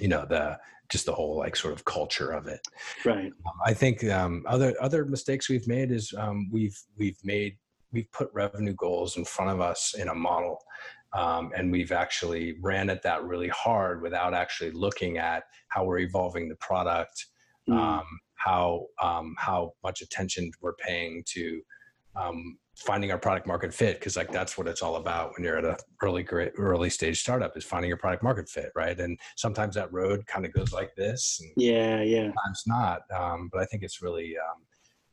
you 0.00 0.08
know, 0.08 0.24
the 0.26 0.58
just 0.88 1.06
the 1.06 1.12
whole 1.12 1.36
like 1.36 1.56
sort 1.56 1.72
of 1.72 1.84
culture 1.84 2.32
of 2.32 2.46
it. 2.46 2.60
Right. 3.04 3.32
Um, 3.46 3.52
I 3.64 3.74
think 3.74 4.04
um, 4.04 4.44
other 4.46 4.74
other 4.80 5.04
mistakes 5.04 5.48
we've 5.48 5.68
made 5.68 5.90
is 5.90 6.14
um, 6.16 6.48
we've 6.50 6.78
we've 6.96 7.18
made 7.24 7.56
we've 7.92 8.10
put 8.12 8.30
revenue 8.32 8.74
goals 8.74 9.16
in 9.16 9.24
front 9.24 9.50
of 9.50 9.60
us 9.60 9.94
in 9.94 10.08
a 10.08 10.14
model 10.14 10.58
um, 11.14 11.52
and 11.54 11.70
we've 11.70 11.92
actually 11.92 12.56
ran 12.60 12.88
at 12.88 13.02
that 13.02 13.22
really 13.24 13.48
hard 13.48 14.02
without 14.02 14.32
actually 14.32 14.70
looking 14.70 15.18
at 15.18 15.44
how 15.68 15.84
we're 15.84 15.98
evolving 15.98 16.48
the 16.48 16.56
product, 16.56 17.26
mm. 17.68 17.76
um, 17.76 18.04
how 18.34 18.86
um, 19.00 19.34
how 19.38 19.74
much 19.84 20.00
attention 20.00 20.50
we're 20.60 20.74
paying 20.74 21.22
to 21.26 21.60
um, 22.16 22.58
finding 22.76 23.12
our 23.12 23.18
product 23.18 23.46
market 23.46 23.72
fit. 23.72 23.98
Because 23.98 24.16
like 24.16 24.32
that's 24.32 24.56
what 24.56 24.66
it's 24.66 24.82
all 24.82 24.96
about 24.96 25.32
when 25.34 25.44
you're 25.44 25.58
at 25.58 25.64
a 25.64 25.76
early 26.02 26.26
early 26.56 26.90
stage 26.90 27.20
startup 27.20 27.56
is 27.56 27.64
finding 27.64 27.88
your 27.88 27.98
product 27.98 28.22
market 28.22 28.48
fit, 28.48 28.70
right? 28.74 28.98
And 28.98 29.18
sometimes 29.36 29.74
that 29.74 29.92
road 29.92 30.26
kind 30.26 30.44
of 30.46 30.52
goes 30.52 30.72
like 30.72 30.94
this. 30.96 31.40
yeah, 31.56 32.02
yeah. 32.02 32.24
Sometimes 32.24 32.62
not. 32.66 33.00
Um, 33.14 33.50
but 33.52 33.60
I 33.60 33.66
think 33.66 33.82
it's 33.82 34.02
really 34.02 34.34
um, 34.36 34.62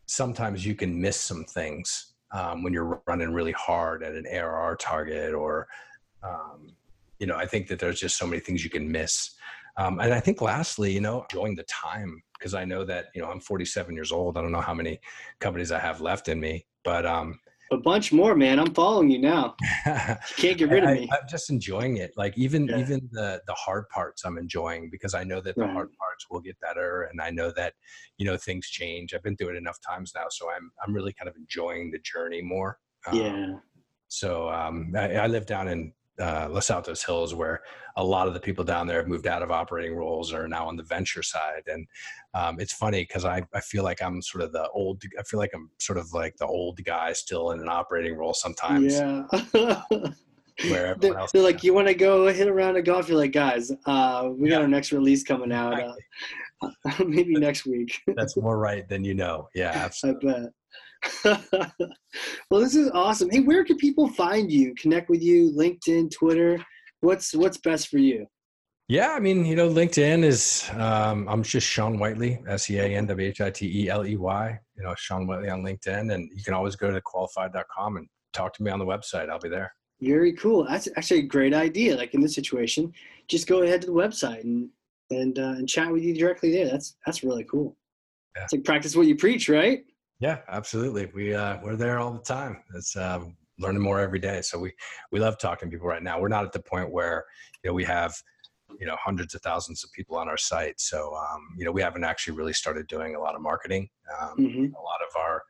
sometimes 0.05 0.65
you 0.65 0.75
can 0.75 0.99
miss 0.99 1.17
some 1.17 1.45
things. 1.45 2.13
when 2.61 2.73
you're 2.73 3.01
running 3.07 3.33
really 3.33 3.53
hard 3.53 4.03
at 4.03 4.15
an 4.15 4.25
ARR 4.31 4.75
target 4.77 5.33
or 5.33 5.67
um, 6.23 6.75
you 7.19 7.27
know, 7.27 7.35
I 7.35 7.45
think 7.45 7.67
that 7.67 7.79
there's 7.79 7.99
just 7.99 8.17
so 8.17 8.25
many 8.25 8.39
things 8.39 8.63
you 8.63 8.69
can 8.69 8.89
miss. 8.89 9.31
Um, 9.77 9.99
and 9.99 10.13
I 10.13 10.19
think 10.19 10.41
lastly, 10.41 10.91
you 10.91 11.01
know, 11.01 11.23
enjoying 11.23 11.55
the 11.55 11.63
time 11.63 12.21
because 12.37 12.53
I 12.53 12.65
know 12.65 12.83
that 12.85 13.07
you 13.13 13.21
know 13.21 13.29
I'm 13.29 13.39
47 13.39 13.93
years 13.93 14.11
old. 14.11 14.37
I 14.37 14.41
don't 14.41 14.51
know 14.51 14.61
how 14.61 14.73
many 14.73 14.99
companies 15.39 15.71
I 15.71 15.79
have 15.79 16.01
left 16.01 16.27
in 16.27 16.39
me, 16.39 16.65
but 16.83 17.05
um, 17.05 17.39
a 17.71 17.77
bunch 17.77 18.11
more, 18.11 18.35
man. 18.35 18.59
I'm 18.59 18.73
following 18.73 19.09
you 19.09 19.19
now. 19.19 19.55
You 19.85 20.35
can't 20.35 20.57
get 20.57 20.69
rid 20.69 20.83
of 20.83 20.91
me. 20.91 21.09
I, 21.11 21.17
am 21.17 21.21
just 21.29 21.49
enjoying 21.49 21.97
it. 21.97 22.11
Like 22.17 22.37
even 22.37 22.67
yeah. 22.67 22.79
even 22.79 23.09
the 23.11 23.41
the 23.47 23.53
hard 23.53 23.87
parts, 23.89 24.23
I'm 24.25 24.37
enjoying 24.37 24.89
because 24.89 25.13
I 25.13 25.23
know 25.23 25.41
that 25.41 25.55
the 25.55 25.61
right. 25.61 25.73
hard 25.73 25.89
parts 25.97 26.25
will 26.29 26.39
get 26.39 26.59
better, 26.59 27.09
and 27.11 27.21
I 27.21 27.29
know 27.29 27.51
that 27.55 27.73
you 28.17 28.25
know 28.25 28.37
things 28.37 28.69
change. 28.69 29.13
I've 29.13 29.23
been 29.23 29.35
through 29.37 29.49
it 29.49 29.55
enough 29.55 29.77
times 29.87 30.13
now, 30.15 30.25
so 30.29 30.49
I'm 30.49 30.71
I'm 30.85 30.93
really 30.93 31.13
kind 31.13 31.29
of 31.29 31.35
enjoying 31.35 31.91
the 31.91 31.99
journey 31.99 32.41
more. 32.41 32.77
Um, 33.07 33.17
yeah. 33.19 33.53
So 34.07 34.49
um, 34.49 34.93
I, 34.97 35.15
I 35.15 35.27
live 35.27 35.45
down 35.45 35.67
in 35.67 35.93
uh, 36.19 36.47
Los 36.49 36.69
Altos 36.69 37.03
Hills, 37.03 37.33
where 37.33 37.61
a 37.95 38.03
lot 38.03 38.27
of 38.27 38.33
the 38.33 38.39
people 38.39 38.63
down 38.63 38.87
there 38.87 38.99
have 38.99 39.07
moved 39.07 39.27
out 39.27 39.41
of 39.41 39.51
operating 39.51 39.95
roles 39.95 40.31
or 40.33 40.45
are 40.45 40.47
now 40.47 40.67
on 40.67 40.75
the 40.75 40.83
venture 40.83 41.23
side. 41.23 41.63
And 41.67 41.87
um, 42.33 42.59
it's 42.59 42.73
funny 42.73 43.01
because 43.01 43.25
I, 43.25 43.43
I 43.53 43.59
feel 43.61 43.83
like 43.83 44.01
I'm 44.01 44.21
sort 44.21 44.43
of 44.43 44.51
the 44.51 44.69
old, 44.69 45.01
I 45.17 45.23
feel 45.23 45.39
like 45.39 45.51
I'm 45.53 45.69
sort 45.79 45.97
of 45.97 46.13
like 46.13 46.35
the 46.37 46.47
old 46.47 46.83
guy 46.83 47.13
still 47.13 47.51
in 47.51 47.59
an 47.59 47.69
operating 47.69 48.15
role 48.15 48.33
sometimes. 48.33 48.95
Yeah. 48.95 49.23
where 50.69 50.95
they're, 50.99 51.25
they're 51.33 51.43
like, 51.43 51.63
you 51.63 51.73
want 51.73 51.87
to 51.87 51.93
go 51.93 52.27
hit 52.27 52.47
around 52.47 52.75
a 52.75 52.81
golf? 52.81 53.09
You're 53.09 53.17
like, 53.17 53.31
guys, 53.31 53.71
uh, 53.85 54.29
we 54.31 54.49
yeah. 54.49 54.55
got 54.55 54.61
our 54.63 54.67
next 54.67 54.91
release 54.91 55.23
coming 55.23 55.51
out. 55.51 55.81
Uh, 55.81 55.93
maybe 57.05 57.35
next 57.35 57.65
week. 57.65 58.01
That's 58.15 58.35
more 58.37 58.57
right 58.57 58.87
than 58.87 59.03
you 59.03 59.13
know. 59.13 59.49
Yeah, 59.55 59.71
absolutely. 59.73 60.33
I 60.33 60.39
bet. 60.41 60.51
well, 61.25 62.61
this 62.61 62.75
is 62.75 62.89
awesome. 62.91 63.29
Hey, 63.29 63.39
where 63.39 63.63
can 63.63 63.77
people 63.77 64.07
find 64.09 64.51
you? 64.51 64.73
Connect 64.75 65.09
with 65.09 65.21
you? 65.21 65.51
LinkedIn, 65.51 66.11
Twitter. 66.11 66.63
What's 67.01 67.33
what's 67.33 67.57
best 67.57 67.87
for 67.87 67.97
you? 67.97 68.27
Yeah, 68.89 69.11
I 69.11 69.19
mean, 69.19 69.45
you 69.45 69.55
know, 69.55 69.69
LinkedIn 69.69 70.23
is 70.23 70.67
um, 70.73 71.27
I'm 71.29 71.43
just 71.43 71.67
Sean 71.67 71.99
Whiteley, 71.99 72.39
S 72.47 72.69
E 72.71 72.79
A 72.79 72.85
N 72.85 73.05
W 73.05 73.27
H 73.27 73.39
I 73.39 73.51
T 73.51 73.83
E 73.83 73.89
L 73.89 74.05
E 74.05 74.17
Y. 74.17 74.59
You 74.75 74.83
know, 74.83 74.95
Sean 74.97 75.27
Whiteley 75.27 75.49
on 75.49 75.63
LinkedIn, 75.63 76.13
and 76.13 76.29
you 76.35 76.43
can 76.43 76.53
always 76.53 76.75
go 76.75 76.91
to 76.91 76.99
qualified.com 77.01 77.97
and 77.97 78.07
talk 78.33 78.53
to 78.55 78.63
me 78.63 78.71
on 78.71 78.79
the 78.79 78.85
website. 78.85 79.29
I'll 79.29 79.39
be 79.39 79.49
there. 79.49 79.71
Very 80.01 80.33
cool. 80.33 80.65
That's 80.65 80.87
actually 80.97 81.19
a 81.19 81.27
great 81.27 81.53
idea. 81.53 81.95
Like 81.95 82.13
in 82.13 82.21
this 82.21 82.33
situation, 82.33 82.91
just 83.27 83.47
go 83.47 83.61
ahead 83.61 83.81
to 83.81 83.87
the 83.87 83.93
website 83.93 84.43
and 84.43 84.69
and 85.11 85.37
uh, 85.37 85.55
and 85.57 85.69
chat 85.69 85.91
with 85.91 86.03
you 86.03 86.15
directly 86.15 86.51
there. 86.51 86.67
That's 86.69 86.95
that's 87.05 87.23
really 87.23 87.43
cool. 87.43 87.75
Yeah. 88.35 88.43
It's 88.45 88.53
like 88.53 88.63
practice 88.63 88.95
what 88.95 89.07
you 89.07 89.15
preach, 89.15 89.49
right? 89.49 89.83
Yeah, 90.19 90.39
absolutely. 90.49 91.09
We 91.13 91.33
uh, 91.33 91.57
we're 91.63 91.77
there 91.77 91.99
all 91.99 92.11
the 92.11 92.19
time. 92.19 92.61
It's 92.75 92.95
um, 92.95 93.37
learning 93.57 93.81
more 93.81 93.99
every 93.99 94.19
day. 94.19 94.41
So 94.41 94.59
we 94.59 94.73
we 95.11 95.19
love 95.19 95.37
talking 95.37 95.69
to 95.69 95.75
people 95.75 95.87
right 95.87 96.03
now. 96.03 96.19
We're 96.19 96.27
not 96.27 96.45
at 96.45 96.51
the 96.51 96.61
point 96.61 96.91
where 96.91 97.25
you 97.63 97.69
know 97.69 97.73
we 97.73 97.85
have 97.85 98.15
you 98.79 98.85
know 98.85 98.97
hundreds 99.01 99.33
of 99.33 99.41
thousands 99.41 99.83
of 99.83 99.91
people 99.93 100.17
on 100.17 100.27
our 100.27 100.37
site. 100.37 100.81
So 100.81 101.15
um, 101.15 101.41
you 101.57 101.63
know 101.63 101.71
we 101.71 101.81
haven't 101.81 102.03
actually 102.03 102.35
really 102.35 102.53
started 102.53 102.87
doing 102.87 103.15
a 103.15 103.19
lot 103.19 103.35
of 103.35 103.41
marketing. 103.41 103.89
Um, 104.19 104.37
mm-hmm. 104.37 104.75
A 104.75 104.81
lot 104.81 104.99
of 105.07 105.15
our 105.15 105.41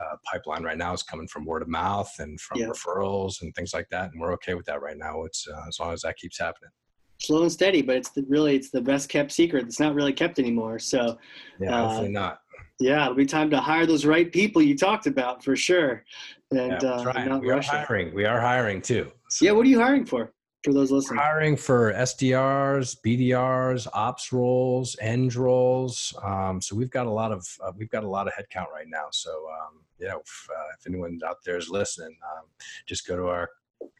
uh, 0.00 0.16
pipeline 0.30 0.62
right 0.62 0.78
now 0.78 0.92
is 0.92 1.02
coming 1.02 1.26
from 1.26 1.44
word 1.44 1.62
of 1.62 1.68
mouth 1.68 2.12
and 2.20 2.40
from 2.40 2.60
yeah. 2.60 2.66
referrals 2.66 3.42
and 3.42 3.52
things 3.56 3.74
like 3.74 3.88
that, 3.90 4.12
and 4.12 4.20
we're 4.20 4.32
okay 4.34 4.54
with 4.54 4.66
that 4.66 4.82
right 4.82 4.96
now. 4.96 5.24
It's 5.24 5.48
uh, 5.48 5.64
as 5.66 5.80
long 5.80 5.92
as 5.92 6.02
that 6.02 6.16
keeps 6.16 6.38
happening 6.38 6.70
slow 7.18 7.42
and 7.42 7.52
steady, 7.52 7.82
but 7.82 7.96
it's 7.96 8.10
the, 8.10 8.24
really 8.28 8.56
it's 8.56 8.70
the 8.70 8.80
best 8.80 9.08
kept 9.08 9.30
secret. 9.30 9.64
It's 9.64 9.78
not 9.78 9.94
really 9.94 10.12
kept 10.12 10.40
anymore. 10.40 10.80
So 10.80 11.18
yeah, 11.60 11.86
hopefully 11.86 12.08
uh, 12.08 12.20
not. 12.20 12.41
Yeah, 12.78 13.04
it'll 13.04 13.14
be 13.14 13.26
time 13.26 13.50
to 13.50 13.60
hire 13.60 13.86
those 13.86 14.04
right 14.04 14.30
people 14.30 14.60
you 14.62 14.76
talked 14.76 15.06
about 15.06 15.44
for 15.44 15.56
sure. 15.56 16.04
And 16.50 16.82
yeah, 16.82 16.88
uh, 16.88 17.38
we 17.38 17.50
are 17.50 17.62
hiring. 17.62 18.14
We 18.14 18.24
are 18.24 18.40
hiring 18.40 18.82
too. 18.82 19.10
So. 19.28 19.44
Yeah, 19.44 19.52
what 19.52 19.66
are 19.66 19.68
you 19.68 19.80
hiring 19.80 20.04
for? 20.04 20.32
For 20.64 20.72
those 20.72 20.92
listening, 20.92 21.16
We're 21.16 21.24
hiring 21.24 21.56
for 21.56 21.92
SDRs, 21.92 22.98
BDRs, 23.04 23.88
ops 23.94 24.32
roles, 24.32 24.96
end 25.00 25.34
roles. 25.34 26.14
Um, 26.22 26.60
so 26.60 26.76
we've 26.76 26.90
got 26.90 27.06
a 27.06 27.10
lot 27.10 27.32
of 27.32 27.44
uh, 27.64 27.72
we've 27.76 27.90
got 27.90 28.04
a 28.04 28.08
lot 28.08 28.28
of 28.28 28.32
headcount 28.34 28.70
right 28.70 28.86
now. 28.86 29.06
So 29.10 29.30
um, 29.30 29.80
yeah, 29.98 30.14
if, 30.14 30.48
uh, 30.50 30.68
if 30.78 30.86
anyone 30.86 31.18
out 31.26 31.38
there 31.44 31.56
is 31.56 31.68
listening, 31.68 32.16
um, 32.36 32.44
just 32.86 33.08
go 33.08 33.16
to 33.16 33.26
our 33.26 33.48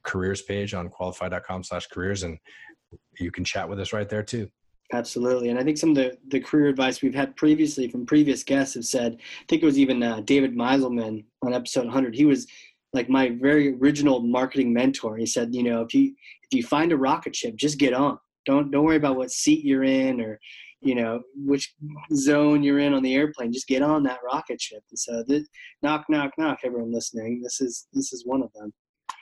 careers 0.04 0.42
page 0.42 0.72
on 0.72 0.88
qualified.com/careers 0.88 2.22
and 2.22 2.38
you 3.18 3.32
can 3.32 3.44
chat 3.44 3.68
with 3.68 3.80
us 3.80 3.92
right 3.92 4.08
there 4.08 4.22
too. 4.22 4.48
Absolutely. 4.92 5.48
And 5.48 5.58
I 5.58 5.64
think 5.64 5.78
some 5.78 5.90
of 5.90 5.96
the, 5.96 6.18
the 6.28 6.40
career 6.40 6.68
advice 6.68 7.00
we've 7.00 7.14
had 7.14 7.34
previously 7.34 7.88
from 7.88 8.04
previous 8.04 8.42
guests 8.42 8.74
have 8.74 8.84
said, 8.84 9.16
I 9.18 9.44
think 9.48 9.62
it 9.62 9.66
was 9.66 9.78
even 9.78 10.02
uh, 10.02 10.20
David 10.20 10.54
Meiselman 10.54 11.24
on 11.42 11.54
episode 11.54 11.84
100. 11.84 12.14
He 12.14 12.26
was 12.26 12.46
like 12.92 13.08
my 13.08 13.30
very 13.40 13.74
original 13.74 14.20
marketing 14.20 14.70
mentor. 14.70 15.16
He 15.16 15.24
said, 15.24 15.54
you 15.54 15.62
know, 15.62 15.80
if 15.80 15.94
you, 15.94 16.14
if 16.42 16.52
you 16.52 16.62
find 16.62 16.92
a 16.92 16.96
rocket 16.96 17.34
ship, 17.34 17.56
just 17.56 17.78
get 17.78 17.94
on. 17.94 18.18
Don't, 18.44 18.70
don't 18.70 18.84
worry 18.84 18.96
about 18.96 19.16
what 19.16 19.30
seat 19.30 19.64
you're 19.64 19.84
in 19.84 20.20
or, 20.20 20.38
you 20.82 20.94
know, 20.94 21.22
which 21.36 21.74
zone 22.14 22.62
you're 22.62 22.80
in 22.80 22.92
on 22.92 23.02
the 23.02 23.14
airplane. 23.14 23.52
Just 23.52 23.68
get 23.68 23.80
on 23.80 24.02
that 24.02 24.18
rocket 24.22 24.60
ship. 24.60 24.82
And 24.90 24.98
so 24.98 25.24
knock, 25.82 26.04
knock, 26.10 26.32
knock, 26.36 26.58
everyone 26.64 26.92
listening. 26.92 27.40
This 27.42 27.62
is, 27.62 27.86
this 27.94 28.12
is 28.12 28.26
one 28.26 28.42
of 28.42 28.52
them. 28.52 28.74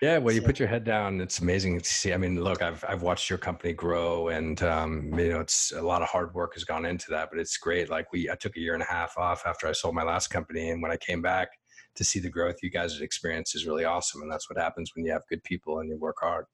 Yeah, 0.03 0.19
well, 0.19 0.35
you 0.35 0.41
put 0.41 0.59
your 0.59 0.69
head 0.69 0.85
down. 0.85 1.21
It's 1.21 1.41
amazing 1.41 1.79
to 1.79 1.85
see. 1.85 2.13
I 2.13 2.17
mean, 2.17 2.43
look, 2.43 2.63
I've 2.63 2.83
I've 2.89 3.03
watched 3.03 3.29
your 3.29 3.39
company 3.39 3.73
grow, 3.73 4.29
and 4.29 4.63
um, 4.63 5.13
you 5.19 5.29
know, 5.29 5.41
it's 5.41 5.73
a 5.73 5.83
lot 5.83 6.03
of 6.03 6.09
hard 6.09 6.35
work 6.35 6.55
has 6.55 6.65
gone 6.65 6.87
into 6.87 7.11
that. 7.11 7.29
But 7.31 7.39
it's 7.39 7.57
great. 7.59 7.91
Like 7.91 8.13
we, 8.13 8.31
I 8.31 8.35
took 8.35 8.57
a 8.57 8.61
year 8.61 8.75
and 8.75 8.83
a 8.83 8.87
half 8.87 9.19
off 9.19 9.43
after 9.47 9.67
I 9.67 9.73
sold 9.73 9.95
my 9.95 10.03
last 10.03 10.29
company, 10.29 10.71
and 10.71 10.83
when 10.83 10.91
I 10.91 10.97
came 10.97 11.21
back 11.21 11.49
to 11.97 12.05
see 12.05 12.19
the 12.19 12.31
growth 12.31 12.57
you 12.63 12.71
guys 12.71 13.01
experienced 13.01 13.55
is 13.55 13.67
really 13.67 13.85
awesome. 13.85 14.23
And 14.23 14.31
that's 14.31 14.49
what 14.49 14.59
happens 14.59 14.93
when 14.95 15.05
you 15.05 15.13
have 15.13 15.23
good 15.29 15.43
people 15.45 15.81
and 15.81 15.89
you 15.89 15.99
work 15.99 16.17
hard. 16.21 16.47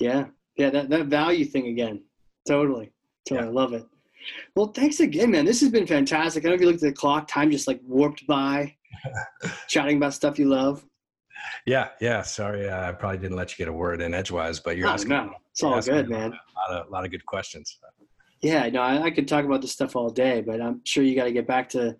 Yeah, 0.00 0.26
yeah, 0.56 0.70
that 0.70 0.90
that 0.90 1.06
value 1.06 1.44
thing 1.44 1.68
again. 1.68 2.02
Totally, 2.46 2.92
totally, 3.28 3.46
yeah. 3.46 3.50
I 3.50 3.52
love 3.52 3.74
it. 3.74 3.86
Well, 4.56 4.68
thanks 4.68 5.00
again, 5.00 5.30
man. 5.30 5.44
This 5.44 5.60
has 5.60 5.70
been 5.70 5.86
fantastic. 5.86 6.44
I 6.44 6.48
know 6.48 6.54
if 6.54 6.60
you 6.60 6.66
looked 6.66 6.82
at 6.82 6.88
the 6.88 6.92
clock, 6.92 7.28
time 7.28 7.50
just 7.50 7.68
like 7.68 7.80
warped 7.84 8.26
by, 8.26 8.74
chatting 9.68 9.96
about 9.96 10.14
stuff 10.14 10.38
you 10.38 10.46
love. 10.46 10.84
Yeah, 11.66 11.88
yeah. 12.00 12.22
Sorry, 12.22 12.68
uh, 12.68 12.88
I 12.88 12.92
probably 12.92 13.18
didn't 13.18 13.36
let 13.36 13.52
you 13.52 13.56
get 13.64 13.68
a 13.68 13.72
word 13.72 14.00
in 14.00 14.14
edgewise, 14.14 14.60
but 14.60 14.76
you're 14.76 14.88
oh, 14.88 14.92
asking. 14.92 15.10
No, 15.10 15.32
it's 15.50 15.62
all 15.62 15.80
good, 15.80 16.08
man. 16.08 16.32
A 16.32 16.72
lot 16.72 16.80
of, 16.80 16.88
a 16.88 16.90
lot 16.90 17.04
of 17.04 17.10
good 17.10 17.24
questions. 17.26 17.78
Yeah, 18.42 18.68
no, 18.68 18.82
I, 18.82 19.04
I 19.04 19.10
could 19.10 19.26
talk 19.26 19.44
about 19.44 19.62
this 19.62 19.72
stuff 19.72 19.96
all 19.96 20.10
day, 20.10 20.40
but 20.40 20.60
I'm 20.60 20.80
sure 20.84 21.02
you 21.02 21.14
got 21.16 21.24
to 21.24 21.32
get 21.32 21.46
back 21.46 21.68
to 21.70 21.96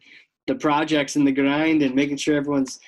the 0.47 0.55
projects 0.55 1.17
and 1.17 1.27
the 1.27 1.33
grind 1.33 1.83
and 1.83 1.95
making 1.95 2.17
sure 2.17 2.37
everyone's 2.37 2.81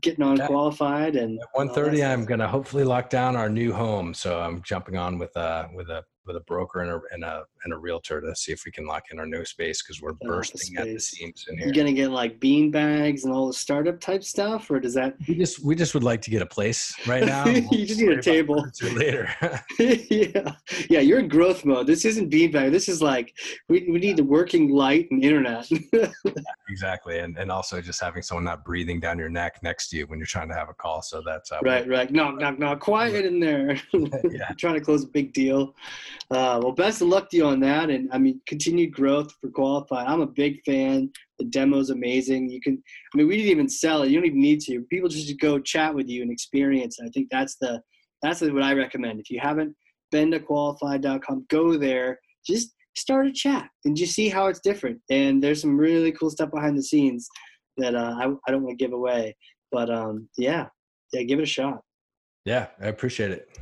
getting 0.00 0.24
on 0.24 0.36
yeah. 0.36 0.46
qualified 0.46 1.16
and 1.16 1.40
at 1.40 1.48
1.30 1.60 2.08
i'm 2.08 2.24
going 2.24 2.38
to 2.38 2.46
hopefully 2.46 2.84
lock 2.84 3.10
down 3.10 3.34
our 3.34 3.48
new 3.48 3.72
home 3.72 4.14
so 4.14 4.38
i'm 4.38 4.62
jumping 4.62 4.96
on 4.96 5.18
with 5.18 5.34
a 5.36 5.68
with 5.74 5.88
a 5.90 6.04
with 6.26 6.36
a 6.36 6.40
broker 6.40 6.80
and 6.80 6.90
a, 6.90 7.00
and 7.10 7.24
a 7.24 7.42
and 7.64 7.72
a 7.72 7.76
realtor 7.76 8.20
to 8.20 8.34
see 8.34 8.52
if 8.52 8.64
we 8.64 8.72
can 8.72 8.86
lock 8.86 9.04
in 9.10 9.18
our 9.18 9.26
new 9.26 9.44
space 9.44 9.82
because 9.82 10.00
we're 10.00 10.12
bursting 10.12 10.74
the 10.74 10.82
at 10.82 10.86
the 10.86 11.00
seams 11.00 11.46
in 11.48 11.56
here. 11.56 11.66
You're 11.66 11.74
gonna 11.74 11.92
get 11.92 12.10
like 12.10 12.38
bean 12.40 12.70
bags 12.70 13.24
and 13.24 13.32
all 13.32 13.46
the 13.46 13.52
startup 13.52 14.00
type 14.00 14.22
stuff, 14.22 14.70
or 14.70 14.80
does 14.80 14.94
that? 14.94 15.16
We 15.26 15.34
just 15.34 15.64
we 15.64 15.74
just 15.74 15.94
would 15.94 16.04
like 16.04 16.22
to 16.22 16.30
get 16.30 16.42
a 16.42 16.46
place 16.46 16.94
right 17.06 17.24
now. 17.26 17.46
you 17.46 17.86
just 17.86 18.00
need 18.00 18.10
a 18.10 18.22
table 18.22 18.64
later. 18.82 19.28
yeah, 19.78 20.54
yeah. 20.90 21.00
You're 21.00 21.20
in 21.20 21.28
growth 21.28 21.64
mode. 21.64 21.86
This 21.86 22.04
isn't 22.04 22.28
bean 22.28 22.52
bag. 22.52 22.72
This 22.72 22.88
is 22.88 23.02
like 23.02 23.34
we 23.68 23.86
we 23.90 23.98
need 23.98 24.16
the 24.16 24.24
working 24.24 24.70
light 24.70 25.10
and 25.10 25.24
internet. 25.24 25.68
yeah, 25.92 26.12
exactly, 26.68 27.18
and 27.18 27.36
and 27.38 27.50
also 27.50 27.80
just 27.80 28.00
having 28.00 28.22
someone 28.22 28.44
not 28.44 28.64
breathing 28.64 29.00
down 29.00 29.18
your 29.18 29.28
neck 29.28 29.62
next 29.62 29.88
to 29.88 29.96
you 29.96 30.06
when 30.06 30.18
you're 30.18 30.26
trying 30.26 30.48
to 30.48 30.54
have 30.54 30.68
a 30.68 30.74
call. 30.74 31.02
So 31.02 31.22
that's 31.24 31.50
uh, 31.52 31.58
right, 31.62 31.88
right. 31.88 32.10
Knock, 32.10 32.38
knock, 32.38 32.58
knock. 32.58 32.80
Quiet 32.80 33.24
in 33.24 33.40
there. 33.40 33.80
yeah. 33.92 34.48
trying 34.58 34.74
to 34.74 34.80
close 34.80 35.04
a 35.04 35.08
big 35.08 35.32
deal. 35.32 35.74
Uh, 36.30 36.60
well, 36.62 36.72
best 36.72 37.00
of 37.02 37.08
luck 37.08 37.30
to 37.30 37.36
you 37.36 37.46
on 37.46 37.53
that, 37.60 37.90
and 37.90 38.08
I 38.12 38.18
mean, 38.18 38.40
continued 38.46 38.92
growth 38.92 39.32
for 39.40 39.48
Qualified. 39.50 40.06
I'm 40.06 40.20
a 40.20 40.26
big 40.26 40.60
fan. 40.64 41.10
The 41.38 41.46
demo's 41.46 41.90
amazing. 41.90 42.50
You 42.50 42.60
can, 42.60 42.82
I 43.12 43.16
mean, 43.16 43.28
we 43.28 43.36
didn't 43.36 43.50
even 43.50 43.68
sell 43.68 44.02
it. 44.02 44.10
You 44.10 44.18
don't 44.18 44.26
even 44.26 44.40
need 44.40 44.60
to. 44.62 44.82
People 44.90 45.08
just 45.08 45.38
go 45.40 45.58
chat 45.58 45.94
with 45.94 46.08
you 46.08 46.22
and 46.22 46.30
experience. 46.30 46.98
I 47.04 47.08
think 47.14 47.28
that's 47.30 47.56
the 47.60 47.80
that's 48.22 48.40
what 48.40 48.62
I 48.62 48.72
recommend. 48.72 49.20
If 49.20 49.30
you 49.30 49.38
haven't 49.40 49.74
been 50.10 50.30
to 50.30 50.40
qualified.com, 50.40 51.46
go 51.50 51.76
there. 51.76 52.18
Just 52.46 52.74
start 52.96 53.26
a 53.26 53.32
chat 53.32 53.68
and 53.84 53.96
just 53.96 54.14
see 54.14 54.28
how 54.28 54.46
it's 54.46 54.60
different. 54.60 55.00
And 55.10 55.42
there's 55.42 55.60
some 55.60 55.76
really 55.76 56.12
cool 56.12 56.30
stuff 56.30 56.50
behind 56.50 56.78
the 56.78 56.82
scenes 56.82 57.28
that 57.76 57.94
uh, 57.94 58.14
I, 58.18 58.26
I 58.46 58.50
don't 58.50 58.62
want 58.62 58.78
to 58.78 58.84
give 58.84 58.92
away. 58.92 59.36
But 59.70 59.90
um, 59.90 60.28
yeah, 60.38 60.66
yeah, 61.12 61.22
give 61.22 61.38
it 61.38 61.42
a 61.42 61.46
shot. 61.46 61.80
Yeah, 62.44 62.68
I 62.80 62.86
appreciate 62.86 63.30
it. 63.30 63.58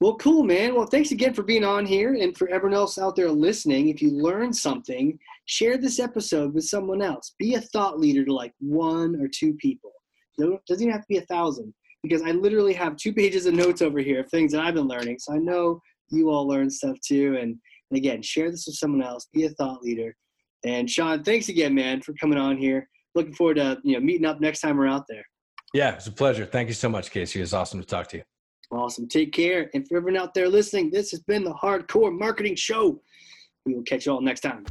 Well, 0.00 0.16
cool, 0.16 0.42
man. 0.42 0.74
Well, 0.74 0.86
thanks 0.86 1.10
again 1.10 1.34
for 1.34 1.42
being 1.42 1.64
on 1.64 1.84
here. 1.84 2.14
And 2.14 2.36
for 2.36 2.48
everyone 2.48 2.76
else 2.76 2.98
out 2.98 3.16
there 3.16 3.30
listening, 3.30 3.88
if 3.88 4.00
you 4.00 4.10
learned 4.10 4.56
something, 4.56 5.18
share 5.46 5.76
this 5.76 5.98
episode 5.98 6.54
with 6.54 6.64
someone 6.64 7.02
else. 7.02 7.34
Be 7.38 7.54
a 7.54 7.60
thought 7.60 7.98
leader 7.98 8.24
to 8.24 8.32
like 8.32 8.54
one 8.60 9.20
or 9.20 9.28
two 9.28 9.54
people. 9.54 9.92
It 10.38 10.60
doesn't 10.66 10.82
even 10.82 10.92
have 10.92 11.02
to 11.02 11.08
be 11.08 11.18
a 11.18 11.26
thousand 11.26 11.74
because 12.02 12.22
I 12.22 12.30
literally 12.30 12.72
have 12.74 12.96
two 12.96 13.12
pages 13.12 13.46
of 13.46 13.54
notes 13.54 13.82
over 13.82 13.98
here 13.98 14.20
of 14.20 14.30
things 14.30 14.52
that 14.52 14.62
I've 14.62 14.74
been 14.74 14.88
learning. 14.88 15.18
So 15.18 15.34
I 15.34 15.38
know 15.38 15.80
you 16.10 16.30
all 16.30 16.46
learn 16.46 16.70
stuff 16.70 16.96
too. 17.06 17.36
And, 17.36 17.56
and 17.90 17.96
again, 17.96 18.22
share 18.22 18.50
this 18.50 18.66
with 18.66 18.76
someone 18.76 19.02
else. 19.02 19.28
Be 19.34 19.44
a 19.44 19.50
thought 19.50 19.82
leader. 19.82 20.16
And 20.64 20.88
Sean, 20.90 21.22
thanks 21.22 21.48
again, 21.48 21.74
man, 21.74 22.00
for 22.02 22.12
coming 22.14 22.38
on 22.38 22.56
here. 22.56 22.88
Looking 23.14 23.34
forward 23.34 23.56
to 23.56 23.78
you 23.82 23.94
know 23.94 24.00
meeting 24.00 24.26
up 24.26 24.40
next 24.40 24.60
time 24.60 24.76
we're 24.76 24.86
out 24.86 25.04
there. 25.08 25.24
Yeah, 25.74 25.94
it's 25.94 26.06
a 26.06 26.12
pleasure. 26.12 26.44
Thank 26.44 26.68
you 26.68 26.74
so 26.74 26.88
much, 26.88 27.10
Casey. 27.10 27.40
It's 27.40 27.52
awesome 27.52 27.80
to 27.80 27.86
talk 27.86 28.08
to 28.08 28.18
you. 28.18 28.22
Awesome. 28.70 29.08
Take 29.08 29.32
care. 29.32 29.68
and 29.74 29.86
for 29.86 29.96
everyone 29.96 30.20
out 30.20 30.32
there 30.32 30.48
listening, 30.48 30.90
this 30.90 31.10
has 31.10 31.20
been 31.20 31.42
the 31.42 31.52
Hard 31.52 31.88
Corps 31.88 32.12
Marketing 32.12 32.54
Show. 32.54 33.00
We 33.66 33.74
will 33.74 33.82
catch 33.82 34.06
you 34.06 34.12
all 34.12 34.20
next 34.20 34.40
time. 34.40 34.64